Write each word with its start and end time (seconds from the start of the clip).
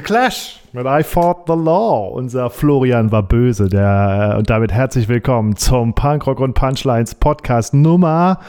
The 0.00 0.06
Clash 0.06 0.58
mit 0.72 0.86
I 0.86 1.02
Fought 1.02 1.46
the 1.46 1.52
Law. 1.52 2.08
Unser 2.14 2.48
Florian 2.48 3.12
war 3.12 3.22
böse. 3.22 3.68
Der, 3.68 4.32
äh, 4.32 4.38
und 4.38 4.48
damit 4.48 4.72
herzlich 4.72 5.08
willkommen 5.08 5.56
zum 5.56 5.94
Punkrock 5.94 6.40
und 6.40 6.54
Punchlines 6.54 7.14
Podcast 7.14 7.74
Nummer 7.74 8.40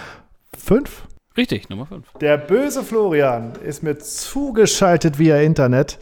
5. 0.57 1.09
Richtig, 1.35 1.69
Nummer 1.69 1.87
5. 1.87 2.05
Der 2.21 2.37
böse 2.37 2.83
Florian 2.83 3.51
ist 3.65 3.83
mir 3.83 3.97
zugeschaltet 3.97 5.19
via 5.19 5.41
Internet. 5.41 5.99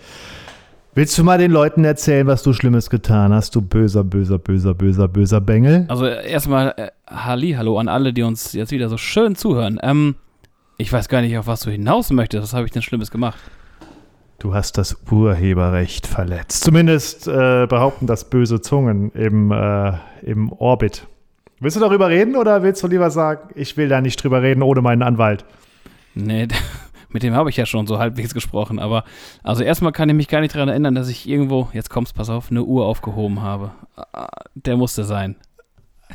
Willst 0.93 1.17
du 1.17 1.23
mal 1.23 1.39
den 1.39 1.49
Leuten 1.49 1.83
erzählen, 1.83 2.27
was 2.27 2.43
du 2.43 2.53
Schlimmes 2.53 2.91
getan 2.91 3.33
hast, 3.33 3.55
du 3.55 3.61
böser, 3.61 4.03
böser, 4.03 4.37
böser, 4.37 4.75
böser, 4.75 5.07
böser 5.07 5.41
Bengel? 5.41 5.85
Also 5.87 6.05
erstmal 6.05 6.75
äh, 6.77 6.89
Halli, 7.07 7.53
hallo 7.53 7.79
an 7.79 7.87
alle, 7.87 8.13
die 8.13 8.21
uns 8.21 8.53
jetzt 8.53 8.69
wieder 8.69 8.87
so 8.87 8.97
schön 8.97 9.35
zuhören. 9.35 9.79
Ähm, 9.81 10.13
ich 10.77 10.93
weiß 10.93 11.09
gar 11.09 11.21
nicht, 11.21 11.35
auf 11.39 11.47
was 11.47 11.61
du 11.61 11.71
hinaus 11.71 12.11
möchtest. 12.11 12.43
Was 12.43 12.53
habe 12.53 12.67
ich 12.67 12.71
denn 12.71 12.83
Schlimmes 12.83 13.09
gemacht? 13.09 13.39
Du 14.39 14.53
hast 14.53 14.77
das 14.77 14.95
Urheberrecht 15.11 16.07
verletzt. 16.07 16.63
Zumindest 16.63 17.27
äh, 17.27 17.67
behaupten 17.67 18.07
das 18.07 18.29
böse 18.29 18.61
Zungen 18.61 19.11
im, 19.11 19.51
äh, 19.51 19.91
im 20.21 20.53
Orbit. 20.53 21.07
Willst 21.59 21.75
du 21.75 21.81
darüber 21.81 22.07
reden 22.07 22.37
oder 22.37 22.63
willst 22.63 22.81
du 22.81 22.87
lieber 22.87 23.11
sagen, 23.11 23.49
ich 23.55 23.75
will 23.75 23.89
da 23.89 23.99
nicht 23.99 24.23
drüber 24.23 24.41
reden 24.41 24.63
ohne 24.63 24.81
meinen 24.81 25.01
Anwalt? 25.01 25.43
Nee, 26.15 26.47
mit 27.09 27.23
dem 27.23 27.33
habe 27.33 27.49
ich 27.49 27.57
ja 27.57 27.65
schon 27.65 27.85
so 27.85 27.99
halbwegs 27.99 28.33
gesprochen. 28.33 28.79
Aber 28.79 29.03
also 29.43 29.61
erstmal 29.61 29.91
kann 29.91 30.07
ich 30.07 30.15
mich 30.15 30.29
gar 30.29 30.39
nicht 30.39 30.55
daran 30.55 30.69
erinnern, 30.69 30.95
dass 30.95 31.09
ich 31.09 31.27
irgendwo, 31.27 31.67
jetzt 31.73 31.89
kommst, 31.89 32.15
pass 32.15 32.29
auf, 32.29 32.49
eine 32.49 32.63
Uhr 32.63 32.85
aufgehoben 32.85 33.41
habe. 33.41 33.71
Ah, 33.97 34.29
der 34.55 34.77
musste 34.77 35.03
sein. 35.03 35.35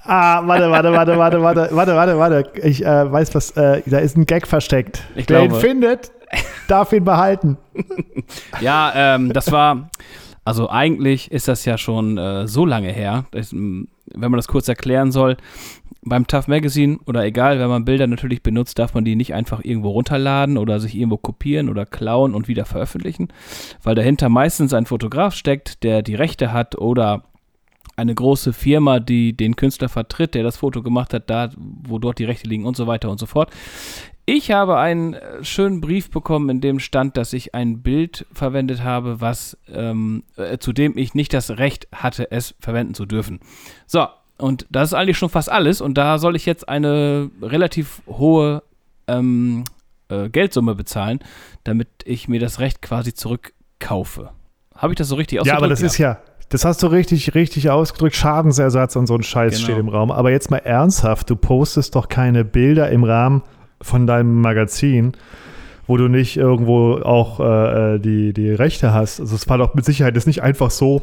Ah, 0.07 0.47
warte, 0.47 0.71
warte, 0.71 0.93
warte, 0.93 1.17
warte, 1.19 1.43
warte, 1.43 1.69
warte, 1.73 1.97
warte, 1.97 2.19
warte. 2.19 2.61
Ich 2.63 2.85
äh, 2.85 3.11
weiß 3.11 3.35
was, 3.35 3.53
äh, 3.53 3.83
da 3.87 3.99
ist 3.99 4.17
ein 4.17 4.27
Gag 4.27 4.47
versteckt. 4.47 5.03
Ich 5.15 5.29
Wer 5.29 5.43
ihn 5.45 5.49
glaube. 5.49 5.65
findet, 5.65 6.13
darf 6.69 6.93
ihn 6.93 7.05
behalten. 7.05 7.57
Ja, 8.61 8.93
ähm, 8.95 9.33
das 9.33 9.51
war, 9.53 9.91
also 10.45 10.71
eigentlich 10.71 11.31
ist 11.31 11.49
das 11.49 11.65
ja 11.65 11.77
schon 11.77 12.17
äh, 12.17 12.47
so 12.47 12.65
lange 12.65 12.91
her, 12.93 13.25
m, 13.35 13.89
wenn 14.07 14.31
man 14.31 14.39
das 14.39 14.49
kurz 14.49 14.69
erklären 14.69 15.13
soll. 15.13 15.37
Beim 16.07 16.27
Tough 16.27 16.49
Magazine 16.49 16.99
oder 17.07 17.25
egal, 17.25 17.59
wenn 17.59 17.69
man 17.69 17.85
Bilder 17.85 18.07
natürlich 18.07 18.43
benutzt, 18.43 18.79
darf 18.79 18.95
man 18.95 19.05
die 19.05 19.17
nicht 19.17 19.35
einfach 19.35 19.65
irgendwo 19.65 19.91
runterladen 19.91 20.59
oder 20.59 20.79
sich 20.81 20.95
irgendwo 20.95 21.17
kopieren 21.17 21.69
oder 21.69 21.87
klauen 21.87 22.35
und 22.35 22.47
wieder 22.47 22.65
veröffentlichen, 22.67 23.29
weil 23.83 23.95
dahinter 23.95 24.29
meistens 24.29 24.75
ein 24.75 24.87
Fotograf 24.87 25.35
steckt, 25.35 25.83
der 25.83 26.03
die 26.03 26.15
Rechte 26.15 26.53
hat 26.53 26.77
oder 26.77 27.25
eine 27.97 28.15
große 28.15 28.53
Firma, 28.53 29.01
die 29.01 29.37
den 29.37 29.57
Künstler 29.57 29.89
vertritt, 29.89 30.35
der 30.35 30.43
das 30.43 30.57
Foto 30.57 30.83
gemacht 30.83 31.15
hat, 31.15 31.31
da, 31.31 31.51
wo 31.57 31.99
dort 31.99 32.19
die 32.19 32.25
Rechte 32.25 32.49
liegen 32.49 32.65
und 32.65 32.77
so 32.77 32.87
weiter 32.87 33.11
und 33.11 33.19
so 33.19 33.27
fort. 33.27 33.51
Ich 34.27 34.51
habe 34.51 34.79
einen 34.79 35.15
äh, 35.15 35.45
schönen 35.45 35.81
Brief 35.83 36.11
bekommen, 36.11 36.49
in 36.49 36.61
dem 36.61 36.81
stand, 36.81 37.17
dass 37.17 37.33
ich 37.35 37.55
ein 37.55 37.83
Bild 37.83 38.27
verwendet 38.33 38.83
habe, 38.83 39.21
was 39.21 39.59
ähm, 39.73 40.25
äh, 40.37 40.57
zu 40.59 40.73
dem 40.73 40.97
ich 40.97 41.15
nicht 41.15 41.35
das 41.35 41.59
Recht 41.59 41.89
hatte, 41.95 42.31
es 42.31 42.55
verwenden 42.59 42.95
zu 42.95 43.05
dürfen. 43.05 43.41
So, 43.87 44.07
und 44.39 44.67
das 44.71 44.89
ist 44.89 44.95
eigentlich 44.95 45.19
schon 45.19 45.29
fast 45.29 45.51
alles. 45.51 45.81
Und 45.83 45.99
da 45.99 46.19
soll 46.19 46.37
ich 46.37 46.47
jetzt 46.47 46.69
eine 46.69 47.31
relativ 47.43 48.01
hohe 48.07 48.63
ähm, 49.07 49.65
äh, 50.09 50.31
Geldsumme 50.31 50.75
bezahlen, 50.75 51.21
damit 51.65 51.89
ich 52.05 52.27
mir 52.27 52.41
das 52.41 52.61
Recht 52.61 52.81
quasi 52.81 53.13
zurückkaufe. 53.13 54.31
Habe 54.75 54.93
ich 54.95 54.97
das 54.97 55.09
so 55.09 55.17
richtig 55.17 55.37
Ja, 55.37 55.41
ausgedrückt? 55.43 55.63
aber 55.63 55.69
das 55.69 55.83
ist 55.83 55.99
ja, 55.99 56.19
das 56.55 56.65
hast 56.65 56.85
du 56.85 56.87
richtig, 56.87 57.35
richtig 57.35 57.69
ausgedrückt. 57.71 58.15
Schadensersatz 58.15 58.95
und 58.95 59.09
so 59.09 59.17
ein 59.17 59.25
Scheiß 59.25 59.55
Genau. 59.55 59.65
steht 59.65 59.79
im 59.79 59.89
Raum. 59.89 60.13
Aber 60.13 60.31
jetzt 60.31 60.53
mal 60.53 60.59
ernsthaft, 60.59 61.29
du 61.29 61.35
postest 61.35 61.97
doch 61.97 62.09
keine 62.09 62.45
Bilder 62.45 62.91
im 62.91 63.03
Rahmen 63.03 63.43
von 63.83 64.07
deinem 64.07 64.41
Magazin, 64.41 65.15
wo 65.89 65.97
du 65.97 66.07
nicht 66.07 66.37
irgendwo 66.37 67.01
auch 67.03 67.41
äh, 67.41 67.99
die, 67.99 68.33
die 68.33 68.53
Rechte 68.53 68.95
hast. 68.95 69.19
Also 69.19 69.35
es 69.35 69.49
war 69.49 69.59
doch 69.59 69.75
mit 69.75 69.85
Sicherheit 69.85 70.15
jetzt 70.15 70.29
nicht 70.29 70.45
einfach 70.45 70.71
so 70.71 71.03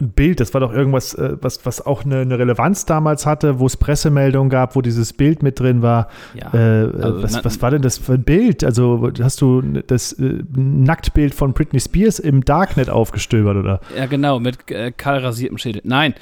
ein 0.00 0.10
Bild, 0.10 0.40
das 0.40 0.52
war 0.54 0.60
doch 0.60 0.72
irgendwas, 0.72 1.14
äh, 1.14 1.36
was, 1.40 1.64
was 1.64 1.84
auch 1.84 2.04
eine, 2.04 2.20
eine 2.20 2.38
Relevanz 2.38 2.84
damals 2.86 3.26
hatte, 3.26 3.58
wo 3.58 3.66
es 3.66 3.76
Pressemeldungen 3.76 4.50
gab, 4.50 4.76
wo 4.76 4.82
dieses 4.82 5.12
Bild 5.12 5.42
mit 5.42 5.58
drin 5.60 5.82
war. 5.82 6.08
Ja, 6.34 6.52
Äh, 6.54 6.90
also 7.02 7.22
was, 7.22 7.32
na- 7.34 7.44
was 7.44 7.62
war 7.62 7.70
denn 7.70 7.82
das 7.82 7.98
für 7.98 8.14
ein 8.14 8.22
Bild? 8.24 8.64
Also 8.64 9.10
hast 9.20 9.40
du 9.40 9.62
das 9.86 10.12
äh, 10.14 10.42
Nacktbild 10.54 11.34
von 11.34 11.52
Britney 11.52 11.80
Spears 11.80 12.18
im 12.18 12.44
Darknet 12.44 12.90
aufgestöbert 12.90 13.56
oder? 13.56 13.80
Ja, 13.96 14.06
genau, 14.06 14.40
mit 14.40 14.70
äh, 14.70 14.92
kahl 14.92 15.18
rasiertem 15.18 15.58
Schädel. 15.58 15.82
Nein, 15.84 16.14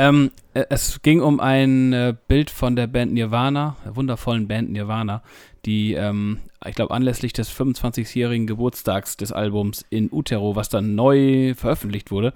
ähm, 0.00 0.30
äh, 0.54 0.64
es 0.70 1.02
ging 1.02 1.20
um 1.20 1.40
ein 1.40 1.92
äh, 1.92 2.14
Bild 2.28 2.50
von 2.50 2.76
der 2.76 2.86
Band 2.86 3.12
Nirvana, 3.12 3.76
der 3.84 3.96
wundervollen 3.96 4.46
Band 4.46 4.70
Nirvana, 4.70 5.22
die, 5.64 5.94
ähm, 5.94 6.38
ich 6.66 6.74
glaube, 6.74 6.94
anlässlich 6.94 7.32
des 7.32 7.50
25-jährigen 7.50 8.46
Geburtstags 8.46 9.16
des 9.16 9.32
Albums 9.32 9.84
in 9.90 10.10
Utero, 10.12 10.56
was 10.56 10.68
dann 10.68 10.94
neu 10.94 11.54
veröffentlicht 11.54 12.10
wurde, 12.10 12.32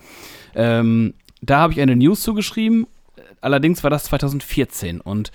ähm, 0.55 1.15
da 1.41 1.59
habe 1.59 1.73
ich 1.73 1.81
eine 1.81 1.97
News 1.97 2.23
zugeschrieben. 2.23 2.87
Allerdings 3.41 3.83
war 3.83 3.91
das 3.91 4.05
2014 4.05 5.01
und 5.01 5.33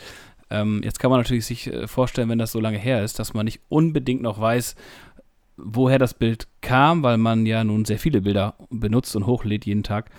ähm, 0.49 0.81
jetzt 0.83 0.99
kann 0.99 1.11
man 1.11 1.19
natürlich 1.19 1.45
sich 1.45 1.67
äh, 1.67 1.87
vorstellen, 1.87 2.29
wenn 2.29 2.39
das 2.39 2.53
so 2.53 2.59
lange 2.59 2.77
her 2.77 3.03
ist, 3.03 3.19
dass 3.19 3.33
man 3.33 3.45
nicht 3.45 3.59
unbedingt 3.67 4.21
noch 4.21 4.39
weiß, 4.39 4.75
woher 5.57 5.99
das 5.99 6.13
Bild 6.13 6.47
kam, 6.61 7.03
weil 7.03 7.17
man 7.17 7.45
ja 7.45 7.63
nun 7.63 7.83
sehr 7.83 7.99
viele 7.99 8.21
Bilder 8.21 8.55
benutzt 8.69 9.15
und 9.15 9.25
hochlädt 9.25 9.65
jeden 9.65 9.83
Tag. 9.83 10.09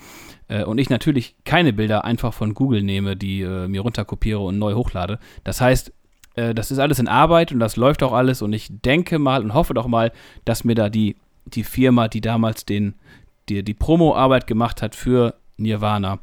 Äh, 0.49 0.65
und 0.65 0.79
ich 0.79 0.91
natürlich 0.91 1.37
keine 1.45 1.73
Bilder 1.73 2.05
einfach 2.05 2.35
von 2.35 2.55
Google 2.55 2.83
nehme, 2.83 3.17
die 3.17 3.43
äh, 3.43 3.69
mir 3.69 3.81
runterkopiere 3.81 4.41
und 4.41 4.59
neu 4.59 4.75
hochlade. 4.75 5.19
Das 5.45 5.61
heißt, 5.61 5.93
äh, 6.39 6.55
das 6.55 6.71
ist 6.71 6.79
alles 6.79 6.99
in 6.99 7.09
Arbeit 7.09 7.53
und 7.53 7.59
das 7.59 7.77
läuft 7.77 8.03
auch 8.03 8.13
alles 8.13 8.43
und 8.43 8.53
ich 8.53 8.69
denke 8.71 9.19
mal 9.19 9.43
und 9.43 9.55
hoffe 9.55 9.75
doch 9.75 9.87
mal, 9.87 10.13
dass 10.45 10.65
mir 10.65 10.75
da 10.75 10.89
die, 10.89 11.17
die 11.47 11.65
Firma, 11.65 12.09
die 12.09 12.21
damals 12.21 12.65
den, 12.65 12.95
die, 13.49 13.63
die 13.63 13.75
Promo-Arbeit 13.75 14.47
gemacht 14.47 14.81
hat 14.81 14.95
für 14.95 15.35
Nirvana, 15.57 16.21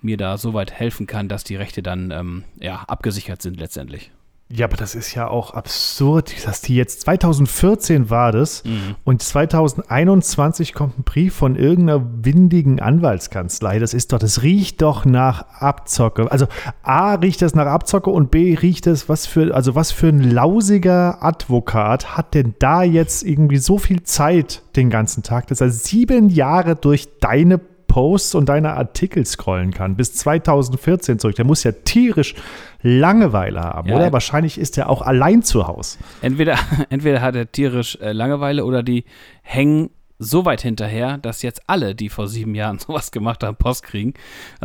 mir 0.00 0.16
da 0.16 0.38
so 0.38 0.54
weit 0.54 0.72
helfen 0.72 1.06
kann, 1.06 1.28
dass 1.28 1.44
die 1.44 1.56
Rechte 1.56 1.82
dann 1.82 2.10
ähm, 2.10 2.44
ja, 2.58 2.84
abgesichert 2.86 3.42
sind 3.42 3.60
letztendlich. 3.60 4.10
Ja, 4.52 4.66
aber 4.66 4.76
das 4.76 4.96
ist 4.96 5.14
ja 5.14 5.28
auch 5.28 5.54
absurd, 5.54 6.34
dass 6.44 6.60
die 6.60 6.74
jetzt 6.74 7.02
2014 7.02 8.10
war 8.10 8.32
das 8.32 8.64
und 9.04 9.22
2021 9.22 10.72
kommt 10.74 10.98
ein 10.98 11.04
Brief 11.04 11.34
von 11.34 11.54
irgendeiner 11.54 12.04
windigen 12.24 12.80
Anwaltskanzlei. 12.80 13.78
Das 13.78 13.94
ist 13.94 14.12
doch, 14.12 14.18
das 14.18 14.42
riecht 14.42 14.82
doch 14.82 15.04
nach 15.04 15.46
Abzocke. 15.60 16.32
Also 16.32 16.46
A 16.82 17.14
riecht 17.14 17.42
das 17.42 17.54
nach 17.54 17.66
Abzocke 17.66 18.10
und 18.10 18.32
B 18.32 18.56
riecht 18.56 18.88
es, 18.88 19.08
was 19.08 19.26
für, 19.26 19.54
also 19.54 19.76
was 19.76 19.92
für 19.92 20.08
ein 20.08 20.28
lausiger 20.28 21.22
Advokat 21.22 22.16
hat 22.16 22.34
denn 22.34 22.54
da 22.58 22.82
jetzt 22.82 23.22
irgendwie 23.22 23.58
so 23.58 23.78
viel 23.78 24.02
Zeit 24.02 24.62
den 24.74 24.90
ganzen 24.90 25.22
Tag, 25.22 25.46
dass 25.46 25.60
er 25.60 25.70
sieben 25.70 26.28
Jahre 26.28 26.74
durch 26.74 27.08
deine 27.20 27.60
Posts 27.90 28.36
und 28.36 28.48
deine 28.48 28.74
Artikel 28.74 29.26
scrollen 29.26 29.72
kann, 29.72 29.96
bis 29.96 30.14
2014 30.14 31.18
zurück. 31.18 31.34
Der 31.34 31.44
muss 31.44 31.64
ja 31.64 31.72
tierisch 31.72 32.36
Langeweile 32.82 33.60
haben, 33.60 33.88
Ja, 33.88 33.96
oder? 33.96 34.12
Wahrscheinlich 34.12 34.58
ist 34.58 34.78
er 34.78 34.88
auch 34.88 35.02
allein 35.02 35.42
zu 35.42 35.66
Hause. 35.66 35.98
Entweder, 36.22 36.56
entweder 36.88 37.20
hat 37.20 37.34
er 37.34 37.50
tierisch 37.50 37.98
äh, 38.00 38.12
Langeweile 38.12 38.64
oder 38.64 38.84
die 38.84 39.04
hängen 39.42 39.90
so 40.20 40.44
weit 40.44 40.62
hinterher, 40.62 41.18
dass 41.18 41.42
jetzt 41.42 41.62
alle, 41.66 41.96
die 41.96 42.10
vor 42.10 42.28
sieben 42.28 42.54
Jahren 42.54 42.78
sowas 42.86 43.10
gemacht 43.10 43.42
haben, 43.42 43.56
Post 43.56 43.82
kriegen, 43.82 44.14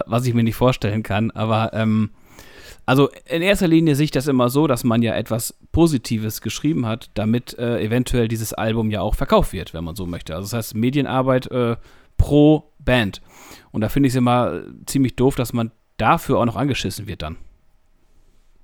was 0.06 0.28
ich 0.28 0.36
mir 0.36 0.44
nicht 0.44 0.56
vorstellen 0.56 1.02
kann. 1.02 1.32
Aber 1.32 1.74
ähm, 1.74 2.12
also 2.86 3.10
in 3.26 3.42
erster 3.42 3.68
Linie 3.68 3.96
sehe 3.96 4.04
ich 4.06 4.12
das 4.12 4.28
immer 4.28 4.52
so, 4.52 4.68
dass 4.68 4.84
man 4.84 5.02
ja 5.02 5.16
etwas 5.16 5.56
Positives 5.72 6.42
geschrieben 6.42 6.86
hat, 6.86 7.10
damit 7.16 7.58
äh, 7.58 7.82
eventuell 7.82 8.28
dieses 8.28 8.54
Album 8.54 8.92
ja 8.92 9.02
auch 9.02 9.16
verkauft 9.16 9.52
wird, 9.52 9.74
wenn 9.74 9.84
man 9.84 9.96
so 9.96 10.06
möchte. 10.06 10.36
Also 10.36 10.46
das 10.46 10.54
heißt 10.54 10.76
Medienarbeit 10.76 11.50
äh, 11.50 11.78
pro 12.18 12.72
Band. 12.80 13.22
Und 13.72 13.82
da 13.82 13.90
finde 13.90 14.08
ich 14.08 14.14
es 14.14 14.18
immer 14.18 14.54
äh, 14.54 14.62
ziemlich 14.86 15.16
doof, 15.16 15.36
dass 15.36 15.54
man 15.54 15.72
dafür 15.98 16.40
auch 16.40 16.46
noch 16.46 16.56
angeschissen 16.56 17.08
wird 17.08 17.22
dann. 17.22 17.38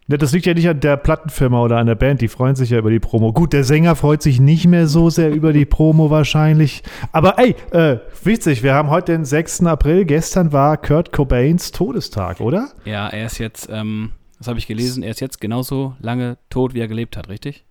Das 0.08 0.34
liegt 0.34 0.46
ja 0.46 0.54
nicht 0.54 0.68
an 0.68 0.80
der 0.80 0.98
Plattenfirma 0.98 1.62
oder 1.62 1.78
an 1.78 1.88
der 1.88 1.96
Band, 1.96 2.22
die 2.22 2.28
freuen 2.28 2.56
sich 2.56 2.72
ja 2.72 2.80
über 2.80 2.90
die 2.90 3.00
Promo. 3.00 3.32
Gut, 3.32 3.54
der 3.54 3.64
Sänger 3.64 3.96
freut 3.96 4.22
sich 4.22 4.40
nicht 4.40 4.68
mehr 4.68 4.88
so 4.88 5.10
sehr 5.10 5.32
über 5.32 5.54
die 5.54 5.66
Promo 5.66 6.10
wahrscheinlich. 6.10 6.84
Aber 7.12 7.40
ey, 7.40 7.56
äh, 7.72 8.00
witzig, 8.24 8.64
wir 8.64 8.74
haben 8.74 8.90
heute 8.90 9.14
den 9.14 9.26
6. 9.26 9.66
April. 9.66 10.06
Gestern 10.06 10.52
war 10.52 10.78
Kurt 10.78 11.12
Cobains 11.12 11.72
Todestag, 11.72 12.42
oder? 12.42 12.70
Ja, 12.84 13.08
er 13.08 13.28
ist 13.28 13.38
jetzt, 13.38 13.70
ähm, 13.72 14.12
das 14.38 14.48
habe 14.48 14.60
ich 14.60 14.68
gelesen, 14.68 15.04
er 15.04 15.12
ist 15.12 15.22
jetzt 15.22 15.40
genauso 15.40 15.96
lange 16.00 16.38
tot, 16.50 16.74
wie 16.74 16.82
er 16.82 16.88
gelebt 16.88 17.16
hat, 17.16 17.30
richtig? 17.30 17.66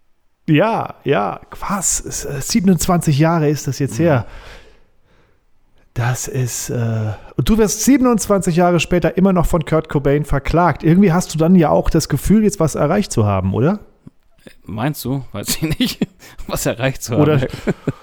Ja, 0.49 0.95
ja, 1.05 1.41
was? 1.69 2.01
Es, 2.01 2.25
äh, 2.25 2.41
27 2.41 3.19
Jahre 3.19 3.49
ist 3.49 3.67
das 3.67 3.79
jetzt 3.79 3.99
her. 3.99 4.27
Das 6.01 6.29
ist, 6.29 6.71
äh, 6.71 7.13
und 7.37 7.47
du 7.47 7.59
wirst 7.59 7.85
27 7.85 8.57
Jahre 8.57 8.81
später 8.81 9.19
immer 9.19 9.35
noch 9.35 9.45
von 9.45 9.67
Kurt 9.67 9.91
Cobain 9.91 10.25
verklagt. 10.25 10.83
Irgendwie 10.83 11.13
hast 11.13 11.35
du 11.35 11.39
dann 11.39 11.55
ja 11.57 11.69
auch 11.69 11.91
das 11.91 12.09
Gefühl, 12.09 12.43
jetzt 12.43 12.59
was 12.59 12.75
erreicht 12.75 13.13
zu 13.13 13.27
haben, 13.27 13.53
oder? 13.53 13.81
Meinst 14.65 15.05
du? 15.05 15.23
Weiß 15.33 15.57
ich 15.57 15.79
nicht, 15.79 16.09
was 16.47 16.65
erreicht 16.65 17.03
zu 17.03 17.13
haben. 17.13 17.21
Oder, 17.21 17.47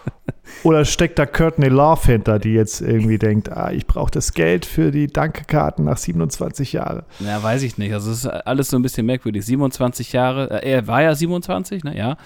oder 0.64 0.86
steckt 0.86 1.18
da 1.18 1.26
Courtney 1.26 1.70
Love 1.70 2.06
hinter, 2.06 2.38
die 2.38 2.54
jetzt 2.54 2.82
irgendwie 2.82 3.18
denkt, 3.18 3.52
ah, 3.52 3.72
ich 3.72 3.88
brauche 3.88 4.12
das 4.12 4.34
Geld 4.34 4.68
für 4.68 4.92
die 4.92 5.08
Dankekarten 5.08 5.86
nach 5.86 5.98
27 5.98 6.74
Jahren. 6.74 7.02
Na, 7.20 7.42
weiß 7.42 7.64
ich 7.64 7.80
nicht. 7.80 7.94
Also 7.94 8.12
es 8.12 8.26
ist 8.26 8.28
alles 8.28 8.70
so 8.70 8.78
ein 8.78 8.84
bisschen 8.84 9.08
merkwürdig. 9.08 9.44
27 9.44 10.14
Jahre, 10.14 10.62
äh, 10.62 10.70
er 10.70 10.86
war 10.86 11.02
ja 11.02 11.16
27, 11.16 11.84
ne? 11.84 11.98
Ja. 11.98 12.18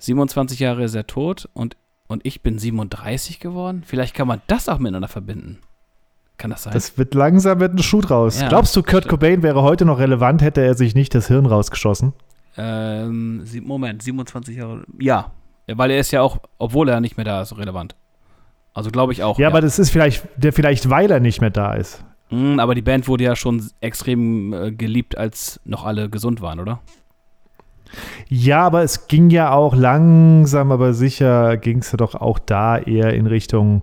27 0.00 0.58
Jahre 0.58 0.82
ist 0.82 0.96
er 0.96 1.06
tot 1.06 1.48
und 1.52 1.76
und 2.10 2.26
ich 2.26 2.42
bin 2.42 2.58
37 2.58 3.38
geworden. 3.38 3.82
Vielleicht 3.86 4.14
kann 4.14 4.26
man 4.26 4.42
das 4.48 4.68
auch 4.68 4.78
miteinander 4.78 5.08
verbinden. 5.08 5.60
Kann 6.38 6.50
das 6.50 6.64
sein? 6.64 6.72
Das 6.72 6.98
wird 6.98 7.14
langsam 7.14 7.58
mit 7.58 7.70
einem 7.70 7.82
Schuh 7.82 8.00
raus. 8.00 8.40
Ja, 8.40 8.48
Glaubst 8.48 8.74
du, 8.74 8.82
Kurt 8.82 9.04
stimmt. 9.04 9.08
Cobain 9.08 9.42
wäre 9.42 9.62
heute 9.62 9.84
noch 9.84 9.98
relevant, 9.98 10.42
hätte 10.42 10.60
er 10.60 10.74
sich 10.74 10.94
nicht 10.94 11.14
das 11.14 11.28
Hirn 11.28 11.46
rausgeschossen? 11.46 12.12
ähm, 12.56 13.44
Moment, 13.62 14.02
27 14.02 14.56
Jahre. 14.56 14.82
Ja. 14.98 15.30
ja, 15.68 15.78
weil 15.78 15.92
er 15.92 16.00
ist 16.00 16.10
ja 16.10 16.20
auch, 16.20 16.38
obwohl 16.58 16.88
er 16.88 17.00
nicht 17.00 17.16
mehr 17.16 17.24
da 17.24 17.42
ist, 17.42 17.56
relevant. 17.56 17.94
Also 18.74 18.90
glaube 18.90 19.12
ich 19.12 19.22
auch. 19.22 19.38
Ja, 19.38 19.48
aber 19.48 19.60
das 19.60 19.78
ist 19.78 19.90
vielleicht, 19.90 20.26
der 20.36 20.52
vielleicht, 20.52 20.90
weil 20.90 21.10
er 21.10 21.20
nicht 21.20 21.40
mehr 21.40 21.50
da 21.50 21.74
ist. 21.74 22.04
Mm, 22.30 22.58
aber 22.58 22.74
die 22.74 22.82
Band 22.82 23.06
wurde 23.06 23.24
ja 23.24 23.36
schon 23.36 23.64
extrem 23.80 24.52
äh, 24.52 24.72
geliebt, 24.72 25.16
als 25.16 25.60
noch 25.64 25.84
alle 25.84 26.10
gesund 26.10 26.40
waren, 26.40 26.58
oder? 26.58 26.80
Ja, 28.28 28.64
aber 28.66 28.82
es 28.82 29.08
ging 29.08 29.30
ja 29.30 29.52
auch 29.52 29.74
langsam, 29.74 30.72
aber 30.72 30.94
sicher 30.94 31.56
ging 31.56 31.78
es 31.78 31.92
ja 31.92 31.96
doch 31.96 32.14
auch 32.14 32.38
da 32.38 32.78
eher 32.78 33.14
in 33.14 33.26
Richtung, 33.26 33.82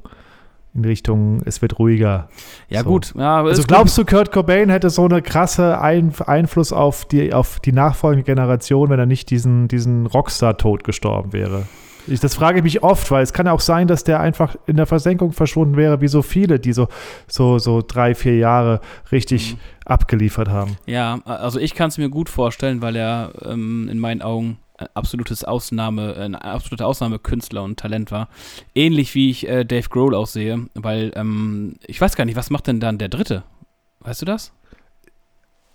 in 0.74 0.86
Richtung, 0.86 1.42
es 1.46 1.62
wird 1.62 1.80
ruhiger. 1.80 2.30
Ja, 2.70 2.82
So. 2.84 2.90
gut. 2.90 3.14
Ja, 3.18 3.44
Also 3.44 3.64
glaubst 3.64 3.98
du, 3.98 4.06
Kurt 4.06 4.32
Cobain 4.32 4.70
hätte 4.70 4.90
so 4.90 5.06
eine 5.06 5.22
krasse 5.22 5.82
Ein 5.82 6.14
Einfluss 6.26 6.72
auf 6.72 7.06
die, 7.06 7.34
auf 7.34 7.60
die 7.60 7.72
nachfolgende 7.72 8.24
Generation, 8.26 8.90
wenn 8.90 9.00
er 9.00 9.06
nicht 9.06 9.30
diesen, 9.30 9.68
diesen 9.68 10.06
Rockstar-Tod 10.06 10.84
gestorben 10.84 11.34
wäre? 11.34 11.64
Ich, 12.08 12.20
das 12.20 12.36
frage 12.36 12.60
ich 12.60 12.64
mich 12.64 12.84
oft, 12.84 13.10
weil 13.12 13.22
es 13.24 13.34
kann 13.34 13.46
ja 13.46 13.52
auch 13.52 13.60
sein, 13.60 13.88
dass 13.88 14.04
der 14.04 14.20
einfach 14.20 14.56
in 14.66 14.78
der 14.78 14.86
Versenkung 14.86 15.32
verschwunden 15.34 15.76
wäre, 15.76 16.00
wie 16.02 16.08
so 16.08 16.22
viele, 16.22 16.60
die 16.60 16.74
so, 16.74 16.88
so, 17.28 17.60
so 17.60 17.84
drei, 17.86 18.16
vier 18.16 18.38
Jahre 18.38 18.82
richtig 19.12 19.54
Mhm. 19.56 19.60
abgeliefert 19.86 20.50
haben. 20.50 20.78
Ja, 20.86 21.20
also 21.26 21.60
ich 21.60 21.74
kann 21.76 21.90
es 21.90 21.98
mir 21.98 22.10
gut 22.10 22.30
vorstellen, 22.30 22.82
weil 22.82 22.96
er 22.96 23.32
ähm, 23.46 23.88
in 23.90 24.00
meinen 24.00 24.22
Augen 24.22 24.58
ein 24.78 24.88
absolutes 24.94 25.44
Ausnahme, 25.44 26.16
ein 26.18 26.36
absoluter 26.36 26.86
Ausnahmekünstler 26.86 27.64
und 27.64 27.80
Talent 27.80 28.12
war. 28.12 28.28
Ähnlich 28.76 29.16
wie 29.16 29.30
ich 29.32 29.48
äh, 29.48 29.66
Dave 29.66 29.90
Grohl 29.90 30.14
aussehe, 30.14 30.68
weil 30.76 31.12
ähm, 31.16 31.78
ich 31.88 32.00
weiß 32.00 32.16
gar 32.16 32.26
nicht, 32.26 32.36
was 32.36 32.50
macht 32.52 32.68
denn 32.68 32.80
dann 32.80 32.98
der 33.00 33.10
Dritte? 33.10 33.44
Weißt 34.02 34.22
du 34.22 34.26
das? 34.26 34.52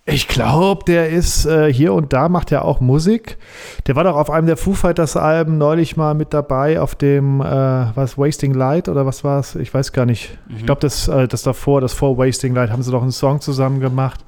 Ich 0.05 0.27
glaube, 0.27 0.85
der 0.85 1.11
ist 1.11 1.47
äh, 1.47 1.73
hier 1.73 1.95
und 1.95 2.13
da 2.13 2.29
macht 2.29 2.51
er 2.51 2.65
auch 2.65 2.81
Musik. 2.81 3.39
Der 3.87 3.95
war 3.95 4.03
doch 4.03 4.17
auf 4.17 4.31
einem 4.31 4.49
der 4.49 4.57
Foo 4.57 4.73
Fighters 4.73 5.17
Alben 5.17 5.59
neulich 5.59 5.97
mal 5.97 6.15
mit 6.15 6.35
dabei 6.35 6.81
auf 6.81 6.97
dem 6.97 7.41
äh, 7.41 7.45
was 7.45 8.19
Wasting 8.19 8.53
Light 8.53 8.89
oder 8.89 9.07
was 9.07 9.23
war 9.23 9.39
es? 9.39 9.55
Ich 9.55 9.73
weiß 9.73 9.93
gar 9.93 10.05
nicht. 10.05 10.37
Ich 10.57 10.67
glaube, 10.67 10.81
das, 10.81 11.07
äh, 11.07 11.29
das 11.29 11.45
davor, 11.45 11.81
das 11.81 11.93
vor 11.93 12.19
Wasting 12.19 12.53
Light, 12.53 12.71
haben 12.71 12.83
sie 12.83 12.91
doch 12.91 13.03
einen 13.03 13.13
Song 13.13 13.41
zusammen 13.41 13.79
gemacht. 13.79 14.25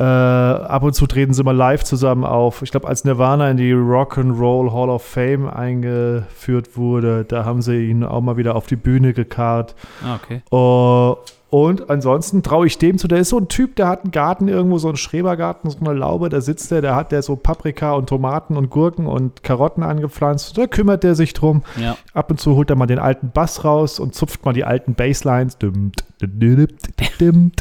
Äh, 0.00 0.02
ab 0.02 0.82
und 0.82 0.94
zu 0.94 1.06
treten 1.06 1.34
sie 1.34 1.44
mal 1.44 1.54
live 1.54 1.84
zusammen 1.84 2.24
auf. 2.24 2.62
Ich 2.62 2.70
glaube, 2.70 2.88
als 2.88 3.04
Nirvana 3.04 3.50
in 3.50 3.58
die 3.58 3.72
Rock 3.72 4.16
and 4.16 4.40
Roll 4.40 4.72
Hall 4.72 4.88
of 4.88 5.02
Fame 5.02 5.46
eingeführt 5.46 6.74
wurde, 6.78 7.26
da 7.26 7.44
haben 7.44 7.60
sie 7.60 7.90
ihn 7.90 8.02
auch 8.02 8.22
mal 8.22 8.38
wieder 8.38 8.56
auf 8.56 8.66
die 8.66 8.76
Bühne 8.76 9.12
gekarrt. 9.12 9.74
Ah, 10.02 10.14
okay. 10.16 10.40
Uh, 10.50 11.16
und 11.50 11.90
ansonsten 11.90 12.42
traue 12.42 12.66
ich 12.66 12.78
dem 12.78 12.96
zu, 12.96 13.08
der 13.08 13.18
ist 13.18 13.28
so 13.28 13.36
ein 13.36 13.48
Typ, 13.48 13.76
der 13.76 13.88
hat 13.88 14.04
einen 14.04 14.12
Garten 14.12 14.48
irgendwo, 14.48 14.78
so 14.78 14.88
einen 14.88 14.96
Schrebergarten, 14.96 15.68
so 15.68 15.78
eine 15.80 15.92
Laube, 15.92 16.30
da 16.30 16.40
sitzt 16.40 16.70
der, 16.70 16.80
der 16.80 16.96
hat 16.96 17.12
der 17.12 17.22
so 17.22 17.36
Paprika 17.36 17.92
und 17.92 18.08
Tomaten 18.08 18.56
und 18.56 18.70
Gurken 18.70 19.06
und 19.06 19.42
Karotten 19.42 19.82
angepflanzt, 19.82 20.56
da 20.56 20.66
kümmert 20.66 21.02
der 21.02 21.14
sich 21.14 21.34
drum. 21.34 21.62
Ja. 21.78 21.98
Ab 22.14 22.30
und 22.30 22.40
zu 22.40 22.56
holt 22.56 22.70
er 22.70 22.76
mal 22.76 22.86
den 22.86 23.00
alten 23.00 23.32
Bass 23.32 23.64
raus 23.64 24.00
und 24.00 24.14
zupft 24.14 24.46
mal 24.46 24.54
die 24.54 24.64
alten 24.64 24.94
Basslines. 24.94 25.58
Dum, 25.58 25.92
dim, 26.22 26.38
dim, 26.38 26.56
dim, 26.56 26.56
dim, 26.56 26.68
dim, 26.96 27.08
dim. 27.18 27.52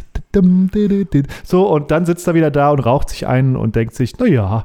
So, 1.43 1.67
und 1.67 1.91
dann 1.91 2.05
sitzt 2.05 2.27
er 2.27 2.33
wieder 2.35 2.51
da 2.51 2.71
und 2.71 2.79
raucht 2.79 3.09
sich 3.09 3.25
ein 3.27 3.55
und 3.55 3.75
denkt 3.75 3.95
sich, 3.95 4.17
naja, 4.19 4.63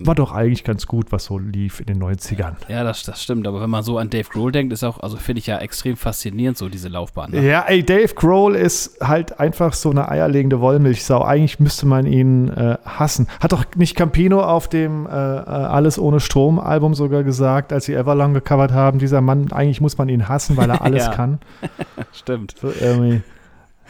war 0.00 0.14
doch 0.14 0.30
eigentlich 0.32 0.62
ganz 0.62 0.86
gut, 0.86 1.10
was 1.10 1.24
so 1.24 1.38
lief 1.38 1.80
in 1.80 1.86
den 1.86 2.00
90ern. 2.00 2.54
Ja, 2.68 2.84
das, 2.84 3.02
das 3.02 3.20
stimmt. 3.20 3.48
Aber 3.48 3.60
wenn 3.60 3.70
man 3.70 3.82
so 3.82 3.98
an 3.98 4.10
Dave 4.10 4.28
Grohl 4.30 4.52
denkt, 4.52 4.72
ist 4.72 4.84
auch, 4.84 5.00
also 5.00 5.16
finde 5.16 5.40
ich 5.40 5.48
ja 5.48 5.58
extrem 5.58 5.96
faszinierend, 5.96 6.56
so 6.56 6.68
diese 6.68 6.88
Laufbahn. 6.88 7.32
Ne? 7.32 7.44
Ja, 7.44 7.62
ey, 7.62 7.82
Dave 7.82 8.14
Grohl 8.14 8.54
ist 8.54 9.00
halt 9.00 9.40
einfach 9.40 9.72
so 9.72 9.90
eine 9.90 10.08
eierlegende 10.08 10.60
Wollmilchsau. 10.60 11.24
Eigentlich 11.24 11.58
müsste 11.58 11.86
man 11.86 12.06
ihn 12.06 12.48
äh, 12.48 12.76
hassen. 12.84 13.26
Hat 13.40 13.50
doch 13.50 13.64
nicht 13.74 13.96
Campino 13.96 14.40
auf 14.40 14.68
dem 14.68 15.06
äh, 15.06 15.10
äh, 15.10 15.14
Alles 15.14 15.98
ohne 15.98 16.20
Strom 16.20 16.60
Album 16.60 16.94
sogar 16.94 17.24
gesagt, 17.24 17.72
als 17.72 17.86
sie 17.86 17.94
Everlong 17.94 18.34
gecovert 18.34 18.70
haben, 18.72 19.00
dieser 19.00 19.20
Mann, 19.20 19.50
eigentlich 19.50 19.80
muss 19.80 19.98
man 19.98 20.08
ihn 20.08 20.28
hassen, 20.28 20.56
weil 20.56 20.70
er 20.70 20.82
alles 20.82 21.06
Ja. 21.06 21.12
kann. 21.14 21.40
Stimmt. 22.12 22.54
So 22.60 22.70
irgendwie. 22.80 23.22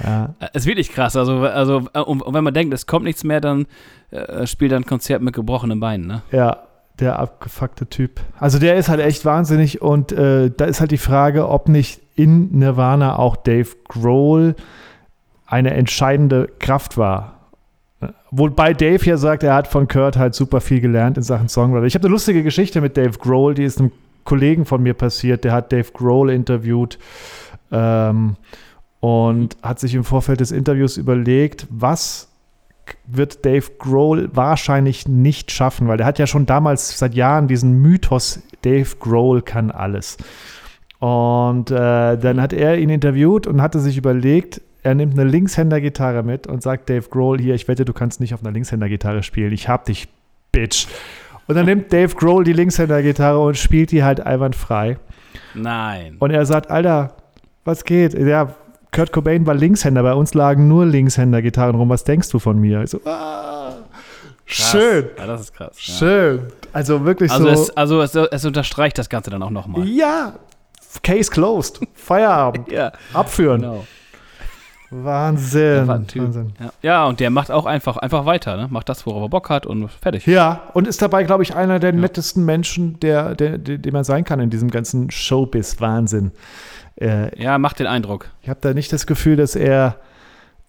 Ja. 0.03 0.35
Äh, 0.41 0.47
Es 0.53 0.63
ist 0.63 0.67
wirklich 0.67 0.91
krass. 0.93 1.17
Also, 1.17 1.41
also 1.41 1.83
äh, 1.93 2.01
und, 2.01 2.23
und 2.23 2.35
wenn 2.35 2.45
man 2.45 2.55
denkt, 2.55 2.73
es 2.75 2.87
kommt 2.87 3.05
nichts 3.05 3.25
mehr, 3.25 3.41
dann 3.41 3.67
äh, 4.11 4.47
spielt 4.47 4.73
er 4.73 4.79
ein 4.79 4.87
Konzert 4.87 5.23
mit 5.23 5.35
gebrochenen 5.35 5.81
Beinen. 5.81 6.07
Ne? 6.07 6.23
Ja, 6.33 6.59
der 7.01 7.19
abgefuckte 7.19 7.87
Typ. 7.87 8.21
Also 8.39 8.59
der 8.59 8.77
ist 8.77 8.89
halt 8.89 9.01
echt 9.01 9.25
wahnsinnig 9.25 9.83
und 9.83 10.13
äh, 10.13 10.51
da 10.57 10.65
ist 10.65 10.81
halt 10.81 10.91
die 10.91 10.99
Frage, 10.99 11.49
ob 11.49 11.69
nicht 11.69 12.01
in 12.17 12.59
Nirvana 12.59 13.19
auch 13.19 13.37
Dave 13.37 13.69
Grohl 13.87 14.57
eine 15.47 15.75
entscheidende 15.75 16.49
Kraft 16.59 16.99
war. 16.99 17.35
Wobei 18.31 18.75
Dave 18.75 19.05
ja 19.07 19.17
sagt, 19.17 19.43
er 19.43 19.55
hat 19.55 19.67
von 19.67 19.89
Kurt 19.89 20.17
halt 20.17 20.35
super 20.35 20.61
viel 20.61 20.81
gelernt 20.81 21.17
in 21.17 21.23
Sachen 21.23 21.49
Songwriter. 21.49 21.87
Ich 21.87 21.95
habe 21.95 22.05
eine 22.05 22.13
lustige 22.13 22.43
Geschichte 22.43 22.81
mit 22.81 22.97
Dave 22.97 23.19
Grohl, 23.19 23.55
die 23.55 23.65
ist 23.65 23.81
einem 23.81 23.93
Kollegen 24.25 24.67
von 24.67 24.83
mir 24.83 24.95
passiert, 24.95 25.45
der 25.45 25.53
hat 25.53 25.73
Dave 25.73 25.91
Grohl 25.93 26.31
interviewt 26.31 26.99
ähm, 27.73 28.37
und 29.01 29.57
hat 29.63 29.79
sich 29.79 29.95
im 29.95 30.05
Vorfeld 30.05 30.41
des 30.41 30.51
Interviews 30.51 30.97
überlegt, 30.97 31.67
was 31.71 32.29
wird 33.07 33.45
Dave 33.45 33.67
Grohl 33.79 34.31
wahrscheinlich 34.33 35.07
nicht 35.07 35.51
schaffen, 35.51 35.89
weil 35.89 35.99
der 35.99 36.07
hat 36.07 36.19
ja 36.19 36.27
schon 36.27 36.47
damals 36.47 36.99
seit 36.99 37.15
Jahren 37.15 37.49
diesen 37.49 37.81
Mythos, 37.81 38.41
Dave 38.63 38.97
Grohl 38.99 39.43
kann 39.43 39.71
alles. 39.71 40.17
Und 40.99 41.71
äh, 41.71 42.17
dann 42.17 42.41
hat 42.41 42.53
er 42.53 42.79
ihn 42.79 42.91
interviewt 42.91 43.47
und 43.47 43.63
hatte 43.63 43.79
sich 43.79 43.97
überlegt, 43.97 44.61
er 44.83 44.95
nimmt 44.95 45.19
eine 45.19 45.29
Linkshänder-Gitarre 45.29 46.23
mit 46.23 46.47
und 46.47 46.63
sagt 46.63 46.89
Dave 46.89 47.09
Grohl, 47.09 47.39
hier, 47.39 47.55
ich 47.55 47.69
wette, 47.69 47.85
du 47.85 47.93
kannst 47.93 48.21
nicht 48.21 48.35
auf 48.35 48.43
einer 48.43 48.53
Linkshänder-Gitarre 48.53 49.23
spielen. 49.23 49.53
Ich 49.53 49.69
hab 49.69 49.85
dich, 49.85 50.09
Bitch. 50.51 50.87
Und 51.47 51.55
dann 51.55 51.67
nimmt 51.67 51.93
Dave 51.93 52.15
Grohl 52.15 52.45
die 52.45 52.53
Linkshänder-Gitarre 52.53 53.39
und 53.39 53.57
spielt 53.57 53.91
die 53.91 54.03
halt 54.03 54.21
einwandfrei. 54.21 54.99
Nein. 55.55 56.17
Und 56.19 56.31
er 56.31 56.47
sagt, 56.47 56.71
Alter, 56.71 57.17
was 57.65 57.85
geht? 57.85 58.15
Ja, 58.15 58.55
Kurt 58.93 59.13
Cobain 59.13 59.47
war 59.47 59.55
Linkshänder, 59.55 60.03
bei 60.03 60.15
uns 60.15 60.35
lagen 60.35 60.67
nur 60.69 60.87
Linkshänder-Gitarren 60.87 61.75
rum. 61.77 61.89
Was 61.91 62.05
denkst 62.05 62.31
du 62.31 62.39
von 62.39 62.59
mir? 62.59 62.83
Ich 62.83 62.91
so, 62.91 63.01
ah, 63.05 63.73
Krass. 64.47 64.71
schön, 64.71 65.07
Ja, 65.19 65.27
das 65.27 65.41
ist 65.43 65.53
krass. 65.55 65.77
Ja. 65.87 65.95
schön. 65.95 66.41
Also 66.73 67.05
wirklich 67.05 67.31
Also, 67.31 67.45
so. 67.45 67.51
es, 67.63 67.77
also 67.77 68.03
es, 68.03 68.15
es 68.15 68.45
unterstreicht 68.45 68.97
das 68.99 69.09
Ganze 69.09 69.31
dann 69.31 69.43
auch 69.43 69.51
nochmal. 69.51 69.87
ja, 69.87 70.33
Case 71.03 71.31
closed. 71.31 71.81
Feierabend. 71.95 72.69
Ja, 72.73 72.93
Abführen. 73.13 73.61
genau. 73.61 73.87
Wahnsinn. 74.91 75.87
Wahnsinn. 75.87 76.53
Ja. 76.61 76.71
ja, 76.83 77.07
und 77.07 77.21
der 77.21 77.31
macht 77.31 77.51
auch 77.51 77.67
einfach, 77.67 77.97
einfach 77.99 78.25
weiter, 78.27 78.57
ne? 78.57 78.69
Macht 78.71 78.89
das, 78.89 79.05
worauf 79.07 79.23
er 79.23 79.29
Bock 79.29 79.51
hat 79.51 79.67
und 79.67 79.91
fertig. 79.91 80.27
Ja, 80.27 80.63
und 80.75 80.87
ist 80.89 81.03
dabei, 81.03 81.25
glaube 81.25 81.43
ich, 81.43 81.55
einer 81.55 81.79
der 81.79 81.93
nettesten 81.93 82.45
Menschen, 82.45 82.99
der, 83.01 83.35
der, 83.35 83.59
der, 83.59 83.79
der 83.79 83.93
man 83.93 84.05
sein 84.05 84.25
kann 84.25 84.41
in 84.41 84.51
diesem 84.51 84.71
ganzen 84.71 85.11
Showbiz-Wahnsinn. 85.11 86.33
Äh, 87.01 87.41
Ja, 87.43 87.59
macht 87.59 87.79
den 87.81 87.87
Eindruck. 87.87 88.31
ich 88.43 88.49
habe 88.49 88.61
da 88.63 88.73
nicht 88.75 88.93
das 88.93 89.07
Gefühl, 89.07 89.37
dass 89.37 89.55
er, 89.57 89.97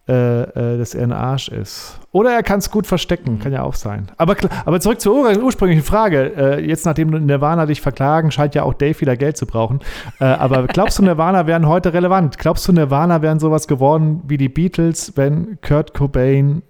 äh, 0.09 0.73
äh, 0.73 0.77
dass 0.79 0.95
er 0.95 1.03
ein 1.03 1.11
Arsch 1.11 1.49
ist. 1.49 1.99
Oder 2.11 2.31
er 2.31 2.41
kann 2.41 2.57
es 2.57 2.71
gut 2.71 2.87
verstecken, 2.87 3.37
kann 3.37 3.53
ja 3.53 3.61
auch 3.61 3.75
sein. 3.75 4.07
Aber, 4.17 4.35
aber 4.65 4.79
zurück 4.79 4.99
zur 4.99 5.13
ur 5.13 5.37
ursprünglichen 5.37 5.83
Frage. 5.83 6.33
Äh, 6.35 6.65
jetzt, 6.65 6.87
nachdem 6.87 7.09
Nirvana 7.27 7.67
dich 7.67 7.79
verklagen, 7.79 8.31
scheint 8.31 8.55
ja 8.55 8.63
auch 8.63 8.73
Dave 8.73 8.99
wieder 9.01 9.15
Geld 9.15 9.37
zu 9.37 9.45
brauchen. 9.45 9.81
Äh, 10.19 10.23
aber 10.23 10.65
glaubst 10.67 10.97
du, 10.97 11.03
Nirvana 11.03 11.45
wären 11.45 11.67
heute 11.67 11.93
relevant? 11.93 12.39
Glaubst 12.39 12.67
du, 12.67 12.71
Nirvana 12.71 13.21
wären 13.21 13.39
sowas 13.39 13.67
geworden 13.67 14.23
wie 14.25 14.37
die 14.37 14.49
Beatles, 14.49 15.13
wenn 15.15 15.61
Kurt 15.61 15.93
Cobain 15.93 16.63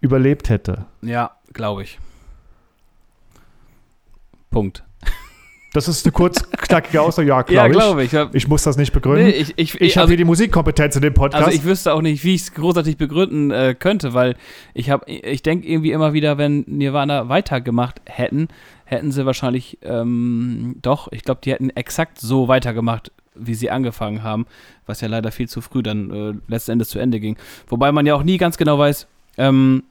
überlebt 0.00 0.48
hätte? 0.48 0.86
Ja, 1.02 1.32
glaube 1.52 1.82
ich. 1.82 1.98
Punkt. 4.52 4.84
Das 5.72 5.86
ist 5.86 6.04
eine 6.04 6.12
kurz 6.12 6.42
knackige 6.50 7.00
Aussage. 7.00 7.28
Ja, 7.28 7.44
Ja, 7.48 7.68
glaube 7.68 8.02
ich. 8.04 8.10
glaube 8.10 8.28
ich. 8.28 8.32
Ja. 8.32 8.38
Ich 8.38 8.48
muss 8.48 8.62
das 8.64 8.76
nicht 8.76 8.92
begründen. 8.92 9.26
Nee, 9.26 9.30
ich, 9.30 9.52
ich, 9.56 9.80
ich 9.80 9.96
habe 9.96 10.02
also, 10.02 10.10
hier 10.10 10.16
die 10.16 10.24
Musikkompetenz 10.24 10.96
in 10.96 11.02
dem 11.02 11.14
Podcast. 11.14 11.44
also 11.44 11.56
ich 11.56 11.64
wüsste 11.64 11.94
auch 11.94 12.02
nicht, 12.02 12.24
wie 12.24 12.34
ich 12.34 12.42
es 12.42 12.54
großartig 12.54 12.96
begründen 12.96 13.50
äh, 13.50 13.76
könnte, 13.78 14.12
weil 14.12 14.36
ich 14.74 14.90
habe, 14.90 15.08
ich 15.08 15.42
denke 15.42 15.68
irgendwie 15.68 15.92
immer 15.92 16.12
wieder, 16.12 16.38
wenn 16.38 16.64
Nirvana 16.66 17.28
weitergemacht 17.28 18.00
hätten, 18.06 18.48
hätten 18.84 19.12
sie 19.12 19.24
wahrscheinlich 19.26 19.78
ähm, 19.82 20.76
doch, 20.82 21.08
ich 21.12 21.22
glaube, 21.22 21.40
die 21.44 21.52
hätten 21.52 21.70
exakt 21.70 22.18
so 22.20 22.48
weitergemacht, 22.48 23.12
wie 23.36 23.54
sie 23.54 23.70
angefangen 23.70 24.24
haben, 24.24 24.46
was 24.86 25.00
ja 25.00 25.08
leider 25.08 25.30
viel 25.30 25.48
zu 25.48 25.60
früh 25.60 25.82
dann 25.82 26.10
äh, 26.10 26.34
letzten 26.48 26.72
Endes 26.72 26.88
zu 26.88 26.98
Ende 26.98 27.20
ging. 27.20 27.36
Wobei 27.68 27.92
man 27.92 28.06
ja 28.06 28.14
auch 28.16 28.24
nie 28.24 28.38
ganz 28.38 28.56
genau 28.56 28.78
weiß, 28.78 29.06
ähm, 29.38 29.84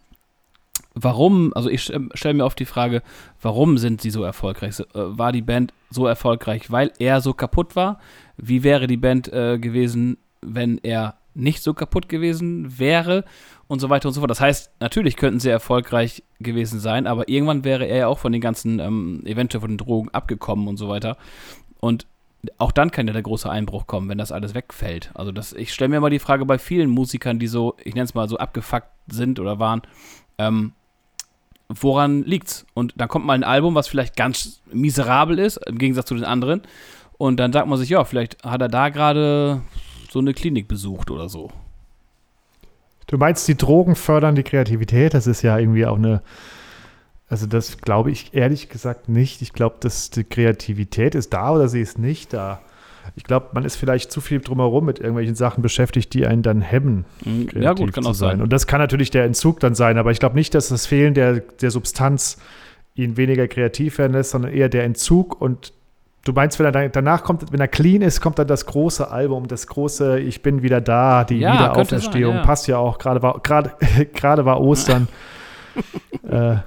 warum, 0.94 1.54
also 1.54 1.70
ich 1.70 1.84
stelle 1.84 2.34
mir 2.34 2.46
oft 2.46 2.60
die 2.60 2.66
Frage, 2.66 3.02
warum 3.42 3.78
sind 3.78 4.02
sie 4.02 4.10
so 4.10 4.24
erfolgreich? 4.24 4.80
Äh, 4.80 4.86
War 4.94 5.32
die 5.32 5.42
Band 5.42 5.74
so 5.90 6.08
erfolgreich, 6.08 6.72
weil 6.72 6.92
er 7.00 7.22
so 7.22 7.34
kaputt 7.34 7.76
war? 7.76 8.00
Wie 8.38 8.64
wäre 8.64 8.88
die 8.88 8.98
Band 8.98 9.32
äh, 9.32 9.58
gewesen, 9.60 10.18
wenn 10.42 10.78
er 10.80 11.16
nicht 11.34 11.64
so 11.64 11.74
kaputt 11.74 12.10
gewesen 12.10 12.80
wäre? 12.80 13.24
Und 13.68 13.80
so 13.80 13.90
weiter 13.92 14.08
und 14.08 14.14
so 14.14 14.22
fort. 14.22 14.32
Das 14.32 14.42
heißt, 14.42 14.72
natürlich 14.80 15.16
könnten 15.16 15.40
sie 15.40 15.50
erfolgreich 15.50 16.24
gewesen 16.40 16.80
sein, 16.80 17.06
aber 17.06 17.30
irgendwann 17.30 17.64
wäre 17.64 17.86
er 17.86 17.98
ja 17.98 18.08
auch 18.08 18.18
von 18.18 18.32
den 18.32 18.42
ganzen, 18.42 18.80
ähm, 18.80 19.22
eventuell 19.26 19.62
von 19.62 19.70
den 19.70 19.78
Drogen 19.78 20.10
abgekommen 20.10 20.68
und 20.68 20.78
so 20.78 20.90
weiter. 20.90 21.18
und 21.80 22.08
auch 22.58 22.72
dann 22.72 22.92
kann 22.92 23.06
ja 23.08 23.14
der 23.14 23.22
große 23.22 23.50
Einbruch 23.50 23.86
kommen, 23.86 24.08
wenn 24.10 24.18
das 24.18 24.32
alles 24.32 24.54
wegfällt. 24.54 25.12
Also 25.14 25.32
das, 25.32 25.54
ich 25.54 25.74
stelle 25.74 25.90
mir 25.90 26.00
mal 26.00 26.10
die 26.10 26.20
Frage 26.20 26.46
bei 26.46 26.58
vielen 26.58 26.90
Musikern, 26.90 27.38
die 27.38 27.48
so, 27.48 27.76
ich 27.84 27.96
nenne 27.96 28.06
es 28.06 28.14
mal 28.14 28.30
so 28.30 28.38
abgefuckt 28.38 28.88
sind 29.08 29.40
oder 29.40 29.60
waren, 29.60 29.82
ähm, 30.38 30.72
woran 31.70 32.24
liegt's? 32.24 32.66
Und 32.74 32.94
dann 32.98 33.08
kommt 33.08 33.26
mal 33.26 33.34
ein 33.34 33.44
Album, 33.44 33.76
was 33.76 33.88
vielleicht 33.88 34.16
ganz 34.16 34.62
miserabel 34.72 35.40
ist, 35.40 35.58
im 35.68 35.78
Gegensatz 35.78 36.08
zu 36.08 36.16
den 36.16 36.26
anderen. 36.26 36.62
Und 37.18 37.38
dann 37.38 37.54
sagt 37.54 37.68
man 37.68 37.78
sich, 37.78 37.90
ja, 37.90 38.04
vielleicht 38.04 38.44
hat 38.44 38.62
er 38.62 38.68
da 38.68 38.90
gerade 38.90 39.62
so 40.10 40.20
eine 40.20 40.34
Klinik 40.34 40.68
besucht 40.68 41.12
oder 41.12 41.30
so. 41.30 41.52
Du 43.08 43.18
meinst, 43.18 43.48
die 43.48 43.58
Drogen 43.58 43.96
fördern 43.96 44.36
die 44.36 44.44
Kreativität? 44.44 45.14
Das 45.14 45.28
ist 45.28 45.42
ja 45.42 45.58
irgendwie 45.58 45.86
auch 45.86 45.98
eine. 45.98 46.22
Also, 47.28 47.46
das 47.46 47.78
glaube 47.78 48.10
ich 48.10 48.34
ehrlich 48.34 48.70
gesagt 48.70 49.08
nicht. 49.08 49.42
Ich 49.42 49.54
glaube, 49.54 49.78
dass 49.80 50.10
die 50.10 50.24
Kreativität 50.24 51.14
ist 51.14 51.34
da 51.34 51.52
oder 51.52 51.68
sie 51.68 51.82
ist 51.82 52.00
nicht 52.00 52.34
da. 52.34 52.62
Ich 53.16 53.24
glaube, 53.24 53.48
man 53.54 53.66
ist 53.66 53.76
vielleicht 53.76 54.12
zu 54.12 54.22
viel 54.22 54.40
drumherum 54.40 54.86
mit 54.86 55.00
irgendwelchen 55.00 55.36
Sachen 55.36 55.62
beschäftigt, 55.62 56.14
die 56.14 56.26
einen 56.26 56.42
dann 56.42 56.62
hemmen. 56.62 57.06
Mhm. 57.26 57.50
Ja, 57.60 57.74
gut, 57.74 57.94
kann 57.94 58.06
auch 58.06 58.14
sein. 58.14 58.38
sein. 58.38 58.42
Und 58.42 58.54
das 58.54 58.68
kann 58.68 58.80
natürlich 58.80 59.12
der 59.12 59.26
Entzug 59.26 59.60
dann 59.60 59.76
sein, 59.76 59.98
aber 59.98 60.12
ich 60.12 60.20
glaube 60.20 60.36
nicht, 60.36 60.54
dass 60.56 60.70
das 60.70 60.86
Fehlen 60.86 61.14
der, 61.14 61.40
der 61.40 61.72
Substanz 61.72 62.38
ihn 62.96 63.18
weniger 63.18 63.48
kreativ 63.48 63.98
werden 63.98 64.14
lässt, 64.14 64.32
sondern 64.32 64.52
eher 64.52 64.70
der 64.70 64.84
Entzug 64.84 65.40
und 65.40 65.74
Du 66.26 66.34
meinst, 66.34 66.60
wenn 66.60 66.66
er 66.66 66.90
danach 66.90 67.24
kommt, 67.24 67.52
wenn 67.52 67.62
er 67.62 67.70
clean 67.70 68.02
ist, 68.02 68.20
kommt 68.20 68.38
dann 68.38 68.48
das 68.48 68.66
große 68.66 69.10
Album, 69.10 69.48
das 69.48 69.68
große 69.68 70.20
Ich 70.20 70.42
bin 70.42 70.62
wieder 70.62 70.82
da, 70.82 71.24
die 71.24 71.40
ja, 71.40 71.54
Wiederauferstehung. 71.54 72.34
Sein, 72.34 72.42
ja. 72.42 72.46
Passt 72.46 72.68
ja 72.68 72.78
auch, 72.78 72.98
gerade 72.98 73.22
war, 73.22 73.40
gerade, 73.44 73.72
gerade 74.14 74.46
war 74.46 74.60
Ostern. 74.60 75.08
äh, 76.30 76.58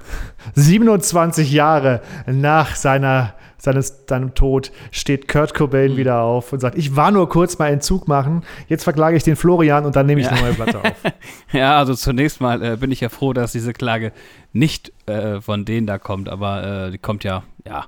27 0.55 1.51
Jahre 1.51 2.01
nach 2.25 2.75
seiner, 2.75 3.33
seines, 3.57 4.03
seinem 4.07 4.35
Tod 4.35 4.71
steht 4.91 5.27
Kurt 5.27 5.53
Cobain 5.53 5.93
mhm. 5.93 5.97
wieder 5.97 6.21
auf 6.21 6.53
und 6.53 6.59
sagt, 6.59 6.77
ich 6.77 6.95
war 6.95 7.11
nur 7.11 7.29
kurz 7.29 7.57
mal 7.59 7.67
Entzug 7.67 8.07
machen, 8.07 8.43
jetzt 8.67 8.83
verklage 8.83 9.15
ich 9.17 9.23
den 9.23 9.35
Florian 9.35 9.85
und 9.85 9.95
dann 9.95 10.05
nehme 10.05 10.21
ich 10.21 10.27
ja. 10.27 10.33
eine 10.33 10.41
neue 10.41 10.53
Platte 10.53 10.79
auf. 10.79 10.93
ja, 11.51 11.77
also 11.77 11.93
zunächst 11.93 12.41
mal 12.41 12.61
äh, 12.63 12.77
bin 12.77 12.91
ich 12.91 12.99
ja 13.01 13.09
froh, 13.09 13.33
dass 13.33 13.51
diese 13.51 13.73
Klage 13.73 14.11
nicht 14.51 14.91
äh, 15.07 15.41
von 15.41 15.65
denen 15.65 15.87
da 15.87 15.97
kommt, 15.97 16.29
aber 16.29 16.87
äh, 16.87 16.91
die 16.91 16.97
kommt 16.97 17.23
ja, 17.23 17.43
ja, 17.65 17.85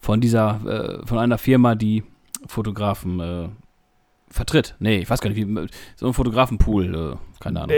von 0.00 0.20
dieser, 0.20 1.00
äh, 1.02 1.06
von 1.06 1.18
einer 1.18 1.38
Firma, 1.38 1.74
die 1.74 2.04
Fotografen 2.46 3.20
äh, 3.20 3.48
vertritt. 4.30 4.76
Nee, 4.78 4.98
ich 4.98 5.10
weiß 5.10 5.20
gar 5.20 5.30
nicht, 5.30 5.46
wie, 5.46 5.68
so 5.96 6.06
ein 6.06 6.14
Fotografenpool, 6.14 6.94
äh, 6.94 7.42
keine 7.42 7.62
Ahnung. 7.62 7.76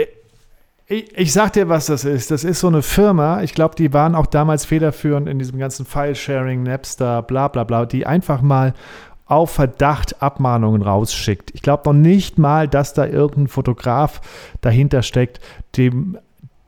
Ich, 0.91 1.17
ich 1.17 1.31
sag 1.31 1.53
dir, 1.53 1.69
was 1.69 1.85
das 1.85 2.03
ist. 2.03 2.31
Das 2.31 2.43
ist 2.43 2.59
so 2.59 2.67
eine 2.67 2.81
Firma, 2.81 3.43
ich 3.43 3.53
glaube, 3.53 3.75
die 3.75 3.93
waren 3.93 4.13
auch 4.13 4.25
damals 4.25 4.65
federführend 4.65 5.29
in 5.29 5.39
diesem 5.39 5.57
ganzen 5.57 5.85
File-Sharing, 5.85 6.63
Napster, 6.63 7.21
bla 7.21 7.47
bla 7.47 7.63
bla, 7.63 7.85
die 7.85 8.05
einfach 8.05 8.41
mal 8.41 8.73
auf 9.25 9.51
Verdacht 9.51 10.21
Abmahnungen 10.21 10.81
rausschickt. 10.81 11.51
Ich 11.55 11.61
glaube 11.61 11.83
noch 11.85 11.93
nicht 11.93 12.37
mal, 12.37 12.67
dass 12.67 12.93
da 12.93 13.05
irgendein 13.05 13.47
Fotograf 13.47 14.19
dahinter 14.59 15.01
steckt, 15.01 15.39
dem 15.77 16.17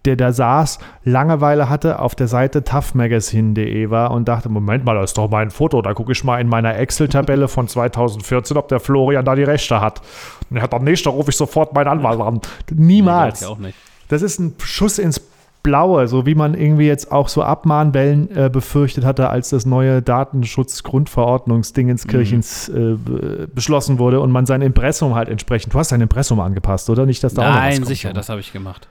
der 0.06 0.16
da 0.16 0.32
saß, 0.32 0.80
Langeweile 1.04 1.70
hatte, 1.70 2.00
auf 2.00 2.16
der 2.16 2.28
Seite 2.28 2.64
toughmagazine.de 2.64 3.90
war 3.90 4.12
und 4.12 4.28
dachte, 4.28 4.48
Moment 4.48 4.86
mal, 4.86 4.96
das 4.96 5.12
ist 5.12 5.18
doch 5.18 5.30
mein 5.30 5.50
Foto, 5.50 5.82
da 5.82 5.94
gucke 5.94 6.14
ich 6.14 6.24
mal 6.24 6.40
in 6.40 6.48
meiner 6.48 6.78
Excel-Tabelle 6.78 7.50
von 7.50 7.68
2014, 7.68 8.56
ob 8.56 8.68
der 8.70 8.80
Florian 8.80 9.24
da 9.26 9.36
die 9.36 9.44
Rechte 9.44 9.82
hat. 9.82 10.02
Und 10.50 10.58
er 10.58 10.64
hat 10.64 10.74
dann 10.74 10.84
nicht, 10.84 11.06
da 11.06 11.10
rufe 11.10 11.30
ich 11.32 11.38
sofort 11.38 11.74
meinen 11.74 11.88
Anwalt 11.88 12.20
an. 12.20 12.42
Niemals. 12.72 13.42
Nee, 13.42 13.48
auch 13.48 13.58
nicht. 13.58 13.78
Das 14.08 14.22
ist 14.22 14.40
ein 14.40 14.56
Schuss 14.60 15.00
ins 15.00 15.20
Blaue, 15.64 16.08
so 16.10 16.26
wie 16.26 16.36
man 16.36 16.56
irgendwie 16.56 16.88
jetzt 16.88 17.10
auch 17.12 17.30
so 17.30 17.42
Abmahnwellen 17.42 18.30
äh, 18.36 18.50
befürchtet 18.52 19.06
hatte, 19.06 19.30
als 19.30 19.48
das 19.50 19.66
neue 19.66 20.02
Datenschutzgrundverordnungsdingenskirchens 20.02 22.68
mhm. 22.68 23.00
äh, 23.08 23.48
beschlossen 23.48 23.98
wurde 23.98 24.20
und 24.20 24.32
man 24.32 24.46
sein 24.46 24.62
Impressum 24.62 25.16
halt 25.16 25.30
entsprechend, 25.30 25.74
du 25.74 25.80
hast 25.80 25.94
dein 25.94 26.02
Impressum 26.02 26.42
angepasst, 26.42 26.90
oder? 26.90 27.06
Nicht, 27.06 27.24
dass 27.24 27.34
da 27.34 27.50
Nein, 27.50 27.86
sicher, 27.86 28.12
das 28.12 28.28
habe 28.28 28.42
ich 28.42 28.52
gemacht. 28.52 28.90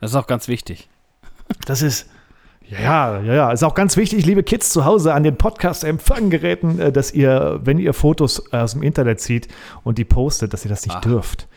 Das 0.00 0.12
ist 0.12 0.16
auch 0.16 0.26
ganz 0.26 0.48
wichtig. 0.48 0.88
Das 1.66 1.82
ist, 1.82 2.08
ja, 2.68 3.20
ja, 3.20 3.34
ja, 3.34 3.52
ist 3.52 3.62
auch 3.62 3.74
ganz 3.74 3.98
wichtig, 3.98 4.24
liebe 4.24 4.42
Kids 4.42 4.70
zu 4.70 4.86
Hause 4.86 5.12
an 5.12 5.24
den 5.24 5.36
Podcast-Empfanggeräten, 5.36 6.80
äh, 6.80 6.90
dass 6.90 7.12
ihr, 7.12 7.60
wenn 7.62 7.78
ihr 7.78 7.92
Fotos 7.92 8.50
aus 8.50 8.72
dem 8.72 8.82
Internet 8.82 9.20
zieht 9.20 9.48
und 9.84 9.98
die 9.98 10.04
postet, 10.04 10.54
dass 10.54 10.64
ihr 10.64 10.70
das 10.70 10.86
nicht 10.86 10.96
Ach. 10.96 11.02
dürft. 11.02 11.48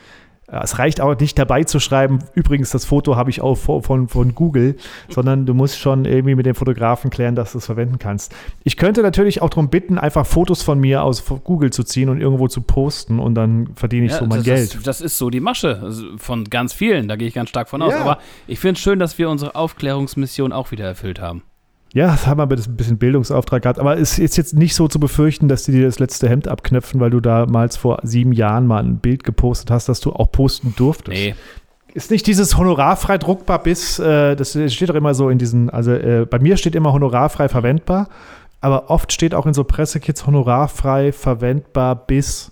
Es 0.51 0.79
reicht 0.79 1.01
auch 1.01 1.17
nicht 1.19 1.37
dabei 1.37 1.63
zu 1.63 1.79
schreiben, 1.79 2.19
übrigens, 2.33 2.71
das 2.71 2.85
Foto 2.85 3.15
habe 3.15 3.29
ich 3.29 3.41
auch 3.41 3.55
von, 3.55 4.07
von 4.07 4.35
Google, 4.35 4.75
sondern 5.09 5.45
du 5.45 5.53
musst 5.53 5.79
schon 5.79 6.05
irgendwie 6.05 6.35
mit 6.35 6.45
dem 6.45 6.55
Fotografen 6.55 7.09
klären, 7.09 7.35
dass 7.35 7.51
du 7.51 7.59
es 7.59 7.65
verwenden 7.65 7.99
kannst. 7.99 8.33
Ich 8.63 8.77
könnte 8.77 9.01
natürlich 9.01 9.41
auch 9.41 9.49
darum 9.49 9.69
bitten, 9.69 9.97
einfach 9.97 10.25
Fotos 10.25 10.61
von 10.61 10.79
mir 10.79 11.03
aus 11.03 11.23
Google 11.43 11.71
zu 11.71 11.83
ziehen 11.83 12.09
und 12.09 12.19
irgendwo 12.19 12.47
zu 12.47 12.61
posten 12.61 13.19
und 13.19 13.35
dann 13.35 13.69
verdiene 13.75 14.07
ich 14.07 14.13
ja, 14.13 14.19
so 14.19 14.25
mein 14.25 14.39
das, 14.39 14.45
Geld. 14.45 14.75
Das, 14.75 14.83
das, 14.83 15.01
ist 15.01 15.17
so 15.17 15.29
die 15.29 15.39
Masche 15.39 15.79
also 15.81 16.17
von 16.17 16.45
ganz 16.45 16.73
vielen, 16.73 17.07
da 17.07 17.15
gehe 17.15 17.27
ich 17.27 17.33
ganz 17.33 17.49
stark 17.49 17.69
von 17.69 17.81
aus. 17.81 17.93
Ja. 17.93 18.01
Aber 18.01 18.19
ich 18.47 18.59
finde 18.59 18.73
es 18.73 18.79
schön, 18.79 18.99
dass 18.99 19.17
wir 19.17 19.29
unsere 19.29 19.55
Aufklärungsmission 19.55 20.51
auch 20.51 20.71
wieder 20.71 20.85
erfüllt 20.85 21.19
haben. 21.21 21.43
Ja, 21.93 22.07
das 22.07 22.27
haben 22.27 22.37
wir 22.37 22.43
ein 22.43 22.75
bisschen 22.75 22.97
Bildungsauftrag 22.97 23.63
gehabt, 23.63 23.79
aber 23.79 23.97
es 23.97 24.19
ist 24.19 24.37
jetzt 24.37 24.53
nicht 24.53 24.75
so 24.75 24.87
zu 24.87 24.99
befürchten, 24.99 25.47
dass 25.47 25.63
die 25.63 25.71
dir 25.71 25.85
das 25.85 25.97
letzte 25.97 26.29
Hemd 26.29 26.47
abknöpfen, 26.47 26.99
weil 26.99 27.09
du 27.09 27.19
damals 27.19 27.77
vor 27.77 27.99
sieben 28.03 28.31
Jahren 28.31 28.67
mal 28.67 28.83
ein 28.83 28.97
Bild 28.97 29.23
gepostet 29.23 29.71
hast, 29.71 29.89
das 29.89 29.99
du 29.99 30.13
auch 30.13 30.31
posten 30.31 30.73
durftest. 30.77 31.17
Nee. 31.17 31.35
Ist 31.91 32.11
nicht 32.11 32.27
dieses 32.27 32.55
honorarfrei 32.55 33.17
druckbar 33.17 33.63
bis, 33.63 33.97
äh, 33.97 34.35
das 34.35 34.51
steht 34.51 34.89
doch 34.89 34.95
immer 34.95 35.15
so 35.15 35.29
in 35.29 35.39
diesen, 35.39 35.71
also 35.71 35.91
äh, 35.91 36.27
bei 36.29 36.37
mir 36.37 36.55
steht 36.57 36.75
immer 36.75 36.93
honorarfrei 36.93 37.49
verwendbar, 37.49 38.09
aber 38.61 38.91
oft 38.91 39.11
steht 39.11 39.33
auch 39.33 39.47
in 39.47 39.55
so 39.55 39.63
Pressekits 39.63 40.27
honorarfrei 40.27 41.11
verwendbar 41.11 41.95
bis 41.95 42.51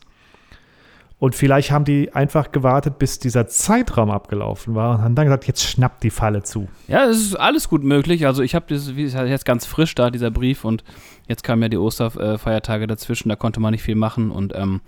und 1.20 1.34
vielleicht 1.34 1.72
haben 1.72 1.84
die 1.84 2.14
einfach 2.14 2.52
gewartet, 2.52 3.00
bis 3.00 3.18
dieser 3.18 3.48
Zeitraum 3.48 4.12
abgelaufen 4.12 4.76
war 4.76 4.96
und 4.96 5.02
haben 5.02 5.16
dann 5.16 5.26
gesagt, 5.26 5.48
jetzt 5.48 5.64
schnappt 5.64 6.04
die 6.04 6.12
Falle 6.12 6.44
zu. 6.44 6.68
Ja, 6.88 7.06
es 7.06 7.18
ist 7.18 7.36
alles 7.36 7.70
gut 7.70 7.84
möglich. 7.84 8.28
Also 8.28 8.44
ich 8.44 8.54
habe 8.54 8.66
das, 8.70 8.96
gesagt, 8.96 9.28
jetzt 9.28 9.46
ganz 9.46 9.66
frisch 9.66 9.96
da, 9.96 10.12
dieser 10.12 10.30
Brief 10.30 10.64
und 10.64 10.84
jetzt 11.28 11.44
kamen 11.44 11.64
ja 11.64 11.70
die 11.70 11.78
Osterfeiertage 11.78 12.86
dazwischen, 12.86 13.30
da 13.30 13.36
konnte 13.36 13.60
man 13.60 13.72
nicht 13.72 13.82
viel 13.82 13.96
machen 13.96 14.30
und 14.30 14.54
ähm, 14.56 14.82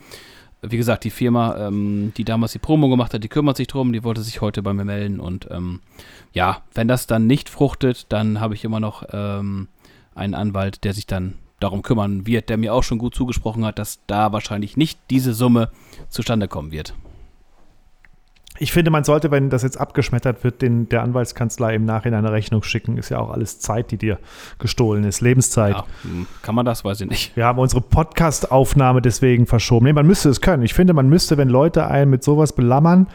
wie 0.62 0.78
gesagt, 0.78 1.04
die 1.04 1.10
Firma, 1.10 1.68
ähm, 1.68 2.14
die 2.16 2.26
damals 2.26 2.52
die 2.52 2.60
Promo 2.60 2.90
gemacht 2.90 3.14
hat, 3.14 3.24
die 3.24 3.30
kümmert 3.30 3.58
sich 3.58 3.68
drum, 3.68 3.92
die 3.94 4.04
wollte 4.04 4.22
sich 4.22 4.42
heute 4.42 4.62
bei 4.62 4.74
mir 4.74 4.86
melden 4.86 5.20
und 5.20 5.48
ähm, 5.50 5.80
ja, 6.34 6.62
wenn 6.76 6.88
das 6.88 7.08
dann 7.08 7.26
nicht 7.26 7.50
fruchtet, 7.50 8.06
dann 8.10 8.40
habe 8.40 8.54
ich 8.54 8.64
immer 8.66 8.80
noch 8.80 9.04
ähm, 9.12 9.68
einen 10.14 10.36
Anwalt, 10.36 10.84
der 10.84 10.94
sich 10.94 11.08
dann 11.08 11.36
darum 11.60 11.82
kümmern 11.82 12.26
wird, 12.26 12.50
der 12.50 12.58
mir 12.58 12.74
auch 12.74 12.84
schon 12.84 12.98
gut 12.98 13.16
zugesprochen 13.16 13.66
hat, 13.66 13.80
dass 13.80 14.00
da 14.08 14.32
wahrscheinlich 14.32 14.78
nicht 14.78 15.00
diese 15.10 15.34
Summe 15.34 15.70
zustande 16.10 16.48
kommen 16.48 16.72
wird. 16.72 16.94
Ich 18.62 18.74
finde, 18.74 18.92
man 18.92 19.06
sollte, 19.06 19.32
wenn 19.32 19.50
das 19.50 19.64
jetzt 19.64 19.80
abgeschmettert 19.80 20.44
wird, 20.44 20.62
den, 20.62 20.90
der 20.90 21.02
Anwaltskanzlei 21.04 21.76
im 21.76 21.86
Nachhinein 21.86 22.26
eine 22.26 22.34
Rechnung 22.34 22.62
schicken. 22.62 22.98
Ist 22.98 23.08
ja 23.08 23.20
auch 23.20 23.30
alles 23.30 23.60
Zeit, 23.60 23.90
die 23.92 23.98
dir 23.98 24.20
gestohlen 24.60 25.06
ist, 25.06 25.22
Lebenszeit. 25.22 25.76
Ja, 25.76 25.86
hm, 26.02 26.28
kann 26.42 26.56
man 26.56 26.66
das? 26.66 26.84
Weiß 26.84 27.00
ich 27.00 27.10
nicht. 27.10 27.38
Wir 27.38 27.46
haben 27.46 27.58
unsere 27.58 27.80
Podcast-Aufnahme 27.80 29.02
deswegen 29.02 29.46
verschoben. 29.46 29.86
Nee, 29.86 29.94
man 29.94 30.06
müsste 30.06 30.28
es 30.28 30.42
können. 30.42 30.64
Ich 30.64 30.74
finde, 30.74 30.94
man 30.94 31.08
müsste, 31.08 31.38
wenn 31.38 31.48
Leute 31.48 31.88
einen 31.88 32.12
mit 32.12 32.22
sowas 32.22 32.52
belammern, 32.52 33.08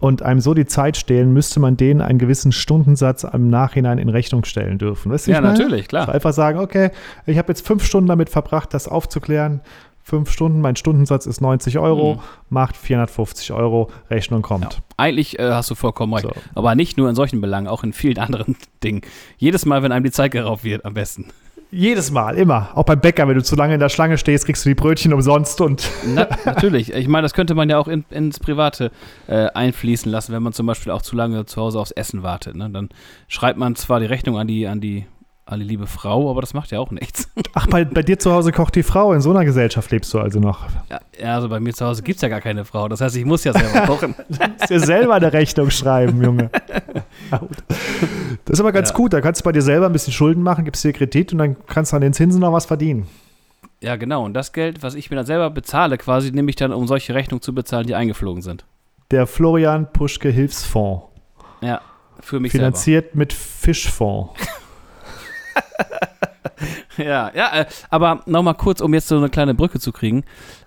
und 0.00 0.22
einem 0.22 0.40
so 0.40 0.54
die 0.54 0.66
Zeit 0.66 0.96
stehlen, 0.96 1.32
müsste 1.32 1.60
man 1.60 1.76
denen 1.76 2.00
einen 2.00 2.18
gewissen 2.18 2.52
Stundensatz 2.52 3.24
im 3.24 3.50
Nachhinein 3.50 3.98
in 3.98 4.08
Rechnung 4.08 4.44
stellen 4.44 4.78
dürfen. 4.78 5.10
Weißt 5.10 5.26
du, 5.26 5.32
ja, 5.32 5.40
natürlich, 5.40 5.88
klar. 5.88 6.02
Also 6.02 6.12
einfach 6.12 6.32
sagen, 6.32 6.58
okay, 6.58 6.90
ich 7.26 7.38
habe 7.38 7.48
jetzt 7.48 7.66
fünf 7.66 7.84
Stunden 7.84 8.08
damit 8.08 8.30
verbracht, 8.30 8.72
das 8.74 8.88
aufzuklären. 8.88 9.60
Fünf 10.02 10.30
Stunden, 10.30 10.62
mein 10.62 10.74
Stundensatz 10.74 11.26
ist 11.26 11.42
90 11.42 11.78
Euro, 11.78 12.14
mhm. 12.14 12.20
macht 12.48 12.78
450 12.78 13.52
Euro, 13.52 13.90
Rechnung 14.08 14.40
kommt. 14.40 14.64
Ja, 14.64 14.80
eigentlich 14.96 15.38
äh, 15.38 15.50
hast 15.50 15.70
du 15.70 15.74
vollkommen 15.74 16.14
recht. 16.14 16.24
So. 16.24 16.32
Aber 16.54 16.74
nicht 16.74 16.96
nur 16.96 17.10
in 17.10 17.14
solchen 17.14 17.42
Belangen, 17.42 17.66
auch 17.66 17.84
in 17.84 17.92
vielen 17.92 18.18
anderen 18.18 18.56
Dingen. 18.82 19.02
Jedes 19.36 19.66
Mal, 19.66 19.82
wenn 19.82 19.92
einem 19.92 20.04
die 20.04 20.10
Zeit 20.10 20.30
geraubt 20.30 20.64
wird, 20.64 20.86
am 20.86 20.94
besten. 20.94 21.26
Jedes 21.70 22.10
Mal, 22.10 22.36
immer. 22.38 22.70
Auch 22.74 22.84
beim 22.84 23.00
Bäcker, 23.00 23.28
wenn 23.28 23.34
du 23.34 23.42
zu 23.42 23.54
lange 23.54 23.74
in 23.74 23.80
der 23.80 23.90
Schlange 23.90 24.16
stehst, 24.16 24.46
kriegst 24.46 24.64
du 24.64 24.70
die 24.70 24.74
Brötchen 24.74 25.12
umsonst 25.12 25.60
und. 25.60 25.90
Na, 26.06 26.26
natürlich. 26.46 26.92
Ich 26.92 27.08
meine, 27.08 27.22
das 27.22 27.34
könnte 27.34 27.54
man 27.54 27.68
ja 27.68 27.78
auch 27.78 27.88
in, 27.88 28.04
ins 28.10 28.40
Private 28.40 28.90
äh, 29.26 29.48
einfließen 29.48 30.10
lassen, 30.10 30.32
wenn 30.32 30.42
man 30.42 30.54
zum 30.54 30.66
Beispiel 30.66 30.92
auch 30.92 31.02
zu 31.02 31.14
lange 31.14 31.44
zu 31.44 31.60
Hause 31.60 31.78
aufs 31.78 31.90
Essen 31.90 32.22
wartet. 32.22 32.56
Ne? 32.56 32.70
Dann 32.70 32.88
schreibt 33.28 33.58
man 33.58 33.76
zwar 33.76 34.00
die 34.00 34.06
Rechnung 34.06 34.38
an 34.38 34.46
die, 34.46 34.66
an 34.66 34.80
die 34.80 35.04
alle 35.48 35.64
liebe 35.64 35.86
Frau, 35.86 36.30
aber 36.30 36.40
das 36.42 36.52
macht 36.52 36.70
ja 36.70 36.78
auch 36.78 36.90
nichts. 36.90 37.30
Ach, 37.54 37.66
bei, 37.66 37.84
bei 37.84 38.02
dir 38.02 38.18
zu 38.18 38.32
Hause 38.32 38.52
kocht 38.52 38.74
die 38.74 38.82
Frau. 38.82 39.12
In 39.12 39.20
so 39.20 39.30
einer 39.30 39.44
Gesellschaft 39.44 39.90
lebst 39.90 40.12
du 40.12 40.20
also 40.20 40.40
noch. 40.40 40.66
Ja, 40.90 41.00
also 41.34 41.48
bei 41.48 41.58
mir 41.58 41.72
zu 41.72 41.86
Hause 41.86 42.02
gibt 42.02 42.16
es 42.16 42.22
ja 42.22 42.28
gar 42.28 42.40
keine 42.40 42.64
Frau. 42.64 42.88
Das 42.88 43.00
heißt, 43.00 43.16
ich 43.16 43.24
muss 43.24 43.44
ja 43.44 43.52
selber 43.52 43.80
kochen. 43.86 44.14
du 44.28 44.38
musst 44.46 44.70
dir 44.70 44.80
selber 44.80 45.14
eine 45.14 45.32
Rechnung 45.32 45.70
schreiben, 45.70 46.22
Junge. 46.22 46.50
Das 48.44 48.54
ist 48.54 48.60
aber 48.60 48.72
ganz 48.72 48.90
ja. 48.90 48.94
gut. 48.94 49.12
Da 49.12 49.20
kannst 49.20 49.40
du 49.40 49.44
bei 49.44 49.52
dir 49.52 49.62
selber 49.62 49.86
ein 49.86 49.92
bisschen 49.92 50.12
Schulden 50.12 50.42
machen, 50.42 50.64
gibst 50.64 50.82
dir 50.82 50.92
Kredit 50.92 51.32
und 51.32 51.38
dann 51.38 51.56
kannst 51.66 51.92
du 51.92 51.96
an 51.96 52.02
den 52.02 52.12
Zinsen 52.12 52.40
noch 52.40 52.52
was 52.52 52.66
verdienen. 52.66 53.06
Ja, 53.80 53.96
genau. 53.96 54.24
Und 54.24 54.34
das 54.34 54.52
Geld, 54.52 54.82
was 54.82 54.94
ich 54.94 55.10
mir 55.10 55.16
dann 55.16 55.26
selber 55.26 55.50
bezahle, 55.50 55.98
quasi 55.98 56.30
nehme 56.30 56.48
ich 56.50 56.56
dann, 56.56 56.72
um 56.72 56.86
solche 56.86 57.14
Rechnungen 57.14 57.42
zu 57.42 57.54
bezahlen, 57.54 57.86
die 57.86 57.94
eingeflogen 57.94 58.42
sind. 58.42 58.64
Der 59.10 59.26
Florian 59.26 59.92
Puschke 59.92 60.30
Hilfsfonds. 60.30 61.04
Ja, 61.60 61.80
für 62.20 62.40
mich 62.40 62.52
Finanziert 62.52 63.06
selber. 63.06 63.18
mit 63.18 63.32
Fischfonds. 63.32 64.32
Ja, 66.98 67.30
ja, 67.34 67.60
äh, 67.60 67.66
aber 67.90 68.22
nochmal 68.26 68.54
kurz, 68.54 68.80
um 68.80 68.92
jetzt 68.92 69.08
so 69.08 69.16
eine 69.16 69.28
kleine 69.28 69.54
Brücke 69.54 69.78
zu 69.78 69.92
kriegen. 69.92 70.24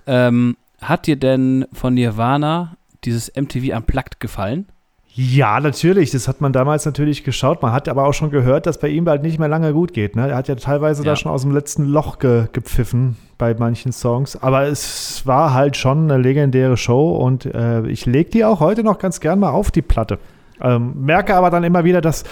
Ähm, 0.08 0.56
hat 0.82 1.06
dir 1.06 1.18
denn 1.18 1.65
von 1.74 1.94
Nirvana 1.94 2.77
dieses 3.03 3.32
MTV 3.36 3.75
Unplugged 3.75 4.20
gefallen? 4.20 4.68
Ja, 5.13 5.60
natürlich. 5.60 6.12
Das 6.12 6.27
hat 6.27 6.39
man 6.39 6.53
damals 6.53 6.86
natürlich 6.86 7.24
geschaut. 7.24 7.62
Man 7.62 7.74
hat 7.74 7.89
aber 7.89 8.06
auch 8.06 8.13
schon 8.13 8.32
gehört, 8.32 8.65
dass 8.65 8.80
bei 8.80 8.88
ihm 8.88 9.03
bald 9.03 9.24
nicht 9.24 9.39
mehr 9.39 9.50
lange 9.50 9.74
gut 9.74 9.94
geht. 9.94 10.15
Ne? 10.15 10.30
Er 10.30 10.38
hat 10.38 10.48
ja 10.48 10.56
teilweise 10.56 11.03
ja. 11.03 11.12
da 11.12 11.15
schon 11.18 11.32
aus 11.32 11.41
dem 11.41 11.51
letzten 11.51 11.86
Loch 11.86 12.20
ge 12.20 12.48
gepfiffen 12.53 13.18
bei 13.38 13.53
manchen 13.53 13.91
Songs. 13.91 14.41
Aber 14.41 14.63
es 14.63 15.25
war 15.25 15.53
halt 15.53 15.75
schon 15.75 16.10
eine 16.10 16.22
legendäre 16.22 16.77
Show 16.77 17.15
und 17.18 17.46
äh, 17.46 17.86
ich 17.88 18.06
lege 18.06 18.30
die 18.30 18.46
auch 18.46 18.62
heute 18.62 18.84
noch 18.84 19.00
ganz 19.00 19.20
gern 19.20 19.39
mal 19.39 19.50
auf 19.50 19.70
die 19.70 19.82
Platte. 19.82 20.18
Ähm, 20.62 20.94
merke 20.96 21.36
aber 21.36 21.50
dann 21.50 21.63
immer 21.63 21.84
wieder, 21.84 22.00
dass 22.00 22.24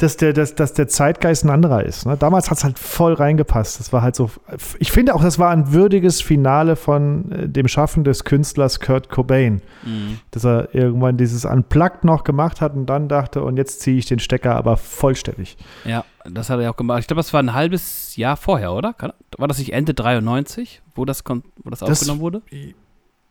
dass 0.00 0.16
der, 0.16 0.32
dass, 0.32 0.54
dass 0.54 0.72
der 0.72 0.88
Zeitgeist 0.88 1.44
ein 1.44 1.50
anderer 1.50 1.84
ist. 1.84 2.06
Ne? 2.06 2.16
Damals 2.16 2.50
hat 2.50 2.56
es 2.56 2.64
halt 2.64 2.78
voll 2.78 3.12
reingepasst. 3.12 3.78
Das 3.78 3.92
war 3.92 4.00
halt 4.00 4.16
so. 4.16 4.30
Ich 4.78 4.90
finde 4.90 5.14
auch, 5.14 5.22
das 5.22 5.38
war 5.38 5.50
ein 5.50 5.72
würdiges 5.72 6.22
Finale 6.22 6.74
von 6.74 7.30
äh, 7.30 7.48
dem 7.48 7.68
Schaffen 7.68 8.02
des 8.02 8.24
Künstlers 8.24 8.80
Kurt 8.80 9.10
Cobain. 9.10 9.60
Mhm. 9.84 10.18
Dass 10.30 10.44
er 10.44 10.74
irgendwann 10.74 11.18
dieses 11.18 11.44
Unplugged 11.44 12.04
noch 12.04 12.24
gemacht 12.24 12.62
hat 12.62 12.74
und 12.74 12.86
dann 12.86 13.08
dachte, 13.08 13.42
und 13.42 13.58
jetzt 13.58 13.80
ziehe 13.80 13.98
ich 13.98 14.06
den 14.06 14.20
Stecker 14.20 14.56
aber 14.56 14.78
vollständig. 14.78 15.58
Ja, 15.84 16.04
das 16.24 16.48
hat 16.48 16.60
er 16.60 16.70
auch 16.70 16.76
gemacht. 16.76 17.00
Ich 17.00 17.06
glaube, 17.06 17.20
das 17.20 17.34
war 17.34 17.42
ein 17.42 17.52
halbes 17.52 18.16
Jahr 18.16 18.38
vorher, 18.38 18.72
oder? 18.72 18.94
War 19.36 19.48
das 19.48 19.58
nicht 19.58 19.74
Ende 19.74 19.92
93, 19.92 20.80
wo 20.94 21.04
das, 21.04 21.22
wo 21.28 21.68
das, 21.68 21.80
das 21.80 21.90
aufgenommen 21.90 22.20
wurde? 22.20 22.42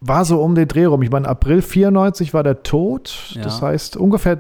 War 0.02 0.24
so 0.24 0.40
um 0.40 0.54
den 0.54 0.68
Dreh 0.68 0.86
rum. 0.86 1.02
Ich 1.02 1.10
meine, 1.10 1.28
April 1.28 1.64
94 1.64 2.34
war 2.36 2.44
der 2.44 2.62
Tod. 2.62 3.34
Ja. 3.34 3.42
Das 3.42 3.62
heißt, 3.64 3.98
ungefähr 3.98 4.40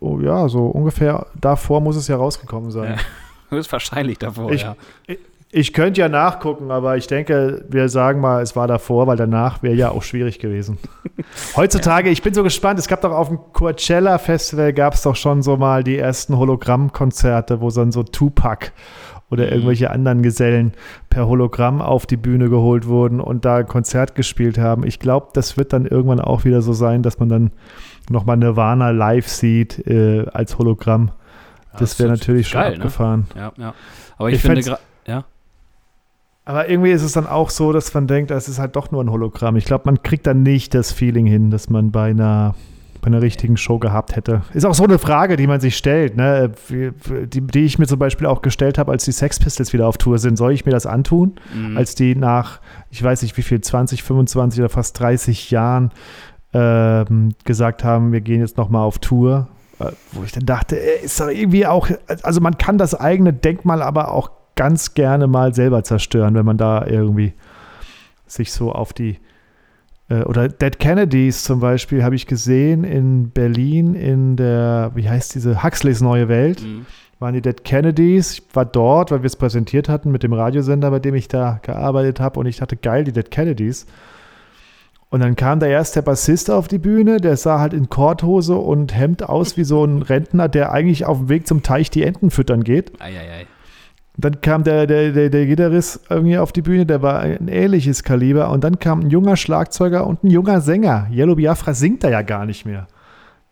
Oh, 0.00 0.20
ja, 0.20 0.48
so 0.48 0.66
ungefähr 0.66 1.26
davor 1.38 1.80
muss 1.80 1.96
es 1.96 2.08
ja 2.08 2.16
rausgekommen 2.16 2.70
sein. 2.70 2.92
Ja, 2.92 2.96
das 3.50 3.66
ist 3.66 3.72
wahrscheinlich 3.72 4.18
davor, 4.18 4.50
ich, 4.50 4.62
ja. 4.62 4.76
Ich, 5.06 5.18
ich 5.52 5.72
könnte 5.72 6.00
ja 6.00 6.08
nachgucken, 6.08 6.70
aber 6.70 6.96
ich 6.96 7.06
denke, 7.06 7.64
wir 7.68 7.88
sagen 7.88 8.20
mal, 8.20 8.42
es 8.42 8.56
war 8.56 8.66
davor, 8.66 9.06
weil 9.06 9.16
danach 9.16 9.62
wäre 9.62 9.74
ja 9.74 9.90
auch 9.90 10.02
schwierig 10.02 10.38
gewesen. 10.38 10.78
Heutzutage, 11.56 12.08
ja. 12.08 12.12
ich 12.12 12.22
bin 12.22 12.34
so 12.34 12.42
gespannt, 12.42 12.78
es 12.78 12.88
gab 12.88 13.02
doch 13.02 13.12
auf 13.12 13.28
dem 13.28 13.38
Coachella 13.52 14.18
Festival 14.18 14.72
gab 14.72 14.94
es 14.94 15.02
doch 15.02 15.16
schon 15.16 15.42
so 15.42 15.56
mal 15.56 15.84
die 15.84 15.98
ersten 15.98 16.36
Hologrammkonzerte, 16.36 17.60
wo 17.60 17.70
dann 17.70 17.92
so 17.92 18.02
Tupac 18.02 18.72
oder 19.30 19.46
mhm. 19.46 19.52
irgendwelche 19.52 19.90
anderen 19.90 20.22
Gesellen 20.22 20.72
per 21.10 21.26
Hologramm 21.26 21.80
auf 21.80 22.06
die 22.06 22.16
Bühne 22.16 22.48
geholt 22.48 22.86
wurden 22.86 23.20
und 23.20 23.44
da 23.44 23.56
ein 23.56 23.66
Konzert 23.66 24.14
gespielt 24.14 24.58
haben. 24.58 24.84
Ich 24.84 24.98
glaube, 24.98 25.28
das 25.32 25.56
wird 25.56 25.72
dann 25.72 25.86
irgendwann 25.86 26.20
auch 26.20 26.44
wieder 26.44 26.62
so 26.62 26.72
sein, 26.72 27.02
dass 27.02 27.18
man 27.18 27.28
dann 27.28 27.50
nochmal 28.10 28.36
Nirvana 28.36 28.90
live 28.90 29.28
sieht 29.28 29.86
äh, 29.86 30.26
als 30.32 30.58
Hologramm. 30.58 31.10
Ja, 31.72 31.80
das 31.80 31.98
wäre 31.98 32.10
natürlich 32.10 32.48
schon 32.48 32.60
geil, 32.60 32.72
ne? 32.72 32.76
abgefahren. 32.76 33.26
Ne? 33.34 33.40
Ja, 33.40 33.52
ja. 33.56 33.74
Aber 34.18 34.28
ich, 34.28 34.36
ich 34.36 34.42
finde 34.42 34.62
gerade, 34.62 34.80
ja. 35.06 35.24
Aber 36.44 36.68
irgendwie 36.68 36.92
ist 36.92 37.02
es 37.02 37.12
dann 37.12 37.26
auch 37.26 37.50
so, 37.50 37.72
dass 37.72 37.92
man 37.92 38.06
denkt, 38.06 38.30
es 38.30 38.48
ist 38.48 38.60
halt 38.60 38.76
doch 38.76 38.92
nur 38.92 39.02
ein 39.02 39.10
Hologramm. 39.10 39.56
Ich 39.56 39.64
glaube, 39.64 39.82
man 39.86 40.02
kriegt 40.02 40.28
dann 40.28 40.44
nicht 40.44 40.74
das 40.74 40.92
Feeling 40.92 41.26
hin, 41.26 41.50
dass 41.50 41.68
man 41.68 41.90
bei 41.90 42.10
einer, 42.10 42.54
bei 43.00 43.08
einer 43.08 43.20
richtigen 43.20 43.56
Show 43.56 43.80
gehabt 43.80 44.14
hätte. 44.14 44.42
Ist 44.54 44.64
auch 44.64 44.74
so 44.74 44.84
eine 44.84 45.00
Frage, 45.00 45.34
die 45.36 45.48
man 45.48 45.58
sich 45.58 45.76
stellt, 45.76 46.16
ne? 46.16 46.52
die, 46.70 47.40
die 47.40 47.64
ich 47.64 47.80
mir 47.80 47.88
zum 47.88 47.98
Beispiel 47.98 48.28
auch 48.28 48.42
gestellt 48.42 48.78
habe, 48.78 48.92
als 48.92 49.04
die 49.04 49.10
Sex 49.10 49.40
Pistols 49.40 49.72
wieder 49.72 49.88
auf 49.88 49.98
Tour 49.98 50.18
sind. 50.18 50.36
Soll 50.36 50.52
ich 50.52 50.64
mir 50.64 50.70
das 50.70 50.86
antun? 50.86 51.34
Mhm. 51.52 51.76
Als 51.76 51.96
die 51.96 52.14
nach, 52.14 52.60
ich 52.90 53.02
weiß 53.02 53.22
nicht 53.22 53.36
wie 53.36 53.42
viel, 53.42 53.60
20, 53.60 54.04
25 54.04 54.60
oder 54.60 54.68
fast 54.68 55.00
30 55.00 55.50
Jahren 55.50 55.90
ähm, 56.56 57.34
gesagt 57.44 57.84
haben, 57.84 58.12
wir 58.12 58.22
gehen 58.22 58.40
jetzt 58.40 58.56
nochmal 58.56 58.82
auf 58.82 58.98
Tour. 58.98 59.48
Äh, 59.78 59.92
wo 60.12 60.24
ich 60.24 60.32
dann 60.32 60.46
dachte, 60.46 60.76
ist 60.76 61.20
doch 61.20 61.28
irgendwie 61.28 61.66
auch, 61.66 61.88
also 62.22 62.40
man 62.40 62.56
kann 62.56 62.78
das 62.78 62.94
eigene 62.94 63.34
Denkmal 63.34 63.82
aber 63.82 64.12
auch 64.12 64.30
ganz 64.54 64.94
gerne 64.94 65.26
mal 65.26 65.54
selber 65.54 65.84
zerstören, 65.84 66.34
wenn 66.34 66.46
man 66.46 66.56
da 66.56 66.86
irgendwie 66.86 67.34
sich 68.26 68.52
so 68.52 68.72
auf 68.72 68.94
die 68.94 69.18
äh, 70.08 70.22
oder 70.22 70.48
Dead 70.48 70.78
Kennedys 70.78 71.44
zum 71.44 71.60
Beispiel 71.60 72.02
habe 72.02 72.14
ich 72.14 72.26
gesehen 72.26 72.84
in 72.84 73.30
Berlin 73.30 73.94
in 73.94 74.36
der, 74.36 74.92
wie 74.94 75.08
heißt 75.08 75.34
diese, 75.34 75.62
Huxleys 75.62 76.00
Neue 76.00 76.28
Welt. 76.28 76.62
Mhm. 76.62 76.86
Waren 77.18 77.34
die 77.34 77.42
Dead 77.42 77.64
Kennedys. 77.64 78.32
Ich 78.32 78.42
war 78.54 78.64
dort, 78.64 79.10
weil 79.10 79.22
wir 79.22 79.26
es 79.26 79.36
präsentiert 79.36 79.88
hatten 79.88 80.10
mit 80.10 80.22
dem 80.22 80.32
Radiosender, 80.32 80.90
bei 80.90 80.98
dem 80.98 81.14
ich 81.14 81.28
da 81.28 81.60
gearbeitet 81.62 82.20
habe. 82.20 82.40
Und 82.40 82.46
ich 82.46 82.58
dachte, 82.58 82.76
geil, 82.76 83.04
die 83.04 83.12
Dead 83.12 83.30
Kennedys. 83.30 83.86
Und 85.08 85.20
dann 85.20 85.36
kam 85.36 85.60
da 85.60 85.66
erst 85.66 85.94
der 85.94 86.02
Bassist 86.02 86.50
auf 86.50 86.66
die 86.66 86.78
Bühne, 86.78 87.18
der 87.18 87.36
sah 87.36 87.60
halt 87.60 87.72
in 87.72 87.88
Korthose 87.88 88.56
und 88.56 88.94
Hemd 88.94 89.22
aus 89.22 89.56
wie 89.56 89.64
so 89.64 89.84
ein 89.84 90.02
Rentner, 90.02 90.48
der 90.48 90.72
eigentlich 90.72 91.04
auf 91.04 91.18
dem 91.18 91.28
Weg 91.28 91.46
zum 91.46 91.62
Teich 91.62 91.90
die 91.90 92.02
Enten 92.02 92.30
füttern 92.30 92.64
geht. 92.64 93.00
Eieiei. 93.00 93.46
Dann 94.18 94.40
kam 94.40 94.64
der, 94.64 94.86
der, 94.86 95.12
der, 95.12 95.28
der 95.28 95.46
Gitarrist 95.46 96.00
irgendwie 96.08 96.38
auf 96.38 96.50
die 96.50 96.62
Bühne, 96.62 96.86
der 96.86 97.02
war 97.02 97.20
ein 97.20 97.48
ähnliches 97.48 98.02
Kaliber. 98.02 98.50
Und 98.50 98.64
dann 98.64 98.78
kam 98.78 99.00
ein 99.00 99.10
junger 99.10 99.36
Schlagzeuger 99.36 100.06
und 100.06 100.24
ein 100.24 100.30
junger 100.30 100.62
Sänger. 100.62 101.06
Yellow 101.12 101.34
Biafra 101.34 101.74
singt 101.74 102.02
da 102.02 102.08
ja 102.08 102.22
gar 102.22 102.46
nicht 102.46 102.64
mehr. 102.64 102.86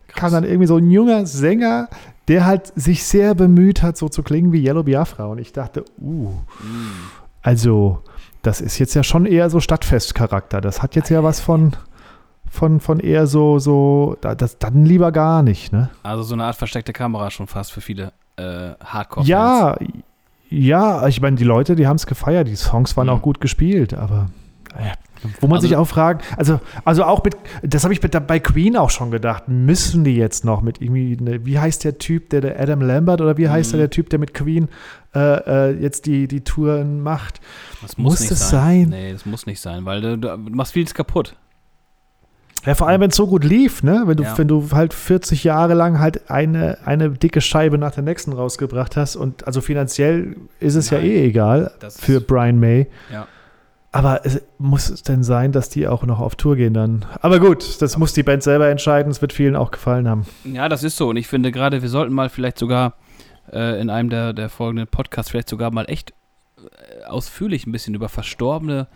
Krass. 0.08 0.20
Kam 0.20 0.32
dann 0.32 0.44
irgendwie 0.44 0.66
so 0.66 0.78
ein 0.78 0.90
junger 0.90 1.26
Sänger, 1.26 1.88
der 2.28 2.46
halt 2.46 2.72
sich 2.76 3.04
sehr 3.04 3.34
bemüht 3.34 3.82
hat, 3.82 3.98
so 3.98 4.08
zu 4.08 4.22
klingen 4.22 4.52
wie 4.52 4.64
Yellow 4.64 4.84
Biafra. 4.84 5.26
Und 5.26 5.38
ich 5.38 5.52
dachte, 5.52 5.84
uh, 6.00 6.30
mm. 6.30 7.10
also 7.42 8.00
das 8.44 8.60
ist 8.60 8.78
jetzt 8.78 8.94
ja 8.94 9.02
schon 9.02 9.26
eher 9.26 9.50
so 9.50 9.60
Stadtfestcharakter. 9.60 10.60
Das 10.60 10.82
hat 10.82 10.94
jetzt 10.94 11.08
ja 11.08 11.22
was 11.24 11.40
von, 11.40 11.72
von, 12.48 12.78
von 12.78 13.00
eher 13.00 13.26
so, 13.26 13.58
so, 13.58 14.16
das 14.20 14.58
dann 14.58 14.84
lieber 14.84 15.12
gar 15.12 15.42
nicht, 15.42 15.72
ne? 15.72 15.90
Also 16.02 16.22
so 16.22 16.34
eine 16.34 16.44
Art 16.44 16.56
versteckte 16.56 16.92
Kamera 16.92 17.30
schon 17.30 17.46
fast 17.46 17.72
für 17.72 17.80
viele 17.80 18.12
äh, 18.36 18.72
Hardcore-Fans. 18.84 19.28
Ja, 19.28 19.76
ja, 20.50 21.06
ich 21.08 21.20
meine, 21.20 21.36
die 21.36 21.44
Leute, 21.44 21.74
die 21.74 21.86
haben 21.86 21.96
es 21.96 22.06
gefeiert, 22.06 22.46
die 22.46 22.56
Songs 22.56 22.96
waren 22.96 23.06
mhm. 23.06 23.14
auch 23.14 23.22
gut 23.22 23.40
gespielt, 23.40 23.94
aber 23.94 24.28
wo 25.40 25.46
man 25.46 25.56
also, 25.56 25.68
sich 25.68 25.76
auch 25.76 25.86
fragen, 25.86 26.20
also, 26.36 26.60
also 26.84 27.04
auch 27.04 27.22
mit, 27.24 27.36
das 27.62 27.84
habe 27.84 27.94
ich 27.94 28.02
mit, 28.02 28.26
bei 28.26 28.38
Queen 28.40 28.76
auch 28.76 28.90
schon 28.90 29.10
gedacht, 29.10 29.48
müssen 29.48 30.04
die 30.04 30.16
jetzt 30.16 30.44
noch 30.44 30.60
mit 30.60 30.80
irgendwie, 30.80 31.16
ne, 31.16 31.46
wie 31.46 31.58
heißt 31.58 31.84
der 31.84 31.98
Typ, 31.98 32.30
der, 32.30 32.40
der 32.40 32.60
Adam 32.60 32.82
Lambert 32.82 33.20
oder 33.20 33.36
wie 33.38 33.48
heißt 33.48 33.72
der, 33.72 33.78
mhm. 33.78 33.82
der 33.82 33.90
Typ, 33.90 34.10
der 34.10 34.18
mit 34.18 34.34
Queen 34.34 34.68
äh, 35.14 35.70
äh, 35.70 35.80
jetzt 35.80 36.06
die, 36.06 36.28
die 36.28 36.42
Touren 36.42 37.00
macht? 37.00 37.40
Das 37.82 37.96
muss, 37.96 38.20
muss 38.20 38.30
es 38.30 38.50
sein. 38.50 38.50
sein? 38.50 38.88
Nee, 38.90 39.12
das 39.12 39.26
muss 39.26 39.46
nicht 39.46 39.60
sein, 39.60 39.84
weil 39.84 40.00
du, 40.00 40.18
du 40.18 40.36
machst 40.36 40.72
vieles 40.72 40.94
kaputt. 40.94 41.36
Ja, 42.66 42.74
vor 42.74 42.88
allem, 42.88 43.02
wenn 43.02 43.10
es 43.10 43.16
so 43.16 43.26
gut 43.26 43.44
lief, 43.44 43.82
ne? 43.82 44.04
Wenn 44.06 44.16
du, 44.16 44.22
ja. 44.22 44.38
wenn 44.38 44.48
du 44.48 44.70
halt 44.72 44.94
40 44.94 45.44
Jahre 45.44 45.74
lang 45.74 45.98
halt 45.98 46.30
eine, 46.30 46.78
eine 46.86 47.10
dicke 47.10 47.42
Scheibe 47.42 47.76
nach 47.76 47.92
der 47.92 48.04
nächsten 48.04 48.32
rausgebracht 48.32 48.96
hast 48.96 49.16
und 49.16 49.46
also 49.46 49.60
finanziell 49.60 50.36
ist 50.60 50.74
es 50.74 50.90
Nein, 50.90 51.04
ja 51.04 51.10
eh 51.10 51.26
egal 51.26 51.72
für 51.90 52.20
Brian 52.22 52.58
May. 52.58 52.86
Ja. 53.12 53.26
Aber 53.94 54.26
es, 54.26 54.42
muss 54.58 54.90
es 54.90 55.04
denn 55.04 55.22
sein, 55.22 55.52
dass 55.52 55.68
die 55.68 55.86
auch 55.86 56.02
noch 56.02 56.18
auf 56.18 56.34
Tour 56.34 56.56
gehen 56.56 56.74
dann? 56.74 57.04
Aber 57.20 57.38
gut, 57.38 57.80
das 57.80 57.96
muss 57.96 58.12
die 58.12 58.24
Band 58.24 58.42
selber 58.42 58.68
entscheiden. 58.68 59.08
Es 59.08 59.22
wird 59.22 59.32
vielen 59.32 59.54
auch 59.54 59.70
gefallen 59.70 60.08
haben. 60.08 60.26
Ja, 60.42 60.68
das 60.68 60.82
ist 60.82 60.96
so. 60.96 61.10
Und 61.10 61.16
ich 61.16 61.28
finde 61.28 61.52
gerade, 61.52 61.80
wir 61.80 61.88
sollten 61.88 62.12
mal 62.12 62.28
vielleicht 62.28 62.58
sogar 62.58 62.94
äh, 63.52 63.80
in 63.80 63.90
einem 63.90 64.10
der, 64.10 64.32
der 64.32 64.48
folgenden 64.48 64.88
Podcasts 64.88 65.30
vielleicht 65.30 65.48
sogar 65.48 65.70
mal 65.70 65.84
echt 65.84 66.12
äh, 66.58 67.04
ausführlich 67.04 67.68
ein 67.68 67.72
bisschen 67.72 67.94
über 67.94 68.08
verstorbene 68.08 68.88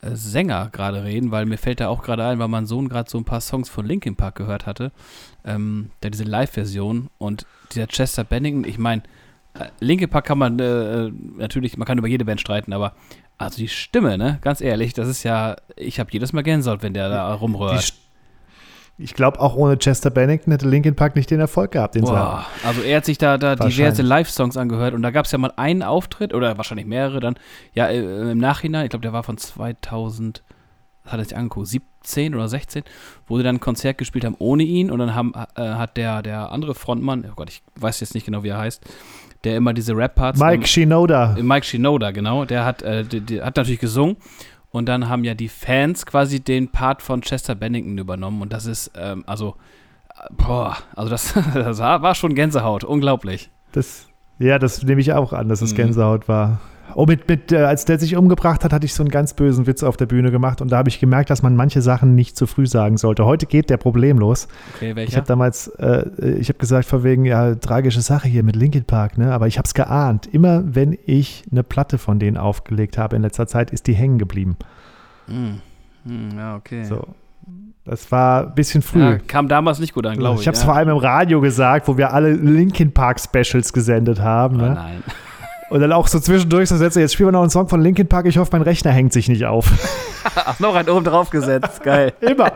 äh, 0.00 0.14
Sänger 0.14 0.70
gerade 0.72 1.04
reden, 1.04 1.30
weil 1.30 1.44
mir 1.44 1.58
fällt 1.58 1.80
da 1.80 1.88
auch 1.88 2.02
gerade 2.02 2.24
ein, 2.24 2.38
weil 2.38 2.48
mein 2.48 2.64
Sohn 2.64 2.88
gerade 2.88 3.10
so 3.10 3.18
ein 3.18 3.26
paar 3.26 3.42
Songs 3.42 3.68
von 3.68 3.84
Linkin 3.84 4.16
Park 4.16 4.36
gehört 4.36 4.64
hatte. 4.64 4.90
Ähm, 5.44 5.90
da 6.00 6.08
diese 6.08 6.24
Live-Version 6.24 7.10
und 7.18 7.44
dieser 7.72 7.88
Chester 7.88 8.24
Bennington, 8.24 8.64
ich 8.64 8.78
meine, 8.78 9.02
äh, 9.52 9.66
Linkin 9.80 10.08
Park 10.08 10.24
kann 10.24 10.38
man 10.38 10.58
äh, 10.58 11.10
natürlich, 11.36 11.76
man 11.76 11.86
kann 11.86 11.98
über 11.98 12.08
jede 12.08 12.24
Band 12.24 12.40
streiten, 12.40 12.72
aber 12.72 12.94
also 13.38 13.56
die 13.56 13.68
Stimme, 13.68 14.16
ne? 14.18 14.38
Ganz 14.42 14.60
ehrlich, 14.60 14.92
das 14.92 15.08
ist 15.08 15.22
ja, 15.22 15.56
ich 15.76 15.98
habe 16.00 16.10
jedes 16.12 16.32
Mal 16.32 16.42
Gänsehaut, 16.42 16.82
wenn 16.82 16.94
der 16.94 17.08
da 17.08 17.34
rumrührt. 17.34 17.94
ich 18.96 19.14
glaube, 19.14 19.40
auch 19.40 19.56
ohne 19.56 19.76
Chester 19.76 20.10
Bennington 20.10 20.52
hätte 20.52 20.68
Linkin 20.68 20.94
Park 20.94 21.16
nicht 21.16 21.30
den 21.30 21.40
Erfolg 21.40 21.72
gehabt, 21.72 21.96
den 21.96 22.04
Boah, 22.04 22.46
Also 22.64 22.82
er 22.82 22.98
hat 22.98 23.04
sich 23.04 23.18
da, 23.18 23.38
da 23.38 23.56
diverse 23.56 24.02
Live-Songs 24.02 24.56
angehört 24.56 24.94
und 24.94 25.02
da 25.02 25.10
gab 25.10 25.26
es 25.26 25.32
ja 25.32 25.38
mal 25.38 25.52
einen 25.56 25.82
Auftritt 25.82 26.32
oder 26.32 26.56
wahrscheinlich 26.56 26.86
mehrere 26.86 27.20
dann, 27.20 27.34
ja, 27.72 27.88
äh, 27.88 28.30
im 28.30 28.38
Nachhinein, 28.38 28.84
ich 28.84 28.90
glaube, 28.90 29.02
der 29.02 29.12
war 29.12 29.24
von 29.24 29.36
2000, 29.36 30.42
was 31.02 31.12
hat 31.12 31.18
er 31.18 31.24
sich 31.24 31.36
angeguckt, 31.36 31.66
17 31.68 31.93
oder 32.34 32.48
16, 32.48 32.84
wo 33.26 33.36
sie 33.36 33.42
dann 33.42 33.56
ein 33.56 33.60
Konzert 33.60 33.98
gespielt 33.98 34.24
haben 34.24 34.36
ohne 34.38 34.62
ihn 34.62 34.90
und 34.90 34.98
dann 34.98 35.14
haben, 35.14 35.32
äh, 35.56 35.62
hat 35.62 35.96
der, 35.96 36.22
der 36.22 36.52
andere 36.52 36.74
Frontmann, 36.74 37.24
oh 37.30 37.34
Gott, 37.34 37.50
ich 37.50 37.62
weiß 37.76 38.00
jetzt 38.00 38.14
nicht 38.14 38.26
genau, 38.26 38.42
wie 38.42 38.48
er 38.48 38.58
heißt, 38.58 38.82
der 39.44 39.56
immer 39.56 39.72
diese 39.72 39.96
Rap-Parts. 39.96 40.40
Mike 40.40 40.54
im, 40.54 40.64
Shinoda. 40.64 41.36
Mike 41.40 41.66
Shinoda, 41.66 42.10
genau. 42.10 42.44
Der 42.44 42.64
hat, 42.64 42.82
äh, 42.82 43.04
die, 43.04 43.20
die, 43.20 43.42
hat 43.42 43.56
natürlich 43.56 43.80
gesungen. 43.80 44.16
Und 44.70 44.86
dann 44.86 45.08
haben 45.08 45.22
ja 45.22 45.34
die 45.34 45.48
Fans 45.48 46.04
quasi 46.04 46.40
den 46.40 46.68
Part 46.68 47.00
von 47.00 47.20
Chester 47.20 47.54
Bennington 47.54 47.96
übernommen. 47.98 48.42
Und 48.42 48.52
das 48.52 48.66
ist, 48.66 48.90
ähm, 48.96 49.22
also, 49.26 49.54
boah, 50.32 50.76
also 50.96 51.10
das, 51.10 51.34
das 51.54 51.78
war 51.78 52.14
schon 52.14 52.34
Gänsehaut. 52.34 52.82
Unglaublich. 52.82 53.50
Das, 53.72 54.08
ja, 54.38 54.58
das 54.58 54.82
nehme 54.82 55.00
ich 55.00 55.12
auch 55.12 55.32
an, 55.32 55.48
dass 55.48 55.62
es 55.62 55.72
mhm. 55.72 55.76
Gänsehaut 55.76 56.26
war. 56.28 56.60
Oh, 56.94 57.06
mit, 57.06 57.28
mit, 57.28 57.50
äh, 57.50 57.56
als 57.58 57.84
der 57.84 57.98
sich 57.98 58.16
umgebracht 58.16 58.62
hat, 58.64 58.72
hatte 58.72 58.86
ich 58.86 58.94
so 58.94 59.02
einen 59.02 59.10
ganz 59.10 59.34
bösen 59.34 59.66
Witz 59.66 59.82
auf 59.82 59.96
der 59.96 60.06
Bühne 60.06 60.30
gemacht 60.30 60.60
und 60.60 60.70
da 60.70 60.76
habe 60.76 60.88
ich 60.88 61.00
gemerkt, 61.00 61.30
dass 61.30 61.42
man 61.42 61.56
manche 61.56 61.82
Sachen 61.82 62.14
nicht 62.14 62.36
zu 62.36 62.46
früh 62.46 62.66
sagen 62.66 62.96
sollte. 62.98 63.24
Heute 63.24 63.46
geht 63.46 63.70
der 63.70 63.78
Problem 63.78 64.18
los. 64.18 64.46
Okay, 64.76 64.94
welcher? 64.94 65.08
Ich 65.10 65.16
habe 65.16 65.26
damals, 65.26 65.68
äh, 65.78 66.04
ich 66.38 66.48
habe 66.48 66.58
gesagt, 66.58 66.86
vor 66.86 67.02
wegen, 67.02 67.24
ja, 67.24 67.54
tragische 67.56 68.00
Sache 68.00 68.28
hier 68.28 68.42
mit 68.42 68.54
Linkin 68.54 68.84
Park, 68.84 69.18
ne? 69.18 69.32
aber 69.32 69.46
ich 69.48 69.58
habe 69.58 69.66
es 69.66 69.74
geahnt. 69.74 70.26
Immer 70.26 70.62
wenn 70.66 70.96
ich 71.06 71.42
eine 71.50 71.62
Platte 71.64 71.98
von 71.98 72.18
denen 72.18 72.36
aufgelegt 72.36 72.96
habe 72.98 73.16
in 73.16 73.22
letzter 73.22 73.46
Zeit, 73.46 73.70
ist 73.70 73.86
die 73.86 73.94
hängen 73.94 74.18
geblieben. 74.18 74.56
Hm. 75.26 75.60
Hm, 76.06 76.28
ja, 76.36 76.56
okay. 76.56 76.84
So. 76.84 77.06
Das 77.84 78.10
war 78.10 78.46
ein 78.46 78.54
bisschen 78.54 78.80
früh. 78.80 79.00
Ja, 79.00 79.18
kam 79.18 79.46
damals 79.48 79.78
nicht 79.78 79.92
gut 79.92 80.06
an, 80.06 80.16
glaube 80.16 80.36
ich. 80.36 80.42
Ich 80.42 80.46
habe 80.46 80.54
es 80.54 80.62
ja. 80.62 80.66
vor 80.66 80.74
allem 80.74 80.88
im 80.88 80.96
Radio 80.96 81.40
gesagt, 81.42 81.86
wo 81.86 81.98
wir 81.98 82.14
alle 82.14 82.32
Linkin 82.32 82.92
Park 82.92 83.20
Specials 83.20 83.72
gesendet 83.74 84.20
haben. 84.20 84.56
Oh, 84.56 84.62
Ne? 84.62 84.74
nein. 84.74 85.02
Und 85.74 85.80
dann 85.80 85.90
auch 85.90 86.06
so 86.06 86.20
zwischendurch 86.20 86.68
so 86.68 86.76
Sätze, 86.76 87.00
jetzt 87.00 87.14
spielen 87.14 87.30
wir 87.30 87.32
noch 87.32 87.40
einen 87.40 87.50
Song 87.50 87.66
von 87.66 87.82
Linkin 87.82 88.06
Park, 88.06 88.26
ich 88.26 88.38
hoffe, 88.38 88.50
mein 88.52 88.62
Rechner 88.62 88.92
hängt 88.92 89.12
sich 89.12 89.28
nicht 89.28 89.44
auf. 89.44 89.72
Ach, 90.36 90.60
noch 90.60 90.76
einen 90.76 90.88
oben 90.88 91.04
drauf 91.04 91.30
gesetzt. 91.30 91.82
Geil. 91.82 92.12
immer. 92.20 92.52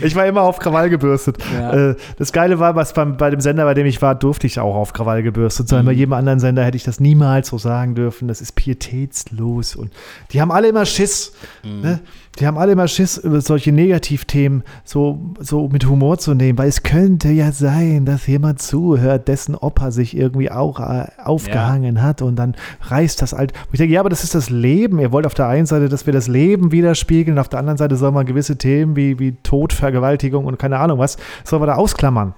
Ich 0.00 0.14
war 0.14 0.26
immer 0.26 0.42
auf 0.42 0.60
Krawall 0.60 0.88
gebürstet. 0.88 1.38
Ja. 1.52 1.90
Äh, 1.90 1.96
das 2.18 2.32
Geile 2.32 2.60
war, 2.60 2.76
was 2.76 2.92
beim, 2.92 3.16
bei 3.16 3.30
dem 3.30 3.40
Sender, 3.40 3.64
bei 3.64 3.74
dem 3.74 3.84
ich 3.84 4.00
war, 4.00 4.14
durfte 4.14 4.46
ich 4.46 4.60
auch 4.60 4.76
auf 4.76 4.92
Krawall 4.92 5.24
gebürstet 5.24 5.68
sein. 5.68 5.82
Mhm. 5.82 5.86
Bei 5.86 5.92
jedem 5.92 6.12
anderen 6.12 6.38
Sender 6.38 6.64
hätte 6.64 6.76
ich 6.76 6.84
das 6.84 7.00
niemals 7.00 7.48
so 7.48 7.58
sagen 7.58 7.96
dürfen. 7.96 8.28
Das 8.28 8.40
ist 8.40 8.52
pietätslos. 8.52 9.74
Und 9.74 9.92
die 10.30 10.40
haben 10.40 10.52
alle 10.52 10.68
immer 10.68 10.86
Schiss. 10.86 11.32
Mhm. 11.64 11.80
Ne? 11.80 12.00
Die 12.38 12.46
haben 12.46 12.56
alle 12.56 12.72
immer 12.72 12.88
Schiss, 12.88 13.16
solche 13.16 13.72
Negativthemen 13.72 14.62
so, 14.84 15.18
so 15.38 15.68
mit 15.68 15.86
Humor 15.86 16.16
zu 16.16 16.32
nehmen, 16.32 16.56
weil 16.56 16.68
es 16.68 16.82
könnte 16.82 17.28
ja 17.28 17.52
sein, 17.52 18.06
dass 18.06 18.26
jemand 18.26 18.62
zuhört, 18.62 19.28
dessen 19.28 19.54
Opa 19.54 19.90
sich 19.90 20.16
irgendwie 20.16 20.50
auch 20.50 20.80
äh, 20.80 21.08
aufgehangen 21.22 22.02
hat 22.02 22.22
und 22.22 22.36
dann 22.36 22.54
reißt 22.82 23.20
das 23.20 23.34
alt. 23.34 23.52
Und 23.52 23.74
ich 23.74 23.78
denke, 23.78 23.92
ja, 23.92 24.00
aber 24.00 24.08
das 24.08 24.24
ist 24.24 24.34
das 24.34 24.48
Leben. 24.48 24.98
Ihr 24.98 25.12
wollt 25.12 25.26
auf 25.26 25.34
der 25.34 25.46
einen 25.46 25.66
Seite, 25.66 25.90
dass 25.90 26.06
wir 26.06 26.14
das 26.14 26.26
Leben 26.26 26.72
widerspiegeln, 26.72 27.38
auf 27.38 27.50
der 27.50 27.58
anderen 27.58 27.76
Seite 27.76 27.96
soll 27.96 28.12
man 28.12 28.24
gewisse 28.24 28.56
Themen 28.56 28.96
wie, 28.96 29.18
wie 29.18 29.32
Tod, 29.42 29.74
Vergewaltigung 29.74 30.46
und 30.46 30.58
keine 30.58 30.78
Ahnung 30.78 30.98
was, 30.98 31.18
soll 31.44 31.58
man 31.58 31.68
da 31.68 31.74
ausklammern. 31.74 32.32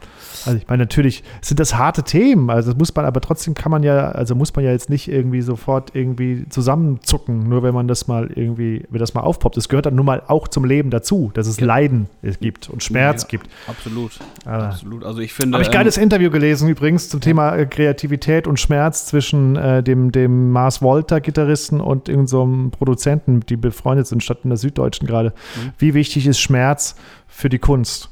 Also 0.46 0.58
ich 0.58 0.68
meine, 0.68 0.82
natürlich 0.82 1.22
sind 1.40 1.60
das 1.60 1.76
harte 1.76 2.02
Themen, 2.02 2.50
also 2.50 2.72
das 2.72 2.78
muss 2.78 2.94
man, 2.94 3.04
aber 3.04 3.20
trotzdem 3.20 3.54
kann 3.54 3.70
man 3.70 3.82
ja, 3.82 4.10
also 4.10 4.34
muss 4.34 4.54
man 4.54 4.64
ja 4.64 4.72
jetzt 4.72 4.90
nicht 4.90 5.08
irgendwie 5.08 5.40
sofort 5.40 5.94
irgendwie 5.94 6.46
zusammenzucken, 6.48 7.48
nur 7.48 7.62
wenn 7.62 7.74
man 7.74 7.88
das 7.88 8.08
mal 8.08 8.30
irgendwie, 8.34 8.84
wenn 8.90 9.00
das 9.00 9.14
mal 9.14 9.22
aufpoppt. 9.22 9.56
Es 9.56 9.68
gehört 9.68 9.83
dann 9.86 9.94
nun 9.94 10.06
mal 10.06 10.22
auch 10.26 10.48
zum 10.48 10.64
Leben 10.64 10.90
dazu, 10.90 11.30
dass 11.34 11.46
es 11.46 11.60
Leiden 11.60 12.08
es 12.22 12.38
gibt 12.40 12.68
und 12.70 12.82
Schmerz 12.82 13.22
Ja, 13.22 13.28
gibt. 13.28 13.48
Absolut. 13.66 14.12
Aber- 14.44 14.64
Absolut. 14.68 15.04
Also 15.04 15.20
ich 15.20 15.32
finde. 15.32 15.54
Habe 15.56 15.62
ich 15.62 15.68
ein 15.68 15.74
geiles 15.74 15.96
Interview 15.96 16.30
gelesen 16.30 16.68
übrigens 16.68 17.08
zum 17.08 17.20
Thema 17.20 17.56
äh, 17.56 17.66
Kreativität 17.66 18.46
und 18.46 18.58
Schmerz 18.60 19.06
zwischen 19.06 19.56
äh, 19.56 19.82
dem, 19.82 20.12
dem 20.12 20.50
Mars 20.52 20.82
Volta-Gitarristen 20.82 21.80
und 21.80 22.08
irgendeinem 22.08 22.70
so 22.70 22.76
Produzenten, 22.78 23.40
die 23.40 23.56
befreundet 23.56 24.06
sind, 24.06 24.22
statt 24.22 24.38
in 24.44 24.50
der 24.50 24.56
Süddeutschen 24.56 25.06
gerade. 25.06 25.30
Mhm. 25.30 25.70
Wie 25.78 25.94
wichtig 25.94 26.26
ist 26.26 26.40
Schmerz 26.40 26.96
für 27.26 27.48
die 27.48 27.58
Kunst? 27.58 28.10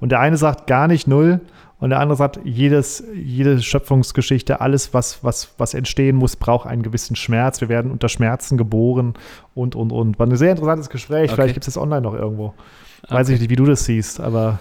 Und 0.00 0.10
der 0.10 0.20
eine 0.20 0.36
sagt 0.36 0.66
gar 0.66 0.88
nicht 0.88 1.06
null 1.06 1.40
und 1.82 1.90
der 1.90 1.98
andere 1.98 2.16
sagt, 2.16 2.38
jedes, 2.44 3.02
jede 3.12 3.60
Schöpfungsgeschichte, 3.60 4.60
alles, 4.60 4.94
was, 4.94 5.24
was, 5.24 5.52
was 5.58 5.74
entstehen 5.74 6.14
muss, 6.14 6.36
braucht 6.36 6.68
einen 6.68 6.84
gewissen 6.84 7.16
Schmerz. 7.16 7.60
Wir 7.60 7.68
werden 7.68 7.90
unter 7.90 8.08
Schmerzen 8.08 8.56
geboren 8.56 9.14
und, 9.56 9.74
und, 9.74 9.90
und. 9.90 10.16
War 10.16 10.28
ein 10.28 10.36
sehr 10.36 10.52
interessantes 10.52 10.90
Gespräch. 10.90 11.24
Okay. 11.24 11.34
Vielleicht 11.34 11.54
gibt 11.54 11.66
es 11.66 11.74
das 11.74 11.82
online 11.82 12.02
noch 12.02 12.14
irgendwo. 12.14 12.54
Weiß 13.08 13.26
Okay. 13.26 13.34
ich 13.34 13.40
nicht, 13.40 13.50
wie 13.50 13.56
du 13.56 13.64
das 13.64 13.84
siehst, 13.84 14.20
aber 14.20 14.60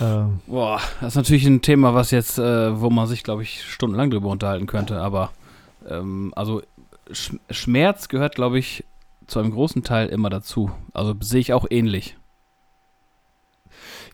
ähm, 0.00 0.40
Boah, 0.46 0.80
das 1.02 1.08
ist 1.08 1.16
natürlich 1.16 1.44
ein 1.44 1.60
Thema, 1.60 1.92
was 1.92 2.10
jetzt, 2.10 2.38
äh, 2.38 2.80
wo 2.80 2.88
man 2.88 3.06
sich, 3.06 3.22
glaube 3.22 3.42
ich, 3.42 3.62
stundenlang 3.62 4.10
drüber 4.10 4.30
unterhalten 4.30 4.66
könnte, 4.66 4.98
aber 4.98 5.32
ähm, 5.86 6.32
also 6.36 6.62
Sch 7.12 7.32
Schmerz 7.50 8.08
gehört, 8.08 8.34
glaube 8.34 8.58
ich, 8.58 8.82
zu 9.26 9.40
einem 9.40 9.50
großen 9.50 9.82
Teil 9.84 10.08
immer 10.08 10.30
dazu. 10.30 10.70
Also 10.94 11.14
sehe 11.20 11.40
ich 11.40 11.52
auch 11.52 11.66
ähnlich. 11.68 12.16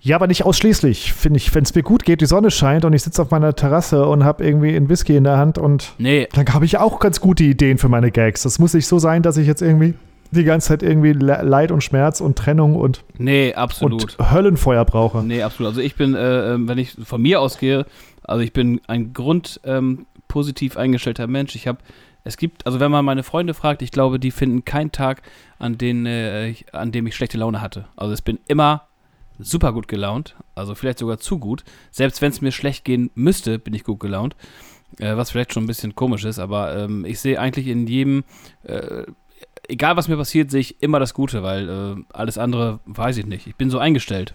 Ja, 0.05 0.17
aber 0.17 0.27
nicht 0.27 0.45
ausschließlich. 0.45 1.12
Finde 1.12 1.37
ich, 1.38 1.55
wenn 1.55 1.62
es 1.62 1.75
mir 1.77 1.83
gut 1.85 2.05
geht, 2.05 2.21
die 2.21 2.27
Sonne 2.27 2.51
scheint 2.51 2.85
und 2.85 2.93
ich 2.93 3.03
sitze 3.05 3.23
auf 3.23 3.31
meiner 3.31 3.55
Terrasse 3.55 4.05
und 4.07 4.25
habe 4.25 4.45
irgendwie 4.45 4.75
einen 4.75 4.88
Whisky 4.88 5.17
in 5.17 5.23
der 5.23 5.37
Hand 5.38 5.59
und 5.59 5.93
Nee, 5.99 6.29
dann 6.35 6.45
habe 6.53 6.65
ich 6.65 6.79
auch 6.79 6.99
ganz 6.99 7.21
gute 7.21 7.45
Ideen 7.45 7.79
für 7.79 7.88
meine 7.88 8.11
Gags. 8.11 8.43
Das 8.43 8.59
muss 8.59 8.75
nicht 8.75 8.88
so 8.88 8.99
sein, 8.99 9.23
dass 9.23 9.37
ich 9.37 9.47
jetzt 9.47 9.62
irgendwie 9.62 9.95
die 10.33 10.43
ganze 10.45 10.69
Zeit 10.69 10.83
irgendwie 10.83 11.12
Le- 11.12 11.43
Leid 11.43 11.71
und 11.71 11.85
Schmerz 11.85 12.21
und 12.21 12.37
Trennung 12.37 12.75
und, 12.75 13.05
nee, 13.19 13.55
absolut. 13.55 14.19
und 14.19 14.33
Höllenfeuer 14.33 14.85
brauche. 14.85 15.23
Nee, 15.23 15.43
absolut. 15.43 15.71
Also 15.71 15.81
ich 15.83 15.95
bin, 15.95 16.15
äh, 16.15 16.55
ähm, 16.55 16.69
wenn 16.69 16.79
ich 16.79 16.97
von 17.05 17.23
mir 17.23 17.41
ausgehe, 17.41 17.87
also 18.25 18.43
ich 18.43 18.53
bin 18.53 18.81
ein 18.88 19.12
grund 19.12 19.61
ähm, 19.62 20.07
positiv 20.27 20.77
eingestellter 20.77 21.27
Mensch. 21.29 21.55
Ich 21.55 21.69
habe, 21.69 21.79
es 22.25 22.38
gibt, 22.38 22.67
also 22.67 22.81
wenn 22.81 22.91
man 22.91 23.05
meine 23.05 23.23
Freunde 23.23 23.55
fragt, 23.55 23.83
ich 23.83 23.93
glaube, 23.93 24.19
die 24.19 24.31
finden 24.33 24.65
keinen 24.65 24.91
Tag, 24.91 25.23
an, 25.61 25.79
den, 25.79 26.07
äh, 26.07 26.55
an 26.73 26.91
dem 26.91 27.07
ich 27.07 27.15
schlechte 27.15 27.38
Laune 27.38 27.61
hatte. 27.61 27.85
Also 27.95 28.15
ich 28.15 28.25
bin 28.25 28.38
immer 28.49 28.88
super 29.42 29.72
gut 29.72 29.88
gelaunt, 29.88 30.37
also 30.55 30.74
vielleicht 30.74 30.98
sogar 30.98 31.18
zu 31.18 31.38
gut. 31.38 31.64
Selbst 31.90 32.20
wenn 32.22 32.31
es 32.31 32.40
mir 32.40 32.52
schlecht 32.52 32.85
gehen 32.85 33.11
müsste, 33.14 33.59
bin 33.59 33.74
ich 33.74 33.85
gut 33.85 34.00
gelaunt. 34.00 34.37
Äh, 34.98 35.16
was 35.16 35.31
vielleicht 35.31 35.52
schon 35.55 35.64
ein 35.64 35.66
bisschen 35.66 35.94
komisch 35.94 36.24
ist, 36.24 36.38
aber 36.38 36.76
ähm, 36.76 37.05
ich 37.07 37.18
sehe 37.20 37.40
eigentlich 37.40 37.66
in 37.66 37.87
jedem, 37.87 38.24
äh, 38.64 39.05
egal 39.68 39.96
was 39.96 40.07
mir 40.09 40.16
passiert, 40.18 40.50
sehe 40.50 40.61
ich 40.61 40.83
immer 40.83 40.98
das 41.00 41.14
Gute, 41.14 41.42
weil 41.42 41.68
äh, 41.68 42.02
alles 42.12 42.37
andere 42.37 42.81
weiß 42.87 43.16
ich 43.16 43.24
nicht. 43.26 43.46
Ich 43.46 43.57
bin 43.57 43.70
so 43.70 43.78
eingestellt. 43.78 44.35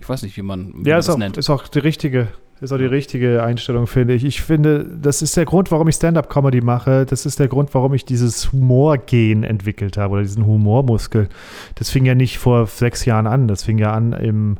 Ich 0.00 0.08
weiß 0.08 0.22
nicht, 0.24 0.36
wie 0.36 0.42
man, 0.42 0.68
wie 0.84 0.88
Ja, 0.88 0.94
man 0.94 0.98
das 0.98 1.08
auch, 1.10 1.16
nennt. 1.16 1.36
ist 1.36 1.48
auch 1.48 1.68
die 1.68 1.78
richtige, 1.78 2.28
ist 2.64 2.72
auch 2.72 2.78
die 2.78 2.86
richtige 2.86 3.42
Einstellung, 3.42 3.86
finde 3.86 4.14
ich. 4.14 4.24
Ich 4.24 4.42
finde, 4.42 4.84
das 4.84 5.22
ist 5.22 5.36
der 5.36 5.44
Grund, 5.44 5.70
warum 5.70 5.88
ich 5.88 5.94
Stand-up-Comedy 5.94 6.60
mache. 6.60 7.06
Das 7.06 7.26
ist 7.26 7.38
der 7.38 7.48
Grund, 7.48 7.74
warum 7.74 7.94
ich 7.94 8.04
dieses 8.04 8.52
Humorgen 8.52 9.44
entwickelt 9.44 9.96
habe 9.96 10.14
oder 10.14 10.22
diesen 10.22 10.46
Humormuskel. 10.46 11.28
Das 11.76 11.90
fing 11.90 12.04
ja 12.04 12.14
nicht 12.14 12.38
vor 12.38 12.66
sechs 12.66 13.04
Jahren 13.04 13.26
an. 13.26 13.48
Das 13.48 13.62
fing 13.64 13.78
ja 13.78 13.92
an 13.92 14.12
im 14.12 14.56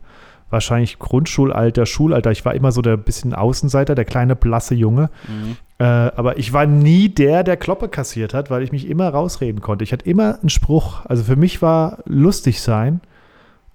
wahrscheinlich 0.51 0.99
Grundschulalter, 0.99 1.87
Schulalter. 1.87 2.31
Ich 2.31 2.45
war 2.45 2.55
immer 2.55 2.71
so 2.71 2.83
der 2.83 2.97
bisschen 2.97 3.35
Außenseiter, 3.35 3.95
der 3.95 4.05
kleine 4.05 4.37
blasse 4.37 4.75
Junge. 4.75 5.11
Mhm. 5.27 5.57
Äh, 5.79 5.85
aber 5.85 6.39
ich 6.39 6.53
war 6.53 6.67
nie 6.67 7.09
der, 7.09 7.43
der 7.43 7.57
Kloppe 7.57 7.89
kassiert 7.89 8.35
hat, 8.35 8.51
weil 8.51 8.63
ich 8.63 8.71
mich 8.71 8.89
immer 8.89 9.09
rausreden 9.09 9.61
konnte. 9.61 9.83
Ich 9.83 9.93
hatte 9.93 10.09
immer 10.09 10.39
einen 10.41 10.51
Spruch. 10.51 11.05
Also 11.07 11.25
für 11.25 11.37
mich 11.37 11.61
war 11.63 11.99
lustig 12.07 12.61
sein 12.61 13.01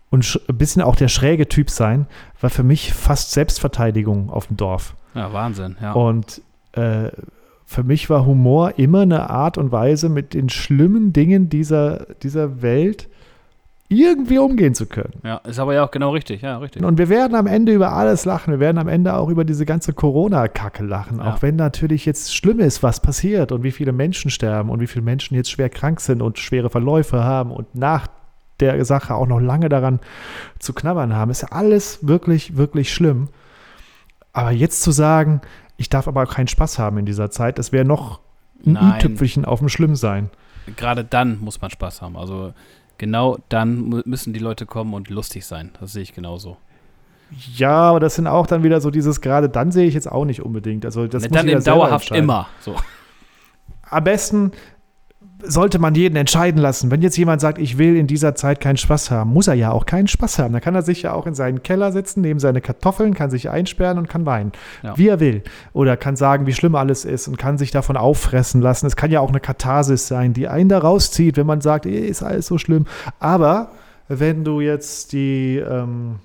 und 0.10 0.40
ein 0.48 0.58
bisschen 0.58 0.82
auch 0.82 0.96
der 0.96 1.08
schräge 1.08 1.48
Typ 1.48 1.70
sein, 1.70 2.08
war 2.42 2.50
für 2.50 2.64
mich 2.64 2.94
fast 2.94 3.32
Selbstverteidigung 3.32 4.30
auf 4.30 4.48
dem 4.48 4.58
Dorf. 4.58 4.96
Ja, 5.14 5.32
Wahnsinn, 5.34 5.78
ja. 5.82 5.94
Und 5.94 6.42
äh, 6.74 7.10
für 7.66 7.84
mich 7.84 8.10
war 8.10 8.26
Humor 8.26 8.74
immer 8.78 9.02
eine 9.02 9.30
Art 9.30 9.58
und 9.58 9.72
Weise, 9.72 10.10
mit 10.10 10.34
den 10.34 10.50
schlimmen 10.50 11.14
Dingen 11.14 11.50
dieser, 11.50 12.08
dieser 12.24 12.64
Welt 12.64 13.08
irgendwie 13.90 14.38
umgehen 14.38 14.76
zu 14.76 14.86
können. 14.86 15.14
ja, 15.24 15.38
ist 15.38 15.58
aber 15.58 15.74
ja 15.74 15.84
auch 15.84 15.90
genau 15.90 16.12
richtig, 16.12 16.42
ja, 16.44 16.60
richtig. 16.60 16.84
Und 16.84 17.00
wir 17.00 17.10
werden 17.10 17.34
am 17.34 17.48
Ende 17.48 17.74
über 17.74 17.94
alles 17.94 18.24
lachen. 18.24 18.52
Wir 18.52 18.60
werden 18.60 18.78
am 18.78 18.88
Ende 18.88 19.16
auch 19.16 19.30
über 19.30 19.46
diese 19.46 19.66
ganze 19.66 19.94
Corona-Kacke 19.94 20.84
lachen. 20.84 21.18
Ja. 21.18 21.34
Auch 21.34 21.42
wenn 21.42 21.56
natürlich 21.56 22.06
jetzt 22.06 22.36
schlimm 22.36 22.60
ist, 22.60 22.84
was 22.84 23.00
passiert 23.00 23.52
und 23.52 23.64
wie 23.64 23.72
viele 23.72 23.92
Menschen 23.92 24.30
sterben 24.30 24.70
und 24.70 24.80
wie 24.80 24.88
viele 24.88 25.04
Menschen 25.04 25.36
jetzt 25.36 25.50
schwer 25.50 25.70
krank 25.70 26.02
sind 26.02 26.22
und 26.22 26.38
schwere 26.38 26.70
Verläufe 26.70 27.24
haben 27.24 27.50
und 27.50 27.74
nach 27.74 28.08
der 28.62 28.84
Sache 28.86 29.16
auch 29.16 29.28
noch 29.28 29.40
lange 29.40 29.70
daran 29.70 30.00
zu 30.60 30.74
knabbern 30.74 31.16
haben. 31.16 31.32
Ist 31.32 31.42
ja 31.42 31.50
alles 31.52 32.08
wirklich, 32.08 32.58
wirklich 32.58 32.94
schlimm. 32.94 33.30
Aber 34.34 34.52
jetzt 34.52 34.82
zu 34.82 34.92
sagen, 34.92 35.42
ich 35.78 35.90
darf 35.90 36.08
aber 36.08 36.26
keinen 36.26 36.48
Spaß 36.48 36.80
haben 36.80 36.98
in 36.98 37.06
dieser 37.06 37.32
Zeit, 37.32 37.58
das 37.58 37.72
wäre 37.72 37.86
noch 37.86 38.20
ein 38.66 38.76
i-Tüpfelchen 38.76 39.46
auf 39.46 39.60
dem 39.60 39.70
Schlimmsein. 39.70 40.30
Gerade 40.76 41.04
dann 41.04 41.40
muss 41.40 41.62
man 41.62 41.72
Spaß 41.72 42.02
haben. 42.02 42.18
Also 42.18 42.54
genau 42.98 43.38
dann 43.50 44.04
müssen 44.06 44.34
die 44.34 44.40
Leute 44.40 44.66
kommen 44.66 44.94
und 44.94 45.10
lustig 45.10 45.46
sein. 45.46 45.72
Das 45.80 45.94
sehe 45.94 46.04
ich 46.04 46.14
genauso. 46.14 46.58
Ja, 47.56 47.72
aber 47.72 48.00
das 48.00 48.16
sind 48.16 48.28
auch 48.28 48.48
dann 48.48 48.64
wieder 48.64 48.82
so 48.82 48.92
dieses, 48.92 49.22
gerade 49.22 49.50
dann 49.50 49.72
sehe 49.72 49.88
ich 49.88 49.94
jetzt 49.94 50.12
auch 50.12 50.26
nicht 50.26 50.42
unbedingt. 50.42 50.86
Also 50.86 51.08
das 51.08 51.24
Ne, 51.24 51.30
muss 51.30 51.38
dann 51.38 51.48
selber 51.48 51.62
dauerhaft 51.62 52.12
immer. 52.12 52.48
So. 52.60 52.76
am 53.90 54.04
besten 54.04 54.52
sollte 55.42 55.80
man 55.80 55.96
jeden 55.96 56.16
entscheiden 56.18 56.60
lassen. 56.62 56.92
Wenn 56.92 57.02
jetzt 57.02 57.18
jemand 57.18 57.40
sagt, 57.40 57.60
ich 57.60 57.78
will 57.78 57.96
in 57.96 58.08
dieser 58.08 58.36
Zeit 58.36 58.60
keinen 58.60 58.78
Spaß 58.78 59.10
haben, 59.10 59.32
muss 59.32 59.48
er 59.48 59.54
ja 59.54 59.72
auch 59.72 59.86
keinen 59.86 60.08
Spaß 60.08 60.40
haben. 60.40 60.52
Dann 60.54 60.62
kann 60.62 60.76
er 60.76 60.82
sich 60.82 61.04
ja 61.04 61.14
auch 61.14 61.28
in 61.28 61.34
seinen 61.34 61.64
Keller 61.64 61.92
setzen, 61.92 62.22
neben 62.22 62.40
seine 62.40 62.60
Kartoffeln, 62.62 63.14
kann 63.14 63.32
sich 63.32 63.50
einsperren 63.50 63.98
und 63.98 64.10
kann 64.10 64.26
weinen, 64.26 64.52
Ja. 64.84 64.98
wie 64.98 65.08
er 65.08 65.20
will. 65.20 65.44
Oder 65.72 65.96
kann 65.98 66.16
sagen, 66.18 66.46
wie 66.46 66.54
schlimm 66.54 66.76
alles 66.76 67.06
ist 67.06 67.28
und 67.28 67.38
kann 67.38 67.58
sich 67.58 67.72
davon 67.72 67.96
auffressen 67.96 68.62
lassen. 68.62 68.86
Es 68.86 68.96
kann 68.98 69.12
ja 69.12 69.22
auch 69.22 69.30
eine 69.30 69.40
Katharsis 69.40 70.08
sein, 70.08 70.34
die 70.34 70.48
einen 70.50 70.68
da 70.70 70.80
rauszieht, 70.80 71.38
wenn 71.38 71.48
man 71.48 71.62
sagt, 71.62 71.86
eh, 71.86 72.06
ist 72.08 72.22
alles 72.22 72.48
so 72.48 72.58
schlimm. 72.58 72.86
Aber 73.20 73.72
wenn 74.10 74.44
du 74.44 74.60
jetzt 74.60 75.14
die, 75.14 75.58
ähm, 75.58 76.16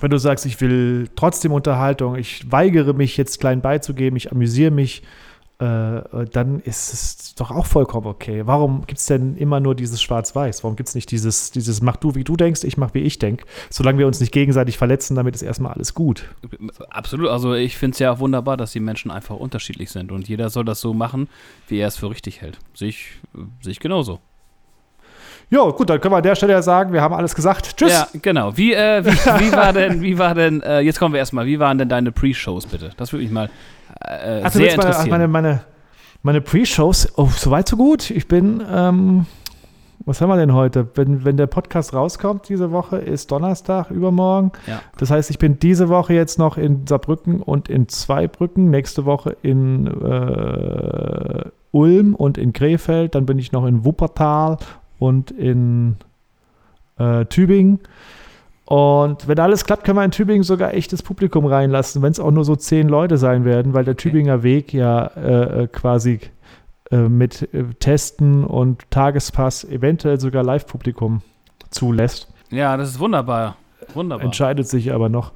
wenn 0.00 0.10
du 0.10 0.18
sagst, 0.18 0.44
ich 0.44 0.60
will 0.60 1.08
trotzdem 1.16 1.52
Unterhaltung, 1.52 2.16
ich 2.16 2.50
weigere 2.52 2.92
mich 2.92 3.16
jetzt 3.16 3.40
klein 3.40 3.60
beizugeben, 3.62 4.16
ich 4.16 4.32
amüsiere 4.32 4.70
mich, 4.72 5.02
äh, 5.64 6.26
dann 6.30 6.60
ist 6.60 6.92
es 6.92 7.34
doch 7.34 7.50
auch 7.50 7.66
vollkommen 7.66 8.06
okay. 8.06 8.42
Warum 8.46 8.86
gibt 8.86 9.00
es 9.00 9.06
denn 9.06 9.36
immer 9.36 9.60
nur 9.60 9.74
dieses 9.74 10.02
Schwarz-Weiß? 10.02 10.62
Warum 10.62 10.76
gibt 10.76 10.88
es 10.88 10.94
nicht 10.94 11.10
dieses, 11.10 11.50
dieses 11.50 11.80
Mach 11.80 11.96
du, 11.96 12.14
wie 12.14 12.24
du 12.24 12.36
denkst, 12.36 12.64
ich 12.64 12.76
mach, 12.76 12.92
wie 12.94 13.00
ich 13.00 13.18
denke? 13.18 13.44
Solange 13.70 13.98
wir 13.98 14.06
uns 14.06 14.20
nicht 14.20 14.32
gegenseitig 14.32 14.76
verletzen, 14.76 15.14
damit 15.14 15.34
ist 15.34 15.42
erstmal 15.42 15.72
alles 15.72 15.94
gut. 15.94 16.28
Absolut. 16.90 17.28
Also 17.28 17.54
ich 17.54 17.76
finde 17.76 17.94
es 17.94 17.98
ja 17.98 18.18
wunderbar, 18.18 18.56
dass 18.56 18.72
die 18.72 18.80
Menschen 18.80 19.10
einfach 19.10 19.36
unterschiedlich 19.36 19.90
sind 19.90 20.12
und 20.12 20.28
jeder 20.28 20.50
soll 20.50 20.64
das 20.64 20.80
so 20.80 20.92
machen, 20.92 21.28
wie 21.68 21.78
er 21.78 21.88
es 21.88 21.96
für 21.96 22.10
richtig 22.10 22.40
hält. 22.40 22.58
Sehe 22.74 22.88
ich, 22.88 23.12
ich 23.64 23.80
genauso. 23.80 24.20
Ja, 25.54 25.70
gut, 25.70 25.88
dann 25.88 26.00
können 26.00 26.12
wir 26.12 26.16
an 26.16 26.22
der 26.24 26.34
Stelle 26.34 26.52
ja 26.52 26.62
sagen, 26.62 26.92
wir 26.92 27.00
haben 27.00 27.14
alles 27.14 27.32
gesagt. 27.32 27.76
Tschüss. 27.76 27.92
Ja, 27.92 28.08
genau. 28.20 28.56
Wie, 28.56 28.74
äh, 28.74 29.04
wie, 29.04 29.10
wie 29.10 29.52
war 29.52 29.72
denn, 29.72 30.02
wie 30.02 30.18
war 30.18 30.34
denn, 30.34 30.60
äh, 30.62 30.80
jetzt 30.80 30.98
kommen 30.98 31.14
wir 31.14 31.20
erstmal, 31.20 31.46
wie 31.46 31.60
waren 31.60 31.78
denn 31.78 31.88
deine 31.88 32.10
Pre-Shows 32.10 32.66
bitte? 32.66 32.90
Das 32.96 33.12
würde 33.12 33.22
mich 33.22 33.32
mal 33.32 33.48
äh, 34.00 34.42
also 34.42 34.58
sehr 34.58 34.74
interessieren. 34.74 35.10
Meine, 35.10 35.28
meine, 35.28 35.60
meine 36.24 36.40
Pre-Shows, 36.40 37.12
oh, 37.16 37.28
soweit 37.36 37.68
so 37.68 37.76
gut. 37.76 38.10
Ich 38.10 38.26
bin, 38.26 38.64
ähm, 38.68 39.26
was 40.04 40.20
haben 40.20 40.28
wir 40.28 40.36
denn 40.36 40.54
heute? 40.54 40.88
Wenn, 40.96 41.24
wenn 41.24 41.36
der 41.36 41.46
Podcast 41.46 41.94
rauskommt 41.94 42.48
diese 42.48 42.72
Woche, 42.72 42.96
ist 42.96 43.30
Donnerstag 43.30 43.92
übermorgen. 43.92 44.50
Ja. 44.66 44.80
Das 44.98 45.12
heißt, 45.12 45.30
ich 45.30 45.38
bin 45.38 45.60
diese 45.60 45.88
Woche 45.88 46.14
jetzt 46.14 46.36
noch 46.36 46.58
in 46.58 46.84
Saarbrücken 46.88 47.40
und 47.40 47.68
in 47.68 47.88
Zweibrücken, 47.88 48.70
nächste 48.70 49.04
Woche 49.04 49.36
in 49.42 49.86
äh, 49.86 51.44
Ulm 51.70 52.16
und 52.16 52.38
in 52.38 52.52
Krefeld, 52.52 53.14
dann 53.14 53.24
bin 53.24 53.38
ich 53.38 53.52
noch 53.52 53.66
in 53.66 53.84
Wuppertal 53.84 54.56
und 55.04 55.30
in 55.30 55.96
äh, 56.98 57.24
Tübingen. 57.26 57.80
Und 58.64 59.28
wenn 59.28 59.38
alles 59.38 59.66
klappt, 59.66 59.84
können 59.84 59.98
wir 59.98 60.04
in 60.04 60.10
Tübingen 60.10 60.42
sogar 60.42 60.72
echtes 60.72 61.02
Publikum 61.02 61.44
reinlassen, 61.44 62.00
wenn 62.00 62.12
es 62.12 62.20
auch 62.20 62.30
nur 62.30 62.44
so 62.44 62.56
zehn 62.56 62.88
Leute 62.88 63.18
sein 63.18 63.44
werden, 63.44 63.74
weil 63.74 63.84
der. 63.84 63.96
Tübinger 63.96 64.42
Weg 64.42 64.72
ja 64.72 65.06
äh, 65.06 65.62
äh, 65.62 65.66
quasi 65.66 66.20
äh, 66.90 66.96
mit 66.96 67.54
äh, 67.54 67.64
Testen 67.78 68.44
und 68.44 68.90
Tagespass 68.90 69.64
eventuell 69.64 70.18
sogar 70.18 70.42
Live-Publikum 70.42 71.22
zulässt. 71.70 72.32
Ja, 72.50 72.76
das 72.76 72.90
ist 72.90 73.00
wunderbar. 73.00 73.56
Wunderbar. 73.92 74.24
Entscheidet 74.24 74.66
sich 74.66 74.92
aber 74.92 75.08
noch. 75.08 75.32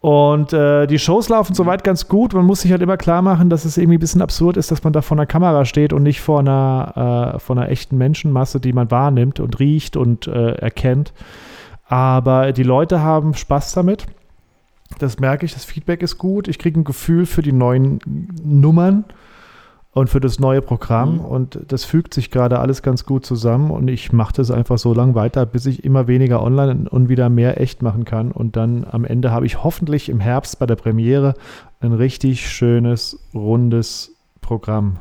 Und 0.00 0.52
äh, 0.52 0.86
die 0.86 0.98
Shows 0.98 1.28
laufen 1.28 1.54
soweit 1.54 1.82
ganz 1.82 2.06
gut. 2.06 2.32
Man 2.32 2.46
muss 2.46 2.60
sich 2.60 2.70
halt 2.70 2.82
immer 2.82 2.96
klar 2.96 3.20
machen, 3.20 3.50
dass 3.50 3.64
es 3.64 3.76
irgendwie 3.76 3.96
ein 3.96 4.00
bisschen 4.00 4.22
absurd 4.22 4.56
ist, 4.56 4.70
dass 4.70 4.84
man 4.84 4.92
da 4.92 5.02
vor 5.02 5.16
einer 5.16 5.26
Kamera 5.26 5.64
steht 5.64 5.92
und 5.92 6.04
nicht 6.04 6.20
vor 6.20 6.38
einer, 6.38 7.34
äh, 7.34 7.38
vor 7.40 7.56
einer 7.56 7.68
echten 7.68 7.98
Menschenmasse, 7.98 8.60
die 8.60 8.72
man 8.72 8.90
wahrnimmt 8.92 9.40
und 9.40 9.58
riecht 9.58 9.96
und 9.96 10.28
äh, 10.28 10.52
erkennt. 10.52 11.12
Aber 11.88 12.52
die 12.52 12.62
Leute 12.62 13.02
haben 13.02 13.34
Spaß 13.34 13.72
damit. 13.72 14.06
Das 15.00 15.18
merke 15.18 15.44
ich, 15.46 15.54
das 15.54 15.64
Feedback 15.64 16.02
ist 16.02 16.16
gut. 16.16 16.46
Ich 16.46 16.58
kriege 16.58 16.78
ein 16.78 16.84
Gefühl 16.84 17.26
für 17.26 17.42
die 17.42 17.52
neuen 17.52 17.98
Nummern 18.44 19.04
und 19.98 20.08
für 20.08 20.20
das 20.20 20.38
neue 20.38 20.62
Programm. 20.62 21.14
Mhm. 21.14 21.20
Und 21.20 21.58
das 21.68 21.84
fügt 21.84 22.14
sich 22.14 22.30
gerade 22.30 22.58
alles 22.58 22.82
ganz 22.82 23.04
gut 23.04 23.26
zusammen. 23.26 23.70
Und 23.70 23.88
ich 23.88 24.12
mache 24.12 24.34
das 24.34 24.50
einfach 24.50 24.78
so 24.78 24.94
lange 24.94 25.14
weiter, 25.14 25.44
bis 25.46 25.66
ich 25.66 25.84
immer 25.84 26.06
weniger 26.06 26.42
online 26.42 26.88
und 26.88 27.08
wieder 27.08 27.28
mehr 27.28 27.60
echt 27.60 27.82
machen 27.82 28.04
kann. 28.04 28.30
Und 28.32 28.56
dann 28.56 28.86
am 28.90 29.04
Ende 29.04 29.30
habe 29.30 29.46
ich 29.46 29.62
hoffentlich 29.62 30.08
im 30.08 30.20
Herbst 30.20 30.58
bei 30.58 30.66
der 30.66 30.76
Premiere 30.76 31.34
ein 31.80 31.92
richtig 31.92 32.48
schönes, 32.48 33.18
rundes 33.34 34.14
Programm. 34.40 34.98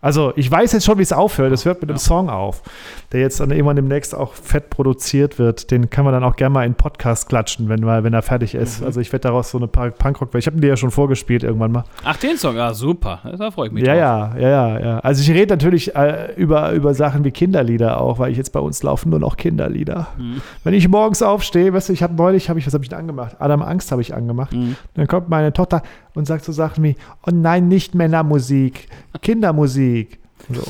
Also 0.00 0.32
ich 0.36 0.48
weiß 0.48 0.72
jetzt 0.72 0.84
schon, 0.84 0.98
wie 0.98 1.02
es 1.02 1.12
aufhört. 1.12 1.52
Es 1.52 1.64
hört 1.64 1.80
mit 1.80 1.90
ja. 1.90 1.94
einem 1.94 1.98
Song 1.98 2.30
auf, 2.30 2.62
der 3.10 3.20
jetzt 3.20 3.40
dann 3.40 3.50
irgendwann 3.50 3.74
demnächst 3.74 4.14
auch 4.14 4.34
fett 4.34 4.70
produziert 4.70 5.40
wird. 5.40 5.72
Den 5.72 5.90
kann 5.90 6.04
man 6.04 6.14
dann 6.14 6.22
auch 6.22 6.36
gerne 6.36 6.52
mal 6.52 6.66
in 6.66 6.74
Podcast 6.74 7.28
klatschen, 7.28 7.68
wenn, 7.68 7.84
wenn 7.84 8.14
er 8.14 8.22
fertig 8.22 8.54
ist. 8.54 8.80
Mhm. 8.80 8.86
Also 8.86 9.00
ich 9.00 9.12
werde 9.12 9.24
daraus 9.24 9.50
so 9.50 9.58
eine 9.58 9.66
Punkrock, 9.66 10.32
ich 10.36 10.46
habe 10.46 10.56
ihn 10.56 10.60
dir 10.60 10.68
ja 10.68 10.76
schon 10.76 10.92
vorgespielt 10.92 11.42
irgendwann 11.42 11.72
mal. 11.72 11.84
Ach, 12.04 12.16
den 12.16 12.36
Song, 12.36 12.56
ja 12.56 12.72
super. 12.74 13.20
Da 13.36 13.50
freue 13.50 13.68
ich 13.68 13.72
mich 13.72 13.84
ja, 13.84 13.94
drauf. 14.28 14.40
Ja, 14.40 14.48
ja, 14.48 14.78
ja, 14.78 14.98
Also 15.00 15.20
ich 15.22 15.30
rede 15.30 15.54
natürlich 15.54 15.96
äh, 15.96 16.32
über, 16.36 16.70
über 16.72 16.94
Sachen 16.94 17.24
wie 17.24 17.32
Kinderlieder 17.32 18.00
auch, 18.00 18.20
weil 18.20 18.30
ich 18.30 18.38
jetzt 18.38 18.52
bei 18.52 18.60
uns 18.60 18.84
laufen 18.84 19.10
nur 19.10 19.18
noch 19.18 19.36
Kinderlieder. 19.36 20.08
Mhm. 20.16 20.40
Wenn 20.62 20.74
ich 20.74 20.86
morgens 20.86 21.22
aufstehe, 21.22 21.72
weißt 21.72 21.88
du, 21.88 21.92
ich 21.92 22.04
habe 22.04 22.14
neulich, 22.14 22.48
habe 22.48 22.60
ich, 22.60 22.66
was 22.66 22.74
habe 22.74 22.84
ich 22.84 22.90
denn 22.90 22.98
angemacht? 22.98 23.36
Adam 23.40 23.62
Angst 23.62 23.90
habe 23.90 24.00
ich 24.00 24.14
angemacht. 24.14 24.52
Mhm. 24.52 24.76
Dann 24.94 25.08
kommt 25.08 25.28
meine 25.28 25.52
Tochter, 25.52 25.82
und 26.18 26.24
sagt 26.24 26.44
so 26.44 26.50
Sachen 26.50 26.82
wie, 26.82 26.96
oh 27.24 27.30
nein, 27.32 27.68
nicht 27.68 27.94
Männermusik, 27.94 28.88
Kindermusik. 29.22 30.18
So. 30.50 30.62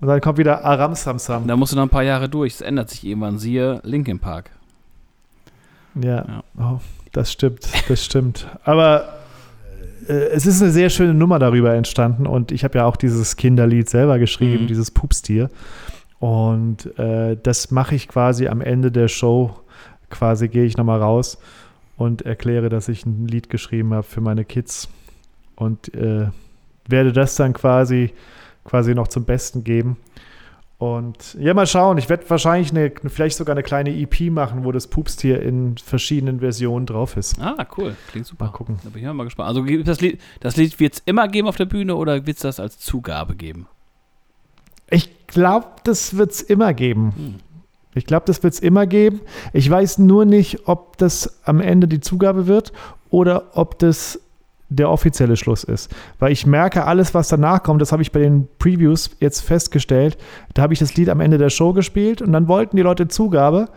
Und 0.00 0.06
dann 0.06 0.20
kommt 0.20 0.38
wieder 0.38 0.64
Aram 0.64 0.94
Samsam. 0.94 1.48
Da 1.48 1.56
musst 1.56 1.72
du 1.72 1.76
noch 1.76 1.82
ein 1.82 1.88
paar 1.88 2.04
Jahre 2.04 2.28
durch. 2.28 2.54
Es 2.54 2.60
ändert 2.60 2.88
sich 2.88 3.04
irgendwann. 3.04 3.38
Siehe 3.38 3.80
Linkin 3.82 4.20
Park. 4.20 4.50
Ja, 5.96 6.24
ja. 6.24 6.44
Oh, 6.56 6.78
das 7.10 7.32
stimmt, 7.32 7.66
das 7.88 8.04
stimmt. 8.04 8.46
Aber 8.62 9.18
äh, 10.08 10.12
es 10.12 10.46
ist 10.46 10.62
eine 10.62 10.70
sehr 10.70 10.88
schöne 10.88 11.14
Nummer 11.14 11.40
darüber 11.40 11.74
entstanden 11.74 12.24
und 12.24 12.52
ich 12.52 12.62
habe 12.62 12.78
ja 12.78 12.84
auch 12.84 12.96
dieses 12.96 13.34
Kinderlied 13.34 13.90
selber 13.90 14.20
geschrieben, 14.20 14.64
mhm. 14.64 14.68
dieses 14.68 14.92
Pupstier. 14.92 15.50
Und 16.20 16.96
äh, 16.96 17.36
das 17.42 17.72
mache 17.72 17.96
ich 17.96 18.06
quasi 18.06 18.46
am 18.46 18.60
Ende 18.60 18.92
der 18.92 19.08
Show. 19.08 19.56
Quasi 20.10 20.46
gehe 20.46 20.64
ich 20.64 20.76
nochmal 20.76 21.02
raus 21.02 21.38
und 22.02 22.22
erkläre, 22.22 22.68
dass 22.68 22.88
ich 22.88 23.06
ein 23.06 23.28
Lied 23.28 23.48
geschrieben 23.48 23.94
habe 23.94 24.02
für 24.02 24.20
meine 24.20 24.44
Kids 24.44 24.88
und 25.54 25.94
äh, 25.94 26.28
werde 26.88 27.12
das 27.12 27.36
dann 27.36 27.52
quasi, 27.52 28.12
quasi 28.64 28.94
noch 28.94 29.06
zum 29.06 29.24
Besten 29.24 29.62
geben. 29.62 29.96
Und 30.78 31.34
ja, 31.38 31.54
mal 31.54 31.68
schauen. 31.68 31.96
Ich 31.98 32.08
werde 32.08 32.28
wahrscheinlich 32.28 32.72
eine, 32.72 32.90
vielleicht 33.06 33.36
sogar 33.36 33.54
eine 33.54 33.62
kleine 33.62 33.96
EP 33.96 34.32
machen, 34.32 34.64
wo 34.64 34.72
das 34.72 34.88
Pupstier 34.88 35.40
in 35.40 35.78
verschiedenen 35.78 36.40
Versionen 36.40 36.86
drauf 36.86 37.16
ist. 37.16 37.40
Ah, 37.40 37.64
cool. 37.78 37.94
Klingt 38.10 38.26
super. 38.26 38.46
Mal 38.46 38.50
gucken. 38.50 38.80
Da 38.82 38.90
bin 38.90 39.06
ich 39.06 39.12
mal 39.12 39.22
gespannt. 39.22 39.48
Also 39.48 39.64
das 39.84 40.00
Lied, 40.00 40.20
das 40.40 40.56
Lied 40.56 40.80
wird 40.80 40.94
es 40.94 41.02
immer 41.06 41.28
geben 41.28 41.46
auf 41.46 41.54
der 41.54 41.66
Bühne 41.66 41.94
oder 41.94 42.26
wird 42.26 42.36
es 42.36 42.42
das 42.42 42.58
als 42.58 42.78
Zugabe 42.78 43.36
geben? 43.36 43.68
Ich 44.90 45.28
glaube, 45.28 45.68
das 45.84 46.16
wird 46.16 46.32
es 46.32 46.42
immer 46.42 46.74
geben. 46.74 47.12
Hm. 47.16 47.51
Ich 47.94 48.06
glaube, 48.06 48.24
das 48.26 48.42
wird 48.42 48.54
es 48.54 48.60
immer 48.60 48.86
geben. 48.86 49.20
Ich 49.52 49.68
weiß 49.68 49.98
nur 49.98 50.24
nicht, 50.24 50.66
ob 50.66 50.96
das 50.98 51.40
am 51.44 51.60
Ende 51.60 51.88
die 51.88 52.00
Zugabe 52.00 52.46
wird 52.46 52.72
oder 53.10 53.50
ob 53.54 53.78
das 53.78 54.18
der 54.76 54.90
offizielle 54.90 55.36
Schluss 55.36 55.64
ist. 55.64 55.94
Weil 56.18 56.32
ich 56.32 56.46
merke, 56.46 56.84
alles, 56.84 57.12
was 57.12 57.28
danach 57.28 57.62
kommt, 57.62 57.82
das 57.82 57.92
habe 57.92 58.02
ich 58.02 58.10
bei 58.10 58.20
den 58.20 58.48
Previews 58.58 59.10
jetzt 59.20 59.40
festgestellt. 59.40 60.16
Da 60.54 60.62
habe 60.62 60.72
ich 60.72 60.78
das 60.78 60.96
Lied 60.96 61.10
am 61.10 61.20
Ende 61.20 61.36
der 61.36 61.50
Show 61.50 61.74
gespielt 61.74 62.22
und 62.22 62.32
dann 62.32 62.48
wollten 62.48 62.76
die 62.76 62.82
Leute 62.82 63.08
Zugabe. 63.08 63.68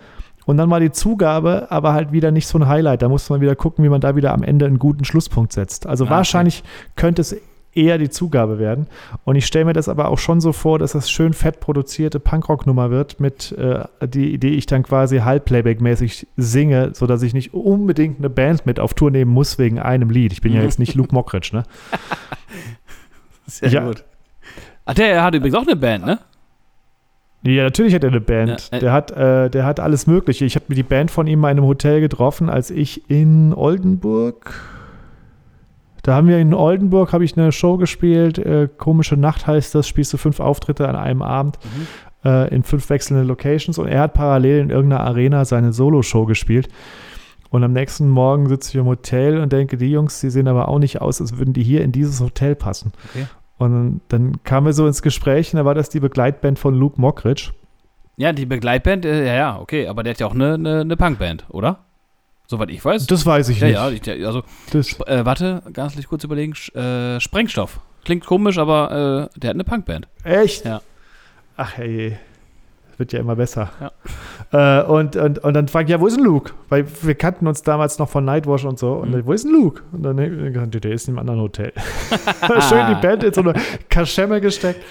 Und 0.45 0.57
dann 0.57 0.69
war 0.69 0.79
die 0.79 0.91
Zugabe 0.91 1.67
aber 1.71 1.93
halt 1.93 2.11
wieder 2.11 2.31
nicht 2.31 2.47
so 2.47 2.57
ein 2.59 2.67
Highlight. 2.67 3.01
Da 3.01 3.09
musste 3.09 3.33
man 3.33 3.41
wieder 3.41 3.55
gucken, 3.55 3.83
wie 3.83 3.89
man 3.89 3.99
da 3.99 4.15
wieder 4.15 4.33
am 4.33 4.43
Ende 4.43 4.65
einen 4.65 4.79
guten 4.79 5.03
Schlusspunkt 5.03 5.51
setzt. 5.53 5.87
Also 5.87 6.05
ah, 6.05 6.11
wahrscheinlich 6.11 6.59
okay. 6.59 6.91
könnte 6.95 7.21
es 7.21 7.35
eher 7.75 7.97
die 7.97 8.09
Zugabe 8.09 8.57
werden. 8.57 8.87
Und 9.23 9.35
ich 9.35 9.45
stelle 9.45 9.65
mir 9.65 9.73
das 9.73 9.89
aber 9.89 10.09
auch 10.09 10.17
schon 10.17 10.41
so 10.41 10.53
vor, 10.53 10.79
dass 10.79 10.93
das 10.93 11.11
schön 11.11 11.33
fett 11.33 11.59
produzierte 11.59 12.19
Punkrock-Nummer 12.19 12.89
wird, 12.89 13.19
mit 13.19 13.51
äh, 13.51 13.83
die, 14.07 14.37
die 14.37 14.55
ich 14.55 14.65
dann 14.65 14.83
quasi 14.83 15.17
halbplayback-mäßig 15.17 16.27
singe, 16.37 16.91
sodass 16.93 17.21
ich 17.21 17.33
nicht 17.33 17.53
unbedingt 17.53 18.19
eine 18.19 18.29
Band 18.29 18.65
mit 18.65 18.79
auf 18.79 18.93
Tour 18.93 19.11
nehmen 19.11 19.31
muss 19.31 19.59
wegen 19.59 19.79
einem 19.79 20.09
Lied. 20.09 20.31
Ich 20.31 20.41
bin 20.41 20.53
ja 20.53 20.63
jetzt 20.63 20.79
nicht 20.79 20.93
Luke 20.95 21.13
Mockridge, 21.13 21.49
ne? 21.53 21.63
Sehr 23.45 23.69
ja. 23.69 23.85
gut. 23.85 24.03
Ach, 24.85 24.93
der 24.93 25.23
hat 25.23 25.35
übrigens 25.35 25.55
auch 25.55 25.67
eine 25.67 25.75
Band, 25.75 26.05
ne? 26.05 26.19
Ja, 27.43 27.63
natürlich 27.63 27.93
hat 27.93 28.03
er 28.03 28.09
eine 28.09 28.21
Band. 28.21 28.71
Ja, 28.71 28.77
äh, 28.77 28.79
der, 28.79 28.91
hat, 28.91 29.11
äh, 29.11 29.49
der 29.49 29.65
hat 29.65 29.79
alles 29.79 30.07
Mögliche. 30.07 30.45
Ich 30.45 30.55
habe 30.55 30.65
mir 30.67 30.75
die 30.75 30.83
Band 30.83 31.11
von 31.11 31.27
ihm 31.27 31.39
in 31.39 31.45
einem 31.45 31.65
Hotel 31.65 32.01
getroffen, 32.01 32.49
als 32.49 32.71
ich 32.71 33.07
in 33.09 33.53
Oldenburg 33.53 34.74
da 36.05 36.13
haben 36.13 36.27
wir 36.27 36.37
in 36.37 36.53
Oldenburg 36.53 37.13
habe 37.13 37.25
ich 37.25 37.35
eine 37.35 37.51
Show 37.51 37.77
gespielt. 37.77 38.37
Äh, 38.37 38.69
Komische 38.77 39.17
Nacht 39.17 39.47
heißt 39.47 39.73
das. 39.73 39.87
Spielst 39.87 40.13
du 40.13 40.17
fünf 40.17 40.39
Auftritte 40.39 40.87
an 40.87 40.95
einem 40.95 41.23
Abend 41.23 41.57
mhm. 41.63 42.29
äh, 42.29 42.47
in 42.53 42.61
fünf 42.61 42.91
wechselnden 42.91 43.27
Locations. 43.27 43.79
Und 43.79 43.87
er 43.87 44.01
hat 44.01 44.13
parallel 44.13 44.59
in 44.59 44.69
irgendeiner 44.69 45.03
Arena 45.03 45.45
seine 45.45 45.73
Solo-Show 45.73 46.27
gespielt. 46.27 46.67
Und 47.49 47.63
am 47.63 47.73
nächsten 47.73 48.07
Morgen 48.07 48.47
sitze 48.49 48.69
ich 48.69 48.75
im 48.75 48.85
Hotel 48.85 49.39
und 49.39 49.51
denke, 49.51 49.77
die 49.77 49.89
Jungs, 49.89 50.19
die 50.19 50.29
sehen 50.29 50.47
aber 50.47 50.67
auch 50.67 50.77
nicht 50.77 51.01
aus, 51.01 51.21
als 51.21 51.39
würden 51.39 51.53
die 51.53 51.63
hier 51.63 51.81
in 51.81 51.91
dieses 51.91 52.21
Hotel 52.21 52.53
passen. 52.53 52.91
Okay. 53.09 53.25
Und 53.57 54.01
dann 54.09 54.43
kamen 54.43 54.67
wir 54.67 54.73
so 54.73 54.85
ins 54.85 55.01
Gespräch 55.01 55.53
und 55.53 55.57
da 55.57 55.65
war 55.65 55.73
das 55.73 55.89
die 55.89 55.99
Begleitband 55.99 56.59
von 56.59 56.75
Luke 56.75 57.01
Mockridge. 57.01 57.49
Ja, 58.15 58.31
die 58.31 58.45
Begleitband, 58.45 59.05
äh, 59.05 59.25
ja, 59.25 59.33
ja, 59.33 59.59
okay, 59.59 59.87
aber 59.87 60.03
der 60.03 60.13
hat 60.13 60.19
ja 60.19 60.27
auch 60.27 60.35
eine, 60.35 60.53
eine, 60.53 60.81
eine 60.81 60.97
Punkband, 60.97 61.45
oder? 61.49 61.84
Soweit 62.47 62.69
ich 62.69 62.83
weiß. 62.83 63.07
Das 63.07 63.25
weiß 63.25 63.49
ich 63.49 63.59
ja, 63.59 63.89
nicht. 63.89 64.07
Ja, 64.07 64.27
also, 64.27 64.43
äh, 65.05 65.25
warte, 65.25 65.63
ganz 65.73 65.95
kurz 66.07 66.23
überlegen. 66.23 66.53
Äh, 66.75 67.19
Sprengstoff. 67.19 67.79
Klingt 68.03 68.25
komisch, 68.25 68.57
aber 68.57 69.29
äh, 69.33 69.39
der 69.39 69.49
hat 69.49 69.55
eine 69.55 69.63
Punkband. 69.63 70.07
Echt? 70.23 70.63
Ja. 70.63 70.81
Ach 71.57 71.77
hey, 71.77 72.17
wird 72.97 73.13
ja 73.13 73.19
immer 73.19 73.35
besser. 73.35 73.71
Ja. 74.51 74.81
Äh, 74.81 74.85
und, 74.85 75.15
und, 75.15 75.39
und 75.39 75.53
dann 75.53 75.67
frag 75.67 75.85
ich, 75.85 75.89
ja, 75.89 75.99
wo 75.99 76.07
ist 76.07 76.15
denn 76.15 76.23
Luke? 76.23 76.53
Weil 76.69 76.85
wir 77.01 77.15
kannten 77.15 77.47
uns 77.47 77.63
damals 77.63 77.97
noch 77.99 78.09
von 78.09 78.23
Nightwash 78.23 78.63
und 78.63 78.79
so. 78.79 78.93
Und 78.93 79.09
mhm. 79.09 79.13
dann, 79.13 79.25
wo 79.25 79.33
ist 79.33 79.43
denn 79.43 79.51
Luke? 79.51 79.81
Und 79.91 80.03
dann 80.03 80.17
gesagt, 80.53 80.83
der 80.83 80.91
ist 80.91 81.07
in 81.07 81.13
einem 81.13 81.19
anderen 81.19 81.41
Hotel. 81.41 81.73
Schön 82.69 82.87
die 82.87 83.01
Band 83.01 83.23
in 83.23 83.33
so 83.33 83.41
eine 83.41 83.53
Kaschemme 83.89 84.39
gesteckt. 84.39 84.81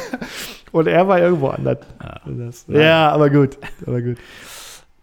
und 0.72 0.86
er 0.86 1.06
war 1.06 1.18
irgendwo 1.18 1.48
anders. 1.48 1.78
Ja, 2.68 2.80
ja 2.80 3.10
aber 3.10 3.28
gut. 3.30 3.58
Aber 3.84 4.00
gut. 4.00 4.16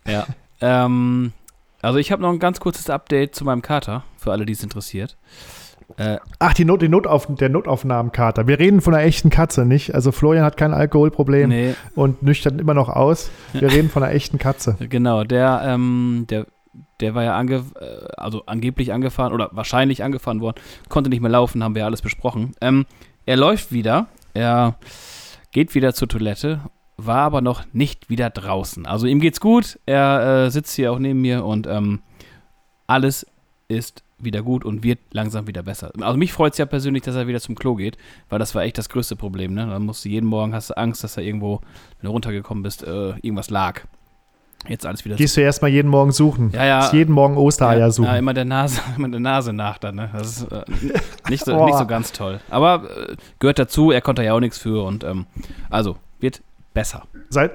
Ja. 0.08 0.26
Ähm, 0.62 1.34
also 1.82 2.00
ich 2.00 2.12
habe 2.12 2.22
noch 2.22 2.32
ein 2.32 2.40
ganz 2.40 2.60
kurzes 2.60 2.90
Update 2.90 3.36
zu 3.36 3.46
meinem 3.46 3.62
Kater, 3.62 4.04
für 4.18 4.32
alle, 4.32 4.46
die 4.46 4.54
es 4.54 4.64
interessiert. 4.64 5.18
Äh, 5.98 6.18
Ach, 6.40 6.54
die 6.54 6.66
Not, 6.66 6.82
die 6.82 6.90
Notauf, 6.90 7.28
der 7.30 7.50
Notaufnahmenkater. 7.50 8.48
Wir 8.48 8.60
reden 8.60 8.82
von 8.82 8.94
einer 8.94 9.04
echten 9.04 9.30
Katze, 9.30 9.66
nicht? 9.66 9.94
Also 9.94 10.12
Florian 10.12 10.46
hat 10.46 10.58
kein 10.58 10.74
Alkoholproblem 10.74 11.50
nee. 11.50 11.76
und 11.96 12.24
nüchtern 12.24 12.60
immer 12.60 12.74
noch 12.74 12.90
aus. 12.90 13.30
Wir 13.54 13.72
reden 13.72 13.90
von 13.90 14.04
einer 14.04 14.14
echten 14.14 14.38
Katze. 14.38 14.78
Genau, 14.92 15.24
der, 15.24 15.62
ähm, 15.66 16.26
der, 16.30 16.48
der 17.00 17.16
war 17.16 17.24
ja 17.24 17.38
ange, 17.38 17.64
äh, 17.80 18.08
also 18.18 18.44
angeblich 18.46 18.92
angefahren 18.92 19.32
oder 19.34 19.50
wahrscheinlich 19.54 20.04
angefahren 20.04 20.42
worden, 20.42 20.62
konnte 20.90 21.10
nicht 21.10 21.22
mehr 21.22 21.32
laufen, 21.32 21.64
haben 21.64 21.76
wir 21.76 21.82
ja 21.82 21.86
alles 21.86 22.02
besprochen. 22.02 22.54
Ähm, 22.62 22.86
er 23.26 23.38
läuft 23.38 23.72
wieder, 23.72 24.08
er 24.34 24.76
geht 25.52 25.76
wieder 25.76 25.94
zur 25.94 26.10
Toilette, 26.10 26.62
war 27.06 27.22
aber 27.24 27.42
noch 27.42 27.64
nicht 27.74 28.10
wieder 28.10 28.30
draußen. 28.30 28.86
Also 28.86 29.08
ihm 29.08 29.20
geht's 29.20 29.40
gut, 29.40 29.80
er 29.86 30.46
äh, 30.46 30.52
sitzt 30.52 30.76
hier 30.76 30.92
auch 30.92 31.00
neben 31.00 31.22
mir 31.22 31.46
und 31.46 31.68
ähm, 31.68 32.02
alles 32.88 33.26
ist 33.68 34.04
wieder 34.24 34.44
gut 34.44 34.66
und 34.66 34.84
wird 34.84 35.00
langsam 35.12 35.48
wieder 35.48 35.64
besser. 35.64 35.92
Also 36.00 36.18
mich 36.18 36.34
freut 36.34 36.54
es 36.54 36.58
ja 36.58 36.66
persönlich, 36.66 37.04
dass 37.04 37.16
er 37.16 37.28
wieder 37.28 37.40
zum 37.40 37.56
Klo 37.56 37.76
geht, 37.76 37.98
weil 38.30 38.40
das 38.40 38.54
war 38.56 38.64
echt 38.64 38.78
das 38.78 38.90
größte 38.90 39.16
Problem. 39.16 39.54
Ne? 39.54 39.68
Da 39.68 39.80
musst 39.80 40.06
du 40.06 40.10
jeden 40.10 40.28
Morgen 40.28 40.54
hast 40.54 40.70
du 40.70 40.78
Angst, 40.78 41.04
dass 41.04 41.18
er 41.18 41.24
irgendwo, 41.24 41.62
wenn 42.00 42.08
du 42.08 42.12
runtergekommen 42.12 42.64
bist, 42.64 42.84
äh, 42.84 43.12
irgendwas 43.22 43.50
lag. 43.50 43.82
Jetzt 44.68 44.86
alles 44.86 45.04
wieder. 45.06 45.16
Gehst 45.16 45.36
du 45.38 45.42
erstmal 45.42 45.72
jeden 45.72 45.90
Morgen 45.90 46.12
suchen? 46.12 46.52
Ja, 46.54 46.66
ja. 46.66 46.92
jeden 46.94 47.14
Morgen 47.14 47.36
Ostereier 47.36 47.80
ja, 47.80 47.92
suchen. 47.92 48.10
Ja, 48.10 48.18
immer 48.18 48.36
der 48.36 48.46
Nase, 48.46 48.80
immer 48.96 49.10
der 49.10 49.20
Nase 49.20 49.54
nach 49.54 49.80
dann. 49.80 49.96
Ne? 49.96 50.10
Das 50.14 50.38
ist 50.38 50.52
äh, 50.52 50.64
nicht, 51.30 51.44
so, 51.44 51.66
nicht 51.66 51.78
so 51.78 51.88
ganz 51.88 52.12
toll. 52.12 52.40
Aber 52.50 52.84
äh, 53.10 53.16
gehört 53.40 53.58
dazu. 53.58 53.92
Er 53.92 54.02
konnte 54.02 54.24
ja 54.24 54.34
auch 54.34 54.40
nichts 54.40 54.60
für 54.60 54.86
und 54.86 55.04
ähm, 55.04 55.26
also 55.72 55.98
besser. 56.74 57.04
Seit 57.30 57.52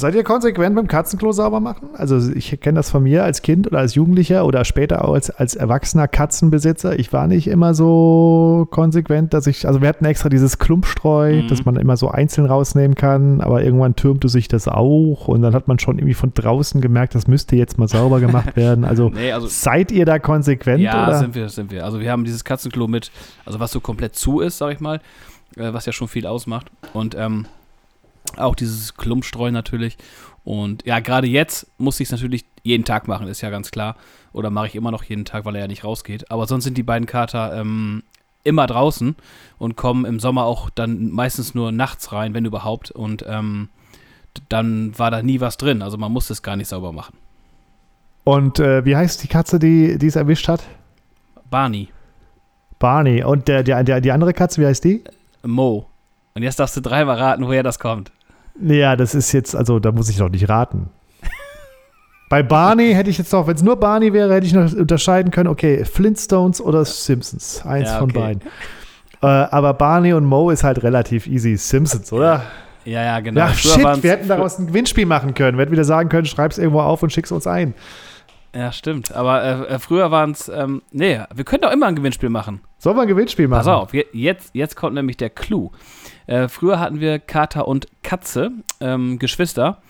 Seid 0.00 0.14
ihr 0.14 0.24
konsequent 0.24 0.74
beim 0.74 0.86
Katzenklo 0.86 1.30
sauber 1.30 1.60
machen? 1.60 1.90
Also 1.92 2.32
ich 2.32 2.58
kenne 2.62 2.76
das 2.76 2.90
von 2.90 3.02
mir 3.02 3.22
als 3.22 3.42
Kind 3.42 3.66
oder 3.66 3.80
als 3.80 3.94
Jugendlicher 3.94 4.46
oder 4.46 4.64
später 4.64 5.04
auch 5.04 5.12
als, 5.12 5.28
als 5.28 5.56
erwachsener 5.56 6.08
Katzenbesitzer. 6.08 6.98
Ich 6.98 7.12
war 7.12 7.26
nicht 7.26 7.48
immer 7.48 7.74
so 7.74 8.66
konsequent, 8.70 9.34
dass 9.34 9.46
ich, 9.46 9.66
also 9.66 9.82
wir 9.82 9.88
hatten 9.88 10.06
extra 10.06 10.30
dieses 10.30 10.58
Klumpstreu, 10.58 11.42
mhm. 11.42 11.48
das 11.48 11.66
man 11.66 11.76
immer 11.76 11.98
so 11.98 12.08
einzeln 12.08 12.46
rausnehmen 12.46 12.94
kann, 12.94 13.42
aber 13.42 13.62
irgendwann 13.62 13.94
türmte 13.94 14.30
sich 14.30 14.48
das 14.48 14.68
auch 14.68 15.28
und 15.28 15.42
dann 15.42 15.54
hat 15.54 15.68
man 15.68 15.78
schon 15.78 15.98
irgendwie 15.98 16.14
von 16.14 16.32
draußen 16.32 16.80
gemerkt, 16.80 17.14
das 17.14 17.26
müsste 17.26 17.56
jetzt 17.56 17.76
mal 17.76 17.86
sauber 17.86 18.20
gemacht 18.20 18.56
werden. 18.56 18.86
Also, 18.86 19.10
nee, 19.10 19.32
also 19.32 19.48
seid 19.48 19.92
ihr 19.92 20.06
da 20.06 20.18
konsequent? 20.18 20.80
Ja, 20.80 21.08
oder? 21.08 21.18
sind 21.18 21.34
wir, 21.34 21.50
sind 21.50 21.70
wir. 21.70 21.84
Also 21.84 22.00
wir 22.00 22.10
haben 22.10 22.24
dieses 22.24 22.44
Katzenklo 22.44 22.88
mit, 22.88 23.10
also 23.44 23.60
was 23.60 23.70
so 23.70 23.80
komplett 23.80 24.16
zu 24.16 24.40
ist, 24.40 24.56
sag 24.56 24.72
ich 24.72 24.80
mal, 24.80 25.02
äh, 25.58 25.74
was 25.74 25.84
ja 25.84 25.92
schon 25.92 26.08
viel 26.08 26.26
ausmacht 26.26 26.70
und 26.94 27.14
ähm, 27.18 27.44
auch 28.36 28.54
dieses 28.54 28.94
Klumpstreu 28.94 29.50
natürlich. 29.50 29.96
Und 30.44 30.86
ja, 30.86 31.00
gerade 31.00 31.26
jetzt 31.26 31.66
muss 31.78 32.00
ich 32.00 32.08
es 32.08 32.12
natürlich 32.12 32.44
jeden 32.62 32.84
Tag 32.84 33.08
machen, 33.08 33.28
ist 33.28 33.40
ja 33.40 33.50
ganz 33.50 33.70
klar. 33.70 33.96
Oder 34.32 34.50
mache 34.50 34.68
ich 34.68 34.74
immer 34.74 34.90
noch 34.90 35.02
jeden 35.04 35.24
Tag, 35.24 35.44
weil 35.44 35.54
er 35.56 35.62
ja 35.62 35.68
nicht 35.68 35.84
rausgeht. 35.84 36.30
Aber 36.30 36.46
sonst 36.46 36.64
sind 36.64 36.78
die 36.78 36.82
beiden 36.82 37.06
Kater 37.06 37.58
ähm, 37.58 38.02
immer 38.44 38.66
draußen 38.66 39.16
und 39.58 39.76
kommen 39.76 40.04
im 40.04 40.20
Sommer 40.20 40.44
auch 40.44 40.70
dann 40.70 41.10
meistens 41.10 41.54
nur 41.54 41.72
nachts 41.72 42.12
rein, 42.12 42.32
wenn 42.34 42.44
überhaupt. 42.44 42.90
Und 42.90 43.24
ähm, 43.28 43.68
dann 44.48 44.98
war 44.98 45.10
da 45.10 45.22
nie 45.22 45.40
was 45.40 45.56
drin. 45.56 45.82
Also 45.82 45.98
man 45.98 46.12
muss 46.12 46.30
es 46.30 46.42
gar 46.42 46.56
nicht 46.56 46.68
sauber 46.68 46.92
machen. 46.92 47.16
Und 48.24 48.60
äh, 48.60 48.84
wie 48.84 48.96
heißt 48.96 49.22
die 49.22 49.28
Katze, 49.28 49.58
die 49.58 50.06
es 50.06 50.16
erwischt 50.16 50.48
hat? 50.48 50.62
Barney. 51.50 51.88
Barney. 52.78 53.24
Und 53.24 53.48
der, 53.48 53.62
der, 53.62 53.82
der, 53.82 54.00
die 54.00 54.12
andere 54.12 54.32
Katze, 54.32 54.60
wie 54.62 54.66
heißt 54.66 54.84
die? 54.84 55.02
Mo. 55.42 55.89
Und 56.34 56.42
jetzt 56.42 56.58
darfst 56.60 56.76
du 56.76 56.80
dreimal 56.80 57.18
raten, 57.18 57.46
woher 57.46 57.62
das 57.62 57.78
kommt. 57.78 58.12
Ja, 58.60 58.96
das 58.96 59.14
ist 59.14 59.32
jetzt, 59.32 59.54
also 59.56 59.78
da 59.78 59.92
muss 59.92 60.08
ich 60.08 60.18
noch 60.18 60.28
nicht 60.28 60.48
raten. 60.48 60.90
Bei 62.28 62.44
Barney 62.44 62.92
hätte 62.92 63.10
ich 63.10 63.18
jetzt 63.18 63.32
noch, 63.32 63.48
wenn 63.48 63.56
es 63.56 63.62
nur 63.62 63.74
Barney 63.74 64.12
wäre, 64.12 64.32
hätte 64.32 64.46
ich 64.46 64.52
noch 64.52 64.72
unterscheiden 64.72 65.32
können, 65.32 65.48
okay, 65.48 65.84
Flintstones 65.84 66.60
oder 66.60 66.84
Simpsons. 66.84 67.66
Eins 67.66 67.88
ja, 67.88 67.98
von 67.98 68.08
beiden. 68.12 68.42
Äh, 69.22 69.26
aber 69.26 69.74
Barney 69.74 70.12
und 70.12 70.24
Mo 70.24 70.50
ist 70.50 70.62
halt 70.62 70.82
relativ 70.84 71.26
easy. 71.26 71.56
Simpsons, 71.56 72.12
oder? 72.12 72.44
Ja, 72.84 73.02
ja, 73.02 73.20
genau. 73.20 73.40
Ja, 73.40 73.52
shit, 73.52 74.02
wir 74.02 74.10
hätten 74.12 74.28
daraus 74.28 74.58
ein 74.58 74.68
Gewinnspiel 74.68 75.06
machen 75.06 75.34
können. 75.34 75.58
Wir 75.58 75.62
hätten 75.62 75.72
wieder 75.72 75.84
sagen 75.84 76.08
können, 76.08 76.26
schreib 76.26 76.52
es 76.52 76.58
irgendwo 76.58 76.80
auf 76.80 77.02
und 77.02 77.12
schick's 77.12 77.32
uns 77.32 77.46
ein. 77.46 77.74
Ja, 78.54 78.72
stimmt. 78.72 79.12
Aber 79.12 79.42
äh, 79.42 79.74
äh 79.74 79.78
früher 79.78 80.10
waren 80.10 80.30
es, 80.30 80.48
ähm, 80.48 80.82
nee, 80.90 81.20
wir 81.34 81.44
können 81.44 81.62
doch 81.62 81.72
immer 81.72 81.86
ein 81.86 81.96
Gewinnspiel 81.96 82.30
machen. 82.30 82.60
Sollen 82.78 82.96
wir 82.96 83.02
ein 83.02 83.08
Gewinnspiel 83.08 83.48
machen? 83.48 83.64
Pass 83.64 83.68
auf, 83.68 83.90
jetzt, 84.12 84.50
jetzt 84.54 84.76
kommt 84.76 84.94
nämlich 84.94 85.16
der 85.16 85.30
Clou. 85.30 85.70
Äh, 86.30 86.48
früher 86.48 86.78
hatten 86.78 87.00
wir 87.00 87.18
Kater 87.18 87.66
und 87.66 87.88
Katze, 88.04 88.52
ähm, 88.80 89.18
Geschwister. 89.18 89.82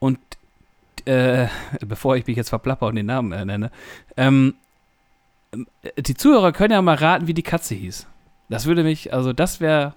Und 0.00 0.18
äh, 1.04 1.46
bevor 1.86 2.16
ich 2.16 2.26
mich 2.26 2.36
jetzt 2.36 2.48
verplapper 2.48 2.88
und 2.88 2.96
den 2.96 3.06
Namen 3.06 3.30
äh, 3.30 3.44
nenne, 3.44 3.70
ähm, 4.16 4.54
die 5.96 6.14
Zuhörer 6.14 6.50
können 6.50 6.72
ja 6.72 6.82
mal 6.82 6.96
raten, 6.96 7.28
wie 7.28 7.34
die 7.34 7.44
Katze 7.44 7.76
hieß. 7.76 8.08
Das 8.48 8.66
würde 8.66 8.82
mich, 8.82 9.14
also 9.14 9.32
das 9.32 9.60
wäre, 9.60 9.94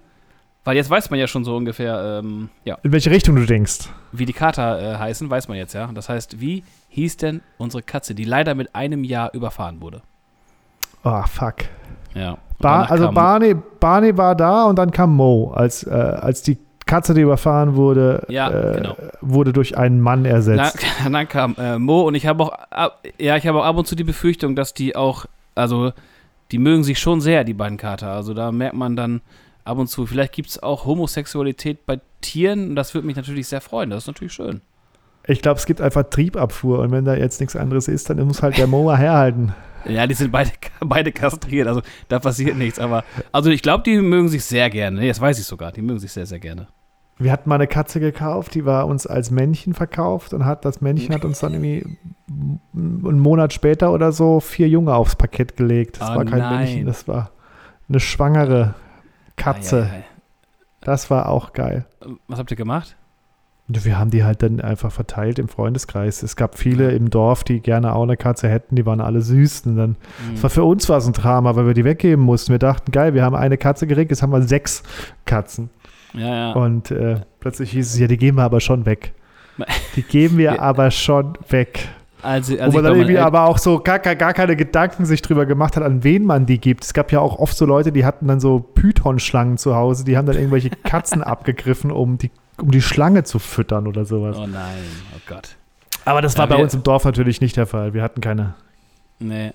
weil 0.62 0.76
jetzt 0.76 0.88
weiß 0.88 1.10
man 1.10 1.18
ja 1.18 1.26
schon 1.26 1.42
so 1.42 1.56
ungefähr, 1.56 2.20
ähm, 2.20 2.48
ja. 2.64 2.78
In 2.84 2.92
welche 2.92 3.10
Richtung 3.10 3.34
du 3.34 3.44
denkst. 3.44 3.88
Wie 4.12 4.24
die 4.24 4.32
Kater 4.32 4.80
äh, 4.80 4.98
heißen, 4.98 5.28
weiß 5.28 5.48
man 5.48 5.56
jetzt 5.56 5.72
ja. 5.72 5.90
Das 5.92 6.08
heißt, 6.08 6.40
wie 6.40 6.62
hieß 6.90 7.16
denn 7.16 7.40
unsere 7.56 7.82
Katze, 7.82 8.14
die 8.14 8.24
leider 8.24 8.54
mit 8.54 8.76
einem 8.76 9.02
Jahr 9.02 9.34
überfahren 9.34 9.80
wurde? 9.80 10.02
Oh, 11.02 11.22
fuck. 11.22 11.56
Ja. 12.14 12.38
Bar, 12.60 12.90
also 12.90 13.12
Barney, 13.12 13.54
Barney 13.54 14.16
war 14.16 14.34
da 14.34 14.64
und 14.64 14.76
dann 14.76 14.90
kam 14.90 15.14
Mo, 15.14 15.52
als, 15.54 15.84
äh, 15.84 15.90
als 15.90 16.42
die 16.42 16.58
Katze, 16.86 17.14
die 17.14 17.20
überfahren 17.20 17.76
wurde, 17.76 18.24
ja, 18.28 18.50
äh, 18.50 18.76
genau. 18.76 18.96
wurde 19.20 19.52
durch 19.52 19.76
einen 19.76 20.00
Mann 20.00 20.24
ersetzt. 20.24 20.84
Na, 21.04 21.10
dann 21.10 21.28
kam 21.28 21.54
äh, 21.58 21.78
Mo 21.78 22.02
und 22.02 22.14
ich 22.14 22.26
habe 22.26 22.42
auch, 22.42 22.52
ja, 23.18 23.36
ich 23.36 23.46
habe 23.46 23.60
auch 23.60 23.64
ab 23.64 23.76
und 23.76 23.86
zu 23.86 23.94
die 23.94 24.04
Befürchtung, 24.04 24.56
dass 24.56 24.74
die 24.74 24.96
auch, 24.96 25.26
also 25.54 25.92
die 26.50 26.58
mögen 26.58 26.82
sich 26.82 26.98
schon 26.98 27.20
sehr, 27.20 27.44
die 27.44 27.54
beiden 27.54 27.76
Kater. 27.76 28.10
Also 28.12 28.34
da 28.34 28.50
merkt 28.50 28.74
man 28.74 28.96
dann 28.96 29.20
ab 29.64 29.78
und 29.78 29.88
zu, 29.88 30.06
vielleicht 30.06 30.32
gibt 30.32 30.48
es 30.48 30.62
auch 30.62 30.86
Homosexualität 30.86 31.84
bei 31.86 32.00
Tieren 32.22 32.70
und 32.70 32.76
das 32.76 32.94
würde 32.94 33.06
mich 33.06 33.16
natürlich 33.16 33.46
sehr 33.46 33.60
freuen. 33.60 33.90
Das 33.90 34.04
ist 34.04 34.06
natürlich 34.06 34.32
schön. 34.32 34.62
Ich 35.26 35.42
glaube, 35.42 35.58
es 35.58 35.66
gibt 35.66 35.82
einfach 35.82 36.04
Triebabfuhr 36.04 36.78
und 36.78 36.90
wenn 36.90 37.04
da 37.04 37.14
jetzt 37.14 37.40
nichts 37.40 37.54
anderes 37.54 37.86
ist, 37.86 38.08
dann 38.08 38.18
muss 38.26 38.42
halt 38.42 38.56
der 38.56 38.66
Moa 38.66 38.96
herhalten. 38.96 39.54
Ja, 39.84 40.06
die 40.06 40.14
sind 40.14 40.32
beide, 40.32 40.50
beide 40.80 41.12
kastriert, 41.12 41.68
also 41.68 41.82
da 42.08 42.18
passiert 42.18 42.56
nichts. 42.56 42.78
Aber 42.78 43.04
also 43.32 43.50
ich 43.50 43.62
glaube, 43.62 43.84
die 43.84 43.96
mögen 44.00 44.28
sich 44.28 44.44
sehr 44.44 44.70
gerne. 44.70 45.06
Das 45.06 45.20
weiß 45.20 45.38
ich 45.38 45.46
sogar. 45.46 45.72
Die 45.72 45.82
mögen 45.82 45.98
sich 45.98 46.12
sehr, 46.12 46.26
sehr 46.26 46.38
gerne. 46.38 46.68
Wir 47.20 47.32
hatten 47.32 47.48
mal 47.48 47.56
eine 47.56 47.66
Katze 47.66 47.98
gekauft, 47.98 48.54
die 48.54 48.64
war 48.64 48.86
uns 48.86 49.04
als 49.04 49.32
Männchen 49.32 49.74
verkauft 49.74 50.32
und 50.32 50.44
hat 50.44 50.64
das 50.64 50.80
Männchen 50.80 51.12
hat 51.12 51.24
uns 51.24 51.40
dann 51.40 51.52
irgendwie 51.52 51.98
einen 52.28 53.18
Monat 53.18 53.52
später 53.52 53.92
oder 53.92 54.12
so 54.12 54.38
vier 54.38 54.68
Junge 54.68 54.94
aufs 54.94 55.16
Parkett 55.16 55.56
gelegt. 55.56 56.00
Das 56.00 56.10
oh, 56.10 56.14
war 56.14 56.24
kein 56.24 56.38
nein. 56.38 56.58
Männchen, 56.58 56.86
das 56.86 57.08
war 57.08 57.32
eine 57.88 57.98
schwangere 57.98 58.76
Katze. 59.34 59.82
Ei, 59.82 59.94
ei, 59.94 59.98
ei. 59.98 60.04
Das 60.80 61.10
war 61.10 61.28
auch 61.28 61.52
geil. 61.52 61.86
Was 62.28 62.38
habt 62.38 62.52
ihr 62.52 62.56
gemacht? 62.56 62.96
Wir 63.70 63.98
haben 63.98 64.10
die 64.10 64.24
halt 64.24 64.42
dann 64.42 64.62
einfach 64.62 64.90
verteilt 64.90 65.38
im 65.38 65.48
Freundeskreis. 65.48 66.22
Es 66.22 66.36
gab 66.36 66.56
viele 66.56 66.92
im 66.92 67.10
Dorf, 67.10 67.44
die 67.44 67.60
gerne 67.60 67.94
auch 67.94 68.04
eine 68.04 68.16
Katze 68.16 68.48
hätten, 68.48 68.76
die 68.76 68.86
waren 68.86 69.02
alle 69.02 69.20
süß. 69.20 69.66
Und 69.66 69.76
dann, 69.76 69.90
mhm. 69.90 70.42
war 70.42 70.48
für 70.48 70.64
uns 70.64 70.88
war 70.88 70.96
es 70.96 71.06
ein 71.06 71.12
Drama, 71.12 71.54
weil 71.54 71.66
wir 71.66 71.74
die 71.74 71.84
weggeben 71.84 72.24
mussten. 72.24 72.52
Wir 72.52 72.58
dachten, 72.58 72.90
geil, 72.92 73.12
wir 73.12 73.22
haben 73.22 73.36
eine 73.36 73.58
Katze 73.58 73.86
geregt, 73.86 74.10
jetzt 74.10 74.22
haben 74.22 74.32
wir 74.32 74.42
sechs 74.42 74.82
Katzen. 75.26 75.68
Ja, 76.14 76.34
ja. 76.34 76.52
Und 76.52 76.90
äh, 76.90 77.20
plötzlich 77.40 77.72
hieß 77.72 77.92
es, 77.92 77.98
ja, 77.98 78.06
die 78.06 78.16
geben 78.16 78.38
wir 78.38 78.44
aber 78.44 78.60
schon 78.60 78.86
weg. 78.86 79.12
Die 79.96 80.02
geben 80.02 80.38
wir 80.38 80.62
aber 80.62 80.90
schon 80.90 81.34
weg. 81.50 81.88
Also, 82.22 82.58
also 82.58 82.72
Wo 82.72 82.76
man 82.78 82.84
dann 82.84 82.94
irgendwie 82.96 83.18
aber 83.18 83.44
auch 83.44 83.58
so 83.58 83.78
gar, 83.80 83.98
gar, 83.98 84.16
gar 84.16 84.32
keine 84.32 84.56
Gedanken 84.56 85.04
sich 85.04 85.22
drüber 85.22 85.46
gemacht 85.46 85.76
hat, 85.76 85.84
an 85.84 86.02
wen 86.02 86.24
man 86.24 86.46
die 86.46 86.58
gibt. 86.58 86.84
Es 86.84 86.94
gab 86.94 87.12
ja 87.12 87.20
auch 87.20 87.38
oft 87.38 87.56
so 87.56 87.64
Leute, 87.64 87.92
die 87.92 88.04
hatten 88.04 88.26
dann 88.26 88.40
so 88.40 88.58
Python-Schlangen 88.60 89.56
zu 89.56 89.76
Hause, 89.76 90.04
die 90.04 90.16
haben 90.16 90.26
dann 90.26 90.36
irgendwelche 90.36 90.70
Katzen 90.70 91.22
abgegriffen, 91.22 91.92
um 91.92 92.18
die 92.18 92.30
um 92.60 92.70
die 92.70 92.82
Schlange 92.82 93.24
zu 93.24 93.38
füttern 93.38 93.86
oder 93.86 94.04
sowas. 94.04 94.36
Oh 94.38 94.46
nein, 94.46 94.84
oh 95.16 95.20
Gott. 95.26 95.56
Aber 96.04 96.22
das 96.22 96.36
war 96.38 96.48
ja, 96.48 96.56
bei 96.56 96.62
uns 96.62 96.74
im 96.74 96.82
Dorf 96.82 97.04
natürlich 97.04 97.40
nicht 97.40 97.56
der 97.56 97.66
Fall. 97.66 97.94
Wir 97.94 98.02
hatten 98.02 98.20
keine. 98.20 98.54
Nee. 99.18 99.52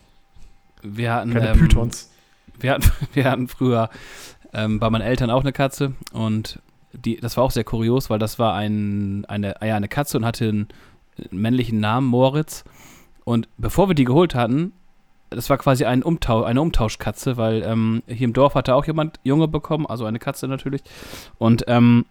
Wir 0.82 1.14
hatten. 1.14 1.34
Keine 1.34 1.50
ähm, 1.50 1.60
Pythons. 1.60 2.12
Wir 2.60 2.72
hatten, 2.72 2.92
wir 3.14 3.30
hatten 3.30 3.48
früher 3.48 3.90
ähm, 4.54 4.80
bei 4.80 4.90
meinen 4.90 5.02
Eltern 5.02 5.30
auch 5.30 5.42
eine 5.42 5.54
Katze 5.54 5.94
und 6.12 6.60
die, 6.94 7.18
das 7.18 7.38
war 7.38 7.44
auch 7.44 7.52
sehr 7.52 7.64
kurios, 7.64 8.10
weil 8.12 8.20
das 8.20 8.38
war 8.38 8.54
ein, 8.54 9.26
eine, 9.26 9.56
ja, 9.64 9.76
eine 9.76 9.88
Katze 9.88 10.18
und 10.18 10.26
hatte 10.26 10.48
einen, 10.48 10.68
männlichen 11.32 11.80
Namen, 11.80 12.08
Moritz. 12.08 12.64
Und 13.24 13.48
bevor 13.58 13.90
wir 13.90 13.96
die 13.96 14.04
geholt 14.04 14.36
hatten, 14.36 14.74
das 15.30 15.50
war 15.50 15.58
quasi 15.58 15.86
ein 15.86 16.04
Umtausch, 16.04 16.46
eine 16.46 16.62
Umtauschkatze, 16.62 17.38
weil 17.38 17.64
ähm, 17.64 18.04
hier 18.08 18.26
im 18.26 18.34
Dorf 18.34 18.56
hatte 18.56 18.76
auch 18.76 18.86
jemand 18.86 19.20
Junge 19.24 19.48
bekommen, 19.48 19.86
also 19.88 20.06
eine 20.06 20.20
Katze 20.20 20.48
natürlich. 20.48 20.82
Und 21.38 21.66
ähm, 21.68 22.06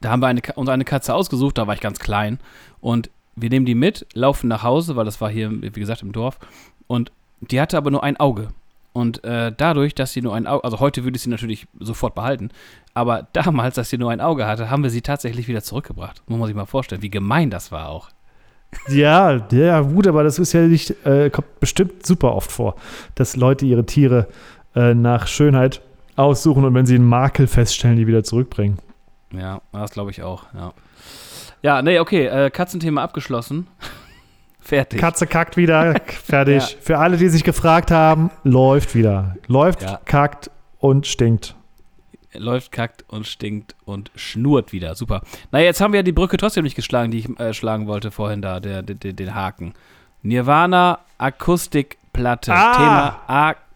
da 0.00 0.10
haben 0.10 0.20
wir 0.20 0.28
eine, 0.28 0.40
uns 0.54 0.68
eine 0.68 0.84
Katze 0.84 1.14
ausgesucht, 1.14 1.58
da 1.58 1.66
war 1.66 1.74
ich 1.74 1.80
ganz 1.80 1.98
klein. 1.98 2.38
Und 2.80 3.10
wir 3.36 3.50
nehmen 3.50 3.66
die 3.66 3.74
mit, 3.74 4.06
laufen 4.14 4.48
nach 4.48 4.62
Hause, 4.62 4.96
weil 4.96 5.04
das 5.04 5.20
war 5.20 5.30
hier, 5.30 5.50
wie 5.50 5.70
gesagt, 5.70 6.02
im 6.02 6.12
Dorf. 6.12 6.38
Und 6.86 7.12
die 7.40 7.60
hatte 7.60 7.76
aber 7.76 7.90
nur 7.90 8.04
ein 8.04 8.18
Auge. 8.18 8.48
Und 8.92 9.22
äh, 9.24 9.52
dadurch, 9.56 9.94
dass 9.94 10.12
sie 10.12 10.20
nur 10.20 10.34
ein 10.34 10.46
Auge, 10.46 10.64
also 10.64 10.80
heute 10.80 11.04
würde 11.04 11.16
ich 11.16 11.22
sie 11.22 11.30
natürlich 11.30 11.66
sofort 11.78 12.14
behalten, 12.14 12.50
aber 12.92 13.28
damals, 13.32 13.76
dass 13.76 13.90
sie 13.90 13.98
nur 13.98 14.10
ein 14.10 14.20
Auge 14.20 14.46
hatte, 14.46 14.70
haben 14.70 14.82
wir 14.82 14.90
sie 14.90 15.02
tatsächlich 15.02 15.48
wieder 15.48 15.62
zurückgebracht. 15.62 16.22
Muss 16.26 16.38
man 16.38 16.46
sich 16.46 16.56
mal 16.56 16.66
vorstellen, 16.66 17.02
wie 17.02 17.10
gemein 17.10 17.50
das 17.50 17.70
war 17.70 17.88
auch. 17.88 18.10
Ja, 18.88 19.46
ja, 19.50 19.80
gut, 19.80 20.06
aber 20.06 20.22
das 20.22 20.38
ist 20.38 20.52
ja 20.52 20.62
nicht, 20.62 20.94
äh, 21.04 21.28
kommt 21.30 21.58
bestimmt 21.58 22.06
super 22.06 22.34
oft 22.36 22.52
vor, 22.52 22.76
dass 23.16 23.34
Leute 23.34 23.66
ihre 23.66 23.84
Tiere 23.84 24.28
äh, 24.76 24.94
nach 24.94 25.26
Schönheit 25.26 25.82
aussuchen 26.14 26.64
und 26.64 26.74
wenn 26.74 26.86
sie 26.86 26.94
einen 26.94 27.08
Makel 27.08 27.48
feststellen, 27.48 27.96
die 27.96 28.06
wieder 28.06 28.22
zurückbringen. 28.22 28.78
Ja, 29.32 29.60
das 29.72 29.90
glaube 29.92 30.10
ich 30.10 30.22
auch, 30.22 30.44
ja. 30.54 30.72
Ja, 31.62 31.82
nee, 31.82 31.98
okay, 31.98 32.26
äh, 32.26 32.50
Katzenthema 32.50 33.02
abgeschlossen. 33.02 33.66
Fertig. 34.60 35.00
Katze 35.00 35.26
kackt 35.26 35.56
wieder, 35.56 35.94
fertig. 36.06 36.62
ja. 36.62 36.78
Für 36.80 36.98
alle, 36.98 37.16
die 37.16 37.28
sich 37.28 37.44
gefragt 37.44 37.90
haben, 37.90 38.30
läuft 38.44 38.94
wieder. 38.94 39.36
Läuft, 39.46 39.82
ja. 39.82 40.00
kackt 40.04 40.50
und 40.78 41.06
stinkt. 41.06 41.56
Läuft, 42.34 42.70
kackt 42.70 43.04
und 43.08 43.26
stinkt 43.26 43.74
und 43.84 44.12
schnurrt 44.14 44.72
wieder. 44.72 44.94
Super. 44.94 45.22
Na, 45.50 45.60
jetzt 45.60 45.80
haben 45.80 45.92
wir 45.92 46.00
ja 46.00 46.04
die 46.04 46.12
Brücke 46.12 46.36
trotzdem 46.36 46.62
nicht 46.62 46.76
geschlagen, 46.76 47.10
die 47.10 47.18
ich 47.18 47.40
äh, 47.40 47.52
schlagen 47.52 47.88
wollte 47.88 48.10
vorhin 48.10 48.42
da, 48.42 48.60
der, 48.60 48.82
der, 48.82 48.94
der, 48.94 49.12
den 49.12 49.34
Haken. 49.34 49.74
Nirvana 50.22 51.00
Akustikplatte. 51.18 52.52
Ah. 52.52 52.76
Thema 52.76 53.20
Akustik 53.26 53.69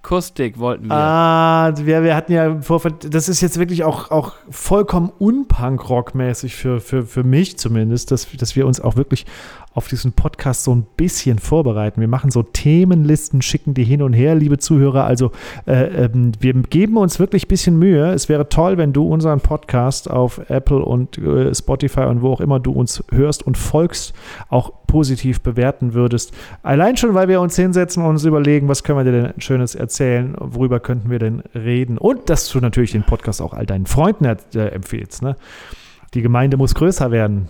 wollten 0.58 0.88
wir. 0.88 0.94
Ah, 0.94 1.72
wir, 1.76 2.02
wir 2.02 2.14
hatten 2.14 2.32
ja 2.32 2.46
im 2.46 2.62
Vorfeld, 2.62 3.14
das 3.14 3.28
ist 3.28 3.40
jetzt 3.40 3.58
wirklich 3.58 3.84
auch, 3.84 4.10
auch 4.10 4.34
vollkommen 4.50 5.10
unpunk-rock-mäßig 5.18 6.54
für, 6.54 6.80
für, 6.80 7.04
für 7.04 7.24
mich 7.24 7.58
zumindest, 7.58 8.10
dass, 8.10 8.28
dass 8.36 8.54
wir 8.54 8.66
uns 8.66 8.80
auch 8.80 8.96
wirklich 8.96 9.26
auf 9.74 9.88
diesen 9.88 10.12
Podcast 10.12 10.62
so 10.62 10.72
ein 10.72 10.86
bisschen 10.96 11.40
vorbereiten. 11.40 12.00
Wir 12.00 12.08
machen 12.08 12.30
so 12.30 12.44
Themenlisten, 12.44 13.42
schicken 13.42 13.74
die 13.74 13.82
hin 13.82 14.02
und 14.02 14.12
her, 14.12 14.36
liebe 14.36 14.58
Zuhörer. 14.58 15.04
Also 15.04 15.32
äh, 15.66 16.04
ähm, 16.04 16.32
wir 16.38 16.54
geben 16.54 16.96
uns 16.96 17.18
wirklich 17.18 17.46
ein 17.46 17.48
bisschen 17.48 17.78
Mühe. 17.78 18.12
Es 18.12 18.28
wäre 18.28 18.48
toll, 18.48 18.78
wenn 18.78 18.92
du 18.92 19.08
unseren 19.08 19.40
Podcast 19.40 20.08
auf 20.08 20.40
Apple 20.48 20.84
und 20.84 21.18
äh, 21.18 21.52
Spotify 21.52 22.02
und 22.02 22.22
wo 22.22 22.32
auch 22.32 22.40
immer 22.40 22.60
du 22.60 22.70
uns 22.70 23.02
hörst 23.10 23.44
und 23.44 23.58
folgst, 23.58 24.14
auch 24.48 24.72
positiv 24.86 25.40
bewerten 25.40 25.92
würdest. 25.92 26.32
Allein 26.62 26.96
schon, 26.96 27.14
weil 27.14 27.26
wir 27.26 27.40
uns 27.40 27.56
hinsetzen 27.56 28.04
und 28.04 28.10
uns 28.10 28.24
überlegen, 28.24 28.68
was 28.68 28.84
können 28.84 28.98
wir 28.98 29.04
dir 29.04 29.22
denn 29.22 29.40
Schönes 29.40 29.74
erzählen, 29.74 30.36
worüber 30.38 30.78
könnten 30.78 31.10
wir 31.10 31.18
denn 31.18 31.42
reden. 31.52 31.98
Und 31.98 32.30
dass 32.30 32.48
du 32.48 32.60
natürlich 32.60 32.92
den 32.92 33.02
Podcast 33.02 33.42
auch 33.42 33.52
all 33.52 33.66
deinen 33.66 33.86
Freunden 33.86 34.24
äh, 34.24 34.68
empfehlst. 34.68 35.22
Ne? 35.22 35.34
Die 36.14 36.22
Gemeinde 36.22 36.56
muss 36.56 36.76
größer 36.76 37.10
werden. 37.10 37.48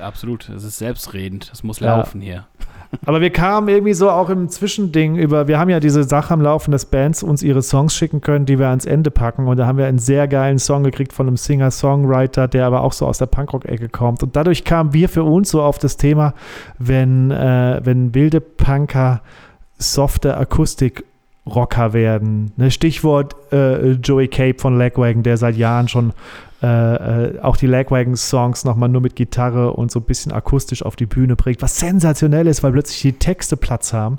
Absolut, 0.00 0.48
es 0.48 0.64
ist 0.64 0.78
selbstredend, 0.78 1.50
das 1.50 1.62
muss 1.62 1.80
laufen 1.80 2.20
ja. 2.20 2.26
hier. 2.26 2.46
Aber 3.06 3.20
wir 3.20 3.30
kamen 3.30 3.68
irgendwie 3.68 3.94
so 3.94 4.10
auch 4.10 4.30
im 4.30 4.48
Zwischending 4.48 5.16
über, 5.16 5.46
wir 5.46 5.58
haben 5.58 5.70
ja 5.70 5.78
diese 5.78 6.02
Sache 6.02 6.34
am 6.34 6.40
Laufen, 6.40 6.72
dass 6.72 6.86
Bands 6.86 7.22
uns 7.22 7.42
ihre 7.42 7.62
Songs 7.62 7.94
schicken 7.94 8.20
können, 8.20 8.46
die 8.46 8.58
wir 8.58 8.68
ans 8.68 8.84
Ende 8.84 9.12
packen. 9.12 9.46
Und 9.46 9.58
da 9.58 9.66
haben 9.66 9.78
wir 9.78 9.86
einen 9.86 10.00
sehr 10.00 10.26
geilen 10.26 10.58
Song 10.58 10.82
gekriegt 10.82 11.12
von 11.12 11.28
einem 11.28 11.36
Singer-Songwriter, 11.36 12.48
der 12.48 12.66
aber 12.66 12.82
auch 12.82 12.92
so 12.92 13.06
aus 13.06 13.18
der 13.18 13.26
Punkrock-Ecke 13.26 13.88
kommt. 13.88 14.22
Und 14.24 14.34
dadurch 14.34 14.64
kamen 14.64 14.92
wir 14.92 15.08
für 15.08 15.22
uns 15.22 15.50
so 15.50 15.62
auf 15.62 15.78
das 15.78 15.96
Thema, 15.96 16.34
wenn, 16.78 17.30
äh, 17.30 17.80
wenn 17.84 18.14
wilde 18.14 18.40
Punker 18.40 19.22
softe 19.78 20.36
Akustik 20.36 21.04
Rocker 21.54 21.92
werden. 21.92 22.52
Ne, 22.56 22.70
Stichwort 22.70 23.34
äh, 23.52 23.92
Joey 23.92 24.28
Cape 24.28 24.58
von 24.58 24.78
Lagwagon, 24.78 25.22
der 25.22 25.36
seit 25.36 25.56
Jahren 25.56 25.88
schon 25.88 26.12
äh, 26.62 26.66
äh, 26.66 27.40
auch 27.40 27.56
die 27.56 27.66
Lagwagon-Songs 27.66 28.64
nochmal 28.64 28.90
nur 28.90 29.00
mit 29.00 29.16
Gitarre 29.16 29.72
und 29.72 29.90
so 29.90 30.00
ein 30.00 30.04
bisschen 30.04 30.30
akustisch 30.32 30.84
auf 30.84 30.94
die 30.94 31.06
Bühne 31.06 31.34
bringt, 31.34 31.62
was 31.62 31.78
sensationell 31.78 32.46
ist, 32.46 32.62
weil 32.62 32.72
plötzlich 32.72 33.00
die 33.00 33.12
Texte 33.14 33.56
Platz 33.56 33.92
haben. 33.92 34.18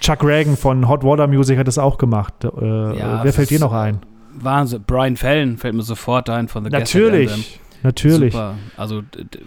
Chuck 0.00 0.22
Reagan 0.22 0.56
von 0.56 0.88
Hot 0.88 1.02
Water 1.02 1.26
Music 1.26 1.58
hat 1.58 1.66
das 1.66 1.78
auch 1.78 1.98
gemacht. 1.98 2.34
Äh, 2.44 2.98
ja, 2.98 3.24
wer 3.24 3.32
fällt 3.32 3.50
dir 3.50 3.58
noch 3.58 3.72
ein? 3.72 3.98
Wahnsinn. 4.34 4.84
Brian 4.86 5.16
Fallon 5.16 5.56
fällt 5.56 5.74
mir 5.74 5.82
sofort 5.82 6.30
ein 6.30 6.48
von 6.48 6.64
The 6.64 6.70
Natürlich. 6.70 7.60
Natürlich. 7.82 8.32
Super. 8.32 8.54
Also, 8.76 9.02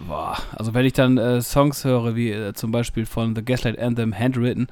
boah. 0.07 0.37
also 0.55 0.73
wenn 0.73 0.85
ich 0.85 0.93
dann 0.93 1.17
äh, 1.17 1.41
Songs 1.41 1.85
höre, 1.85 2.15
wie 2.15 2.31
äh, 2.31 2.53
zum 2.53 2.71
Beispiel 2.71 3.05
von 3.05 3.33
The 3.33 3.43
Gaslight 3.43 3.79
Anthem 3.79 4.13
Handwritten, 4.17 4.67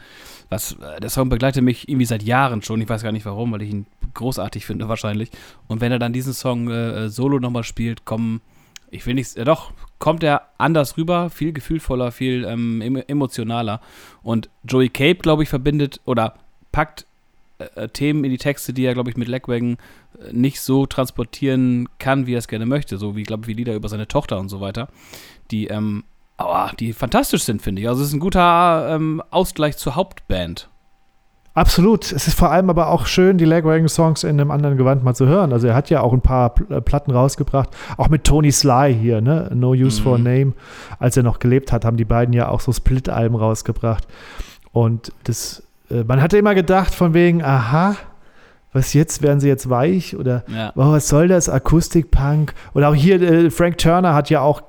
was, 0.54 0.74
äh, 0.74 1.00
der 1.00 1.10
Song 1.10 1.30
begleitet 1.30 1.64
mich 1.64 1.90
irgendwie 1.90 2.06
seit 2.06 2.24
Jahren 2.24 2.62
schon. 2.62 2.82
Ich 2.82 2.90
weiß 2.90 3.04
gar 3.04 3.12
nicht 3.12 3.26
warum, 3.26 3.52
weil 3.52 3.64
ich 3.64 3.72
ihn 3.72 3.86
großartig 4.14 4.66
finde 4.66 4.88
wahrscheinlich. 4.90 5.30
Und 5.68 5.82
wenn 5.82 5.92
er 5.92 6.00
dann 6.00 6.14
diesen 6.14 6.34
Song 6.34 6.70
äh, 6.70 7.06
äh 7.06 7.10
solo 7.10 7.40
nochmal 7.40 7.64
spielt, 7.64 8.06
kommen, 8.06 8.42
ich 8.92 9.06
will 9.06 9.16
nicht, 9.16 9.36
äh, 9.36 9.44
doch, 9.44 9.72
kommt 10.00 10.24
er 10.24 10.44
anders 10.58 10.98
rüber, 10.98 11.30
viel 11.30 11.54
gefühlvoller, 11.54 12.12
viel 12.12 12.46
ähm, 12.46 12.82
emotionaler. 13.08 13.82
Und 14.22 14.50
Joey 14.64 14.90
Cape, 14.90 15.20
glaube 15.20 15.44
ich, 15.44 15.50
verbindet 15.50 16.00
oder 16.06 16.36
packt 16.72 17.06
äh, 17.58 17.88
Themen 17.90 18.24
in 18.24 18.32
die 18.32 18.38
Texte, 18.38 18.74
die 18.74 18.86
er, 18.86 18.94
glaube 18.94 19.10
ich, 19.10 19.18
mit 19.18 19.28
Legwagon 19.28 19.78
nicht 20.32 20.62
so 20.62 20.86
transportieren 20.86 21.90
kann, 22.00 22.28
wie 22.28 22.36
er 22.36 22.40
es 22.40 22.48
gerne 22.48 22.66
möchte. 22.66 22.98
So 22.98 23.16
wie, 23.16 23.24
glaube 23.24 23.44
ich, 23.44 23.48
wie 23.48 23.54
Lieder 23.54 23.76
über 23.76 23.90
seine 23.90 24.08
Tochter 24.08 24.40
und 24.40 24.50
so 24.50 24.62
weiter. 24.62 24.90
Die, 25.52 25.68
ähm, 25.68 26.04
oh, 26.38 26.68
die 26.80 26.94
fantastisch 26.94 27.44
sind, 27.44 27.62
finde 27.62 27.82
ich. 27.82 27.88
Also 27.88 28.02
es 28.02 28.10
ist 28.10 28.14
ein 28.14 28.20
guter 28.20 28.88
ähm, 28.90 29.22
Ausgleich 29.30 29.78
zur 29.78 29.96
Hauptband. 29.96 30.70
Absolut. 31.56 32.12
Es 32.12 32.28
ist 32.28 32.38
vor 32.38 32.52
allem 32.52 32.70
aber 32.72 32.88
auch 32.88 33.06
schön, 33.06 33.38
die 33.38 33.46
Lagwagon-Songs 33.46 34.24
in 34.24 34.40
einem 34.40 34.50
anderen 34.50 34.76
Gewand 34.76 35.04
mal 35.04 35.14
zu 35.14 35.28
hören. 35.28 35.54
Also 35.54 35.68
er 35.68 35.76
hat 35.76 35.90
ja 35.92 36.02
auch 36.02 36.12
ein 36.12 36.22
paar 36.22 36.56
äh, 36.70 36.82
Platten 36.82 37.12
rausgebracht, 37.12 37.70
auch 37.98 38.10
mit 38.10 38.24
Tony 38.24 38.52
Sly 38.52 38.98
hier, 39.00 39.22
ne? 39.22 39.52
No 39.54 39.70
Use 39.70 40.00
mhm. 40.00 40.04
for 40.04 40.16
a 40.16 40.18
mhm. 40.18 40.24
Name. 40.24 40.54
Als 40.98 41.16
er 41.16 41.22
noch 41.22 41.38
gelebt 41.38 41.72
hat, 41.72 41.86
haben 41.86 41.98
die 41.98 42.06
beiden 42.06 42.34
ja 42.34 42.50
auch 42.50 42.60
so 42.60 42.72
Split-Alben 42.72 43.36
rausgebracht. 43.36 44.08
Und 44.72 45.12
das, 45.26 45.62
äh, 45.92 46.04
man 46.04 46.22
hatte 46.22 46.40
immer 46.40 46.56
gedacht, 46.56 46.96
von 46.96 47.14
wegen, 47.14 47.44
aha, 47.44 47.98
was 48.72 48.94
jetzt, 48.94 49.22
werden 49.22 49.40
sie 49.40 49.48
jetzt 49.48 49.70
weich? 49.70 50.18
Oder 50.18 50.44
ja. 50.48 50.72
oh, 50.76 50.92
was 50.92 51.08
soll 51.08 51.28
das? 51.28 51.50
Akustikpunk? 51.50 52.56
Oder 52.74 52.90
auch 52.90 52.96
hier, 52.96 53.22
äh, 53.22 53.52
Frank 53.52 53.78
Turner 53.78 54.16
hat 54.16 54.32
ja 54.32 54.42
auch 54.42 54.64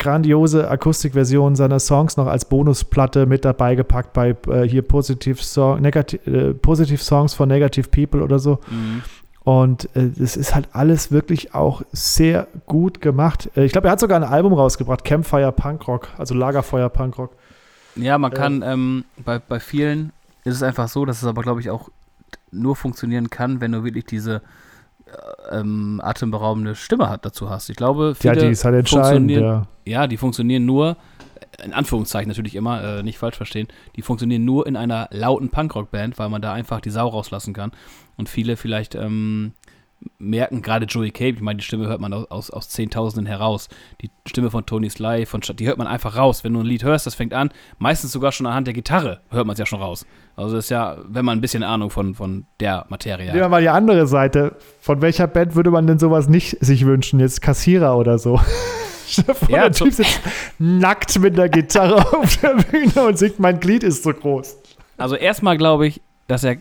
grandiose 0.00 0.68
Akustikversionen 0.68 1.54
seiner 1.54 1.78
Songs 1.78 2.16
noch 2.16 2.26
als 2.26 2.44
Bonusplatte 2.46 3.26
mit 3.26 3.44
dabei 3.44 3.76
gepackt 3.76 4.12
bei 4.12 4.34
äh, 4.48 4.62
hier 4.66 4.82
Positive, 4.82 5.40
Song, 5.40 5.80
Negativ, 5.80 6.26
äh, 6.26 6.54
Positive 6.54 6.98
Songs 6.98 7.34
for 7.34 7.46
Negative 7.46 7.88
People 7.88 8.22
oder 8.22 8.40
so. 8.40 8.58
Mhm. 8.68 9.02
Und 9.42 9.88
es 9.94 10.36
äh, 10.36 10.40
ist 10.40 10.54
halt 10.54 10.68
alles 10.72 11.12
wirklich 11.12 11.54
auch 11.54 11.82
sehr 11.92 12.48
gut 12.66 13.00
gemacht. 13.00 13.50
Äh, 13.56 13.64
ich 13.64 13.72
glaube, 13.72 13.88
er 13.88 13.92
hat 13.92 14.00
sogar 14.00 14.20
ein 14.20 14.28
Album 14.28 14.54
rausgebracht, 14.54 15.04
Campfire 15.04 15.52
Punkrock, 15.52 16.08
also 16.18 16.34
Lagerfeuer 16.34 16.88
Punkrock. 16.88 17.32
Ja, 17.94 18.18
man 18.18 18.32
kann 18.32 18.62
ähm, 18.64 19.04
bei, 19.24 19.38
bei 19.38 19.60
vielen 19.60 20.12
ist 20.44 20.56
es 20.56 20.62
einfach 20.62 20.88
so, 20.88 21.04
dass 21.04 21.22
es 21.22 21.28
aber, 21.28 21.42
glaube 21.42 21.60
ich, 21.60 21.70
auch 21.70 21.90
nur 22.50 22.74
funktionieren 22.74 23.30
kann, 23.30 23.60
wenn 23.60 23.72
du 23.72 23.84
wirklich 23.84 24.06
diese 24.06 24.42
ähm, 25.50 26.00
atemberaubende 26.02 26.74
Stimme 26.74 27.08
hat, 27.08 27.24
dazu 27.24 27.50
hast. 27.50 27.70
Ich 27.70 27.76
glaube, 27.76 28.14
viele 28.14 28.34
ja, 28.34 28.40
die 28.42 28.48
ist 28.48 28.64
halt 28.64 28.76
entscheidend, 28.76 29.30
ja. 29.30 29.66
ja, 29.84 30.06
die 30.06 30.16
funktionieren 30.16 30.64
nur, 30.64 30.96
in 31.64 31.72
Anführungszeichen 31.72 32.28
natürlich 32.28 32.54
immer, 32.54 32.82
äh, 32.82 33.02
nicht 33.02 33.18
falsch 33.18 33.36
verstehen, 33.36 33.68
die 33.96 34.02
funktionieren 34.02 34.44
nur 34.44 34.66
in 34.66 34.76
einer 34.76 35.08
lauten 35.10 35.50
Punkrock-Band, 35.50 36.18
weil 36.18 36.28
man 36.28 36.42
da 36.42 36.52
einfach 36.52 36.80
die 36.80 36.90
Sau 36.90 37.08
rauslassen 37.08 37.52
kann. 37.52 37.72
Und 38.16 38.28
viele 38.28 38.56
vielleicht 38.56 38.94
ähm, 38.94 39.52
merken, 40.18 40.62
gerade 40.62 40.86
Joey 40.86 41.10
Cape, 41.10 41.36
ich 41.36 41.40
meine, 41.40 41.58
die 41.58 41.64
Stimme 41.64 41.86
hört 41.86 42.00
man 42.00 42.12
aus, 42.12 42.30
aus, 42.30 42.50
aus 42.50 42.68
Zehntausenden 42.68 43.26
heraus. 43.26 43.68
Die 44.00 44.10
Stimme 44.26 44.50
von 44.50 44.64
Tony 44.66 44.88
Sly, 44.88 45.26
von, 45.26 45.40
die 45.40 45.66
hört 45.66 45.78
man 45.78 45.86
einfach 45.86 46.16
raus. 46.16 46.44
Wenn 46.44 46.54
du 46.54 46.60
ein 46.60 46.66
Lied 46.66 46.84
hörst, 46.84 47.06
das 47.06 47.14
fängt 47.14 47.34
an, 47.34 47.50
meistens 47.78 48.12
sogar 48.12 48.32
schon 48.32 48.46
anhand 48.46 48.66
der 48.66 48.74
Gitarre 48.74 49.20
hört 49.30 49.46
man 49.46 49.54
es 49.54 49.58
ja 49.58 49.66
schon 49.66 49.80
raus. 49.80 50.06
Also 50.36 50.56
das 50.56 50.66
ist 50.66 50.70
ja, 50.70 50.98
wenn 51.06 51.24
man 51.24 51.38
ein 51.38 51.40
bisschen 51.40 51.62
Ahnung 51.62 51.90
von, 51.90 52.14
von 52.14 52.46
der 52.60 52.86
Materie 52.88 53.26
hat. 53.26 53.34
Nehmen 53.34 53.44
wir 53.44 53.48
mal 53.48 53.62
die 53.62 53.68
andere 53.68 54.06
Seite. 54.06 54.56
Von 54.80 55.02
welcher 55.02 55.26
Band 55.26 55.54
würde 55.54 55.70
man 55.70 55.86
denn 55.86 55.98
sowas 55.98 56.28
nicht 56.28 56.56
sich 56.64 56.86
wünschen? 56.86 57.20
Jetzt 57.20 57.42
Kassierer 57.42 57.96
oder 57.96 58.18
so. 58.18 58.40
ja, 59.48 59.62
der 59.62 59.72
Typ 59.72 59.92
sitzt 59.92 60.20
nackt 60.58 61.18
mit 61.18 61.36
der 61.36 61.48
Gitarre 61.48 61.96
auf 62.16 62.36
der 62.38 62.54
Bühne 62.54 63.06
und 63.06 63.18
singt, 63.18 63.38
mein 63.38 63.60
Glied 63.60 63.82
ist 63.82 64.02
so 64.02 64.12
groß. 64.12 64.56
Also 64.96 65.16
erstmal 65.16 65.56
glaube 65.56 65.86
ich, 65.86 66.00
dass 66.26 66.44
er 66.44 66.56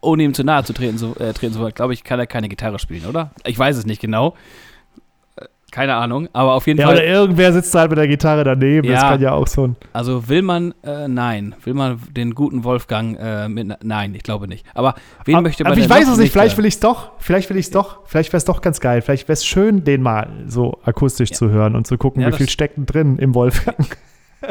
ohne 0.00 0.22
ihm 0.22 0.34
zu 0.34 0.44
nahe 0.44 0.64
zu 0.64 0.72
treten, 0.72 0.98
so, 0.98 1.14
äh, 1.16 1.32
treten 1.32 1.52
zu 1.52 1.60
wollen, 1.60 1.74
glaube 1.74 1.94
ich, 1.94 2.04
kann 2.04 2.18
er 2.18 2.26
keine 2.26 2.48
Gitarre 2.48 2.78
spielen, 2.78 3.06
oder? 3.06 3.30
Ich 3.44 3.58
weiß 3.58 3.76
es 3.76 3.86
nicht 3.86 4.00
genau. 4.00 4.34
Äh, 5.36 5.46
keine 5.70 5.94
Ahnung, 5.94 6.28
aber 6.32 6.54
auf 6.54 6.66
jeden 6.66 6.80
ja, 6.80 6.86
Fall. 6.86 6.96
Oder 6.96 7.04
irgendwer 7.04 7.52
sitzt 7.52 7.74
halt 7.74 7.90
mit 7.90 7.98
der 7.98 8.08
Gitarre 8.08 8.44
daneben, 8.44 8.86
ja, 8.86 8.94
das 8.94 9.02
kann 9.02 9.20
ja 9.20 9.32
auch 9.32 9.46
so 9.46 9.68
ein. 9.68 9.76
Also 9.92 10.28
will 10.28 10.42
man, 10.42 10.74
äh, 10.82 11.08
nein, 11.08 11.54
will 11.64 11.74
man 11.74 12.00
den 12.10 12.34
guten 12.34 12.64
Wolfgang 12.64 13.18
äh, 13.20 13.48
mit, 13.48 13.82
nein, 13.82 14.14
ich 14.14 14.22
glaube 14.22 14.48
nicht. 14.48 14.64
Aber 14.74 14.94
wen 15.24 15.36
aber, 15.36 15.42
möchte 15.42 15.64
man 15.64 15.72
aber 15.72 15.80
ich 15.80 15.88
weiß 15.90 16.08
es 16.08 16.18
nicht, 16.18 16.32
vielleicht 16.32 16.56
will 16.56 16.66
ich 16.66 16.74
es 16.74 16.80
doch, 16.80 17.12
vielleicht 17.18 17.50
will 17.50 17.56
ich 17.56 17.66
es 17.66 17.70
doch, 17.70 18.06
vielleicht 18.06 18.32
wäre 18.32 18.38
es 18.38 18.44
doch 18.44 18.60
ganz 18.60 18.80
geil, 18.80 19.02
vielleicht 19.02 19.28
wäre 19.28 19.34
es 19.34 19.44
schön, 19.44 19.84
den 19.84 20.02
mal 20.02 20.28
so 20.46 20.78
akustisch 20.84 21.30
ja. 21.30 21.36
zu 21.36 21.50
hören 21.50 21.74
und 21.74 21.86
zu 21.86 21.98
gucken, 21.98 22.24
wie 22.24 22.32
viel 22.32 22.48
steckt 22.48 22.76
drin 22.78 23.18
im 23.18 23.34
Wolfgang. 23.34 23.96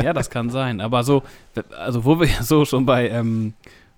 Ja, 0.03 0.13
das 0.13 0.30
kann 0.30 0.49
sein, 0.49 0.82
aber 0.82 1.03
so, 1.03 1.24
also 1.78 2.05
wo 2.05 2.20
wir 2.20 2.28
so 2.41 2.66
schon 2.66 2.86
bei, 2.86 3.09
ähm, 3.09 3.53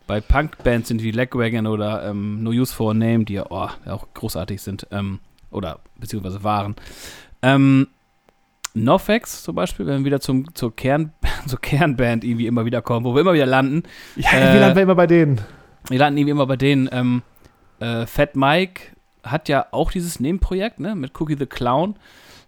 bei 0.07 0.21
Punk-Bands 0.21 0.87
sind 0.87 1.03
wie 1.03 1.11
Legwagon 1.11 1.67
oder 1.67 2.09
ähm, 2.09 2.41
No 2.41 2.51
Use 2.51 2.73
for 2.73 2.91
a 2.91 2.93
Name, 2.93 3.25
die 3.25 3.33
ja 3.33 3.45
oh, 3.49 3.69
auch 3.85 4.07
großartig 4.13 4.61
sind, 4.61 4.87
ähm, 4.91 5.19
oder 5.51 5.79
beziehungsweise 5.99 6.43
waren. 6.43 6.75
Ähm, 7.41 7.87
Nofex 8.73 9.43
zum 9.43 9.55
Beispiel, 9.55 9.85
wenn 9.85 9.99
wir 9.99 10.05
wieder 10.05 10.19
zum, 10.19 10.53
zur, 10.55 10.75
Kern, 10.75 11.11
zur 11.47 11.59
Kernband 11.59 12.23
irgendwie 12.23 12.47
immer 12.47 12.65
wieder 12.65 12.81
kommen, 12.81 13.05
wo 13.05 13.13
wir 13.13 13.21
immer 13.21 13.33
wieder 13.33 13.45
landen. 13.45 13.83
Ja, 14.15 14.31
äh, 14.31 14.53
wir 14.53 14.59
landen 14.61 14.75
wir 14.75 14.83
immer 14.83 14.95
bei 14.95 15.07
denen. 15.07 15.41
Wir 15.89 15.99
landen 15.99 16.17
irgendwie 16.17 16.31
immer 16.31 16.47
bei 16.47 16.57
denen. 16.57 16.89
Ähm, 16.91 17.21
äh, 17.79 18.05
Fat 18.05 18.35
Mike 18.35 18.81
hat 19.23 19.49
ja 19.49 19.67
auch 19.71 19.91
dieses 19.91 20.19
Nebenprojekt, 20.19 20.79
ne, 20.79 20.95
mit 20.95 21.19
Cookie 21.19 21.35
the 21.37 21.45
Clown. 21.45 21.95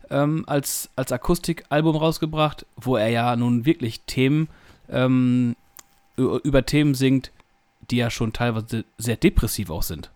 ähm, 0.09 0.43
als, 0.47 0.89
als 0.95 1.11
Akustikalbum 1.11 1.95
rausgebracht, 1.95 2.65
wo 2.75 2.95
er 2.95 3.09
ja 3.09 3.35
nun 3.35 3.65
wirklich 3.65 4.01
Themen 4.01 4.47
ähm, 4.89 5.55
über 6.17 6.65
Themen 6.65 6.95
singt, 6.95 7.31
die 7.91 7.97
ja 7.97 8.09
schon 8.09 8.33
teilweise 8.33 8.85
sehr 8.97 9.17
depressiv 9.17 9.69
auch 9.69 9.83
sind. 9.83 10.11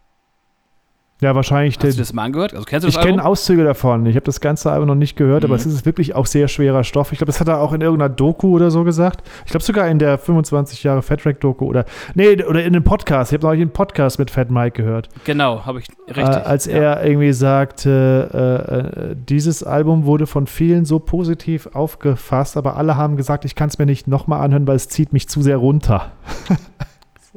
Ja, 1.24 1.36
wahrscheinlich. 1.36 1.78
Hast 1.82 1.98
du 1.98 2.02
das 2.02 2.12
mal 2.12 2.24
angehört? 2.24 2.54
Also 2.54 2.66
kennst 2.66 2.84
du 2.84 2.88
das 2.88 2.98
Ich 2.98 3.02
kenne 3.02 3.24
Auszüge 3.24 3.64
davon. 3.64 4.06
Ich 4.08 4.16
habe 4.18 4.26
das 4.26 4.42
ganze 4.42 4.70
Album 4.70 4.88
noch 4.88 4.96
nicht 4.96 5.16
gehört, 5.16 5.44
mhm. 5.44 5.50
aber 5.50 5.56
es 5.56 5.66
ist 5.66 5.86
wirklich 5.86 6.16
auch 6.16 6.26
sehr 6.26 6.50
schwerer 6.50 6.84
Stoff. 6.84 7.14
Ich 7.14 7.20
glaube, 7.20 7.32
das 7.32 7.40
hat 7.40 7.48
er 7.48 7.62
auch 7.62 7.72
in 7.72 7.80
irgendeiner 7.80 8.14
Doku 8.14 8.54
oder 8.54 8.72
so 8.72 8.84
gesagt. 8.84 9.26
Ich 9.46 9.52
glaube 9.52 9.64
sogar 9.64 9.88
in 9.88 10.00
der 10.00 10.18
25 10.18 10.84
Jahre 10.84 11.02
Fat 11.02 11.22
Track 11.22 11.40
Doku 11.40 11.66
oder 11.66 11.86
nee, 12.14 12.44
oder 12.44 12.62
in 12.62 12.76
einem 12.76 12.84
Podcast. 12.84 13.32
Ich 13.32 13.38
habe 13.38 13.48
noch 13.48 13.54
einen 13.54 13.70
Podcast 13.70 14.20
mit 14.20 14.32
Fat 14.32 14.52
Mike 14.52 14.82
gehört. 14.82 15.08
Genau, 15.24 15.66
habe 15.66 15.80
ich 15.80 15.88
richtig. 16.08 16.26
Äh, 16.26 16.40
als 16.40 16.66
ja. 16.66 16.74
er 16.74 17.06
irgendwie 17.06 17.32
sagte, 17.32 18.30
äh, 18.34 19.12
äh, 19.12 19.16
dieses 19.16 19.64
Album 19.64 20.06
wurde 20.06 20.28
von 20.28 20.46
vielen 20.46 20.84
so 20.84 21.00
positiv 21.00 21.68
aufgefasst, 21.68 22.58
aber 22.58 22.76
alle 22.76 22.98
haben 22.98 23.16
gesagt, 23.16 23.46
ich 23.46 23.56
kann 23.56 23.70
es 23.70 23.78
mir 23.78 23.86
nicht 23.86 24.10
nochmal 24.10 24.42
anhören, 24.42 24.68
weil 24.68 24.76
es 24.76 24.90
zieht 24.90 25.14
mich 25.14 25.30
zu 25.30 25.42
sehr 25.42 25.58
runter. 25.58 26.12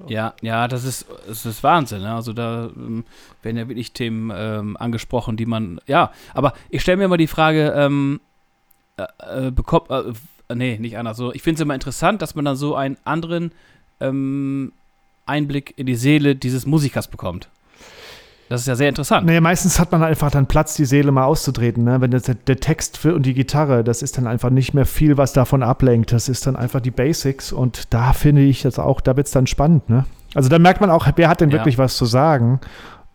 Ja, 0.08 0.34
ja, 0.42 0.68
das 0.68 0.84
ist, 0.84 1.06
das 1.26 1.46
ist 1.46 1.62
Wahnsinn. 1.62 2.02
Ne? 2.02 2.14
Also 2.14 2.32
da 2.32 2.66
ähm, 2.76 3.04
werden 3.42 3.56
ja 3.56 3.68
wirklich 3.68 3.92
Themen 3.92 4.30
ähm, 4.34 4.76
angesprochen, 4.76 5.36
die 5.36 5.46
man, 5.46 5.80
ja, 5.86 6.12
aber 6.34 6.52
ich 6.68 6.82
stelle 6.82 6.98
mir 6.98 7.04
immer 7.04 7.16
die 7.16 7.26
Frage, 7.26 7.72
ähm, 7.76 8.20
äh, 8.98 9.46
äh 9.46 9.50
bekommt, 9.50 9.90
äh, 9.90 10.54
nee, 10.54 10.78
nicht 10.78 10.98
anders. 10.98 11.16
So, 11.16 11.32
ich 11.32 11.42
finde 11.42 11.56
es 11.56 11.60
immer 11.62 11.74
interessant, 11.74 12.20
dass 12.20 12.34
man 12.34 12.44
dann 12.44 12.56
so 12.56 12.74
einen 12.74 12.98
anderen 13.04 13.52
ähm, 14.00 14.72
Einblick 15.24 15.74
in 15.76 15.86
die 15.86 15.96
Seele 15.96 16.36
dieses 16.36 16.66
Musikers 16.66 17.08
bekommt. 17.08 17.48
Das 18.48 18.60
ist 18.60 18.68
ja 18.68 18.76
sehr 18.76 18.88
interessant. 18.88 19.26
Naja, 19.26 19.40
meistens 19.40 19.80
hat 19.80 19.90
man 19.90 20.04
einfach 20.04 20.30
dann 20.30 20.46
Platz, 20.46 20.74
die 20.74 20.84
Seele 20.84 21.10
mal 21.10 21.24
auszutreten. 21.24 21.82
Ne? 21.84 22.00
Wenn 22.00 22.12
das, 22.12 22.24
der 22.24 22.60
Text 22.60 22.96
für, 22.96 23.14
und 23.14 23.26
die 23.26 23.34
Gitarre, 23.34 23.82
das 23.82 24.02
ist 24.02 24.18
dann 24.18 24.26
einfach 24.26 24.50
nicht 24.50 24.72
mehr 24.72 24.86
viel, 24.86 25.16
was 25.16 25.32
davon 25.32 25.62
ablenkt. 25.62 26.12
Das 26.12 26.28
ist 26.28 26.46
dann 26.46 26.54
einfach 26.54 26.80
die 26.80 26.92
Basics. 26.92 27.52
Und 27.52 27.92
da 27.92 28.12
finde 28.12 28.42
ich 28.42 28.62
das 28.62 28.78
auch, 28.78 29.00
da 29.00 29.16
wird 29.16 29.26
es 29.26 29.32
dann 29.32 29.48
spannend. 29.48 29.90
Ne? 29.90 30.04
Also 30.34 30.48
da 30.48 30.58
merkt 30.58 30.80
man 30.80 30.90
auch, 30.90 31.08
wer 31.16 31.28
hat 31.28 31.40
denn 31.40 31.50
ja. 31.50 31.56
wirklich 31.56 31.76
was 31.76 31.96
zu 31.96 32.04
sagen? 32.04 32.60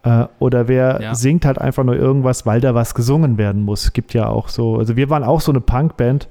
Äh, 0.04 0.26
oder 0.40 0.68
wer 0.68 1.00
ja. 1.02 1.16
singt 1.16 1.46
halt 1.46 1.60
einfach 1.60 1.84
nur 1.84 1.96
irgendwas, 1.96 2.46
weil 2.46 2.60
da 2.60 2.76
was 2.76 2.94
gesungen 2.94 3.38
werden 3.38 3.62
muss. 3.62 3.86
Es 3.86 3.94
gibt 3.94 4.14
ja 4.14 4.28
auch 4.28 4.50
so, 4.50 4.78
also 4.78 4.98
wir 4.98 5.10
waren 5.10 5.24
auch 5.24 5.40
so 5.40 5.52
eine 5.52 5.62
Punkband 5.62 6.28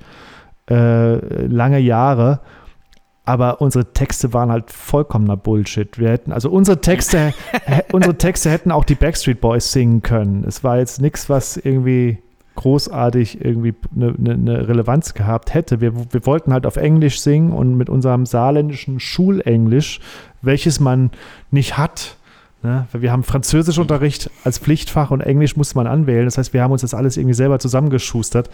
äh, 0.69 1.47
lange 1.47 1.79
Jahre 1.79 2.41
aber 3.25 3.61
unsere 3.61 3.93
Texte 3.93 4.33
waren 4.33 4.51
halt 4.51 4.71
vollkommener 4.71 5.37
Bullshit. 5.37 5.99
Wir 5.99 6.11
hätten, 6.11 6.33
also 6.33 6.51
unsere 6.51 6.81
Texte, 6.81 7.35
unsere 7.93 8.17
Texte 8.17 8.51
hätten 8.51 8.73
auch 8.73 8.85
die 8.85 8.95
Backstreet 8.95 9.41
Boys 9.41 9.73
singen 9.73 10.03
können. 10.03 10.45
Es 10.47 10.65
war 10.65 10.79
jetzt 10.79 11.01
nichts, 11.01 11.29
was 11.29 11.57
irgendwie 11.57 12.19
großartig 12.57 13.45
irgendwie 13.45 13.75
eine, 13.95 14.15
eine, 14.19 14.33
eine 14.35 14.69
Relevanz 14.69 15.15
gehabt 15.15 15.55
hätte. 15.55 15.81
Wir, 15.81 15.95
wir 16.13 16.27
wollten 16.27 16.53
halt 16.53 16.67
auf 16.67 16.77
Englisch 16.77 17.21
singen 17.21 17.53
und 17.53 17.77
mit 17.77 17.89
unserem 17.89 18.27
saarländischen 18.27 19.01
Schulenglisch, 19.01 20.01
welches 20.43 20.81
man 20.81 21.11
nicht 21.51 21.79
hat, 21.79 22.17
Ne? 22.63 22.87
Wir 22.93 23.11
haben 23.11 23.25
Französischunterricht 23.25 24.31
als 24.45 24.59
Pflichtfach 24.59 25.11
und 25.11 25.23
Englisch 25.23 25.57
musste 25.57 25.77
man 25.77 25.87
anwählen. 25.87 26.27
Das 26.27 26.37
heißt, 26.37 26.53
wir 26.53 26.63
haben 26.63 26.73
uns 26.73 26.83
das 26.83 26.93
alles 26.93 27.17
irgendwie 27.17 27.35
selber 27.35 27.59
zusammengeschustert. 27.59 28.51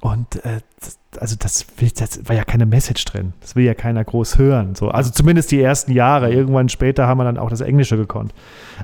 Und 0.00 0.36
äh, 0.44 0.60
das, 0.80 0.98
also 1.20 1.36
das, 1.38 1.66
will, 1.76 1.90
das 1.94 2.26
war 2.26 2.34
ja 2.34 2.44
keine 2.44 2.64
Message 2.64 3.04
drin. 3.04 3.34
Das 3.40 3.54
will 3.54 3.64
ja 3.64 3.74
keiner 3.74 4.02
groß 4.02 4.38
hören. 4.38 4.74
So. 4.74 4.88
Also 4.88 5.10
zumindest 5.10 5.50
die 5.50 5.60
ersten 5.60 5.92
Jahre. 5.92 6.32
Irgendwann 6.32 6.68
später 6.70 7.06
haben 7.06 7.18
wir 7.18 7.24
dann 7.24 7.36
auch 7.36 7.50
das 7.50 7.60
Englische 7.60 7.96
gekonnt. 7.96 8.32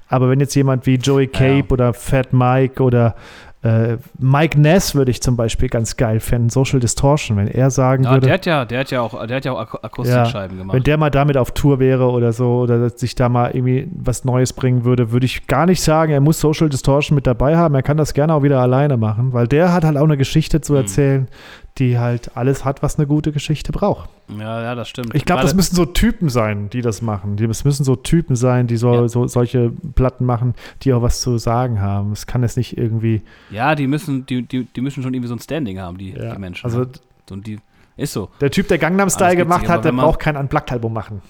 Aber 0.08 0.28
wenn 0.28 0.40
jetzt 0.40 0.54
jemand 0.54 0.86
wie 0.86 0.96
Joey 0.96 1.26
Cape 1.26 1.68
ja. 1.68 1.70
oder 1.70 1.94
Fat 1.94 2.32
Mike 2.32 2.82
oder 2.82 3.16
äh, 3.62 3.96
Mike 4.18 4.61
Ness 4.61 4.94
würde 4.94 5.11
ich 5.11 5.22
zum 5.22 5.36
Beispiel 5.36 5.68
ganz 5.68 5.96
geil 5.96 6.20
finden, 6.20 6.50
Social 6.50 6.78
Distortion, 6.78 7.36
wenn 7.36 7.48
er 7.48 7.70
sagen 7.70 8.04
ja, 8.04 8.12
würde. 8.12 8.26
Der 8.26 8.34
hat 8.34 8.46
ja, 8.46 8.64
der 8.64 8.80
hat 8.80 8.90
ja 8.90 9.00
auch, 9.00 9.26
der 9.26 9.36
hat 9.36 9.44
ja 9.44 9.52
auch 9.52 9.82
Akustikscheiben 9.82 10.57
ja, 10.57 10.62
gemacht. 10.62 10.76
Wenn 10.76 10.82
der 10.82 10.96
mal 10.98 11.11
damit 11.11 11.36
auf 11.36 11.50
Tour 11.52 11.80
wäre 11.80 12.11
oder 12.11 12.32
so, 12.32 12.59
oder 12.61 12.90
sich 12.90 13.14
da 13.14 13.28
mal 13.28 13.50
irgendwie 13.52 13.88
was 13.94 14.24
Neues 14.24 14.52
bringen 14.52 14.84
würde, 14.84 15.11
würde 15.11 15.26
ich 15.26 15.46
gar 15.46 15.66
nicht 15.66 15.80
sagen, 15.80 16.12
er 16.12 16.20
muss 16.20 16.38
Social 16.38 16.68
Distortion 16.68 17.16
mit 17.16 17.26
dabei 17.26 17.57
haben. 17.57 17.74
Er 17.74 17.82
kann 17.82 17.96
das 17.96 18.14
gerne 18.14 18.34
auch 18.34 18.42
wieder 18.42 18.61
alleine 18.61 18.96
machen, 18.96 19.32
weil 19.32 19.48
der 19.48 19.72
hat 19.72 19.84
halt 19.84 19.96
auch 19.96 20.04
eine 20.04 20.16
Geschichte 20.16 20.61
zu 20.61 20.74
hm. 20.74 20.82
erzählen, 20.82 21.20
mhm 21.22 21.65
die 21.79 21.99
halt 21.99 22.37
alles 22.37 22.64
hat, 22.64 22.83
was 22.83 22.97
eine 22.97 23.07
gute 23.07 23.33
Geschichte 23.33 23.70
braucht. 23.72 24.09
Ja, 24.29 24.62
ja, 24.62 24.74
das 24.74 24.89
stimmt. 24.89 25.14
Ich 25.14 25.24
glaube, 25.24 25.43
das 25.43 25.55
müssen 25.55 25.77
so 25.77 25.85
Typen 25.85 26.29
sein, 26.29 26.70
die 26.70 26.81
das 26.81 27.03
machen. 27.03 27.37
Das 27.37 27.64
müssen 27.64 27.85
so 27.85 27.97
Typen 27.97 28.35
sein, 28.35 28.66
die 28.66 28.77
so, 28.77 28.95
ja. 28.95 29.09
so 29.09 29.27
solche 29.27 29.70
Platten 29.95 30.24
machen, 30.24 30.55
die 30.83 30.93
auch 30.93 31.03
was 31.03 31.20
zu 31.20 31.39
sagen 31.39 31.81
haben. 31.81 32.12
Es 32.12 32.27
kann 32.27 32.43
es 32.43 32.57
nicht 32.57 32.77
irgendwie. 32.77 33.22
Ja, 33.51 33.74
die 33.74 33.87
müssen, 33.87 34.27
die, 34.27 34.43
die, 34.43 34.64
die 34.64 34.81
müssen 34.81 35.03
schon 35.03 35.12
irgendwie 35.12 35.29
so 35.29 35.35
ein 35.35 35.41
Standing 35.41 35.79
haben, 35.79 35.99
die, 35.99 36.12
ja, 36.12 36.35
die 36.35 36.41
Menschen. 36.41 36.64
Also, 36.64 36.85
ja. 36.85 36.89
so, 37.29 37.37
die, 37.37 37.59
ist 37.97 38.12
so. 38.12 38.31
Der 38.41 38.51
Typ, 38.51 38.68
der 38.68 38.79
Gangnam 38.79 39.11
Style 39.11 39.37
gemacht 39.37 39.68
hat, 39.68 39.85
der 39.85 39.93
braucht 39.93 40.20
kein 40.20 40.37
Unplugged-Album 40.37 40.93
machen. 40.93 41.22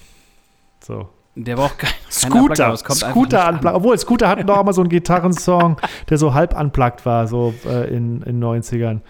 So. 0.80 1.08
Der 1.38 1.56
braucht 1.56 1.78
kein, 1.78 1.90
Scooter. 2.10 2.74
Scooter 2.76 3.48
unplugged. 3.50 3.76
Obwohl, 3.76 3.98
Scooter 3.98 4.28
hatten 4.28 4.46
doch 4.46 4.56
auch 4.56 4.64
mal 4.64 4.72
so 4.72 4.80
einen 4.80 4.88
Gitarrensong, 4.88 5.76
der 6.08 6.16
so 6.16 6.32
halb 6.32 6.58
unplugged 6.58 7.04
war, 7.04 7.26
so 7.26 7.52
äh, 7.66 7.94
in 7.94 8.20
den 8.20 8.42
90ern 8.42 9.00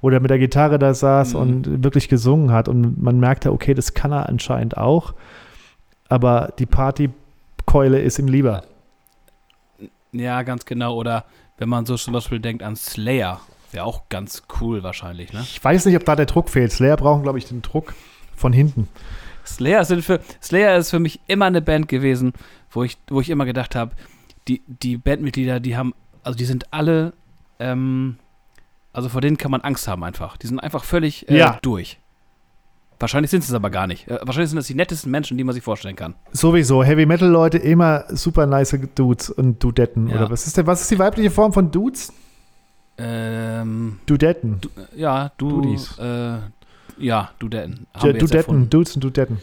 wo 0.00 0.10
der 0.10 0.20
mit 0.20 0.30
der 0.30 0.38
Gitarre 0.38 0.78
da 0.78 0.94
saß 0.94 1.34
mhm. 1.34 1.40
und 1.40 1.84
wirklich 1.84 2.08
gesungen 2.08 2.52
hat. 2.52 2.68
Und 2.68 3.02
man 3.02 3.18
merkte, 3.18 3.52
okay, 3.52 3.74
das 3.74 3.94
kann 3.94 4.12
er 4.12 4.28
anscheinend 4.28 4.76
auch. 4.76 5.14
Aber 6.08 6.52
die 6.58 6.66
Partykeule 6.66 8.00
ist 8.00 8.18
ihm 8.18 8.28
lieber. 8.28 8.62
Ja, 10.12 10.42
ganz 10.42 10.64
genau. 10.64 10.94
Oder 10.96 11.24
wenn 11.58 11.68
man 11.68 11.86
so 11.86 11.96
zum 11.96 12.12
Beispiel 12.12 12.40
denkt 12.40 12.62
an 12.62 12.76
Slayer, 12.76 13.40
wäre 13.72 13.84
auch 13.84 14.08
ganz 14.08 14.44
cool 14.60 14.82
wahrscheinlich, 14.82 15.32
ne? 15.32 15.40
Ich 15.40 15.62
weiß 15.62 15.86
nicht, 15.86 15.96
ob 15.96 16.04
da 16.04 16.16
der 16.16 16.26
Druck 16.26 16.48
fehlt. 16.48 16.72
Slayer 16.72 16.96
brauchen, 16.96 17.22
glaube 17.22 17.38
ich, 17.38 17.46
den 17.46 17.62
Druck 17.62 17.94
von 18.34 18.52
hinten. 18.52 18.88
Slayer, 19.44 19.84
sind 19.84 20.04
für, 20.04 20.20
Slayer 20.42 20.76
ist 20.76 20.90
für 20.90 20.98
mich 20.98 21.20
immer 21.26 21.46
eine 21.46 21.62
Band 21.62 21.88
gewesen, 21.88 22.32
wo 22.70 22.84
ich, 22.84 22.98
wo 23.08 23.20
ich 23.20 23.30
immer 23.30 23.44
gedacht 23.44 23.74
habe, 23.74 23.92
die, 24.48 24.62
die 24.66 24.96
Bandmitglieder, 24.96 25.60
die 25.60 25.76
haben, 25.76 25.94
also 26.22 26.36
die 26.36 26.44
sind 26.44 26.72
alle 26.72 27.12
ähm, 27.58 28.16
also 28.96 29.10
vor 29.10 29.20
denen 29.20 29.36
kann 29.36 29.50
man 29.50 29.60
Angst 29.60 29.86
haben 29.88 30.02
einfach. 30.02 30.38
Die 30.38 30.46
sind 30.46 30.58
einfach 30.58 30.82
völlig 30.82 31.28
äh, 31.28 31.36
ja. 31.36 31.58
durch. 31.60 31.98
Wahrscheinlich 32.98 33.30
sind 33.30 33.44
es 33.44 33.52
aber 33.52 33.68
gar 33.68 33.86
nicht. 33.86 34.08
Äh, 34.08 34.20
wahrscheinlich 34.22 34.48
sind 34.48 34.56
das 34.56 34.68
die 34.68 34.74
nettesten 34.74 35.10
Menschen, 35.10 35.36
die 35.36 35.44
man 35.44 35.54
sich 35.54 35.62
vorstellen 35.62 35.96
kann. 35.96 36.14
Sowieso. 36.32 36.82
Heavy 36.82 37.04
Metal 37.04 37.28
Leute 37.28 37.58
immer 37.58 38.04
super 38.08 38.46
nice 38.46 38.78
Dudes 38.94 39.28
und 39.28 39.62
Dudetten. 39.62 40.08
Ja. 40.08 40.16
Oder 40.16 40.30
was 40.30 40.46
ist 40.46 40.56
denn, 40.56 40.66
was 40.66 40.80
ist 40.80 40.90
die 40.90 40.98
weibliche 40.98 41.30
Form 41.30 41.52
von 41.52 41.70
Dudes? 41.70 42.10
Ähm, 42.96 44.00
Dudetten. 44.06 44.62
Du, 44.62 44.70
ja, 44.96 45.30
du. 45.36 45.60
Dudis. 45.60 45.98
Äh, 45.98 46.38
ja, 46.96 47.30
Dudetten. 47.38 47.86
Ja, 48.02 48.12
Dudetten, 48.14 48.70
Dudes 48.70 48.94
und 48.94 49.04
Dudetten. 49.04 49.40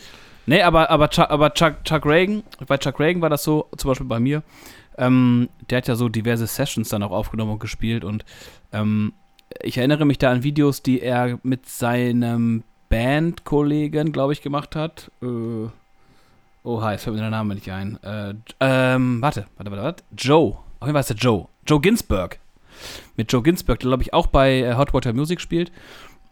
Nee, 0.48 0.64
aber, 0.64 0.90
aber, 0.90 1.10
Chuck, 1.10 1.30
aber 1.30 1.54
Chuck, 1.54 1.84
Chuck 1.84 2.08
Reagan, 2.08 2.42
bei 2.68 2.80
Chuck 2.80 3.00
Reagan 3.00 3.22
war 3.22 3.30
das 3.30 3.44
so, 3.44 3.68
zum 3.78 3.90
Beispiel 3.90 4.08
bei 4.08 4.20
mir. 4.20 4.42
Ähm, 4.98 5.50
der 5.70 5.78
hat 5.78 5.88
ja 5.88 5.96
so 5.96 6.10
diverse 6.10 6.48
Sessions 6.48 6.90
dann 6.90 7.04
auch 7.04 7.12
aufgenommen 7.12 7.52
und 7.52 7.60
gespielt 7.60 8.04
und 8.04 8.26
ähm, 8.72 9.14
ich 9.62 9.78
erinnere 9.78 10.06
mich 10.06 10.18
da 10.18 10.32
an 10.32 10.44
Videos, 10.44 10.82
die 10.82 11.02
er 11.02 11.40
mit 11.44 11.68
seinem 11.68 12.64
Bandkollegen, 12.90 14.12
glaube 14.12 14.34
ich, 14.34 14.42
gemacht 14.42 14.76
hat. 14.76 15.12
Äh, 15.22 15.68
oha, 16.64 16.92
jetzt 16.92 17.04
fällt 17.04 17.16
mir 17.16 17.22
der 17.22 17.30
Name 17.30 17.56
nicht 17.56 17.70
ein. 17.72 18.02
Äh, 18.04 18.36
ähm, 18.60 19.22
warte, 19.22 19.48
warte, 19.58 19.72
warte, 19.72 19.84
warte. 19.84 20.04
Joe. 20.18 20.58
Auf 20.80 20.88
jeden 20.88 20.94
Fall 20.94 21.02
ist 21.02 21.10
der 21.10 21.18
Joe. 21.18 21.48
Joe 21.66 21.82
Ginsberg. 21.82 22.40
Mit 23.16 23.32
Joe 23.32 23.42
Ginsberg, 23.42 23.80
der, 23.80 23.90
glaube 23.90 24.04
ich, 24.04 24.14
auch 24.14 24.28
bei 24.28 24.60
äh, 24.60 24.76
Hot 24.76 24.94
Water 24.94 25.14
Music 25.14 25.42
spielt. 25.42 25.72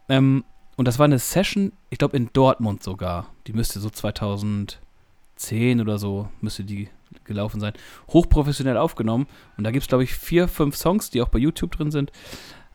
Ähm, 0.09 0.43
und 0.75 0.87
das 0.87 0.99
war 0.99 1.05
eine 1.05 1.19
Session, 1.19 1.73
ich 1.89 1.97
glaube, 1.99 2.17
in 2.17 2.29
Dortmund 2.33 2.83
sogar. 2.83 3.27
Die 3.47 3.53
müsste 3.53 3.79
so 3.79 3.89
2010 3.89 4.79
oder 5.79 5.97
so, 5.97 6.29
müsste 6.41 6.63
die 6.63 6.89
gelaufen 7.23 7.59
sein. 7.59 7.73
Hochprofessionell 8.09 8.77
aufgenommen. 8.77 9.27
Und 9.57 9.63
da 9.63 9.71
gibt 9.71 9.83
es, 9.83 9.87
glaube 9.87 10.03
ich, 10.03 10.13
vier, 10.13 10.47
fünf 10.47 10.75
Songs, 10.75 11.09
die 11.09 11.21
auch 11.21 11.29
bei 11.29 11.39
YouTube 11.39 11.71
drin 11.71 11.91
sind. 11.91 12.11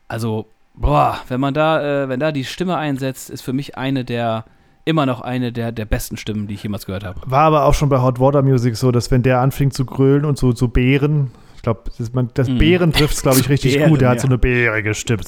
Also, 0.09 0.47
boah, 0.75 1.19
wenn 1.29 1.41
man 1.41 1.55
da, 1.55 2.05
äh, 2.05 2.09
wenn 2.09 2.21
da 2.21 2.33
die 2.33 2.45
Stimme 2.45 2.77
einsetzt, 2.77 3.31
ist 3.31 3.43
für 3.43 3.53
mich 3.53 3.77
eine 3.77 4.05
der, 4.05 4.45
immer 4.85 5.07
noch 5.07 5.21
eine 5.21 5.53
der, 5.53 5.73
der 5.73 5.85
besten 5.85 6.17
Stimmen, 6.17 6.47
die 6.47 6.55
ich 6.55 6.63
jemals 6.63 6.87
gehört 6.87 7.05
habe. 7.05 7.21
War 7.27 7.43
aber 7.43 7.65
auch 7.65 7.75
schon 7.75 7.89
bei 7.89 8.01
Hot 8.01 8.21
Water 8.21 8.43
Music 8.43 8.77
so, 8.77 8.93
dass 8.93 9.11
wenn 9.11 9.23
der 9.23 9.41
anfing 9.41 9.71
zu 9.71 9.85
grölen 9.85 10.25
und 10.25 10.39
so, 10.39 10.53
so 10.53 10.69
Bären, 10.69 11.33
ich 11.57 11.63
glaube, 11.63 11.91
das, 11.99 12.11
das 12.35 12.49
mm. 12.49 12.59
Bären 12.59 12.93
trifft 12.93 13.15
es, 13.15 13.23
glaube 13.23 13.41
ich, 13.41 13.49
richtig 13.49 13.75
Bären, 13.75 13.91
gut. 13.91 14.01
Der 14.01 14.11
hat 14.11 14.21
so 14.21 14.29
eine 14.29 14.39
bärige 14.39 14.95
Stimme. 14.95 15.23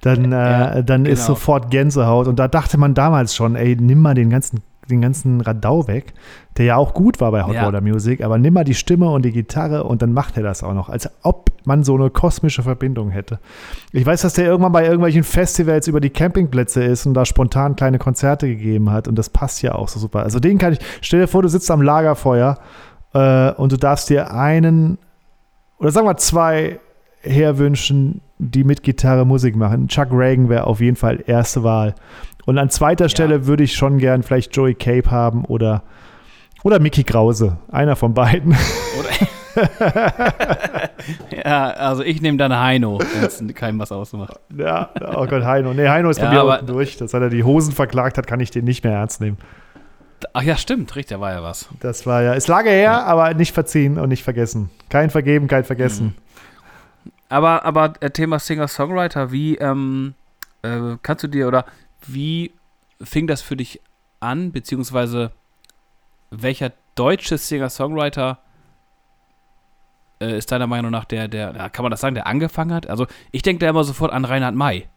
Dann, 0.00 0.32
äh, 0.32 0.36
ja, 0.36 0.82
dann 0.82 1.04
genau. 1.04 1.12
ist 1.12 1.26
sofort 1.26 1.70
Gänsehaut. 1.70 2.26
Und 2.26 2.38
da 2.38 2.48
dachte 2.48 2.76
man 2.76 2.94
damals 2.94 3.36
schon, 3.36 3.54
ey, 3.54 3.76
nimm 3.76 4.02
mal 4.02 4.14
den 4.14 4.30
ganzen 4.30 4.62
den 4.90 5.00
ganzen 5.00 5.40
Radau 5.40 5.86
weg, 5.88 6.14
der 6.56 6.66
ja 6.66 6.76
auch 6.76 6.94
gut 6.94 7.20
war 7.20 7.30
bei 7.32 7.44
Hot 7.44 7.54
ja. 7.54 7.66
Water 7.66 7.80
Music, 7.80 8.22
aber 8.22 8.38
nimm 8.38 8.54
mal 8.54 8.64
die 8.64 8.74
Stimme 8.74 9.10
und 9.10 9.24
die 9.24 9.32
Gitarre 9.32 9.84
und 9.84 10.02
dann 10.02 10.12
macht 10.12 10.36
er 10.36 10.42
das 10.42 10.62
auch 10.62 10.74
noch, 10.74 10.88
als 10.88 11.08
ob 11.22 11.50
man 11.64 11.82
so 11.82 11.94
eine 11.94 12.10
kosmische 12.10 12.62
Verbindung 12.62 13.10
hätte. 13.10 13.38
Ich 13.92 14.04
weiß, 14.04 14.22
dass 14.22 14.34
der 14.34 14.46
irgendwann 14.46 14.72
bei 14.72 14.84
irgendwelchen 14.84 15.24
Festivals 15.24 15.88
über 15.88 16.00
die 16.00 16.10
Campingplätze 16.10 16.84
ist 16.84 17.06
und 17.06 17.14
da 17.14 17.24
spontan 17.24 17.76
kleine 17.76 17.98
Konzerte 17.98 18.46
gegeben 18.46 18.90
hat 18.90 19.08
und 19.08 19.16
das 19.16 19.30
passt 19.30 19.62
ja 19.62 19.74
auch 19.74 19.88
so 19.88 19.98
super. 19.98 20.22
Also 20.22 20.40
den 20.40 20.58
kann 20.58 20.74
ich, 20.74 20.78
stell 21.00 21.20
dir 21.20 21.28
vor, 21.28 21.42
du 21.42 21.48
sitzt 21.48 21.70
am 21.70 21.82
Lagerfeuer 21.82 22.58
äh, 23.12 23.52
und 23.52 23.72
du 23.72 23.76
darfst 23.76 24.10
dir 24.10 24.32
einen 24.32 24.98
oder 25.78 25.90
sagen 25.90 26.06
wir 26.06 26.16
zwei 26.16 26.78
herwünschen, 27.20 28.20
die 28.38 28.64
mit 28.64 28.82
Gitarre 28.82 29.24
Musik 29.24 29.56
machen. 29.56 29.88
Chuck 29.88 30.08
Reagan 30.12 30.48
wäre 30.48 30.66
auf 30.66 30.80
jeden 30.80 30.96
Fall 30.96 31.22
erste 31.26 31.62
Wahl. 31.62 31.94
Und 32.46 32.58
an 32.58 32.70
zweiter 32.70 33.08
Stelle 33.08 33.46
würde 33.46 33.64
ich 33.64 33.74
schon 33.74 33.98
gern 33.98 34.22
vielleicht 34.22 34.54
Joey 34.54 34.74
Cape 34.74 35.10
haben 35.10 35.44
oder, 35.44 35.82
oder 36.62 36.78
Mickey 36.78 37.04
Krause. 37.04 37.58
Einer 37.70 37.96
von 37.96 38.14
beiden. 38.14 38.56
ja, 41.44 41.70
also 41.70 42.02
ich 42.02 42.20
nehme 42.20 42.38
dann 42.38 42.56
Heino, 42.58 42.98
wenn 42.98 43.24
es 43.24 43.42
keinem 43.54 43.78
was 43.78 43.92
ausmacht. 43.92 44.40
Ja, 44.56 44.90
oh 45.00 45.26
Gott, 45.26 45.44
Heino. 45.44 45.72
Nee, 45.74 45.88
Heino 45.88 46.10
ist 46.10 46.20
bei 46.20 46.26
ja, 46.26 46.32
mir 46.32 46.44
unten 46.44 46.66
durch. 46.66 46.96
Dass 46.96 47.14
er 47.14 47.30
die 47.30 47.44
Hosen 47.44 47.72
verklagt 47.72 48.18
hat, 48.18 48.26
kann 48.26 48.40
ich 48.40 48.50
den 48.50 48.64
nicht 48.64 48.84
mehr 48.84 48.94
ernst 48.94 49.20
nehmen. 49.20 49.38
Ach 50.32 50.42
ja, 50.42 50.56
stimmt, 50.56 50.96
richtig, 50.96 51.16
da 51.16 51.20
war 51.20 51.32
ja 51.32 51.42
was. 51.42 51.68
Das 51.80 52.06
war 52.06 52.22
ja, 52.22 52.32
ist 52.32 52.48
lange 52.48 52.70
her, 52.70 52.82
ja. 52.82 53.04
aber 53.04 53.34
nicht 53.34 53.52
verziehen 53.52 53.98
und 53.98 54.08
nicht 54.08 54.22
vergessen. 54.24 54.70
Kein 54.88 55.10
Vergeben, 55.10 55.48
kein 55.48 55.64
Vergessen. 55.64 56.06
Mhm. 56.06 56.14
Aber, 57.28 57.64
aber 57.64 57.92
äh, 58.00 58.10
Thema 58.10 58.38
Singer-Songwriter, 58.38 59.32
wie 59.32 59.56
ähm, 59.56 60.14
äh, 60.62 60.96
kannst 61.02 61.24
du 61.24 61.28
dir 61.28 61.48
oder 61.48 61.66
wie 62.08 62.52
fing 63.02 63.26
das 63.26 63.42
für 63.42 63.56
dich 63.56 63.80
an, 64.20 64.52
beziehungsweise 64.52 65.32
welcher 66.30 66.72
deutsche 66.94 67.38
Singer-Songwriter 67.38 68.38
äh, 70.20 70.38
ist 70.38 70.50
deiner 70.52 70.66
Meinung 70.66 70.90
nach 70.90 71.04
der, 71.04 71.28
der, 71.28 71.70
kann 71.70 71.82
man 71.82 71.90
das 71.90 72.00
sagen, 72.00 72.14
der 72.14 72.26
angefangen 72.26 72.72
hat? 72.72 72.88
Also 72.88 73.06
ich 73.32 73.42
denke 73.42 73.64
da 73.64 73.70
immer 73.70 73.84
sofort 73.84 74.12
an 74.12 74.24
Reinhard 74.24 74.54
May. 74.54 74.88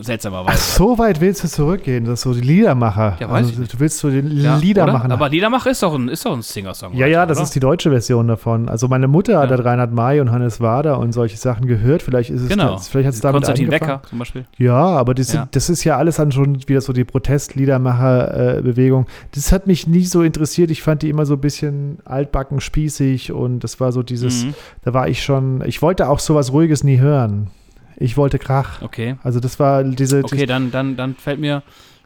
Seltsamerweise. 0.00 0.52
Ach, 0.52 0.56
so 0.56 0.98
weit 0.98 1.20
willst 1.20 1.44
du 1.44 1.48
zurückgehen, 1.48 2.04
das 2.04 2.14
ist 2.14 2.22
so 2.22 2.34
die 2.34 2.40
Liedermacher. 2.40 3.16
Ja, 3.20 3.30
weiß 3.30 3.46
also. 3.46 3.62
Du 3.62 3.80
willst 3.80 3.98
so 3.98 4.10
den 4.10 4.30
ja, 4.30 4.56
Liedermacher. 4.56 5.10
Aber 5.10 5.28
Liedermacher 5.28 5.70
ist 5.70 5.82
doch 5.82 5.94
ein, 5.94 6.08
ist 6.08 6.24
doch 6.24 6.34
ein 6.34 6.42
Singer-Song. 6.42 6.94
Ja, 6.94 7.06
ja, 7.06 7.26
das 7.26 7.38
oder? 7.38 7.44
ist 7.44 7.54
die 7.54 7.60
deutsche 7.60 7.90
Version 7.90 8.28
davon. 8.28 8.68
Also 8.68 8.88
meine 8.88 9.08
Mutter 9.08 9.32
ja. 9.32 9.48
hat 9.48 9.64
Reinhard 9.64 9.92
May 9.92 10.20
und 10.20 10.30
Hannes 10.30 10.60
Wader 10.60 10.98
und 10.98 11.12
solche 11.12 11.36
Sachen 11.36 11.66
gehört. 11.66 12.02
Vielleicht 12.02 12.30
ist 12.30 12.42
es 12.42 12.48
genau. 12.48 12.74
das, 12.74 12.88
vielleicht 12.88 13.06
hat 13.06 13.14
es 13.14 13.20
damit 13.20 13.44
Konstantin 13.44 13.70
Wecker 13.70 14.02
zum 14.08 14.18
Beispiel. 14.18 14.44
Ja, 14.58 14.74
aber 14.74 15.14
das, 15.14 15.32
ja. 15.32 15.48
das 15.50 15.70
ist 15.70 15.84
ja 15.84 15.96
alles 15.96 16.16
dann 16.16 16.32
schon 16.32 16.68
wieder 16.68 16.80
so 16.80 16.92
die 16.92 17.04
Protest-Liedermacher-Bewegung. 17.04 19.06
das 19.34 19.52
hat 19.52 19.66
mich 19.66 19.86
nie 19.86 20.04
so 20.04 20.22
interessiert. 20.22 20.70
Ich 20.70 20.82
fand 20.82 21.02
die 21.02 21.08
immer 21.08 21.26
so 21.26 21.34
ein 21.34 21.40
bisschen 21.40 21.98
altbacken, 22.04 22.60
spießig 22.60 23.32
und 23.32 23.60
das 23.60 23.80
war 23.80 23.92
so 23.92 24.02
dieses, 24.02 24.44
mhm. 24.44 24.54
da 24.82 24.92
war 24.92 25.08
ich 25.08 25.22
schon, 25.22 25.62
ich 25.66 25.82
wollte 25.82 26.08
auch 26.08 26.18
sowas 26.18 26.52
Ruhiges 26.52 26.84
nie 26.84 26.98
hören. 26.98 27.50
Ich 27.96 28.16
wollte 28.16 28.38
Krach. 28.38 28.82
Okay. 28.82 29.16
Also 29.22 29.40
das 29.40 29.58
war 29.58 29.84
diese. 29.84 30.22
Okay, 30.24 30.46
dann, 30.46 30.70
dann, 30.70 30.96
dann 30.96 31.14
fällt 31.14 31.40
mir, 31.40 31.62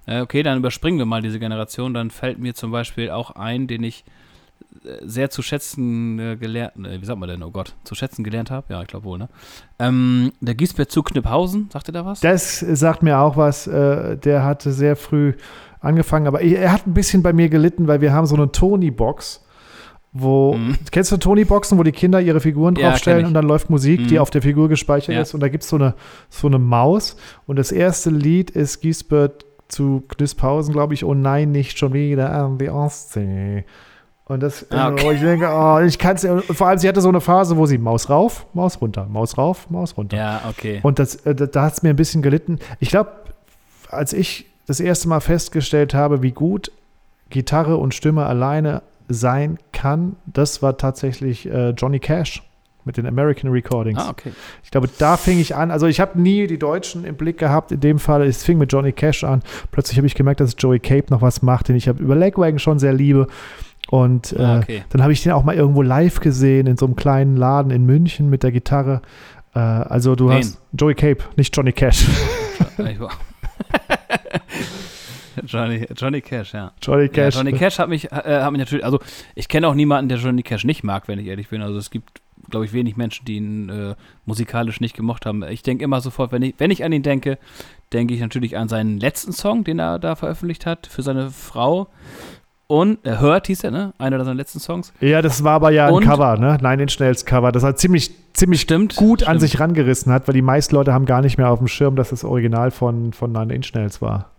äh, 0.07 0.21
okay, 0.21 0.43
dann 0.43 0.59
überspringen 0.59 0.99
wir 0.99 1.07
mal 1.07 1.23
diese 1.23 1.39
Generation. 1.39 1.95
Dann 1.95 2.11
fällt 2.11 2.39
mir 2.39 2.55
zum 2.55 2.71
Beispiel 2.71 3.11
auch 3.11 3.33
ein, 3.33 3.67
den 3.67 3.83
ich 3.83 4.05
äh, 4.85 4.99
sehr 5.03 5.31
zu 5.31 5.43
schätzen 5.43 6.19
äh, 6.19 6.37
gelernt, 6.37 6.87
äh, 6.87 7.01
wie 7.01 7.05
sagt 7.05 7.19
man 7.19 7.29
denn, 7.29 7.43
oh 7.43 7.51
Gott, 7.51 7.75
zu 7.85 7.95
schätzen 7.95 8.25
gelernt 8.25 8.51
habe? 8.51 8.73
Ja, 8.73 8.83
ich 8.83 8.89
glaube 8.89 9.05
wohl, 9.05 9.19
ne? 9.19 9.29
Ähm, 9.79 10.33
der 10.41 10.55
Gisbert 10.55 10.91
zu 10.91 11.03
Kniphausen, 11.03 11.69
sagt 11.73 11.89
ihr 11.89 11.93
da 11.93 12.05
was? 12.05 12.21
Das 12.21 12.61
sagt 12.61 13.03
mir 13.03 13.19
auch 13.19 13.37
was. 13.37 13.67
Äh, 13.67 14.17
der 14.17 14.45
hatte 14.45 14.73
sehr 14.73 14.97
früh 14.97 15.35
angefangen, 15.81 16.27
aber 16.27 16.41
er 16.41 16.73
hat 16.73 16.87
ein 16.87 16.95
bisschen 16.95 17.23
bei 17.23 17.33
mir 17.33 17.49
gelitten, 17.49 17.87
weil 17.87 18.01
wir 18.01 18.13
haben 18.13 18.27
so 18.27 18.35
eine 18.35 18.51
Tony-Box 18.51 19.46
wo, 20.21 20.55
mhm. 20.55 20.77
kennst 20.91 21.13
du 21.13 21.17
Tony-Boxen, 21.17 21.79
wo 21.79 21.83
die 21.83 21.93
Kinder 21.93 22.21
ihre 22.21 22.41
Figuren 22.41 22.75
draufstellen 22.75 23.21
ja, 23.21 23.27
und 23.29 23.35
dann 23.35 23.47
läuft 23.47 23.71
Musik, 23.71 24.01
mhm. 24.01 24.07
die 24.09 24.19
auf 24.19 24.31
der 24.31 24.43
Figur 24.43 24.69
gespeichert 24.69 25.15
ja. 25.15 25.23
ist 25.23 25.35
und 25.35 25.41
da 25.41 25.49
gibt 25.49 25.65
es 25.65 25.71
so 25.71 25.77
eine, 25.77 25.95
so 26.29 26.47
eine 26.47 26.59
Maus 26.59 27.17
und 27.47 27.57
das 27.57 27.73
erste 27.73 28.11
Lied 28.11 28.51
ist 28.51 28.81
Giesbert 28.81 29.45
zu 29.69 30.05
Knispausen, 30.09 30.73
glaube 30.73 30.95
ich, 30.95 31.05
oh 31.05 31.15
nein, 31.15 31.51
nicht 31.51 31.79
schon 31.79 31.93
wieder 31.93 32.33
an 32.33 32.59
die 32.59 32.71
Ostsee. 32.71 33.65
Und 34.29 34.43
das, 34.43 34.67
ah, 34.71 34.91
okay. 34.91 35.13
ich 35.15 35.21
denke, 35.21 35.49
oh, 35.49 35.79
ich 35.79 35.99
kann 35.99 36.17
es, 36.17 36.27
vor 36.51 36.67
allem 36.67 36.79
sie 36.79 36.89
hatte 36.89 37.01
so 37.01 37.09
eine 37.09 37.21
Phase, 37.21 37.57
wo 37.57 37.67
sie 37.67 37.79
Maus 37.79 38.11
rauf, 38.11 38.47
Maus 38.55 38.81
runter, 38.81 39.07
Maus 39.09 39.39
rauf, 39.39 39.71
Maus 39.71 39.97
runter. 39.97 40.17
Ja, 40.17 40.43
okay. 40.49 40.81
Und 40.83 40.99
das, 40.99 41.17
äh, 41.27 41.35
da 41.35 41.63
hat 41.63 41.75
es 41.75 41.83
mir 41.85 41.91
ein 41.91 41.97
bisschen 41.97 42.23
gelitten. 42.23 42.59
Ich 42.81 42.89
glaube, 42.89 43.13
als 43.89 44.13
ich 44.13 44.47
das 44.67 44.81
erste 44.81 45.09
Mal 45.09 45.21
festgestellt 45.21 45.95
habe, 45.95 46.23
wie 46.23 46.33
gut 46.33 46.73
Gitarre 47.31 47.77
und 47.77 47.95
Stimme 47.95 48.27
alleine 48.27 48.83
sein 49.09 49.59
kann, 49.73 50.17
das 50.27 50.63
war 50.63 50.77
tatsächlich 50.77 51.47
äh, 51.47 51.71
Johnny 51.71 51.99
Cash 51.99 52.43
mit 52.87 52.97
den 52.97 53.07
American 53.07 53.51
Recordings. 53.51 53.99
Ah, 54.01 54.11
okay. 54.11 54.33
Ich 54.63 54.71
glaube, 54.71 54.89
da 54.99 55.17
fing 55.17 55.41
ich 55.41 55.57
an. 55.57 55.71
Also 55.71 55.87
ich 55.87 56.01
habe 56.01 56.21
nie 56.21 56.47
die 56.47 56.59
Deutschen 56.59 57.05
im 57.05 57.17
Blick 57.17 57.37
gehabt. 57.39 57.73
In 57.73 57.81
dem 57.81 57.99
Fall, 57.99 58.23
es 58.23 58.45
fing 58.45 58.59
mit 58.59 58.73
Johnny 58.73 58.93
Cash 58.93 59.25
an. 59.25 59.43
Plötzlich 59.73 59.99
habe 59.99 60.07
ich 60.07 60.15
gemerkt, 60.15 60.41
dass 60.41 60.55
Joey 60.57 60.79
Cape 60.79 61.07
noch 61.11 61.21
was 61.21 61.43
macht, 61.43 61.69
den 61.69 61.77
ich 61.77 61.89
über 61.89 62.15
Legwagon 62.15 62.61
schon 62.61 62.79
sehr 62.79 62.93
liebe. 62.93 63.27
Und 63.89 64.33
äh, 64.33 64.43
ah, 64.43 64.59
okay. 64.59 64.85
dann 64.91 65.03
habe 65.03 65.13
ich 65.13 65.23
den 65.23 65.33
auch 65.33 65.45
mal 65.45 65.55
irgendwo 65.55 65.83
live 65.83 66.21
gesehen 66.21 66.67
in 66.67 66.77
so 66.77 66.87
einem 66.87 66.97
kleinen 66.97 67.37
Laden 67.37 67.71
in 67.71 67.85
München 67.85 68.31
mit 68.31 68.43
der 68.43 68.53
Gitarre. 68.53 69.03
Äh, 69.55 69.59
also 69.59 70.15
du 70.15 70.29
Wen? 70.29 70.39
hast 70.39 70.59
Joey 70.73 70.95
Cape, 70.95 71.25
nicht 71.37 71.57
Johnny 71.57 71.73
Cash. 71.73 72.07
Johnny, 75.47 75.87
Johnny 75.97 76.21
Cash, 76.21 76.55
ja. 76.55 76.73
Johnny 76.81 77.09
Cash. 77.09 77.35
Ja, 77.35 77.41
Johnny 77.41 77.57
Cash 77.57 77.79
hat 77.79 77.89
mich, 77.89 78.11
äh, 78.13 78.41
hat 78.43 78.53
mich 78.53 78.59
natürlich, 78.59 78.85
also 78.85 79.01
ich 79.35 79.49
kenne 79.49 79.69
auch 79.69 79.75
niemanden, 79.75 80.09
der 80.09 80.19
Johnny 80.19 80.43
Cash 80.43 80.65
nicht 80.65 80.85
mag, 80.85 81.09
wenn 81.09 81.19
ich 81.19 81.27
ehrlich 81.27 81.49
bin. 81.49 81.63
Also 81.63 81.79
es 81.79 81.91
gibt, 81.91 82.21
glaube 82.51 82.65
ich, 82.65 82.73
wenig 82.73 82.97
Menschen, 82.97 83.25
die 83.25 83.37
ihn 83.37 83.69
äh, 83.69 83.95
musikalisch 84.25 84.81
nicht 84.81 84.97
gemocht 84.97 85.27
haben. 85.27 85.43
Ich 85.45 85.63
denke 85.63 85.85
immer 85.85 86.01
sofort, 86.01 86.33
wenn 86.33 86.43
ich, 86.43 86.55
wenn 86.59 86.71
ich 86.71 86.85
an 86.85 86.93
ihn 86.93 87.03
denke, 87.03 87.39
denke 87.93 88.15
ich 88.15 88.21
natürlich 88.21 88.57
an 88.57 88.69
seinen 88.69 88.99
letzten 88.99 89.33
Song, 89.33 89.65
den 89.65 89.79
er 89.79 89.99
da 89.99 90.17
veröffentlicht 90.17 90.67
hat 90.67 90.87
für 90.87 91.03
seine 91.03 91.31
Frau. 91.31 91.89
Und 92.69 93.07
äh, 93.07 93.19
Hurt 93.21 93.47
hieß 93.47 93.63
er, 93.65 93.71
ne? 93.71 93.93
Einer 93.99 94.19
seiner 94.19 94.35
letzten 94.35 94.59
Songs. 94.59 94.93
Ja, 95.01 95.23
das 95.23 95.45
war 95.45 95.53
aber 95.53 95.71
ja 95.71 95.87
ein 95.87 95.95
und, 95.95 96.05
Cover, 96.05 96.37
ne? 96.37 96.59
Nein, 96.61 96.81
Inch 96.81 96.99
Nails 96.99 97.25
Cover. 97.25 97.53
Das 97.53 97.63
hat 97.63 97.79
ziemlich, 97.79 98.11
ziemlich 98.33 98.61
stimmt, 98.61 98.97
gut 98.97 99.21
stimmt. 99.21 99.31
an 99.31 99.39
sich 99.39 99.61
rangerissen 99.61 100.13
hat, 100.13 100.27
weil 100.27 100.35
die 100.35 100.43
meisten 100.43 100.75
Leute 100.75 100.93
haben 100.93 101.07
gar 101.07 101.23
nicht 101.23 101.39
mehr 101.39 101.49
auf 101.51 101.61
dem 101.61 101.69
Schirm, 101.69 101.95
dass 101.95 102.11
das 102.11 102.25
Original 102.25 102.73
von, 102.73 103.13
von 103.13 103.31
Nine 103.31 103.55
Inch 103.55 103.73
Nails 103.75 104.03
war. 104.03 104.33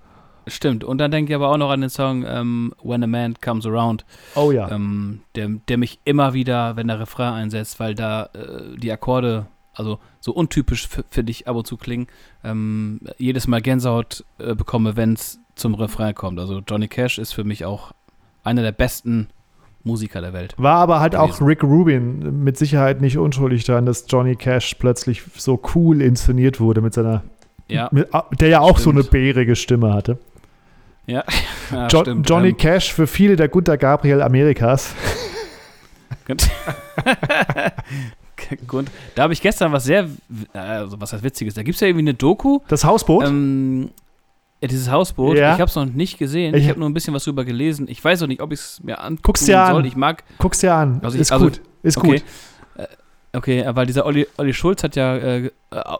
Stimmt. 0.47 0.83
Und 0.83 0.97
dann 0.99 1.11
denke 1.11 1.31
ich 1.31 1.35
aber 1.35 1.49
auch 1.49 1.57
noch 1.57 1.69
an 1.69 1.81
den 1.81 1.89
Song 1.89 2.25
ähm, 2.25 2.73
When 2.81 3.03
a 3.03 3.07
Man 3.07 3.35
Comes 3.41 3.65
Around. 3.65 4.05
Oh 4.35 4.51
ja. 4.51 4.71
Ähm, 4.71 5.21
der, 5.35 5.49
der 5.67 5.77
mich 5.77 5.99
immer 6.05 6.33
wieder, 6.33 6.75
wenn 6.75 6.87
der 6.87 6.99
Refrain 6.99 7.33
einsetzt, 7.33 7.79
weil 7.79 7.95
da 7.95 8.29
äh, 8.33 8.77
die 8.77 8.91
Akkorde, 8.91 9.47
also 9.73 9.99
so 10.19 10.31
untypisch 10.31 10.87
für 10.87 11.23
dich 11.23 11.47
ab 11.47 11.55
und 11.55 11.67
zu 11.67 11.77
klingen, 11.77 12.07
ähm, 12.43 13.01
jedes 13.17 13.47
Mal 13.47 13.61
Gänsehaut 13.61 14.23
äh, 14.39 14.55
bekomme, 14.55 14.95
wenn 14.95 15.13
es 15.13 15.39
zum 15.55 15.75
Refrain 15.75 16.15
kommt. 16.15 16.39
Also 16.39 16.61
Johnny 16.65 16.87
Cash 16.87 17.17
ist 17.17 17.33
für 17.33 17.43
mich 17.43 17.65
auch 17.65 17.91
einer 18.43 18.61
der 18.61 18.71
besten 18.71 19.29
Musiker 19.83 20.21
der 20.21 20.33
Welt. 20.33 20.53
War 20.57 20.77
aber 20.77 20.99
halt 20.99 21.13
gewesen. 21.13 21.31
auch 21.31 21.41
Rick 21.41 21.63
Rubin 21.63 22.43
mit 22.43 22.57
Sicherheit 22.57 23.01
nicht 23.01 23.17
unschuldig 23.17 23.63
daran, 23.63 23.85
dass 23.85 24.05
Johnny 24.07 24.35
Cash 24.35 24.75
plötzlich 24.75 25.23
so 25.35 25.59
cool 25.73 26.01
inszeniert 26.01 26.59
wurde 26.59 26.81
mit 26.81 26.93
seiner, 26.93 27.23
ja, 27.67 27.89
mit, 27.91 28.07
der 28.39 28.49
ja 28.49 28.59
auch 28.59 28.77
stimmt. 28.79 28.95
so 28.95 29.01
eine 29.01 29.03
bärige 29.03 29.55
Stimme 29.55 29.93
hatte. 29.93 30.19
Ja. 31.07 31.23
ja 31.71 31.87
jo 31.87 32.01
stimmt. 32.01 32.29
Johnny 32.29 32.49
ähm, 32.49 32.57
Cash 32.57 32.93
für 32.93 33.07
viele 33.07 33.35
der 33.35 33.49
Gunter 33.49 33.77
Gabriel 33.77 34.21
Amerikas. 34.21 34.93
Gut. 36.27 36.43
Da 39.15 39.23
habe 39.23 39.33
ich 39.33 39.41
gestern 39.41 39.73
was 39.73 39.83
sehr, 39.83 40.07
also 40.53 41.01
was 41.01 41.11
heißt 41.11 41.23
Witziges. 41.23 41.55
Da 41.55 41.63
gibt 41.63 41.75
es 41.75 41.81
ja 41.81 41.87
irgendwie 41.87 42.03
eine 42.03 42.13
Doku. 42.13 42.59
Das 42.69 42.85
Hausboot? 42.85 43.25
Ähm, 43.25 43.89
ja, 44.61 44.67
dieses 44.67 44.89
Hausboot. 44.89 45.37
Ja. 45.37 45.53
Ich 45.53 45.59
habe 45.59 45.69
es 45.69 45.75
noch 45.75 45.85
nicht 45.85 46.17
gesehen. 46.17 46.55
Ich, 46.55 46.63
ich 46.63 46.69
habe 46.69 46.79
nur 46.79 46.87
ein 46.87 46.93
bisschen 46.93 47.13
was 47.13 47.25
drüber 47.25 47.43
gelesen. 47.43 47.87
Ich 47.89 48.01
weiß 48.01 48.23
auch 48.23 48.27
nicht, 48.27 48.41
ob 48.41 48.53
ich 48.53 48.59
es 48.59 48.83
mir 48.83 48.99
angucken 48.99 49.21
Guck's 49.23 49.45
dir 49.45 49.65
soll. 49.67 49.81
An. 49.81 49.85
Ich 49.85 49.95
mag. 49.95 50.23
Guck's 50.37 50.59
dir 50.59 50.73
an. 50.73 50.99
Also 51.03 51.15
ich, 51.15 51.21
ist 51.21 51.31
also, 51.31 51.45
gut. 51.45 51.61
Ist 51.83 51.97
okay. 51.97 52.07
gut. 52.07 52.23
Okay, 53.37 53.63
weil 53.67 53.85
dieser 53.85 54.05
Olli, 54.07 54.27
Olli 54.37 54.51
Schulz 54.51 54.81
hat 54.81 54.95
ja 54.95 55.15
äh, 55.15 55.51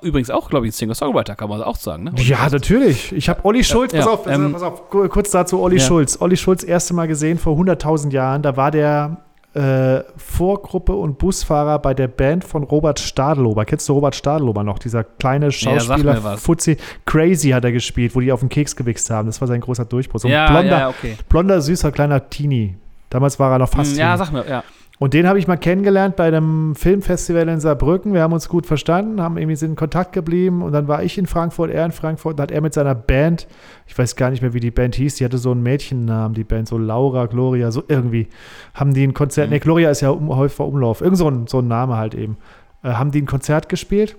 übrigens 0.01 0.31
auch, 0.31 0.49
glaube 0.49 0.65
ich, 0.65 0.71
ein 0.71 0.75
Singer-Songwriter, 0.75 1.35
kann 1.35 1.49
man 1.49 1.61
auch 1.61 1.75
sagen, 1.75 2.05
ne? 2.05 2.11
ja, 2.15 2.37
Schulz. 2.37 2.51
natürlich. 2.51 3.11
Ich 3.11 3.29
habe 3.29 3.45
Olli 3.45 3.63
Schulz, 3.63 3.93
ja, 3.93 3.99
pass, 3.99 4.07
auf, 4.07 4.27
ähm, 4.27 4.53
pass 4.53 4.63
auf, 4.63 4.89
kurz 4.89 5.29
dazu 5.29 5.61
Olli 5.61 5.77
ja. 5.77 5.83
Schulz. 5.83 6.19
Olli 6.19 6.35
Schulz 6.35 6.63
erste 6.63 6.95
Mal 6.95 7.07
gesehen 7.07 7.37
vor 7.37 7.55
100.000 7.55 8.11
Jahren. 8.11 8.41
Da 8.41 8.57
war 8.57 8.71
der 8.71 9.17
äh, 9.53 10.03
Vorgruppe 10.17 10.93
und 10.93 11.19
Busfahrer 11.19 11.77
bei 11.77 11.93
der 11.93 12.07
Band 12.07 12.43
von 12.43 12.63
Robert 12.63 12.99
Stadelober. 12.99 13.65
Kennst 13.65 13.87
du 13.87 13.93
Robert 13.93 14.15
Stadelober 14.15 14.63
noch? 14.63 14.79
Dieser 14.79 15.03
kleine 15.03 15.51
Schauspieler, 15.51 16.19
ja, 16.23 16.37
Fuzzi. 16.37 16.77
Crazy 17.05 17.49
hat 17.49 17.65
er 17.65 17.71
gespielt, 17.71 18.15
wo 18.15 18.19
die 18.19 18.31
auf 18.31 18.39
den 18.39 18.49
Keks 18.49 18.75
gewichst 18.75 19.11
haben. 19.11 19.27
Das 19.27 19.39
war 19.41 19.47
sein 19.47 19.61
großer 19.61 19.85
Durchbruch. 19.85 20.21
So 20.21 20.27
ein 20.27 20.33
ja, 20.33 20.49
blonder, 20.49 20.79
ja, 20.79 20.89
okay. 20.89 21.17
blonder, 21.29 21.61
süßer 21.61 21.91
kleiner 21.91 22.29
Teenie. 22.29 22.77
Damals 23.11 23.39
war 23.39 23.51
er 23.51 23.59
noch 23.59 23.69
fast. 23.69 23.95
Ja, 23.95 24.17
sag 24.17 24.31
mir, 24.31 24.47
ja. 24.47 24.63
Und 24.99 25.13
den 25.13 25.27
habe 25.27 25.37
ich 25.37 25.47
mal 25.47 25.57
kennengelernt 25.57 26.15
bei 26.15 26.25
einem 26.25 26.73
Filmfestival 26.73 27.47
in 27.49 27.59
Saarbrücken. 27.59 28.15
Wir 28.15 28.23
haben 28.23 28.33
uns 28.33 28.49
gut 28.49 28.65
verstanden, 28.65 29.21
haben 29.21 29.37
irgendwie 29.37 29.63
in 29.63 29.75
Kontakt 29.75 30.11
geblieben. 30.11 30.63
Und 30.63 30.71
dann 30.71 30.87
war 30.87 31.03
ich 31.03 31.19
in 31.19 31.27
Frankfurt, 31.27 31.69
er 31.69 31.85
in 31.85 31.91
Frankfurt. 31.91 32.33
Und 32.33 32.41
hat 32.41 32.51
er 32.51 32.61
mit 32.61 32.73
seiner 32.73 32.95
Band, 32.95 33.47
ich 33.85 33.95
weiß 33.95 34.15
gar 34.15 34.31
nicht 34.31 34.41
mehr, 34.41 34.53
wie 34.53 34.59
die 34.59 34.71
Band 34.71 34.95
hieß, 34.95 35.15
die 35.15 35.25
hatte 35.25 35.37
so 35.37 35.51
einen 35.51 35.61
Mädchennamen, 35.61 36.33
die 36.33 36.43
Band, 36.43 36.67
so 36.67 36.79
Laura, 36.79 37.27
Gloria, 37.27 37.69
so 37.69 37.83
irgendwie. 37.87 38.27
Haben 38.73 38.95
die 38.95 39.05
ein 39.05 39.13
Konzert, 39.13 39.49
mhm. 39.49 39.53
ne, 39.53 39.59
Gloria 39.59 39.91
ist 39.91 40.01
ja 40.01 40.09
um, 40.09 40.35
Häufer 40.35 40.65
Umlauf, 40.65 41.01
irgend 41.01 41.17
so 41.19 41.29
ein, 41.29 41.45
so 41.45 41.59
ein 41.59 41.67
Name 41.67 41.95
halt 41.97 42.15
eben. 42.15 42.37
Äh, 42.81 42.93
haben 42.93 43.11
die 43.11 43.21
ein 43.21 43.27
Konzert 43.27 43.69
gespielt. 43.69 44.15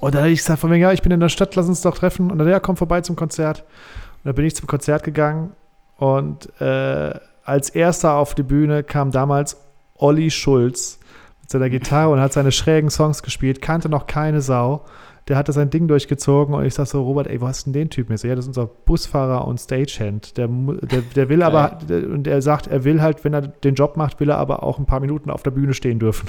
Und 0.00 0.16
da 0.16 0.18
habe 0.18 0.30
ich 0.30 0.40
gesagt, 0.40 0.58
von 0.58 0.70
mir, 0.70 0.78
ja, 0.78 0.92
ich 0.92 1.02
bin 1.02 1.12
in 1.12 1.20
der 1.20 1.28
Stadt, 1.28 1.54
lass 1.54 1.68
uns 1.68 1.82
doch 1.82 1.96
treffen. 1.96 2.32
Und 2.32 2.38
dann, 2.38 2.48
ja, 2.48 2.58
komm 2.58 2.76
vorbei 2.76 3.02
zum 3.02 3.14
Konzert. 3.14 3.60
Und 3.60 4.24
dann 4.24 4.34
bin 4.34 4.44
ich 4.46 4.56
zum 4.56 4.66
Konzert 4.66 5.04
gegangen. 5.04 5.52
Und 5.96 6.60
äh, 6.60 7.14
als 7.44 7.70
erster 7.70 8.14
auf 8.14 8.34
die 8.34 8.42
Bühne 8.42 8.82
kam 8.82 9.12
damals 9.12 9.56
Olli 9.98 10.30
Schulz 10.30 10.98
mit 11.40 11.50
seiner 11.50 11.70
Gitarre 11.70 12.12
und 12.12 12.20
hat 12.20 12.32
seine 12.32 12.52
schrägen 12.52 12.90
Songs 12.90 13.22
gespielt, 13.22 13.60
kannte 13.60 13.88
noch 13.88 14.06
keine 14.06 14.40
Sau. 14.40 14.84
Der 15.28 15.36
hatte 15.36 15.52
sein 15.52 15.70
Ding 15.70 15.88
durchgezogen 15.88 16.54
und 16.54 16.64
ich 16.64 16.74
sag 16.74 16.86
so, 16.86 17.02
Robert, 17.02 17.26
ey, 17.26 17.40
wo 17.40 17.48
hast 17.48 17.66
denn 17.66 17.72
den 17.72 17.90
Typen 17.90 18.12
jetzt? 18.12 18.22
Ja, 18.22 18.36
das 18.36 18.44
ist 18.44 18.48
unser 18.48 18.66
Busfahrer 18.66 19.46
und 19.46 19.58
Stagehand. 19.58 20.36
Der, 20.36 20.46
der, 20.46 21.02
der 21.02 21.28
will 21.28 21.42
aber, 21.42 21.78
der, 21.88 22.08
und 22.08 22.28
er 22.28 22.40
sagt, 22.42 22.68
er 22.68 22.84
will 22.84 23.02
halt, 23.02 23.24
wenn 23.24 23.34
er 23.34 23.42
den 23.42 23.74
Job 23.74 23.96
macht, 23.96 24.20
will 24.20 24.30
er 24.30 24.38
aber 24.38 24.62
auch 24.62 24.78
ein 24.78 24.86
paar 24.86 25.00
Minuten 25.00 25.30
auf 25.30 25.42
der 25.42 25.50
Bühne 25.50 25.74
stehen 25.74 25.98
dürfen. 25.98 26.28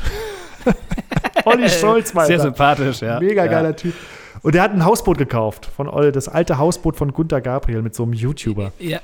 Olli 1.46 1.70
Scholz, 1.70 2.16
Mann. 2.16 2.26
Sehr 2.26 2.40
sympathisch, 2.40 3.02
ja. 3.02 3.20
Mega 3.20 3.46
ja. 3.46 3.52
geiler 3.52 3.76
Typ. 3.76 3.94
Und 4.42 4.56
der 4.56 4.64
hat 4.64 4.72
ein 4.72 4.84
Hausboot 4.84 5.18
gekauft 5.18 5.66
von 5.66 5.88
Olli, 5.88 6.12
das 6.12 6.28
alte 6.28 6.58
Hausboot 6.58 6.96
von 6.96 7.14
Gunter 7.14 7.42
Gabriel 7.42 7.84
mit 7.84 7.96
so 7.96 8.04
einem 8.04 8.14
YouTuber. 8.14 8.72
Ja, 8.80 9.00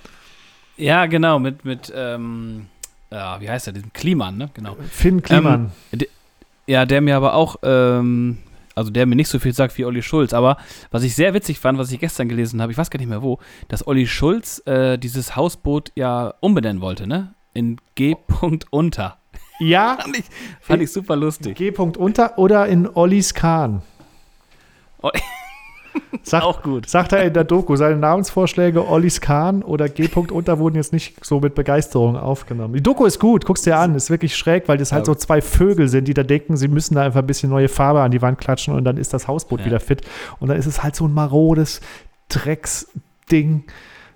ja 0.75 1.05
genau, 1.05 1.37
mit, 1.39 1.65
mit 1.65 1.93
ähm, 1.95 2.67
ja, 3.13 3.39
wie 3.41 3.49
heißt 3.49 3.67
der, 3.67 3.73
diesem 3.73 3.93
Kliman, 3.93 4.37
ne? 4.37 4.49
Genau. 4.53 4.75
Finn 4.91 5.21
Kliman. 5.21 5.71
Ähm, 5.91 6.01
ja, 6.65 6.85
der 6.85 7.01
mir 7.01 7.15
aber 7.15 7.33
auch, 7.35 7.57
ähm, 7.63 8.39
also 8.75 8.89
der 8.89 9.05
mir 9.05 9.15
nicht 9.15 9.27
so 9.27 9.39
viel 9.39 9.53
sagt 9.53 9.77
wie 9.77 9.85
Olli 9.85 10.01
Schulz, 10.01 10.33
aber 10.33 10.57
was 10.91 11.03
ich 11.03 11.13
sehr 11.15 11.33
witzig 11.33 11.59
fand, 11.59 11.77
was 11.77 11.91
ich 11.91 11.99
gestern 11.99 12.29
gelesen 12.29 12.61
habe, 12.61 12.71
ich 12.71 12.77
weiß 12.77 12.89
gar 12.89 12.99
nicht 12.99 13.09
mehr 13.09 13.21
wo, 13.21 13.39
dass 13.67 13.85
Olli 13.85 14.07
Schulz 14.07 14.65
äh, 14.65 14.97
dieses 14.97 15.35
Hausboot 15.35 15.91
ja 15.95 16.33
umbenennen 16.39 16.81
wollte, 16.81 17.07
ne? 17.07 17.33
In 17.53 17.77
G. 17.95 18.15
unter. 18.71 19.17
Ja. 19.59 19.97
fand, 20.01 20.17
ich, 20.17 20.25
fand 20.59 20.81
ich 20.81 20.91
super 20.91 21.15
lustig. 21.15 21.55
G. 21.55 21.71
unter 21.71 22.37
oder 22.39 22.67
in 22.67 22.87
Ollis 22.87 23.33
Kahn. 23.33 23.83
Sagt, 26.23 26.45
auch 26.45 26.61
gut. 26.61 26.89
Sagt 26.89 27.11
er 27.11 27.23
in 27.23 27.33
der 27.33 27.43
Doku, 27.43 27.75
seine 27.75 27.97
Namensvorschläge 27.97 28.87
Ollis 28.87 29.19
Kahn 29.19 29.61
oder 29.61 29.89
G. 29.89 30.09
unter 30.31 30.57
wurden 30.59 30.75
jetzt 30.75 30.93
nicht 30.93 31.25
so 31.25 31.39
mit 31.39 31.53
Begeisterung 31.53 32.15
aufgenommen. 32.15 32.73
Die 32.73 32.83
Doku 32.83 33.05
ist 33.05 33.19
gut, 33.19 33.45
guckst 33.45 33.65
dir 33.65 33.77
an, 33.77 33.93
ist 33.95 34.09
wirklich 34.09 34.35
schräg, 34.35 34.67
weil 34.67 34.77
das 34.77 34.91
halt 34.91 35.05
so 35.05 35.15
zwei 35.15 35.41
Vögel 35.41 35.89
sind, 35.89 36.07
die 36.07 36.13
da 36.13 36.23
denken, 36.23 36.55
sie 36.55 36.69
müssen 36.69 36.95
da 36.95 37.01
einfach 37.01 37.19
ein 37.19 37.27
bisschen 37.27 37.49
neue 37.49 37.67
Farbe 37.67 38.01
an 38.01 38.11
die 38.11 38.21
Wand 38.21 38.37
klatschen 38.37 38.73
und 38.73 38.85
dann 38.85 38.97
ist 38.97 39.13
das 39.13 39.27
Hausboot 39.27 39.61
ja. 39.61 39.65
wieder 39.65 39.79
fit. 39.79 40.01
Und 40.39 40.47
dann 40.47 40.57
ist 40.57 40.65
es 40.65 40.81
halt 40.81 40.95
so 40.95 41.05
ein 41.05 41.13
marodes 41.13 41.81
Drecksding. 42.29 43.65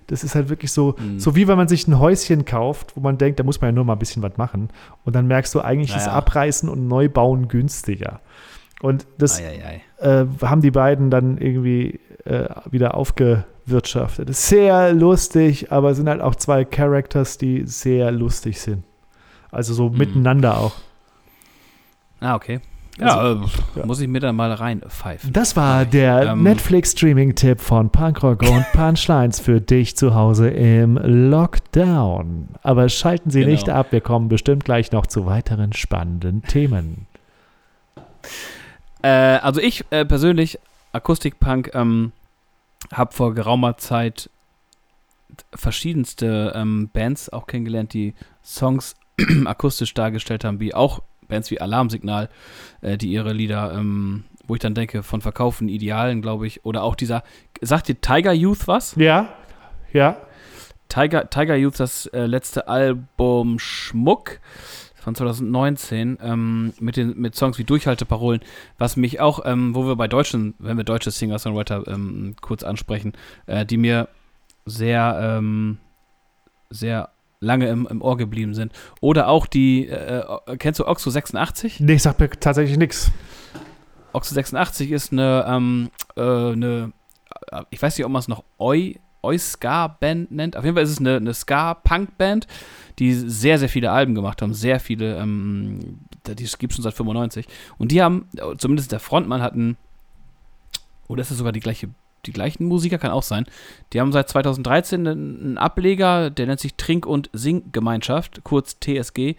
Das 0.06 0.24
ist 0.24 0.34
halt 0.34 0.48
wirklich 0.48 0.72
so, 0.72 0.96
mhm. 0.98 1.20
so 1.20 1.36
wie 1.36 1.46
wenn 1.46 1.58
man 1.58 1.68
sich 1.68 1.86
ein 1.86 1.98
Häuschen 1.98 2.46
kauft, 2.46 2.96
wo 2.96 3.00
man 3.00 3.18
denkt, 3.18 3.38
da 3.38 3.44
muss 3.44 3.60
man 3.60 3.68
ja 3.68 3.72
nur 3.72 3.84
mal 3.84 3.92
ein 3.92 3.98
bisschen 3.98 4.22
was 4.22 4.38
machen. 4.38 4.70
Und 5.04 5.14
dann 5.14 5.26
merkst 5.26 5.54
du, 5.54 5.60
eigentlich 5.60 5.90
naja. 5.90 6.02
ist 6.02 6.08
Abreißen 6.08 6.68
und 6.68 6.88
Neubauen 6.88 7.48
günstiger. 7.48 8.20
Und 8.80 9.06
das 9.18 9.40
äh, 9.40 10.26
haben 10.42 10.60
die 10.60 10.70
beiden 10.70 11.10
dann 11.10 11.38
irgendwie 11.38 12.00
äh, 12.24 12.48
wieder 12.70 12.94
aufgewirtschaftet. 12.94 14.34
Sehr 14.34 14.92
lustig, 14.92 15.72
aber 15.72 15.90
es 15.90 15.96
sind 15.96 16.08
halt 16.08 16.20
auch 16.20 16.36
zwei 16.36 16.64
Characters, 16.64 17.38
die 17.38 17.66
sehr 17.66 18.12
lustig 18.12 18.60
sind. 18.60 18.84
Also 19.50 19.74
so 19.74 19.88
mhm. 19.88 19.98
miteinander 19.98 20.58
auch. 20.58 20.72
Ah, 22.20 22.34
okay. 22.34 22.60
Ja, 23.00 23.16
also, 23.16 23.44
äh, 23.44 23.80
ja, 23.80 23.86
muss 23.86 24.00
ich 24.00 24.08
mir 24.08 24.18
dann 24.18 24.34
mal 24.34 24.52
reinpfeifen. 24.52 25.32
Das 25.32 25.54
war 25.54 25.84
der 25.84 26.32
ähm, 26.32 26.42
Netflix-Streaming-Tipp 26.42 27.60
von 27.60 27.90
Punkrock 27.90 28.42
und 28.42 28.66
Punchlines 28.72 29.38
für 29.38 29.60
dich 29.60 29.96
zu 29.96 30.14
Hause 30.14 30.48
im 30.48 30.98
Lockdown. 31.00 32.48
Aber 32.62 32.88
schalten 32.88 33.30
Sie 33.30 33.40
genau. 33.40 33.52
nicht 33.52 33.68
ab, 33.68 33.88
wir 33.90 34.00
kommen 34.00 34.28
bestimmt 34.28 34.64
gleich 34.64 34.90
noch 34.90 35.06
zu 35.06 35.26
weiteren 35.26 35.72
spannenden 35.72 36.42
Themen. 36.42 37.06
Äh, 39.02 39.08
also 39.08 39.60
ich 39.60 39.84
äh, 39.90 40.04
persönlich, 40.04 40.58
Akustikpunk, 40.92 41.70
ähm, 41.74 42.12
habe 42.92 43.12
vor 43.12 43.34
geraumer 43.34 43.76
Zeit 43.76 44.30
verschiedenste 45.54 46.52
ähm, 46.54 46.90
Bands 46.92 47.28
auch 47.30 47.46
kennengelernt, 47.46 47.92
die 47.92 48.14
Songs 48.42 48.96
akustisch 49.44 49.94
dargestellt 49.94 50.44
haben, 50.44 50.60
wie 50.60 50.74
auch 50.74 51.00
Bands 51.28 51.50
wie 51.50 51.60
Alarmsignal, 51.60 52.28
äh, 52.80 52.96
die 52.96 53.10
ihre 53.10 53.32
Lieder, 53.32 53.72
ähm, 53.74 54.24
wo 54.46 54.54
ich 54.54 54.60
dann 54.60 54.74
denke, 54.74 55.02
von 55.02 55.20
Verkaufen 55.20 55.68
Idealen, 55.68 56.22
glaube 56.22 56.46
ich, 56.46 56.64
oder 56.64 56.82
auch 56.82 56.94
dieser, 56.94 57.22
sagt 57.60 57.88
dir 57.88 58.00
Tiger 58.00 58.32
Youth 58.32 58.66
was? 58.66 58.94
Ja, 58.96 59.28
ja. 59.92 60.16
Tiger, 60.88 61.28
Tiger 61.28 61.54
Youth, 61.56 61.78
das 61.78 62.06
äh, 62.06 62.24
letzte 62.24 62.66
Album 62.66 63.58
Schmuck 63.58 64.40
von 65.08 65.14
2019 65.14 66.18
ähm, 66.20 66.74
mit, 66.80 66.96
den, 66.96 67.18
mit 67.18 67.34
Songs 67.34 67.58
wie 67.58 67.64
Durchhalteparolen, 67.64 68.40
was 68.76 68.96
mich 68.96 69.20
auch, 69.20 69.40
ähm, 69.46 69.74
wo 69.74 69.86
wir 69.86 69.96
bei 69.96 70.06
deutschen, 70.06 70.54
wenn 70.58 70.76
wir 70.76 70.84
deutsche 70.84 71.10
Singer-Songwriter 71.10 71.84
ähm, 71.88 72.36
kurz 72.42 72.62
ansprechen, 72.62 73.14
äh, 73.46 73.64
die 73.64 73.78
mir 73.78 74.08
sehr, 74.66 75.18
ähm, 75.20 75.78
sehr 76.68 77.10
lange 77.40 77.68
im, 77.68 77.86
im 77.86 78.02
Ohr 78.02 78.18
geblieben 78.18 78.52
sind. 78.52 78.72
Oder 79.00 79.28
auch 79.28 79.46
die, 79.46 79.88
äh, 79.88 80.24
äh 80.46 80.56
kennst 80.58 80.80
du 80.80 80.86
Oxo 80.86 81.08
86? 81.08 81.80
Nee, 81.80 81.94
ich 81.94 82.02
sag 82.02 82.20
mir 82.20 82.28
tatsächlich 82.28 82.76
nichts. 82.76 83.10
Oxo 84.12 84.34
86 84.34 84.90
ist 84.90 85.12
eine, 85.12 85.46
ähm, 85.48 85.90
äh, 86.16 86.20
eine, 86.20 86.92
äh, 87.50 87.62
ich 87.70 87.80
weiß 87.80 87.96
nicht, 87.96 88.04
ob 88.04 88.12
man 88.12 88.20
es 88.20 88.28
noch 88.28 88.44
Oi, 88.58 89.00
Oi 89.22 89.38
Ska 89.38 89.88
Band 89.88 90.30
nennt. 90.30 90.56
Auf 90.56 90.64
jeden 90.64 90.76
Fall 90.76 90.84
ist 90.84 90.90
es 90.90 90.98
eine, 90.98 91.16
eine 91.16 91.34
Ska-Punk-Band 91.34 92.46
die 92.98 93.14
sehr, 93.14 93.58
sehr 93.58 93.68
viele 93.68 93.92
Alben 93.92 94.14
gemacht 94.14 94.42
haben, 94.42 94.54
sehr 94.54 94.80
viele, 94.80 95.16
ähm, 95.18 96.00
die 96.26 96.44
gibt 96.58 96.72
es 96.72 96.76
schon 96.76 96.82
seit 96.82 96.94
95. 96.94 97.46
Und 97.78 97.92
die 97.92 98.02
haben, 98.02 98.28
zumindest 98.58 98.92
der 98.92 99.00
Frontmann 99.00 99.40
hatten, 99.40 99.76
oder 101.06 101.22
ist 101.22 101.30
das 101.30 101.38
sogar 101.38 101.52
die 101.52 101.60
gleiche, 101.60 101.88
die 102.26 102.32
gleichen 102.32 102.64
Musiker, 102.66 102.98
kann 102.98 103.12
auch 103.12 103.22
sein. 103.22 103.46
Die 103.92 104.00
haben 104.00 104.12
seit 104.12 104.28
2013 104.28 105.06
einen 105.06 105.58
Ableger, 105.58 106.30
der 106.30 106.46
nennt 106.46 106.60
sich 106.60 106.74
Trink- 106.74 107.06
und 107.06 107.30
Singgemeinschaft, 107.32 108.42
kurz 108.42 108.78
TSG. 108.80 109.36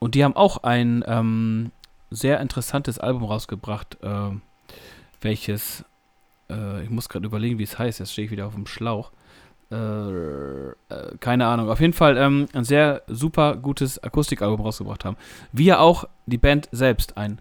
Und 0.00 0.14
die 0.14 0.24
haben 0.24 0.36
auch 0.36 0.64
ein 0.64 1.04
ähm, 1.06 1.70
sehr 2.10 2.40
interessantes 2.40 2.98
Album 2.98 3.24
rausgebracht, 3.24 3.98
äh, 4.02 4.30
welches, 5.20 5.84
äh, 6.50 6.82
ich 6.82 6.90
muss 6.90 7.08
gerade 7.08 7.26
überlegen, 7.26 7.58
wie 7.58 7.64
es 7.64 7.78
heißt, 7.78 7.98
jetzt 7.98 8.12
stehe 8.12 8.26
ich 8.26 8.30
wieder 8.30 8.46
auf 8.46 8.54
dem 8.54 8.66
Schlauch. 8.66 9.10
Äh, 9.70 9.74
äh, 9.76 10.72
keine 11.20 11.46
Ahnung. 11.46 11.68
Auf 11.68 11.80
jeden 11.80 11.92
Fall 11.92 12.16
ähm, 12.16 12.46
ein 12.54 12.64
sehr 12.64 13.02
super 13.06 13.56
gutes 13.56 14.02
Akustikalbum 14.02 14.60
rausgebracht 14.60 15.04
haben. 15.04 15.16
Wie 15.52 15.64
ja 15.64 15.78
auch 15.78 16.06
die 16.26 16.38
Band 16.38 16.68
selbst 16.72 17.18
ein 17.18 17.40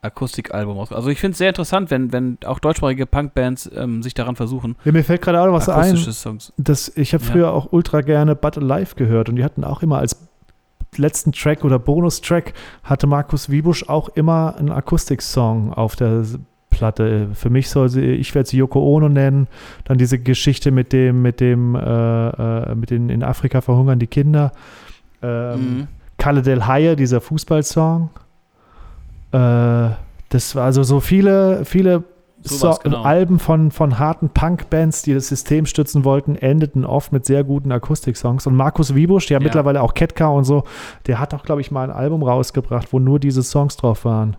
Akustikalbum 0.00 0.76
rausgebracht 0.76 1.00
Also 1.00 1.10
ich 1.10 1.20
finde 1.20 1.32
es 1.32 1.38
sehr 1.38 1.50
interessant, 1.50 1.90
wenn, 1.90 2.12
wenn 2.12 2.38
auch 2.46 2.60
deutschsprachige 2.60 3.04
Punkbands 3.04 3.70
ähm, 3.74 4.02
sich 4.02 4.14
daran 4.14 4.36
versuchen. 4.36 4.76
Ja, 4.84 4.92
mir 4.92 5.04
fällt 5.04 5.20
gerade 5.20 5.40
auch 5.40 5.46
noch 5.46 5.52
was 5.52 5.68
ein. 5.68 5.96
Songs. 5.96 6.52
Das, 6.56 6.88
ich 6.96 7.12
habe 7.12 7.22
früher 7.22 7.46
ja. 7.46 7.50
auch 7.50 7.72
ultra 7.72 8.00
gerne 8.00 8.34
But 8.34 8.56
Alive 8.56 8.94
gehört 8.94 9.28
und 9.28 9.36
die 9.36 9.44
hatten 9.44 9.64
auch 9.64 9.82
immer 9.82 9.98
als 9.98 10.16
letzten 10.96 11.32
Track 11.32 11.62
oder 11.62 11.78
Bonustrack 11.78 12.54
hatte 12.82 13.06
Markus 13.06 13.50
Wiebusch 13.50 13.86
auch 13.88 14.08
immer 14.10 14.56
einen 14.56 14.70
Akustiksong 14.70 15.74
auf 15.74 15.94
der 15.94 16.24
Platte. 16.76 17.28
Für 17.32 17.48
mich 17.48 17.70
soll 17.70 17.88
sie, 17.88 18.02
ich 18.02 18.34
werde 18.34 18.48
sie 18.48 18.58
Yoko 18.58 18.80
Ono 18.80 19.08
nennen. 19.08 19.48
Dann 19.84 19.96
diese 19.96 20.18
Geschichte 20.18 20.70
mit 20.70 20.92
dem, 20.92 21.22
mit 21.22 21.40
dem, 21.40 21.74
äh, 21.74 21.80
äh, 21.80 22.74
mit 22.74 22.90
den 22.90 23.08
in 23.08 23.22
Afrika 23.22 23.62
verhungern 23.62 23.98
die 23.98 24.06
Kinder. 24.06 24.52
Ähm, 25.22 25.60
mhm. 25.60 25.88
Kalle 26.18 26.42
del 26.42 26.66
Haie, 26.66 26.94
dieser 26.94 27.22
Fußballsong. 27.22 28.10
Äh, 29.32 29.88
das 30.28 30.54
war 30.54 30.64
also 30.64 30.82
so 30.82 31.00
viele, 31.00 31.64
viele 31.64 32.04
so 32.42 32.76
genau. 32.82 33.02
Alben 33.02 33.38
von, 33.38 33.70
von 33.70 33.98
harten 33.98 34.28
Punk-Bands, 34.28 35.02
die 35.02 35.14
das 35.14 35.28
System 35.28 35.64
stützen 35.64 36.04
wollten, 36.04 36.36
endeten 36.36 36.84
oft 36.84 37.10
mit 37.10 37.24
sehr 37.24 37.42
guten 37.42 37.72
Akustik-Songs. 37.72 38.46
Und 38.46 38.54
Markus 38.54 38.94
Wiebusch, 38.94 39.26
der 39.26 39.38
ja, 39.38 39.42
mittlerweile 39.42 39.80
auch 39.80 39.94
Ketka 39.94 40.28
und 40.28 40.44
so, 40.44 40.64
der 41.06 41.18
hat 41.18 41.32
auch, 41.32 41.42
glaube 41.42 41.62
ich, 41.62 41.70
mal 41.70 41.90
ein 41.90 41.96
Album 41.96 42.22
rausgebracht, 42.22 42.92
wo 42.92 42.98
nur 42.98 43.18
diese 43.18 43.42
Songs 43.42 43.76
drauf 43.76 44.04
waren. 44.04 44.36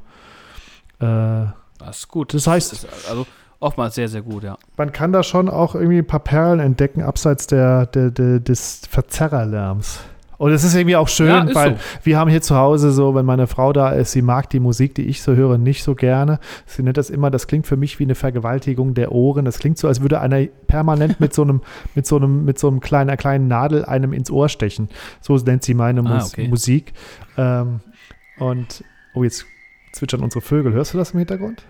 Äh, 1.00 1.48
das 1.80 1.99
ist 1.99 2.07
gut. 2.07 2.34
Das 2.34 2.47
heißt, 2.47 2.71
das 2.71 2.84
ist 2.84 3.09
also 3.09 3.25
oftmals 3.59 3.95
sehr, 3.95 4.07
sehr 4.07 4.21
gut, 4.21 4.43
ja. 4.43 4.57
Man 4.78 4.91
kann 4.91 5.11
da 5.11 5.23
schon 5.23 5.49
auch 5.49 5.75
irgendwie 5.75 5.99
ein 5.99 6.07
paar 6.07 6.19
Perlen 6.19 6.59
entdecken, 6.59 7.01
abseits 7.01 7.47
der, 7.47 7.86
der, 7.88 8.11
der 8.11 8.39
des 8.39 8.82
Verzerrerlärms. 8.89 9.99
Und 10.38 10.51
es 10.51 10.63
ist 10.63 10.75
irgendwie 10.75 10.95
auch 10.95 11.07
schön, 11.07 11.28
ja, 11.28 11.55
weil 11.55 11.73
so. 11.73 11.80
wir 12.03 12.17
haben 12.19 12.30
hier 12.30 12.41
zu 12.41 12.55
Hause 12.55 12.91
so, 12.91 13.15
wenn 13.15 13.25
meine 13.25 13.47
Frau 13.47 13.73
da 13.73 13.89
ist, 13.89 14.11
sie 14.11 14.21
mag 14.21 14.49
die 14.49 14.59
Musik, 14.59 14.93
die 14.93 15.03
ich 15.03 15.21
so 15.21 15.34
höre, 15.34 15.57
nicht 15.57 15.84
so 15.84 15.95
gerne. 15.95 16.39
Sie 16.67 16.84
nennt 16.84 16.97
das 16.97 17.09
immer, 17.09 17.32
das 17.32 17.47
klingt 17.47 17.65
für 17.65 17.75
mich 17.75 17.97
wie 17.97 18.03
eine 18.03 18.13
Vergewaltigung 18.13 18.93
der 18.93 19.11
Ohren. 19.11 19.45
Das 19.45 19.57
klingt 19.57 19.80
so, 19.80 19.88
als 19.88 20.01
würde 20.01 20.19
einer 20.19 20.45
permanent 20.67 21.19
mit 21.19 21.34
so 21.34 21.41
einem, 21.41 21.61
mit 21.95 22.05
so 22.05 22.17
einem, 22.17 22.45
mit 22.45 22.59
so 22.59 22.67
einem 22.67 22.82
kleinen, 22.82 23.09
einer 23.09 23.17
kleinen 23.17 23.47
Nadel 23.47 23.84
einem 23.86 24.13
ins 24.13 24.30
Ohr 24.30 24.47
stechen. 24.47 24.89
So 25.21 25.36
nennt 25.38 25.63
sie 25.63 25.73
meine 25.73 26.07
ah, 26.07 26.23
okay. 26.23 26.47
Musik. 26.47 26.93
Ähm, 27.36 27.80
und, 28.38 28.84
oh, 29.15 29.23
jetzt 29.23 29.45
zwitschern 29.98 30.22
unsere 30.22 30.41
Vögel. 30.41 30.74
Hörst 30.74 30.93
du 30.93 30.98
das 30.98 31.12
im 31.12 31.20
Hintergrund? 31.20 31.64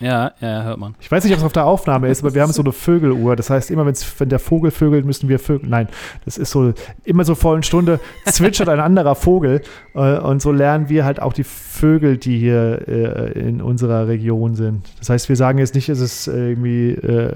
Ja, 0.00 0.30
ja, 0.40 0.62
hört 0.62 0.78
man. 0.78 0.94
Ich 1.00 1.10
weiß 1.10 1.24
nicht, 1.24 1.32
ob 1.32 1.40
es 1.40 1.44
auf 1.44 1.52
der 1.52 1.66
Aufnahme 1.66 2.06
ist, 2.06 2.22
aber 2.22 2.32
wir 2.32 2.42
haben 2.42 2.52
so 2.52 2.62
eine 2.62 2.70
Vögeluhr. 2.70 3.34
Das 3.34 3.50
heißt, 3.50 3.68
immer 3.72 3.84
wenn 3.84 4.28
der 4.28 4.38
Vogel 4.38 4.70
vögelt, 4.70 5.04
müssen 5.04 5.28
wir 5.28 5.40
Vögel. 5.40 5.68
Nein, 5.68 5.88
das 6.24 6.38
ist 6.38 6.52
so, 6.52 6.72
immer 7.02 7.24
so 7.24 7.34
vollen 7.34 7.64
Stunde 7.64 7.98
zwitschert 8.24 8.68
ein 8.68 8.78
anderer 8.78 9.16
Vogel. 9.16 9.62
Äh, 9.94 10.18
und 10.18 10.40
so 10.40 10.52
lernen 10.52 10.88
wir 10.88 11.04
halt 11.04 11.20
auch 11.20 11.32
die 11.32 11.42
Vögel, 11.42 12.16
die 12.16 12.38
hier 12.38 12.86
äh, 12.86 13.32
in 13.40 13.60
unserer 13.60 14.06
Region 14.06 14.54
sind. 14.54 14.86
Das 15.00 15.10
heißt, 15.10 15.28
wir 15.28 15.36
sagen 15.36 15.58
jetzt 15.58 15.74
nicht, 15.74 15.88
es 15.88 16.00
ist 16.00 16.28
irgendwie 16.28 16.90
äh, 16.90 17.34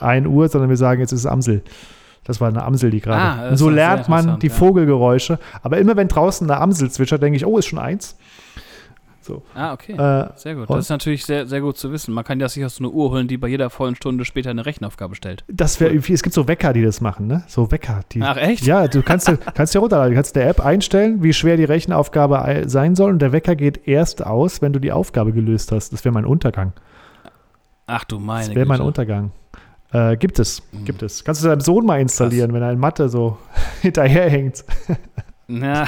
1 0.00 0.26
Uhr, 0.26 0.48
sondern 0.48 0.70
wir 0.70 0.76
sagen, 0.76 1.00
jetzt 1.00 1.12
ist 1.12 1.20
es 1.20 1.26
Amsel. 1.26 1.62
Das 2.24 2.40
war 2.40 2.48
eine 2.48 2.64
Amsel, 2.64 2.90
die 2.90 3.00
gerade. 3.00 3.20
Ah, 3.20 3.48
und 3.50 3.56
so 3.56 3.68
lernt 3.70 4.08
man 4.08 4.40
die 4.40 4.48
ja. 4.48 4.52
Vogelgeräusche. 4.52 5.38
Aber 5.62 5.78
immer 5.78 5.94
wenn 5.94 6.08
draußen 6.08 6.50
eine 6.50 6.60
Amsel 6.60 6.90
zwitschert, 6.90 7.22
denke 7.22 7.36
ich, 7.36 7.46
oh, 7.46 7.58
ist 7.58 7.66
schon 7.66 7.78
eins. 7.78 8.16
So. 9.24 9.42
Ah, 9.54 9.72
okay. 9.72 9.92
Äh, 9.92 10.28
sehr 10.36 10.54
gut. 10.54 10.68
Das 10.68 10.80
ist 10.80 10.90
natürlich 10.90 11.24
sehr, 11.24 11.46
sehr 11.46 11.62
gut 11.62 11.78
zu 11.78 11.90
wissen. 11.90 12.12
Man 12.12 12.24
kann 12.24 12.40
ja 12.40 12.48
sich 12.48 12.64
auch 12.64 12.68
so 12.68 12.84
eine 12.84 12.92
Uhr 12.92 13.10
holen, 13.10 13.26
die 13.26 13.38
bei 13.38 13.48
jeder 13.48 13.70
vollen 13.70 13.94
Stunde 13.94 14.26
später 14.26 14.50
eine 14.50 14.66
Rechenaufgabe 14.66 15.14
stellt. 15.14 15.44
Das 15.48 15.80
wäre 15.80 15.92
irgendwie, 15.92 16.12
es 16.12 16.22
gibt 16.22 16.34
so 16.34 16.46
Wecker, 16.46 16.74
die 16.74 16.82
das 16.82 17.00
machen, 17.00 17.26
ne? 17.26 17.42
So 17.48 17.70
Wecker. 17.70 18.02
Die, 18.12 18.20
Ach, 18.20 18.36
echt? 18.36 18.66
Ja, 18.66 18.86
du 18.86 19.02
kannst, 19.02 19.32
kannst 19.54 19.74
dir 19.74 19.78
runterladen. 19.78 20.12
Du 20.12 20.16
kannst 20.16 20.36
der 20.36 20.46
App 20.46 20.60
einstellen, 20.60 21.22
wie 21.22 21.32
schwer 21.32 21.56
die 21.56 21.64
Rechenaufgabe 21.64 22.64
sein 22.66 22.94
soll 22.96 23.10
und 23.12 23.20
der 23.20 23.32
Wecker 23.32 23.56
geht 23.56 23.88
erst 23.88 24.24
aus, 24.24 24.60
wenn 24.60 24.74
du 24.74 24.78
die 24.78 24.92
Aufgabe 24.92 25.32
gelöst 25.32 25.72
hast. 25.72 25.94
Das 25.94 26.04
wäre 26.04 26.12
mein 26.12 26.26
Untergang. 26.26 26.74
Ach 27.86 28.04
du 28.04 28.18
meine 28.18 28.48
Das 28.48 28.54
wäre 28.54 28.66
mein 28.66 28.80
Untergang. 28.82 29.32
Äh, 29.92 30.16
gibt 30.16 30.38
es, 30.38 30.62
mhm. 30.72 30.84
gibt 30.84 31.02
es. 31.02 31.24
Kannst 31.24 31.42
du 31.42 31.48
deinem 31.48 31.60
Sohn 31.60 31.86
mal 31.86 32.00
installieren, 32.00 32.50
Krass. 32.50 32.60
wenn 32.60 32.62
er 32.62 32.72
in 32.72 32.78
Mathe 32.78 33.08
so 33.08 33.38
hinterherhängt. 33.80 34.64
Ja, 35.46 35.86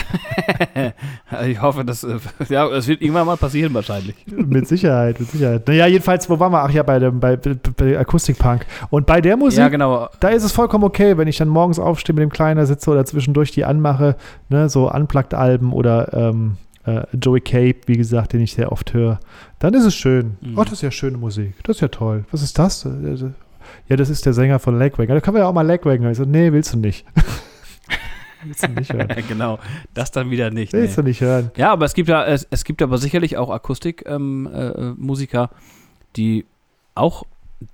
ich 1.46 1.62
hoffe, 1.62 1.84
dass 1.84 2.04
äh, 2.04 2.18
ja, 2.48 2.68
es 2.68 2.88
wird 2.88 3.00
irgendwann 3.00 3.26
mal 3.26 3.36
passieren 3.36 3.72
wahrscheinlich. 3.72 4.14
mit 4.26 4.68
Sicherheit, 4.68 5.18
mit 5.18 5.30
Sicherheit. 5.30 5.66
Naja, 5.66 5.86
jedenfalls, 5.86 6.28
wo 6.28 6.38
waren 6.38 6.52
wir? 6.52 6.62
Ach 6.62 6.70
ja, 6.70 6.82
bei 6.82 6.98
dem 6.98 7.20
bei, 7.20 7.36
bei 7.36 7.98
Akustikpunk. 7.98 8.66
Und 8.90 9.06
bei 9.06 9.20
der 9.20 9.36
Musik, 9.36 9.60
ja, 9.60 9.68
genau. 9.68 10.08
da 10.20 10.28
ist 10.28 10.44
es 10.44 10.52
vollkommen 10.52 10.84
okay, 10.84 11.16
wenn 11.16 11.28
ich 11.28 11.38
dann 11.38 11.48
morgens 11.48 11.78
aufstehe 11.78 12.14
mit 12.14 12.22
dem 12.22 12.30
Kleiner 12.30 12.66
sitze 12.66 12.90
oder 12.90 13.04
zwischendurch 13.06 13.50
die 13.50 13.64
anmache, 13.64 14.16
ne, 14.50 14.68
so 14.68 14.92
Unplugged-Alben 14.92 15.72
oder 15.72 16.12
ähm, 16.12 16.58
äh, 16.84 17.02
Joey 17.12 17.40
Cape, 17.40 17.80
wie 17.86 17.96
gesagt, 17.96 18.34
den 18.34 18.42
ich 18.42 18.52
sehr 18.52 18.72
oft 18.72 18.92
höre. 18.92 19.20
Dann 19.58 19.72
ist 19.72 19.84
es 19.84 19.94
schön. 19.94 20.36
Mhm. 20.40 20.58
Oh, 20.58 20.64
das 20.64 20.74
ist 20.74 20.82
ja 20.82 20.90
schöne 20.90 21.16
Musik. 21.16 21.54
Das 21.64 21.76
ist 21.76 21.80
ja 21.80 21.88
toll. 21.88 22.24
Was 22.30 22.42
ist 22.42 22.58
das? 22.58 22.84
Äh, 22.84 23.16
ja, 23.88 23.96
das 23.96 24.10
ist 24.10 24.26
der 24.26 24.32
Sänger 24.32 24.58
von 24.58 24.78
Legwagon. 24.78 25.14
Da 25.14 25.20
können 25.20 25.36
wir 25.36 25.42
ja 25.42 25.48
auch 25.48 25.54
mal 25.54 25.66
Legwagon. 25.66 26.10
Ich 26.10 26.18
so, 26.18 26.24
nee, 26.24 26.52
willst 26.52 26.74
du 26.74 26.78
nicht. 26.78 27.06
Willst 28.44 28.62
du 28.62 28.68
nicht 28.68 28.92
hören. 28.92 29.08
genau, 29.28 29.58
das 29.94 30.10
dann 30.10 30.30
wieder 30.30 30.50
nicht. 30.50 30.72
Willst 30.72 30.96
nee. 30.96 31.02
du 31.02 31.08
nicht 31.08 31.20
hören. 31.20 31.50
Ja, 31.56 31.72
aber 31.72 31.84
es 31.84 31.94
gibt 31.94 32.08
ja, 32.08 32.24
es, 32.24 32.46
es 32.50 32.64
gibt 32.64 32.82
aber 32.82 32.98
sicherlich 32.98 33.36
auch 33.36 33.50
Akustikmusiker, 33.50 35.42
ähm, 35.42 35.44
äh, 35.44 35.48
die 36.16 36.46
auch 36.94 37.24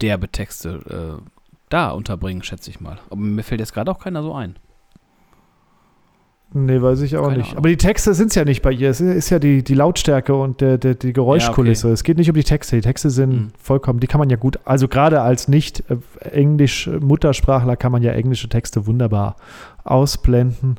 derbe 0.00 0.28
Texte 0.28 1.18
äh, 1.20 1.22
da 1.68 1.90
unterbringen, 1.90 2.42
schätze 2.42 2.70
ich 2.70 2.80
mal. 2.80 2.98
Aber 3.10 3.20
mir 3.20 3.42
fällt 3.42 3.60
jetzt 3.60 3.74
gerade 3.74 3.90
auch 3.90 3.98
keiner 3.98 4.22
so 4.22 4.34
ein. 4.34 4.56
Nee, 6.54 6.82
weiß 6.82 7.00
ich 7.00 7.16
auch 7.16 7.28
Keine 7.28 7.38
nicht. 7.38 7.48
Ahnung. 7.48 7.58
Aber 7.58 7.68
die 7.70 7.78
Texte 7.78 8.12
sind 8.12 8.28
es 8.28 8.34
ja 8.34 8.44
nicht 8.44 8.60
bei 8.60 8.72
ihr. 8.72 8.90
Es 8.90 9.00
ist 9.00 9.30
ja 9.30 9.38
die, 9.38 9.64
die 9.64 9.72
Lautstärke 9.74 10.34
und 10.34 10.60
der, 10.60 10.76
der, 10.76 10.94
die 10.94 11.14
Geräuschkulisse. 11.14 11.86
Ja, 11.86 11.92
okay. 11.92 11.94
Es 11.94 12.04
geht 12.04 12.18
nicht 12.18 12.28
um 12.28 12.34
die 12.34 12.44
Texte. 12.44 12.76
Die 12.76 12.82
Texte 12.82 13.08
sind 13.08 13.32
mhm. 13.32 13.52
vollkommen, 13.58 14.00
die 14.00 14.06
kann 14.06 14.18
man 14.18 14.28
ja 14.28 14.36
gut, 14.36 14.58
also 14.66 14.86
gerade 14.86 15.22
als 15.22 15.48
Nicht-Englisch-Muttersprachler 15.48 17.76
kann 17.76 17.90
man 17.90 18.02
ja 18.02 18.12
englische 18.12 18.50
Texte 18.50 18.86
wunderbar 18.86 19.36
ausblenden. 19.84 20.76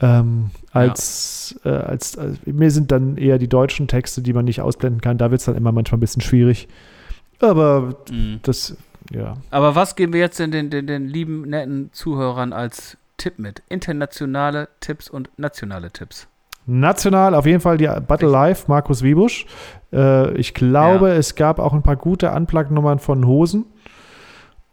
Ähm, 0.00 0.50
als, 0.72 1.58
ja. 1.64 1.72
äh, 1.72 1.82
als, 1.82 2.16
als, 2.16 2.38
mir 2.46 2.70
sind 2.70 2.92
dann 2.92 3.16
eher 3.16 3.38
die 3.38 3.48
deutschen 3.48 3.88
Texte, 3.88 4.22
die 4.22 4.32
man 4.32 4.44
nicht 4.44 4.60
ausblenden 4.60 5.00
kann. 5.00 5.18
Da 5.18 5.30
wird 5.30 5.40
es 5.40 5.46
dann 5.46 5.56
immer 5.56 5.72
manchmal 5.72 5.98
ein 5.98 6.00
bisschen 6.00 6.22
schwierig. 6.22 6.68
Aber 7.40 7.96
mhm. 8.10 8.40
das, 8.42 8.76
ja. 9.10 9.34
Aber 9.50 9.74
was 9.74 9.96
geben 9.96 10.12
wir 10.12 10.20
jetzt 10.20 10.38
den, 10.38 10.50
den, 10.50 10.70
den, 10.70 11.08
lieben, 11.08 11.42
netten 11.42 11.90
Zuhörern 11.92 12.52
als 12.52 12.96
Tipp 13.16 13.38
mit? 13.38 13.62
Internationale 13.68 14.68
Tipps 14.80 15.08
und 15.10 15.30
nationale 15.36 15.90
Tipps. 15.90 16.28
National 16.66 17.34
auf 17.34 17.46
jeden 17.46 17.60
Fall 17.60 17.78
die 17.78 17.88
Battle 18.06 18.28
Live, 18.28 18.68
Markus 18.68 19.02
Wiebusch. 19.02 19.46
Äh, 19.92 20.36
ich 20.36 20.54
glaube, 20.54 21.08
ja. 21.08 21.14
es 21.14 21.34
gab 21.34 21.58
auch 21.58 21.72
ein 21.72 21.82
paar 21.82 21.96
gute 21.96 22.30
Unplugged-Nummern 22.30 22.98
von 22.98 23.26
Hosen. 23.26 23.64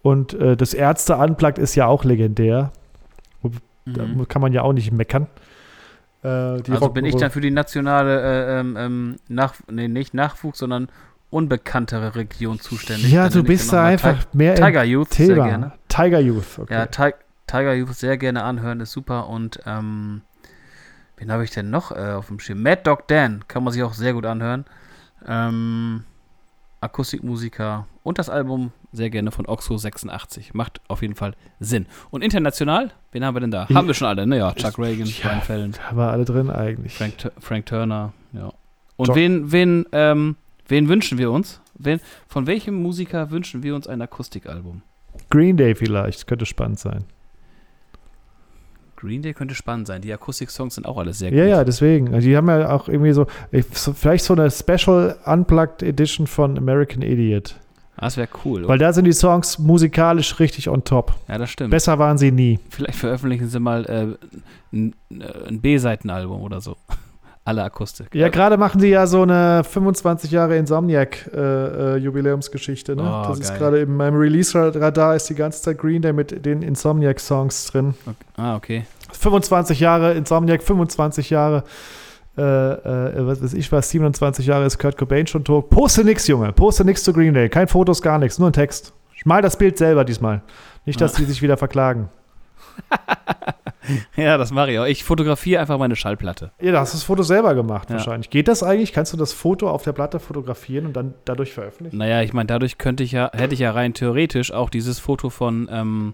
Und 0.02 0.34
äh, 0.34 0.58
das 0.58 0.74
Ärzte 0.74 1.16
Unplugged 1.16 1.58
ist 1.58 1.74
ja 1.76 1.88
auch 1.88 2.04
legendär. 2.04 2.72
Da 3.86 4.04
mhm. 4.04 4.28
kann 4.28 4.42
man 4.42 4.52
ja 4.52 4.64
auch 4.64 4.74
nicht 4.74 4.92
meckern. 4.92 5.28
Äh, 6.24 6.28
also 6.28 6.90
bin 6.90 7.06
ich 7.06 7.16
dann 7.16 7.32
für 7.32 7.42
die 7.42 7.52
nationale, 7.52 8.22
äh, 8.22 8.60
ähm, 8.60 8.76
ähm, 8.78 9.16
nach, 9.28 9.56
nee, 9.72 9.88
nicht 9.88 10.14
Nachwuchs, 10.14 10.60
sondern 10.60 10.90
unbekanntere 11.30 12.16
Region 12.16 12.60
zuständig. 12.60 13.12
Ja, 13.12 13.30
du 13.30 13.44
bist 13.44 13.72
da 13.72 13.86
einfach 13.86 14.24
Ti 14.24 14.38
mehr 14.38 14.56
Tiger 14.56 14.84
Youth, 14.84 15.12
Thema. 15.12 15.36
sehr 15.36 15.44
gerne. 15.44 15.72
Tiger 15.88 16.20
Youth, 16.20 16.60
okay. 16.60 16.74
Ja, 16.74 16.86
Ti 16.88 17.12
Tiger 17.48 17.74
Youth 17.74 17.94
sehr 17.94 18.18
gerne 18.18 18.44
anhören, 18.44 18.80
ist 18.80 18.92
super. 18.92 19.30
Und 19.30 19.60
ähm, 19.68 20.22
wen 21.18 21.32
habe 21.32 21.44
ich 21.44 21.52
denn 21.52 21.70
noch 21.70 21.92
äh, 21.92 22.14
auf 22.14 22.28
dem 22.28 22.40
Schirm? 22.40 22.64
Mad 22.64 22.82
Dog 22.84 23.08
Dan, 23.08 23.48
kann 23.48 23.64
man 23.64 23.72
sich 23.72 23.84
auch 23.84 23.94
sehr 23.94 24.14
gut 24.14 24.26
anhören. 24.26 24.66
Ähm, 25.28 26.06
Akustikmusiker 26.82 27.86
und 28.04 28.18
das 28.18 28.30
Album 28.30 28.72
sehr 28.96 29.10
gerne 29.10 29.32
von 29.32 29.46
Oxo 29.46 29.78
86. 29.78 30.54
Macht 30.54 30.82
auf 30.88 31.02
jeden 31.02 31.16
Fall 31.16 31.34
Sinn. 31.60 31.86
Und 32.12 32.24
international, 32.24 32.92
wen 33.12 33.24
haben 33.24 33.36
wir 33.36 33.42
denn 33.42 33.52
da? 33.52 33.66
Ich, 33.70 33.76
haben 33.76 33.88
wir 33.88 33.94
schon 33.94 34.08
alle, 34.08 34.26
ne? 34.26 34.38
Ja, 34.38 34.54
Chuck 34.54 34.80
Reagan, 34.80 35.06
ja, 35.08 35.14
Brian 35.22 35.42
Fallon. 35.42 35.74
Haben 35.80 35.98
wir 35.98 36.12
alle 36.12 36.26
drin 36.26 36.50
eigentlich. 36.50 36.94
Frank, 36.94 37.32
Frank 37.40 37.66
Turner, 37.66 38.14
ja. 38.34 38.52
Und 38.98 39.14
wen, 39.14 39.52
wen, 39.52 39.86
ähm, 39.92 40.36
wen 40.68 40.88
wünschen 40.88 41.18
wir 41.18 41.32
uns? 41.32 41.62
Wen, 41.78 42.00
von 42.28 42.48
welchem 42.48 42.82
Musiker 42.82 43.32
wünschen 43.32 43.64
wir 43.64 43.76
uns 43.76 43.88
ein 43.88 44.02
Akustikalbum? 44.02 44.82
Green 45.30 45.58
Day 45.58 45.76
vielleicht, 45.76 46.28
könnte 46.28 46.46
spannend 46.46 46.80
sein. 46.80 47.06
Green 48.96 49.22
Day 49.22 49.34
könnte 49.34 49.56
spannend 49.56 49.88
sein. 49.88 50.02
Die 50.02 50.12
Akustik-Songs 50.14 50.76
sind 50.76 50.86
auch 50.86 50.98
alles 50.98 51.20
sehr 51.20 51.30
gut. 51.30 51.40
Ja, 51.40 51.46
ja, 51.46 51.64
deswegen. 51.64 52.14
Also 52.14 52.28
die 52.28 52.36
haben 52.38 52.48
ja 52.48 52.72
auch 52.72 52.88
irgendwie 52.88 53.12
so, 53.12 53.28
vielleicht 53.52 54.24
so 54.24 54.34
eine 54.34 54.50
Special 54.50 55.18
Unplugged 55.26 55.84
Edition 55.84 56.28
von 56.28 56.58
American 56.58 57.02
Idiot. 57.02 57.56
Das 57.98 58.18
wäre 58.18 58.28
cool. 58.44 58.68
Weil 58.68 58.78
da 58.78 58.94
sind 58.94 59.06
die 59.06 59.14
Songs 59.14 59.58
musikalisch 59.58 60.40
richtig 60.40 60.70
on 60.70 60.84
top. 60.84 61.16
Ja, 61.28 61.38
das 61.38 61.50
stimmt. 61.50 61.72
Besser 61.72 61.98
waren 61.98 62.18
sie 62.18 62.32
nie. 62.32 62.60
Vielleicht 62.70 63.00
veröffentlichen 63.00 63.48
sie 63.48 63.60
mal 63.60 63.86
äh, 63.86 64.76
ein, 64.76 64.94
ein 65.10 65.62
B-Seitenalbum 65.62 66.42
oder 66.42 66.62
so. 66.62 66.76
Alle 67.48 67.64
Akustik. 67.64 68.08
Ja, 68.16 68.30
gerade 68.30 68.58
machen 68.58 68.82
sie 68.82 68.90
ja 68.90 69.06
so 69.06 69.22
eine 69.22 69.64
25 69.64 70.32
Jahre 70.32 70.58
Insomniac-Jubiläumsgeschichte. 70.58 72.94
Äh, 72.94 72.96
äh, 72.96 72.98
ne? 72.98 73.04
Oh, 73.04 73.28
das 73.28 73.40
geil. 73.40 73.42
ist 73.42 73.56
gerade 73.60 73.82
in 73.82 73.96
meinem 73.96 74.18
Release-Radar 74.18 75.16
ist 75.16 75.30
die 75.30 75.36
ganze 75.36 75.62
Zeit 75.62 75.78
Green 75.78 76.02
Day 76.02 76.12
mit 76.12 76.44
den 76.44 76.64
Insomniac-Songs 76.64 77.68
drin. 77.68 77.94
Okay. 78.08 78.16
Ah, 78.38 78.56
okay. 78.56 78.86
25 79.12 79.80
Jahre 79.80 80.16
Insomniac, 80.16 80.64
25 80.64 81.30
Jahre 81.30 81.64
äh, 82.38 82.42
äh, 82.42 83.28
was 83.28 83.42
weiß 83.42 83.54
ich 83.54 83.72
was, 83.72 83.90
27 83.90 84.46
Jahre 84.46 84.66
ist 84.66 84.78
Kurt 84.78 84.98
Cobain 84.98 85.28
schon 85.28 85.44
tot. 85.44 85.70
Poste 85.70 86.04
nix, 86.04 86.28
Junge. 86.28 86.52
Poste 86.52 86.84
nix 86.84 87.04
zu 87.04 87.14
Green 87.14 87.34
Day. 87.34 87.50
Kein 87.50 87.68
Fotos, 87.68 88.02
gar 88.02 88.20
nichts. 88.20 88.40
Nur 88.40 88.50
ein 88.50 88.54
Text. 88.54 88.94
Mal 89.24 89.42
das 89.42 89.58
Bild 89.58 89.78
selber 89.78 90.06
diesmal. 90.06 90.42
Nicht, 90.86 91.02
dass 91.02 91.16
ah. 91.16 91.18
die 91.18 91.26
sich 91.26 91.42
wieder 91.42 91.58
verklagen. 91.58 92.10
ja, 94.16 94.38
das 94.38 94.52
mache 94.52 94.72
ich 94.72 94.80
auch. 94.80 94.86
Ich 94.86 95.04
fotografiere 95.04 95.62
einfach 95.62 95.80
meine 95.80 95.96
Schallplatte. 95.96 96.52
Ja, 96.62 96.72
da 96.72 96.82
hast 96.82 96.94
du 96.94 96.98
das 96.98 97.04
Foto 97.04 97.24
selber 97.24 97.56
gemacht 97.56 97.90
ja. 97.90 97.96
wahrscheinlich. 97.96 98.30
Geht 98.30 98.48
das 98.48 98.62
eigentlich? 98.62 98.94
Kannst 98.94 99.14
du 99.14 99.18
das 99.18 99.34
Foto 99.34 99.70
auf 99.70 99.84
der 99.84 99.94
Platte 99.94 100.20
fotografieren 100.20 100.86
und 100.86 100.94
dann 100.94 101.16
dadurch 101.26 101.54
veröffentlichen? 101.54 101.98
Naja, 101.98 102.22
ich 102.22 102.34
meine, 102.34 102.48
dadurch 102.48 102.78
könnte 102.78 103.04
ich 103.04 103.14
ja, 103.14 103.32
hätte 103.34 103.54
ich 103.54 103.62
ja 103.62 103.72
rein 103.72 103.94
theoretisch 103.94 104.52
auch 104.52 104.70
dieses 104.70 105.00
Foto 105.00 105.30
von 105.30 105.68
ähm, 105.72 106.14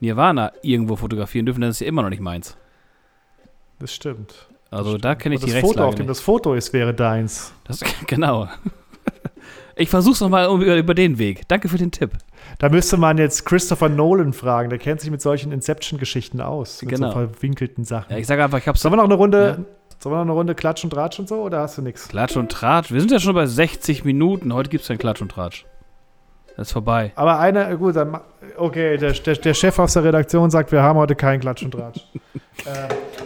Nirvana 0.00 0.52
irgendwo 0.62 0.96
fotografieren 0.96 1.46
dürfen, 1.46 1.62
das 1.62 1.76
ist 1.76 1.80
ja 1.80 1.86
immer 1.86 2.02
noch 2.02 2.10
nicht 2.10 2.20
meins. 2.20 2.56
Das 3.78 3.94
stimmt. 3.94 4.48
Also 4.74 4.98
da 4.98 5.14
kenne 5.14 5.36
ich 5.36 5.40
die 5.44 5.52
das 5.52 5.60
Foto, 5.60 5.84
auf 5.84 5.94
dem 5.94 6.06
das 6.06 6.20
Foto 6.20 6.54
ist, 6.54 6.72
wäre 6.72 6.92
deins. 6.92 7.52
Das, 7.64 7.80
genau. 8.06 8.48
Ich 9.76 9.88
versuch's 9.88 10.20
nochmal 10.20 10.46
über, 10.46 10.76
über 10.76 10.94
den 10.94 11.18
Weg. 11.18 11.48
Danke 11.48 11.68
für 11.68 11.78
den 11.78 11.90
Tipp. 11.90 12.12
Da 12.58 12.68
müsste 12.68 12.96
man 12.96 13.18
jetzt 13.18 13.44
Christopher 13.44 13.88
Nolan 13.88 14.32
fragen. 14.32 14.70
Der 14.70 14.78
kennt 14.78 15.00
sich 15.00 15.10
mit 15.10 15.20
solchen 15.20 15.50
Inception-Geschichten 15.52 16.40
aus. 16.40 16.82
Mit 16.82 16.90
genau. 16.90 17.08
so 17.08 17.12
verwinkelten 17.12 17.84
Sachen. 17.84 18.12
Ja, 18.12 18.18
ich 18.18 18.26
sage 18.26 18.44
einfach, 18.44 18.58
ich 18.58 18.68
hab's. 18.68 18.82
Sollen 18.82 18.92
wir 18.92 18.98
noch 18.98 19.04
eine 19.04 19.14
Runde, 19.14 19.38
ja? 19.58 19.64
sollen 19.98 20.14
wir 20.14 20.18
noch 20.18 20.22
eine 20.22 20.32
Runde 20.32 20.54
Klatsch 20.54 20.84
und 20.84 20.90
Tratsch 20.90 21.18
und 21.18 21.28
so 21.28 21.42
oder 21.42 21.60
hast 21.60 21.78
du 21.78 21.82
nichts? 21.82 22.08
Klatsch 22.08 22.36
und 22.36 22.52
Tratsch? 22.52 22.92
Wir 22.92 23.00
sind 23.00 23.10
ja 23.10 23.18
schon 23.18 23.34
bei 23.34 23.46
60 23.46 24.04
Minuten. 24.04 24.52
Heute 24.54 24.70
gibt's 24.70 24.88
kein 24.88 24.98
Klatsch 24.98 25.22
und 25.22 25.30
Tratsch. 25.30 25.66
Das 26.56 26.68
ist 26.68 26.72
vorbei. 26.72 27.12
Aber 27.16 27.40
einer, 27.40 27.76
gut, 27.76 27.96
dann, 27.96 28.16
okay, 28.56 28.96
der, 28.96 29.12
der, 29.12 29.34
der, 29.34 29.54
Chef 29.54 29.78
aus 29.78 29.94
der 29.94 30.04
Redaktion 30.04 30.50
sagt, 30.50 30.70
wir 30.70 30.82
haben 30.82 30.98
heute 30.98 31.16
keinen 31.16 31.40
Klatsch 31.40 31.64
und 31.64 31.72
Tratsch. 31.72 32.00
äh, 32.64 32.70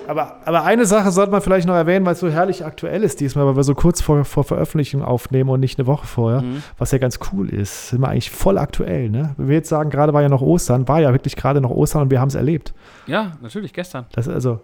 aber, 0.08 0.36
aber 0.46 0.64
eine 0.64 0.86
Sache 0.86 1.10
sollte 1.10 1.30
man 1.30 1.42
vielleicht 1.42 1.66
noch 1.66 1.74
erwähnen, 1.74 2.06
weil 2.06 2.14
es 2.14 2.20
so 2.20 2.30
herrlich 2.30 2.64
aktuell 2.64 3.02
ist 3.02 3.20
diesmal, 3.20 3.44
weil 3.44 3.56
wir 3.56 3.64
so 3.64 3.74
kurz 3.74 4.00
vor, 4.00 4.24
vor 4.24 4.44
Veröffentlichung 4.44 5.02
aufnehmen 5.02 5.50
und 5.50 5.60
nicht 5.60 5.78
eine 5.78 5.86
Woche 5.86 6.06
vorher, 6.06 6.40
mhm. 6.40 6.62
was 6.78 6.90
ja 6.92 6.98
ganz 6.98 7.18
cool 7.32 7.50
ist. 7.50 7.88
Sind 7.88 8.00
wir 8.00 8.08
eigentlich 8.08 8.30
voll 8.30 8.56
aktuell, 8.56 9.10
ne? 9.10 9.34
Wenn 9.36 9.48
wir 9.48 9.56
jetzt 9.56 9.68
sagen, 9.68 9.90
gerade 9.90 10.14
war 10.14 10.22
ja 10.22 10.30
noch 10.30 10.42
Ostern, 10.42 10.88
war 10.88 11.00
ja 11.00 11.12
wirklich 11.12 11.36
gerade 11.36 11.60
noch 11.60 11.70
Ostern 11.70 12.02
und 12.02 12.10
wir 12.10 12.20
haben 12.20 12.28
es 12.28 12.34
erlebt. 12.34 12.72
Ja, 13.06 13.32
natürlich, 13.42 13.74
gestern. 13.74 14.06
Das 14.12 14.26
ist 14.26 14.32
also, 14.32 14.60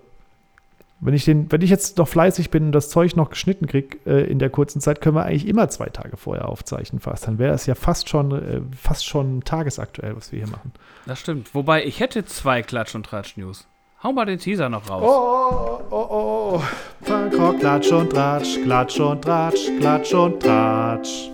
wenn 1.00 1.14
ich, 1.14 1.24
den, 1.24 1.50
wenn 1.52 1.60
ich 1.60 1.70
jetzt 1.70 1.98
noch 1.98 2.08
fleißig 2.08 2.50
bin 2.50 2.66
und 2.66 2.72
das 2.72 2.88
Zeug 2.88 3.16
noch 3.16 3.30
geschnitten 3.30 3.66
kriege 3.66 3.98
äh, 4.06 4.24
in 4.30 4.38
der 4.38 4.50
kurzen 4.50 4.80
Zeit, 4.80 5.00
können 5.00 5.16
wir 5.16 5.24
eigentlich 5.24 5.46
immer 5.46 5.68
zwei 5.68 5.86
Tage 5.86 6.16
vorher 6.16 6.48
aufzeichnen 6.48 7.00
fast. 7.00 7.26
Dann 7.26 7.38
wäre 7.38 7.52
das 7.52 7.66
ja 7.66 7.74
fast 7.74 8.08
schon, 8.08 8.32
äh, 8.32 8.60
fast 8.76 9.04
schon 9.04 9.42
tagesaktuell, 9.42 10.16
was 10.16 10.32
wir 10.32 10.38
hier 10.38 10.48
machen. 10.48 10.72
Das 11.06 11.20
stimmt. 11.20 11.54
Wobei, 11.54 11.84
ich 11.84 12.00
hätte 12.00 12.24
zwei 12.24 12.62
Klatsch- 12.62 12.94
und 12.94 13.04
Tratsch-News. 13.04 13.66
Hau 14.02 14.12
mal 14.12 14.26
den 14.26 14.38
Teaser 14.38 14.68
noch 14.68 14.88
raus. 14.88 15.02
Oh, 15.02 15.80
oh, 15.90 15.96
oh, 15.96 16.58
oh. 16.58 16.62
Punkrock, 17.04 17.60
Klatsch 17.60 17.90
und 17.90 18.10
Tratsch, 18.10 18.62
Klatsch 18.62 19.00
und 19.00 19.22
Tratsch, 19.22 19.70
Klatsch 19.78 20.12
und 20.12 20.42
Tratsch. 20.42 21.30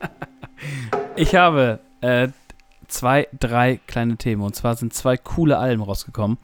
ich 1.16 1.34
habe 1.34 1.80
äh, 2.00 2.28
zwei, 2.88 3.28
drei 3.38 3.80
kleine 3.86 4.16
Themen. 4.16 4.42
Und 4.42 4.54
zwar 4.56 4.76
sind 4.76 4.94
zwei 4.94 5.16
coole 5.16 5.58
Alben 5.58 5.82
rausgekommen. 5.82 6.38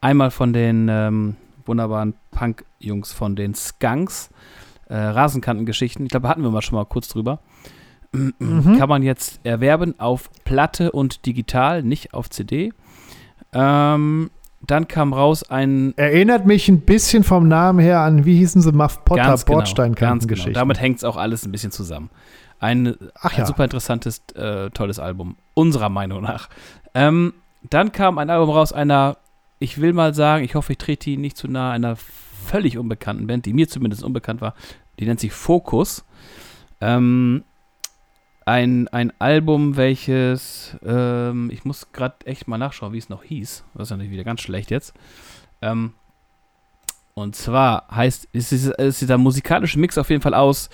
Einmal 0.00 0.30
von 0.30 0.52
den 0.52 0.88
ähm, 0.88 1.36
wunderbaren 1.70 2.14
Punk-Jungs 2.32 3.12
von 3.12 3.36
den 3.36 3.54
Skunks. 3.54 4.28
äh, 4.88 4.96
Rasenkantengeschichten. 4.96 6.04
Ich 6.04 6.10
glaube, 6.10 6.28
hatten 6.28 6.42
wir 6.42 6.50
mal 6.50 6.62
schon 6.62 6.76
mal 6.76 6.84
kurz 6.84 7.08
drüber. 7.08 7.38
Mhm. 8.12 8.76
Kann 8.76 8.88
man 8.88 9.02
jetzt 9.04 9.38
erwerben 9.44 9.98
auf 10.00 10.30
Platte 10.44 10.90
und 10.90 11.26
digital, 11.26 11.82
nicht 11.84 12.12
auf 12.12 12.28
CD. 12.28 12.72
Ähm, 13.52 14.30
dann 14.66 14.88
kam 14.88 15.12
raus 15.12 15.48
ein. 15.48 15.94
Erinnert 15.96 16.44
mich 16.44 16.68
ein 16.68 16.80
bisschen 16.80 17.22
vom 17.22 17.46
Namen 17.46 17.78
her 17.78 18.00
an, 18.00 18.24
wie 18.24 18.36
hießen 18.36 18.60
sie, 18.62 18.72
Muff 18.72 19.04
Potter, 19.04 19.22
ganz 19.22 19.46
genau, 19.46 19.58
Bordsteinkantengeschichten. 19.58 20.52
Genau. 20.52 20.60
Damit 20.60 20.80
hängt 20.80 20.98
es 20.98 21.04
auch 21.04 21.16
alles 21.16 21.46
ein 21.46 21.52
bisschen 21.52 21.70
zusammen. 21.70 22.10
Ein, 22.58 22.96
Ach 23.20 23.32
ein 23.32 23.38
ja. 23.38 23.46
super 23.46 23.64
interessantes, 23.64 24.22
äh, 24.34 24.70
tolles 24.70 24.98
Album, 24.98 25.36
unserer 25.54 25.88
Meinung 25.88 26.22
nach. 26.22 26.48
Ähm, 26.94 27.32
dann 27.70 27.92
kam 27.92 28.18
ein 28.18 28.28
Album 28.28 28.50
raus 28.50 28.72
einer, 28.72 29.16
ich 29.60 29.80
will 29.80 29.92
mal 29.92 30.14
sagen, 30.14 30.42
ich 30.42 30.56
hoffe, 30.56 30.72
ich 30.72 30.78
trete 30.78 31.04
die 31.04 31.16
nicht 31.16 31.36
zu 31.36 31.46
nahe, 31.46 31.72
einer 31.72 31.96
völlig 31.96 32.78
unbekannten 32.78 33.26
Band, 33.26 33.46
die 33.46 33.52
mir 33.52 33.68
zumindest 33.68 34.02
unbekannt 34.02 34.40
war. 34.40 34.54
Die 34.98 35.04
nennt 35.06 35.20
sich 35.20 35.32
Focus. 35.32 36.04
Ähm, 36.80 37.44
ein, 38.46 38.88
ein 38.88 39.12
Album, 39.20 39.76
welches, 39.76 40.76
ähm, 40.84 41.50
ich 41.52 41.64
muss 41.64 41.92
gerade 41.92 42.26
echt 42.26 42.48
mal 42.48 42.58
nachschauen, 42.58 42.92
wie 42.94 42.98
es 42.98 43.10
noch 43.10 43.22
hieß. 43.22 43.64
Das 43.74 43.84
ist 43.84 43.90
natürlich 43.90 44.10
wieder 44.10 44.24
ganz 44.24 44.40
schlecht 44.40 44.70
jetzt. 44.70 44.94
Ähm, 45.62 45.92
und 47.14 47.36
zwar 47.36 47.86
heißt, 47.90 48.28
es 48.32 48.50
ist, 48.52 48.66
ist 48.66 49.08
der 49.08 49.18
musikalische 49.18 49.78
Mix 49.78 49.98
auf 49.98 50.08
jeden 50.08 50.22
Fall 50.22 50.34
aus, 50.34 50.70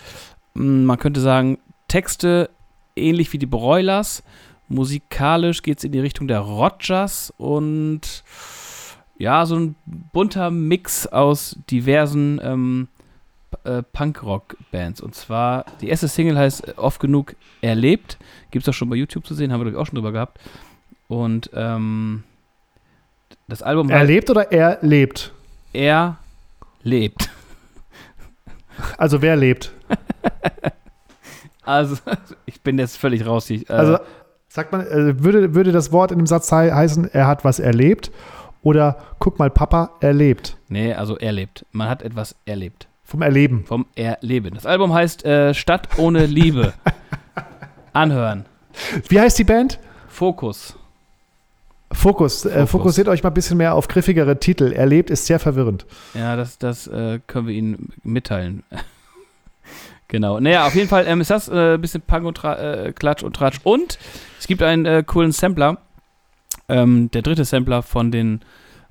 mh, 0.55 0.87
man 0.87 0.99
könnte 0.99 1.21
sagen, 1.21 1.59
Texte 1.89 2.51
ähnlich 2.95 3.33
wie 3.33 3.39
die 3.39 3.47
Broilers. 3.47 4.23
Musikalisch 4.69 5.63
geht 5.63 5.79
es 5.79 5.85
in 5.85 5.93
die 5.93 6.01
Richtung 6.01 6.29
der 6.29 6.41
Rogers 6.41 7.33
und 7.37 8.25
ja, 9.19 9.47
so 9.47 9.57
ein 9.57 9.75
bunter 10.13 10.51
Mix 10.51 11.07
aus 11.07 11.57
diversen 11.71 12.41
ähm, 12.43 12.89
äh, 13.65 13.83
Punkrock-Bands. 13.83 15.01
Und 15.01 15.15
zwar, 15.15 15.65
die 15.81 15.89
erste 15.89 16.09
Single 16.09 16.37
heißt 16.39 16.69
äh, 16.69 16.73
oft 16.77 17.01
genug 17.01 17.35
Erlebt. 17.63 18.19
Gibt 18.51 18.65
es 18.67 18.69
auch 18.69 18.77
schon 18.77 18.91
bei 18.91 18.97
YouTube 18.97 19.27
zu 19.27 19.35
sehen, 19.35 19.53
haben 19.53 19.61
wir, 19.61 19.65
glaube 19.65 19.77
ich, 19.77 19.81
auch 19.83 19.87
schon 19.87 19.97
drüber 19.97 20.13
gehabt. 20.13 20.39
Und 21.09 21.51
ähm, 21.55 22.25
das 23.49 23.63
Album 23.63 23.89
Er 23.91 24.05
lebt 24.05 24.29
oder 24.31 24.51
er 24.53 24.79
lebt? 24.83 25.33
Er 25.73 26.19
lebt. 26.83 27.31
Also 28.99 29.23
wer 29.23 29.37
lebt? 29.37 29.73
Also, 31.63 31.97
ich 32.45 32.61
bin 32.63 32.79
jetzt 32.79 32.97
völlig 32.97 33.27
raus. 33.27 33.51
Ich, 33.51 33.69
äh, 33.69 33.73
Also 33.73 33.99
sagt 34.49 34.71
man, 34.71 34.83
äh, 34.87 35.23
würde, 35.25 35.55
würde 35.55 35.73
das 35.73 35.91
Wort 35.91 36.13
in 36.13 36.19
dem 36.19 36.27
Satz 36.29 36.53
hei- 36.53 36.71
heißen, 36.71 37.11
er 37.13 37.27
hat 37.27 37.45
was 37.45 37.59
erlebt? 37.59 38.13
Oder 38.67 38.97
guck 39.21 39.39
mal, 39.39 39.49
Papa, 39.49 39.93
er 40.01 40.13
lebt. 40.13 40.57
nee, 40.69 40.93
also 40.93 41.17
er 41.17 41.31
lebt. 41.31 41.65
Man 41.71 41.89
hat 41.89 42.03
etwas 42.03 42.35
erlebt. 42.47 42.89
Vom 43.05 43.23
Erleben. 43.23 43.65
Vom 43.65 43.87
Erleben. 43.95 44.55
Das 44.55 44.67
Album 44.67 44.93
heißt 44.93 45.25
äh, 45.25 45.55
Stadt 45.55 45.87
ohne 45.99 46.27
Liebe. 46.27 46.73
Anhören. 47.93 48.45
Wie 49.09 49.21
heißt 49.21 49.39
die 49.39 49.45
Band? 49.45 49.79
Fokus. 50.09 50.75
Fokus. 51.93 52.45
Äh, 52.45 52.51
Fokus. 52.51 52.71
fokussiert 52.71 53.07
euch 53.07 53.23
mal 53.23 53.31
ein 53.31 53.35
bisschen 53.35 53.57
mehr 53.57 53.73
auf 53.77 53.87
griffigere 53.87 54.41
Titel. 54.41 54.73
Erlebt 54.73 55.11
ist 55.11 55.27
sehr 55.27 55.39
verwirrend. 55.39 55.87
Ja, 56.15 56.35
das, 56.35 56.59
das 56.59 56.89
äh, 56.89 57.21
können 57.29 57.47
wir 57.47 57.55
Ihnen 57.55 57.93
mitteilen. 58.03 58.65
genau. 60.09 60.41
Naja, 60.41 60.67
auf 60.67 60.75
jeden 60.75 60.89
Fall 60.89 61.07
ähm, 61.07 61.21
ist 61.21 61.31
das 61.31 61.49
äh, 61.49 61.75
ein 61.75 61.81
bisschen 61.81 62.03
Punk 62.03 62.27
und 62.27 62.37
Tra 62.39 62.57
äh, 62.57 62.93
Klatsch 62.93 63.23
und 63.23 63.37
Tratsch. 63.37 63.61
Und 63.63 63.97
es 64.41 64.49
gibt 64.49 64.61
einen 64.65 64.87
äh, 64.87 65.05
coolen 65.07 65.31
Sampler. 65.31 65.79
Ähm, 66.69 67.11
der 67.11 67.23
dritte 67.23 67.45
Sampler 67.45 67.83
von 67.83 68.11
den 68.11 68.41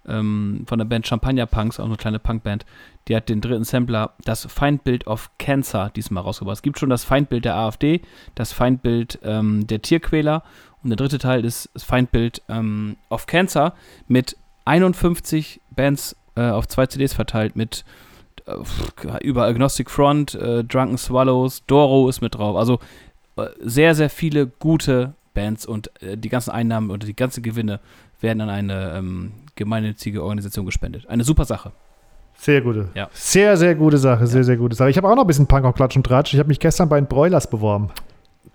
ähm, 0.08 0.66
von 0.68 0.78
der 0.78 0.86
Band 0.86 1.08
Champagner 1.08 1.46
Punks, 1.46 1.80
auch 1.80 1.86
eine 1.86 1.98
kleine 1.98 2.20
Punkband. 2.20 2.66
Die 3.08 3.16
hat 3.16 3.30
den 3.30 3.42
dritten 3.42 3.64
Sampler, 3.64 4.14
das 4.24 4.46
Feindbild 4.46 5.08
of 5.08 5.32
Cancer, 5.40 5.92
diesmal 5.96 6.24
rausgebracht. 6.24 6.58
Es 6.58 6.62
gibt 6.62 6.80
schon 6.80 6.90
das 6.90 7.04
Feindbild 7.04 7.46
der 7.46 7.56
AfD, 7.56 8.02
das 8.36 8.54
Feindbild 8.54 9.20
ähm, 9.24 9.68
der 9.68 9.82
Tierquäler 9.82 10.44
und 10.84 10.90
der 10.90 10.98
dritte 10.98 11.18
Teil 11.18 11.44
ist 11.46 11.70
das 11.74 11.84
Feindbild 11.84 12.44
ähm, 12.50 12.98
of 13.10 13.26
Cancer 13.26 13.74
mit 14.08 14.38
51 14.66 15.62
Bands 15.76 16.16
äh, 16.36 16.50
auf 16.50 16.68
zwei 16.68 16.86
CDs 16.88 17.14
verteilt 17.14 17.56
mit 17.56 17.86
äh, 18.46 19.24
über 19.24 19.46
Agnostic 19.46 19.90
Front, 19.90 20.36
äh, 20.36 20.64
Drunken 20.64 20.98
Swallows, 20.98 21.66
Doro 21.66 22.10
ist 22.10 22.22
mit 22.22 22.36
drauf. 22.36 22.56
Also 22.56 22.80
äh, 23.38 23.48
sehr, 23.62 23.96
sehr 23.96 24.10
viele 24.10 24.48
gute 24.48 25.16
Bands 25.36 25.68
und 25.68 25.92
äh, 26.02 26.18
die 26.18 26.30
ganzen 26.30 26.50
Einnahmen 26.50 26.90
oder 26.90 27.06
die 27.06 27.16
ganzen 27.16 27.44
Gewinne 27.44 27.80
werden 28.22 28.42
an 28.42 28.50
eine 28.50 28.94
ähm, 28.96 29.34
gemeinnützige 29.56 30.24
Organisation 30.24 30.66
gespendet. 30.66 31.08
Eine 31.08 31.24
super 31.24 31.46
Sache. 31.46 31.72
Sehr 32.38 32.62
gute. 32.62 32.90
Ja. 32.96 33.10
Sehr, 33.14 33.56
sehr 33.58 33.76
gute 33.76 33.98
Sache. 33.98 34.26
Sehr, 34.28 34.44
sehr 34.44 34.58
gute 34.58 34.76
Sache. 34.76 34.90
Ich 34.90 34.98
habe 34.98 35.08
auch 35.08 35.16
noch 35.16 35.24
ein 35.24 35.28
bisschen 35.28 35.48
Punk 35.48 35.66
auf 35.66 35.76
Klatsch 35.76 35.96
und 35.96 36.04
Tratsch. 36.06 36.34
Ich 36.34 36.40
habe 36.40 36.48
mich 36.48 36.60
gestern 36.60 36.90
bei 36.90 37.00
den 37.00 37.08
Broilers 37.08 37.48
beworben. 37.50 37.90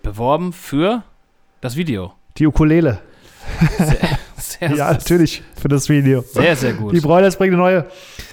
Beworben 0.03 0.51
für 0.53 1.03
das 1.61 1.75
Video. 1.75 2.13
Die 2.37 2.45
Ukulele. 2.47 2.99
Sehr, 3.77 3.97
sehr, 4.37 4.75
Ja, 4.75 4.91
natürlich. 4.91 5.41
Für 5.59 5.67
das 5.67 5.89
Video. 5.89 6.21
Sehr, 6.21 6.55
sehr 6.55 6.73
gut. 6.73 6.93
Die 6.93 6.99
Broilers 6.99 7.37
bringen 7.37 7.53
eine 7.53 7.61
neue 7.63 7.85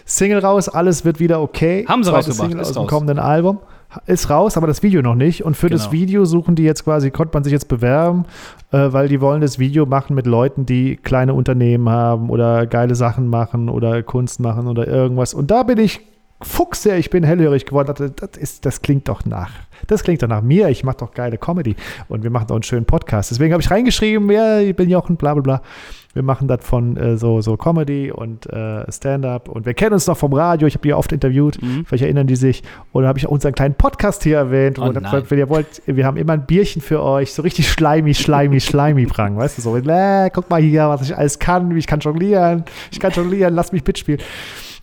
Single 0.05 0.41
raus. 0.41 0.69
Alles 0.69 1.05
wird 1.05 1.19
wieder 1.19 1.41
okay. 1.41 1.85
Haben 1.89 2.05
sie 2.05 2.11
Zweite 2.11 2.27
rausgebracht, 2.29 2.51
Single 2.51 2.63
ist 2.63 2.69
aus 2.69 2.75
dem 2.75 2.81
raus. 2.83 2.91
kommenden 2.91 3.19
Album. 3.19 3.59
Ist 4.07 4.29
raus, 4.29 4.57
aber 4.59 4.67
das 4.67 4.83
Video 4.83 5.01
noch 5.01 5.15
nicht. 5.15 5.45
Und 5.45 5.57
für 5.57 5.71
das 5.71 5.85
Genau. 5.85 5.93
Video 5.93 6.25
suchen 6.27 6.55
die 6.55 6.63
jetzt 6.63 6.85
quasi, 6.85 7.11
konnte 7.11 7.35
man 7.35 7.43
sich 7.45 7.53
jetzt 7.53 7.69
bewerben, 7.69 8.27
äh, 8.71 8.93
weil 8.93 9.09
die 9.09 9.21
wollen 9.21 9.41
das 9.41 9.59
Video 9.59 9.87
machen 9.87 10.15
mit 10.15 10.27
Leuten, 10.27 10.67
die 10.67 10.97
kleine 10.97 11.33
Unternehmen 11.33 11.89
haben 11.89 12.29
oder 12.29 12.67
geile 12.67 12.95
Sachen 12.95 13.29
machen 13.29 13.69
oder 13.71 14.03
Kunst 14.03 14.41
machen 14.41 14.67
oder 14.67 14.87
irgendwas. 14.87 15.33
Und 15.33 15.51
da 15.51 15.63
bin 15.63 15.79
ich 15.79 16.01
fuchse, 16.43 16.97
ich 16.97 17.09
bin 17.11 17.25
hellhörig 17.25 17.65
geworden. 17.65 17.89
dachte, 17.89 18.11
Das, 18.11 18.37
ist, 18.37 18.67
das 18.67 18.83
klingt 18.83 19.09
doch 19.09 19.25
nach. 19.25 19.51
Das 19.87 20.03
klingt 20.03 20.23
doch 20.23 20.29
nach 20.29 20.43
mir. 20.43 20.69
Ich 20.69 20.85
mache 20.85 20.99
doch 20.99 21.13
geile 21.13 21.39
Comedy. 21.39 21.75
Und 22.09 22.23
wir 22.23 22.31
machen 22.31 22.47
doch 22.49 22.57
einen 22.57 22.63
schönen 22.65 22.85
Podcast. 22.85 23.31
Deswegen 23.31 23.53
habe 23.55 23.63
ich 23.63 23.71
reingeschrieben, 23.71 24.31
ja, 24.31 24.61
ich 24.61 24.77
bin 24.77 24.91
Jochen, 24.91 25.17
bla 25.17 25.33
bla 25.35 25.43
bla. 25.43 25.63
Wir 26.19 26.25
machen 26.25 26.49
das 26.49 26.65
von 26.65 26.97
äh, 26.97 27.17
so, 27.17 27.41
so 27.43 27.57
Comedy 27.57 28.11
und 28.11 28.53
äh, 28.53 28.91
Stand-up. 28.91 29.49
Und 29.49 29.67
wir 29.67 29.75
kennen 29.75 29.93
uns 29.93 30.09
noch 30.09 30.17
vom 30.17 30.33
Radio. 30.33 30.67
Ich 30.67 30.75
habe 30.75 30.83
die 30.83 30.93
oft 30.93 31.13
interviewt. 31.13 31.63
Mhm. 31.63 31.85
Vielleicht 31.85 32.03
erinnern 32.03 32.27
die 32.27 32.35
sich. 32.35 32.65
Und 32.91 33.03
da 33.03 33.09
habe 33.09 33.21
ich 33.21 33.29
auch 33.29 33.31
unseren 33.31 33.55
kleinen 33.55 33.75
Podcast 33.75 34.25
hier 34.25 34.39
erwähnt. 34.39 34.81
Oh 34.81 34.83
und 34.83 34.97
hab 34.97 35.05
gesagt, 35.05 35.31
wenn 35.31 35.39
ihr 35.39 35.49
wollt, 35.49 35.81
wir 35.87 36.05
haben 36.05 36.17
immer 36.17 36.33
ein 36.33 36.45
Bierchen 36.45 36.83
für 36.83 37.05
euch. 37.05 37.33
So 37.33 37.43
richtig 37.43 37.71
schleimig, 37.71 38.19
schleimig, 38.19 38.65
schleimig 38.65 39.09
prang. 39.09 39.37
Weißt 39.37 39.59
du, 39.59 39.63
so, 39.63 39.77
äh, 39.77 40.31
guck 40.35 40.51
mal 40.51 40.61
hier, 40.61 40.89
was 40.89 41.03
ich 41.03 41.17
alles 41.17 41.39
kann. 41.39 41.77
Ich 41.77 41.87
kann 41.87 42.01
jonglieren. 42.01 42.65
Ich 42.91 42.99
kann 42.99 43.13
jonglieren. 43.13 43.55
Lass 43.55 43.71
mich 43.71 43.87
mitspielen. 43.87 44.21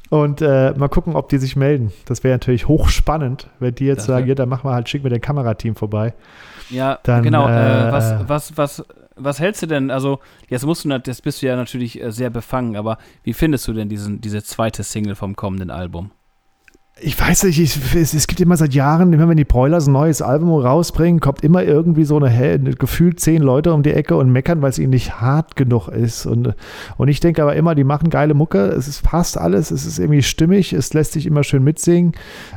Und 0.10 0.42
äh, 0.42 0.72
mal 0.78 0.88
gucken, 0.88 1.18
ob 1.18 1.28
die 1.28 1.38
sich 1.38 1.58
melden. 1.58 1.92
Das 2.06 2.24
wäre 2.24 2.36
natürlich 2.36 2.70
hochspannend, 2.70 3.50
wenn 3.60 3.76
die 3.76 3.88
jetzt 3.88 3.98
Das 3.98 4.06
sagen, 4.06 4.26
ja, 4.26 4.36
dann 4.36 4.48
machen 4.48 4.70
wir 4.70 4.74
halt, 4.74 4.88
schicken 4.88 5.04
wir 5.04 5.12
den 5.12 5.20
Kamerateam 5.20 5.76
vorbei. 5.76 6.14
Ja, 6.70 6.98
Dann, 7.04 7.24
genau. 7.24 7.50
Äh, 7.50 7.90
äh, 7.90 7.92
was, 7.92 8.16
was, 8.26 8.58
was, 8.58 8.84
was 9.16 9.40
hältst 9.40 9.62
du 9.64 9.68
denn? 9.68 9.92
Also, 9.92 10.20
jetzt 10.50 10.66
musst 10.66 10.86
du, 10.86 10.90
jetzt 10.90 11.24
bist 11.24 11.42
du 11.42 11.48
ja 11.48 11.56
natürlich 11.56 12.02
äh, 12.02 12.12
sehr 12.12 12.30
befangen, 12.30 12.76
aber 12.76 12.98
wie 13.24 13.34
findest 13.34 13.68
du 13.68 13.74
denn 13.74 13.90
diesen, 13.90 14.22
diese 14.22 14.44
zweite 14.44 14.84
Single 14.84 15.16
vom 15.16 15.36
kommenden 15.36 15.70
Album? 15.70 16.12
Ich 17.02 17.20
weiß 17.20 17.44
nicht, 17.44 17.60
ich, 17.60 17.78
es, 17.94 18.14
es 18.14 18.26
gibt 18.26 18.40
immer 18.40 18.56
seit 18.56 18.74
Jahren, 18.74 19.12
immer 19.12 19.28
wenn 19.28 19.36
die 19.36 19.44
Broilers 19.44 19.86
ein 19.86 19.92
neues 19.92 20.22
Album 20.22 20.50
rausbringen, 20.52 21.20
kommt 21.20 21.44
immer 21.44 21.62
irgendwie 21.62 22.06
so 22.06 22.16
eine, 22.16 22.30
hä- 22.30 22.58
gefühlt 22.80 23.20
zehn 23.20 23.42
Leute 23.42 23.74
um 23.74 23.84
die 23.84 23.92
Ecke 23.92 24.16
und 24.16 24.32
meckern, 24.32 24.62
weil 24.62 24.70
es 24.70 24.80
ihnen 24.80 24.92
nicht 24.92 25.20
hart 25.20 25.58
genug 25.58 25.90
ist. 25.90 26.26
Und, 26.26 26.56
und 26.96 27.08
ich 27.10 27.20
denke 27.20 27.42
aber 27.42 27.54
immer, 27.58 27.76
die 27.76 27.84
machen 27.84 28.10
geile 28.10 28.34
Mucke, 28.34 28.68
es 28.68 28.88
ist 28.88 29.06
fast 29.06 29.38
alles, 29.38 29.72
es 29.72 29.86
ist 29.86 30.00
irgendwie 30.00 30.24
stimmig, 30.24 30.72
es 30.72 30.94
lässt 30.94 31.12
sich 31.12 31.26
immer 31.26 31.44
schön 31.44 31.66
mitsingen. 31.66 32.14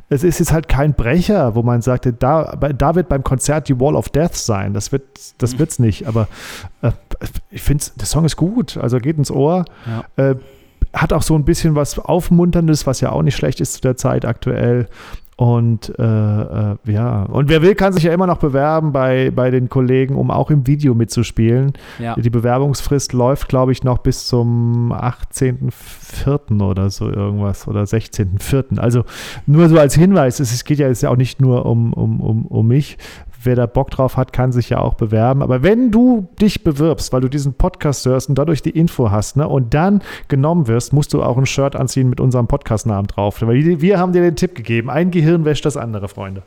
Es 0.09 0.23
ist 0.23 0.39
jetzt 0.39 0.53
halt 0.53 0.69
kein 0.69 0.95
Brecher, 0.95 1.57
wo 1.57 1.65
man 1.65 1.83
sagte, 1.83 2.13
da, 2.13 2.55
da 2.55 2.95
wird 2.95 3.09
beim 3.09 3.25
Konzert 3.25 3.69
die 3.69 3.81
Wall 3.81 3.97
of 3.97 4.09
Death 4.09 4.37
sein. 4.37 4.73
Das 4.73 4.93
wird 4.93 5.03
das 5.39 5.55
Mhm. 5.55 5.59
wird's 5.59 5.79
nicht. 5.81 6.07
Aber 6.07 6.29
äh, 6.83 6.93
ich 7.51 7.63
finde, 7.63 7.83
der 7.97 8.07
Song 8.07 8.25
ist 8.25 8.37
gut, 8.37 8.77
also 8.77 8.99
geht 8.99 9.19
ins 9.19 9.33
Ohr. 9.33 9.65
Ja. 10.17 10.31
Äh, 10.31 10.37
hat 10.93 11.13
auch 11.13 11.23
so 11.23 11.35
ein 11.35 11.45
bisschen 11.45 11.75
was 11.75 11.99
Aufmunterndes, 11.99 12.87
was 12.87 13.01
ja 13.01 13.13
auch 13.13 13.23
nicht 13.23 13.37
schlecht 13.37 13.61
ist 13.61 13.75
zu 13.75 13.81
der 13.81 13.97
Zeit 13.97 14.25
aktuell. 14.25 14.89
Und 15.39 15.97
äh, 16.01 16.03
äh, 16.03 16.77
ja, 16.87 17.23
und 17.23 17.49
wer 17.49 17.63
will, 17.63 17.77
kann 17.77 17.93
sich 17.93 18.03
ja 18.03 18.13
immer 18.13 18.27
noch 18.27 18.39
bewerben 18.39 18.91
bei, 18.91 19.31
bei 19.31 19.53
den 19.53 19.69
Kollegen, 19.69 20.17
um 20.17 20.33
auch 20.33 20.51
im 20.51 20.67
Video 20.67 20.97
mitzuspielen. 20.97 21.75
Ja. 22.01 22.17
Die 22.17 22.29
Bewerbungsfrist 22.29 23.13
läuft, 23.13 23.49
glaube 23.49 23.71
ich, 23.71 23.85
noch 23.85 23.99
bis 23.99 24.27
zum 24.27 24.93
18.04. 24.93 26.61
oder 26.61 26.91
so 26.91 27.09
irgendwas 27.09 27.69
oder 27.69 27.83
16.04. 27.85 28.81
Also 28.81 29.05
nur 29.47 29.69
so 29.69 29.79
als 29.79 29.95
Hinweis, 29.95 30.41
es, 30.41 30.53
es 30.53 30.65
geht 30.65 30.81
ja 30.81 30.89
jetzt 30.89 31.05
ja 31.05 31.11
auch 31.11 31.17
nicht 31.17 31.41
nur 31.41 31.67
um, 31.67 31.93
um, 31.93 32.21
um, 32.21 32.45
um 32.47 32.67
mich. 32.67 32.99
Wer 33.43 33.55
da 33.57 33.67
Bock 33.67 33.91
drauf 33.91 34.17
hat, 34.17 34.33
kann 34.33 34.51
sich 34.53 34.71
ja 34.71 34.79
auch 34.81 34.95
bewerben. 34.95 35.43
Aber 35.43 35.63
wenn 35.63 35.91
du 35.91 36.29
dich 36.41 36.65
bewirbst, 36.65 37.13
weil 37.13 37.21
du 37.21 37.29
diesen 37.29 37.55
Podcast 37.55 38.05
hörst 38.05 38.29
und 38.29 38.37
dadurch 38.37 38.63
die 38.63 38.71
Info 38.71 39.11
hast, 39.11 39.37
ne, 39.37 39.47
und 39.49 39.75
dann 39.75 40.03
genommen 40.29 40.67
wirst, 40.67 40.93
musst 40.93 41.15
du 41.15 41.23
auch 41.23 41.39
ein 41.39 41.47
Shirt 41.47 41.77
anziehen 41.77 42.09
mit 42.09 42.21
unserem 42.21 42.49
Podcast-Namen 42.49 43.07
drauf. 43.07 43.41
Weil 43.43 43.81
wir- 43.81 43.99
haben 43.99 44.13
dir 44.13 44.23
den 44.23 44.37
Tipp 44.37 44.55
gegeben. 44.55 44.91
Ein 44.91 45.11
Gehirn 45.11 45.45
wäscht 45.45 45.65
das 45.65 45.77
andere, 45.77 46.09
Freunde. 46.09 46.43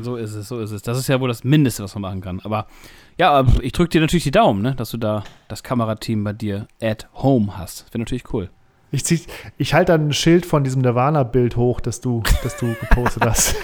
So 0.00 0.16
ist 0.16 0.34
es, 0.34 0.48
so 0.48 0.60
ist 0.60 0.70
es. 0.70 0.82
Das 0.82 0.96
ist 0.98 1.08
ja 1.08 1.18
wohl 1.20 1.28
das 1.28 1.44
Mindeste, 1.44 1.82
was 1.82 1.94
man 1.94 2.02
machen 2.02 2.20
kann. 2.20 2.40
Aber 2.44 2.66
ja, 3.18 3.44
ich 3.62 3.72
drücke 3.72 3.88
dir 3.90 4.00
natürlich 4.00 4.24
die 4.24 4.30
Daumen, 4.30 4.62
ne, 4.62 4.74
dass 4.74 4.90
du 4.90 4.96
da 4.96 5.24
das 5.48 5.62
Kamerateam 5.62 6.22
bei 6.24 6.32
dir 6.32 6.68
at 6.80 7.08
home 7.14 7.56
hast. 7.58 7.86
Wäre 7.92 7.98
natürlich 8.00 8.32
cool. 8.32 8.48
Ich, 8.90 9.02
zieh- 9.04 9.26
ich 9.58 9.74
halte 9.74 9.92
dann 9.92 10.08
ein 10.08 10.12
Schild 10.12 10.46
von 10.46 10.64
diesem 10.64 10.80
Nirvana-Bild 10.82 11.56
hoch, 11.56 11.80
das 11.80 12.00
du, 12.00 12.22
das 12.42 12.56
du 12.56 12.74
gepostet 12.80 13.24
hast. 13.24 13.54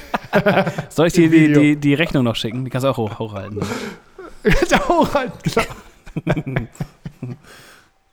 Soll 0.91 1.07
ich 1.07 1.12
dir 1.14 1.31
die, 1.31 1.53
die, 1.53 1.77
die 1.77 1.95
Rechnung 1.95 2.25
noch 2.25 2.37
schicken? 2.37 2.64
Die 2.64 2.70
kannst 2.70 2.85
du 2.85 2.89
auch 2.91 2.99
hoch, 2.99 3.18
hochhalten. 3.18 3.61
hochhalten, 4.89 5.39
genau. 6.25 6.66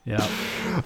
Ja. 0.04 0.18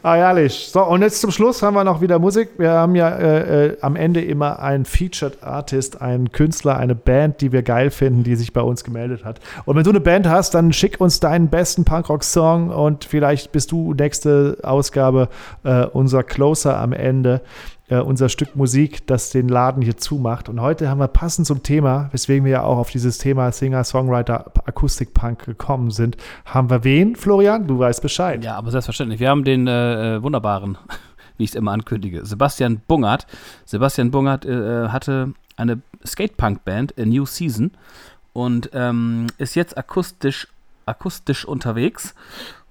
Ah, 0.04 0.16
herrlich. 0.16 0.70
So, 0.74 0.84
und 0.84 1.02
jetzt 1.02 1.22
zum 1.22 1.32
Schluss 1.32 1.62
haben 1.62 1.74
wir 1.76 1.86
noch 1.86 2.02
wieder 2.02 2.20
Musik. 2.20 2.50
Wir 2.58 2.72
haben 2.72 2.96
ja 2.96 3.10
äh, 3.10 3.68
äh, 3.68 3.78
am 3.80 3.96
Ende 3.96 4.22
immer 4.22 4.60
einen 4.60 4.84
Featured 4.84 5.42
Artist, 5.42 6.02
einen 6.02 6.34
Künstler, 6.34 6.78
eine 6.78 6.96
Band, 6.96 7.40
die 7.40 7.54
wir 7.54 7.64
geil 7.64 7.92
finden, 7.92 8.24
die 8.24 8.36
sich 8.36 8.52
bei 8.52 8.60
uns 8.62 8.84
gemeldet 8.84 9.24
hat. 9.24 9.40
Und 9.64 9.78
wenn 9.78 9.86
du 9.86 9.92
eine 9.92 10.02
Band 10.02 10.28
hast, 10.28 10.54
dann 10.54 10.74
schick 10.74 11.00
uns 11.00 11.22
deinen 11.22 11.48
besten 11.48 11.86
Punkrock-Song 11.86 12.72
und 12.72 13.06
vielleicht 13.06 13.54
bist 13.54 13.72
du 13.72 13.94
nächste 13.94 14.58
Ausgabe 14.64 15.30
äh, 15.64 15.86
unser 15.86 16.24
Closer 16.24 16.78
am 16.78 16.92
Ende 16.92 17.42
äh, 17.88 17.98
unser 17.98 18.30
Stück 18.30 18.56
Musik, 18.56 19.06
das 19.08 19.30
den 19.30 19.48
Laden 19.48 19.82
hier 19.82 19.98
zumacht. 19.98 20.50
Und 20.50 20.62
heute 20.62 20.90
haben 20.90 21.00
wir 21.00 21.08
passend 21.08 21.48
zum 21.48 21.64
Thema, 21.64 22.10
weswegen 22.12 22.46
wir 22.46 22.52
ja 22.52 22.64
auch 22.64 22.78
auf 22.78 22.90
dieses 22.90 23.18
Thema 23.18 23.52
Singer, 23.52 23.84
Songwriter, 23.84 24.52
Akustikpunk 24.66 25.46
gekommen 25.46 25.92
sind, 25.92 26.18
haben 26.46 26.70
wir 26.70 26.84
wen, 26.84 27.16
Florian? 27.16 27.68
Du 27.68 27.78
weißt 27.80 28.02
Bescheid. 28.02 28.44
Ja, 28.44 28.56
aber 28.56 28.72
selbstverständlich. 28.72 29.20
Wir 29.20 29.30
haben 29.30 29.44
den 29.44 29.68
äh, 29.68 30.16
äh 30.16 30.24
wunderbaren, 30.24 30.78
wie 31.38 31.44
ich 31.44 31.52
es 31.52 31.56
immer 31.56 31.72
ankündige, 31.72 32.26
Sebastian 32.26 32.82
Bungert. 32.88 33.28
Sebastian 33.66 34.12
Bungert 34.12 34.46
äh, 34.46 34.90
hatte 34.90 35.34
eine 35.58 35.82
Skatepunk-Band, 36.06 36.96
A 37.00 37.06
New 37.06 37.26
Season, 37.26 37.72
und 38.34 38.72
ähm, 38.74 39.28
ist 39.38 39.56
jetzt 39.56 39.78
akustisch, 39.78 40.50
akustisch 40.86 41.46
unterwegs 41.46 42.14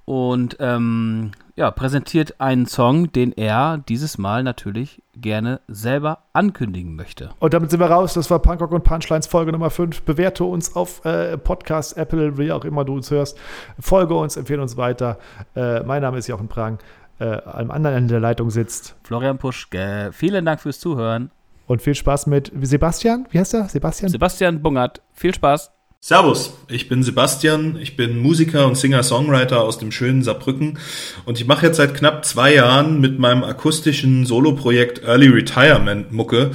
und 0.05 0.57
ähm, 0.61 1.33
ja, 1.57 1.71
präsentiert 1.71 2.41
einen 2.41 2.67
Song, 2.67 3.13
den 3.13 3.33
er 3.33 3.79
dieses 3.89 4.19
Mal 4.19 4.43
natürlich 4.43 5.03
gerne 5.17 5.61
selber 5.69 6.25
ankündigen 6.33 6.97
möchte. 6.97 7.31
Und 7.39 7.55
damit 7.55 7.71
sind 7.71 7.81
wir 7.81 7.87
raus. 7.87 8.15
Das 8.15 8.31
war 8.31 8.41
Punkrock 8.41 8.73
und 8.73 8.85
Punchlines 8.85 9.27
Folge 9.27 9.53
Nummer 9.53 9.71
5. 9.71 10.03
Bewerte 10.03 10.45
uns 10.45 10.75
auf 10.75 11.05
äh, 11.05 11.39
Podcast, 11.39 11.97
Apple, 11.97 12.37
wie 12.39 12.53
auch 12.53 12.65
immer 12.65 12.85
du 12.85 12.95
uns 12.95 13.11
hörst. 13.11 13.39
Folge 13.79 14.15
uns, 14.15 14.37
empfehle 14.37 14.61
uns 14.61 14.77
weiter. 14.77 15.19
Äh, 15.55 15.83
mein 15.85 16.03
Name 16.03 16.19
ist 16.19 16.27
Jochen 16.27 16.49
Prang. 16.49 16.79
Äh, 17.21 17.41
am 17.45 17.71
anderen 17.71 17.97
Ende 17.97 18.15
der 18.15 18.21
Leitung 18.21 18.51
sitzt 18.51 18.97
Florian 19.05 19.39
Puschke. 19.39 20.11
Vielen 20.13 20.45
Dank 20.45 20.61
fürs 20.61 20.81
Zuhören. 20.81 21.31
Und 21.67 21.81
viel 21.81 21.95
Spaß 21.95 22.27
mit 22.27 22.53
Sebastian. 22.61 23.27
Wie 23.31 23.39
heißt 23.39 23.55
er? 23.55 23.69
Sebastian? 23.69 24.11
Sebastian 24.11 24.61
Bungert. 24.61 25.01
Viel 25.13 25.33
Spaß. 25.33 25.71
Servus, 26.07 26.53
ich 26.69 26.91
bin 26.91 27.03
Sebastian, 27.03 27.79
ich 27.81 27.97
bin 27.97 28.19
Musiker 28.19 28.67
und 28.67 28.77
Singer-Songwriter 28.77 29.63
aus 29.63 29.79
dem 29.79 29.91
schönen 29.91 30.23
Saarbrücken 30.23 30.79
und 31.25 31.41
ich 31.41 31.47
mache 31.47 31.65
jetzt 31.65 31.79
seit 31.79 31.95
knapp 31.95 32.27
zwei 32.27 32.53
Jahren 32.53 33.01
mit 33.01 33.19
meinem 33.19 33.43
akustischen 33.43 34.27
Soloprojekt 34.27 35.03
Early 35.03 35.29
Retirement 35.29 36.13
Mucke, 36.13 36.51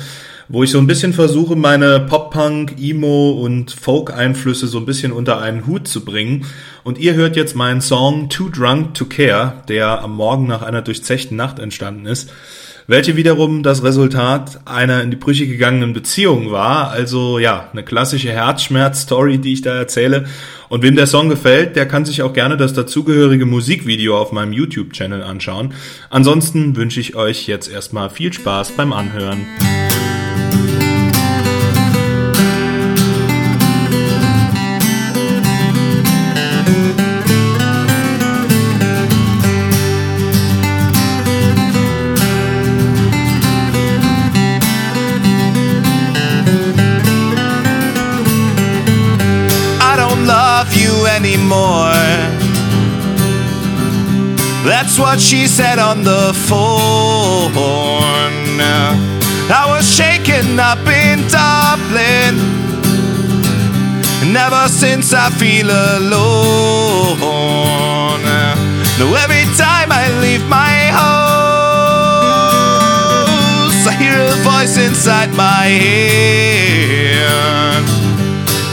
wo 0.50 0.62
ich 0.62 0.70
so 0.70 0.78
ein 0.78 0.86
bisschen 0.86 1.14
versuche, 1.14 1.56
meine 1.56 2.00
Pop-Punk, 2.00 2.76
Emo 2.80 3.32
und 3.32 3.72
Folk-Einflüsse 3.72 4.68
so 4.68 4.78
ein 4.78 4.86
bisschen 4.86 5.12
unter 5.12 5.41
einen 5.41 5.66
Hut 5.66 5.88
zu 5.88 6.06
bringen. 6.06 6.45
Und 6.84 7.00
ihr 7.00 7.16
hört 7.16 7.36
jetzt 7.36 7.56
meinen 7.56 7.82
Song 7.82 8.30
Too 8.30 8.50
Drunk 8.50 8.93
to 8.93 9.06
Care, 9.06 9.64
der 9.68 10.04
am 10.04 10.16
Morgen 10.16 10.45
nach 10.45 10.62
einer 10.62 10.84
durchzechten 10.84 11.36
Nacht 11.36 11.58
entstanden 11.58 12.06
ist 12.06 12.30
welche 12.89 13.15
wiederum 13.15 13.61
das 13.61 13.83
Resultat 13.83 14.61
einer 14.65 15.03
in 15.03 15.11
die 15.11 15.15
Brüche 15.15 15.45
gegangenen 15.45 15.93
Beziehung 15.93 16.49
war. 16.49 16.89
Also 16.89 17.37
ja, 17.37 17.69
eine 17.71 17.83
klassische 17.83 18.31
Herzschmerz-Story, 18.31 19.37
die 19.37 19.53
ich 19.53 19.61
da 19.61 19.75
erzähle. 19.75 20.25
Und 20.69 20.81
wem 20.81 20.95
der 20.95 21.05
Song 21.05 21.29
gefällt, 21.29 21.75
der 21.75 21.87
kann 21.87 22.03
sich 22.03 22.23
auch 22.23 22.33
gerne 22.33 22.57
das 22.57 22.73
dazugehörige 22.73 23.45
Musikvideo 23.45 24.17
auf 24.17 24.31
meinem 24.31 24.53
YouTube-Channel 24.53 25.21
anschauen. 25.21 25.75
Ansonsten 26.09 26.75
wünsche 26.75 26.99
ich 26.99 27.15
euch 27.15 27.45
jetzt 27.45 27.71
erstmal 27.71 28.09
viel 28.09 28.33
Spaß 28.33 28.71
beim 28.71 28.91
Anhören. 28.91 29.45
That's 54.89 54.99
what 54.99 55.19
she 55.19 55.45
said 55.45 55.77
on 55.77 56.03
the 56.03 56.33
phone. 56.33 57.53
I 59.53 59.65
was 59.69 59.85
shaken 59.87 60.59
up 60.59 60.79
in 60.87 61.21
Dublin. 61.29 62.35
Never 64.33 64.67
since 64.67 65.13
I 65.13 65.29
feel 65.29 65.69
alone. 65.69 67.19
No, 68.97 69.13
every 69.13 69.45
time 69.61 69.91
I 69.91 70.09
leave 70.23 70.47
my 70.49 70.89
house, 70.89 71.05
I 73.85 73.93
hear 73.93 74.17
a 74.17 74.37
voice 74.41 74.75
inside 74.75 75.31
my 75.37 75.67
head. 75.85 77.03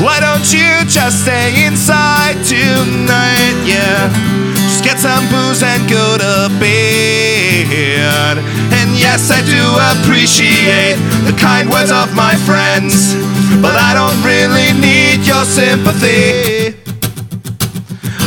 Why 0.00 0.18
don't 0.20 0.50
you 0.50 0.82
just 0.88 1.24
stay 1.24 1.66
inside 1.66 2.42
tonight? 2.42 3.64
Yeah. 3.66 4.55
Get 4.87 5.01
some 5.01 5.26
booze 5.28 5.64
and 5.64 5.82
go 5.91 6.16
to 6.16 6.49
bed. 6.61 8.39
And 8.70 8.95
yes, 8.95 9.32
I 9.34 9.43
do 9.43 9.64
appreciate 9.91 10.95
the 11.26 11.34
kind 11.37 11.68
words 11.68 11.91
of 11.91 12.14
my 12.14 12.37
friends, 12.47 13.18
but 13.61 13.74
I 13.74 13.99
don't 13.99 14.14
really 14.22 14.70
need 14.78 15.26
your 15.26 15.43
sympathy. 15.45 16.78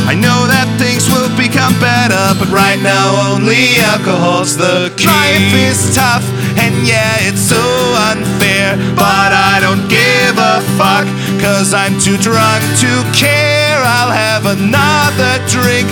I 0.04 0.12
know 0.12 0.44
that 0.52 0.68
things 0.76 1.08
will 1.08 1.32
become 1.32 1.72
better, 1.80 2.36
but 2.36 2.52
right 2.52 2.76
now 2.82 3.32
only 3.32 3.80
alcohol's 3.80 4.58
the 4.58 4.92
key. 5.00 5.08
Life 5.08 5.54
is 5.54 5.94
tough, 5.96 6.26
and 6.60 6.76
yeah, 6.84 7.24
it's 7.24 7.40
so 7.40 7.62
unfair, 8.12 8.76
but 9.00 9.32
I 9.32 9.64
don't 9.64 9.88
give 9.88 10.36
a 10.36 10.60
fuck, 10.76 11.08
cause 11.40 11.72
I'm 11.72 11.96
too 11.96 12.18
drunk 12.20 12.60
to 12.84 12.92
care. 13.16 13.80
I'll 13.80 14.12
have 14.12 14.44
another 14.44 15.38
drink, 15.46 15.86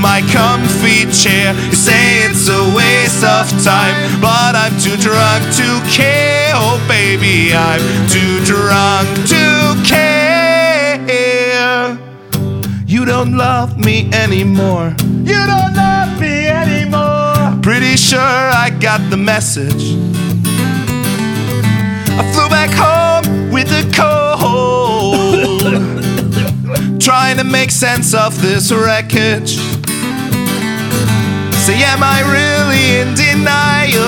my 0.00 0.22
comfy 0.32 1.04
chair. 1.12 1.54
You 1.54 1.74
say 1.74 2.24
it's 2.24 2.48
a 2.48 2.74
waste 2.74 3.22
of 3.22 3.50
time, 3.62 3.94
but 4.20 4.56
I'm 4.56 4.72
too 4.80 4.96
drunk 4.96 5.44
to 5.60 5.80
care. 5.90 6.52
Oh, 6.54 6.80
baby, 6.88 7.52
I'm 7.52 7.80
too 8.08 8.40
drunk 8.44 9.08
to 9.28 9.76
care. 9.84 10.20
You 12.86 13.04
don't 13.04 13.36
love 13.36 13.76
me 13.78 14.10
anymore. 14.12 14.94
You 15.00 15.46
don't 15.46 15.74
love 15.74 16.18
me 16.18 16.48
anymore. 16.48 17.60
Pretty 17.62 17.96
sure 17.96 18.20
I 18.20 18.70
got 18.80 19.00
the 19.10 19.18
message. 19.18 19.96
I 22.18 22.22
flew 22.32 22.48
back 22.48 22.70
home 22.72 23.50
with 23.52 23.68
a 23.70 23.84
cold. 23.94 25.60
Trying 27.00 27.36
to 27.38 27.44
make 27.44 27.70
sense 27.70 28.14
of 28.14 28.40
this 28.40 28.72
wreckage. 28.72 29.79
Say, 31.70 31.84
am 31.84 32.02
I 32.02 32.18
really 32.26 32.98
in 32.98 33.14
denial? 33.14 34.02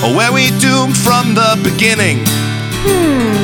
Or 0.00 0.16
were 0.16 0.32
we 0.32 0.48
doomed 0.64 0.96
from 0.96 1.34
the 1.34 1.60
beginning? 1.60 2.24
Hmm 2.80 3.36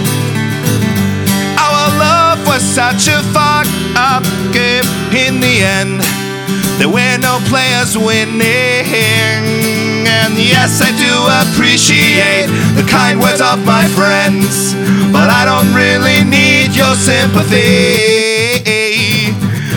Our 1.61 1.85
love 2.01 2.47
was 2.48 2.62
such 2.62 3.09
a 3.12 3.20
fuck 3.36 3.69
up 3.93 4.24
game 4.57 4.89
in 5.12 5.40
the 5.44 5.61
end. 5.61 6.01
There 6.81 6.89
were 6.89 7.19
no 7.20 7.44
players 7.44 7.93
winning. 7.93 8.40
And 10.09 10.32
yes, 10.32 10.81
I 10.81 10.97
do 10.97 11.12
appreciate 11.44 12.48
the 12.73 12.89
kind 12.89 13.20
words 13.20 13.43
of 13.43 13.61
my 13.66 13.85
friends, 13.93 14.73
but 15.12 15.28
I 15.28 15.44
don't 15.44 15.74
really 15.77 16.24
need 16.24 16.74
your 16.74 16.94
sympathy. 16.97 18.16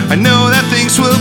I 0.08 0.16
know 0.16 0.39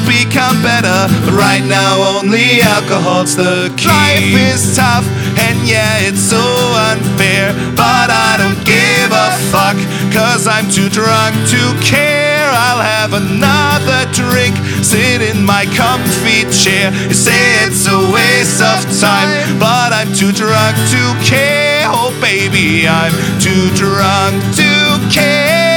become 0.10 0.58
better, 0.66 1.06
but 1.22 1.38
right 1.38 1.62
now 1.62 2.18
only 2.18 2.66
alcohol's 2.66 3.36
the 3.38 3.70
key. 3.78 3.86
Life 3.86 4.34
is 4.58 4.76
tough, 4.76 5.06
and 5.38 5.56
yeah, 5.70 6.10
it's 6.10 6.20
so 6.20 6.42
unfair, 6.90 7.54
but 7.78 8.10
I 8.10 8.42
don't 8.42 8.58
give 8.66 9.10
a 9.14 9.30
fuck. 9.54 9.78
Cause 10.10 10.48
I'm 10.48 10.66
too 10.74 10.90
drunk 10.90 11.38
to 11.54 11.62
care. 11.86 12.50
I'll 12.50 12.82
have 12.82 13.14
another 13.14 14.10
drink, 14.12 14.58
sit 14.84 15.22
in 15.22 15.46
my 15.46 15.70
comfy 15.78 16.50
chair. 16.50 16.90
You 17.06 17.14
say 17.14 17.38
it's 17.70 17.86
a 17.86 18.00
waste 18.10 18.66
of 18.66 18.82
time, 18.98 19.30
but 19.60 19.94
I'm 19.94 20.10
too 20.14 20.32
drunk 20.34 20.76
to 20.90 21.04
care. 21.22 21.86
Oh, 21.86 22.10
baby, 22.20 22.88
I'm 22.88 23.14
too 23.38 23.70
drunk 23.78 24.42
to 24.58 24.70
care. 25.14 25.69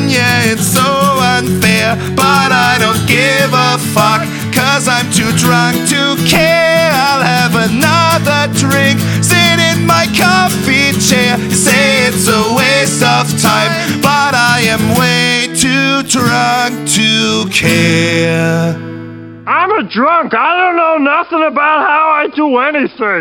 It's 0.00 0.66
so 0.66 0.88
unfair, 1.20 1.96
but 2.16 2.52
I 2.52 2.76
don't 2.78 3.04
give 3.06 3.52
a 3.52 3.78
fuck. 3.92 4.22
Cause 4.52 4.88
I'm 4.88 5.10
too 5.12 5.30
drunk 5.36 5.76
to 5.88 6.16
care. 6.26 6.90
I'll 6.92 7.22
have 7.22 7.54
another 7.54 8.52
drink. 8.58 9.00
Sit 9.22 9.58
in 9.60 9.86
my 9.86 10.06
coffee 10.16 10.92
chair. 11.00 11.36
Say 11.50 12.06
it's 12.06 12.28
a 12.28 12.54
waste 12.54 13.02
of 13.02 13.28
time. 13.40 14.00
But 14.00 14.34
I 14.34 14.60
am 14.68 14.96
way 14.96 15.48
too 15.56 16.02
drunk 16.08 16.88
to 16.96 17.48
care. 17.50 18.76
I'm 19.46 19.70
a 19.72 19.82
drunk. 19.82 20.34
I 20.34 20.56
don't 20.56 20.76
know 20.76 20.98
nothing 20.98 21.42
about 21.42 21.86
how 21.86 22.10
I 22.10 22.28
do 22.34 22.58
anything. 22.58 23.20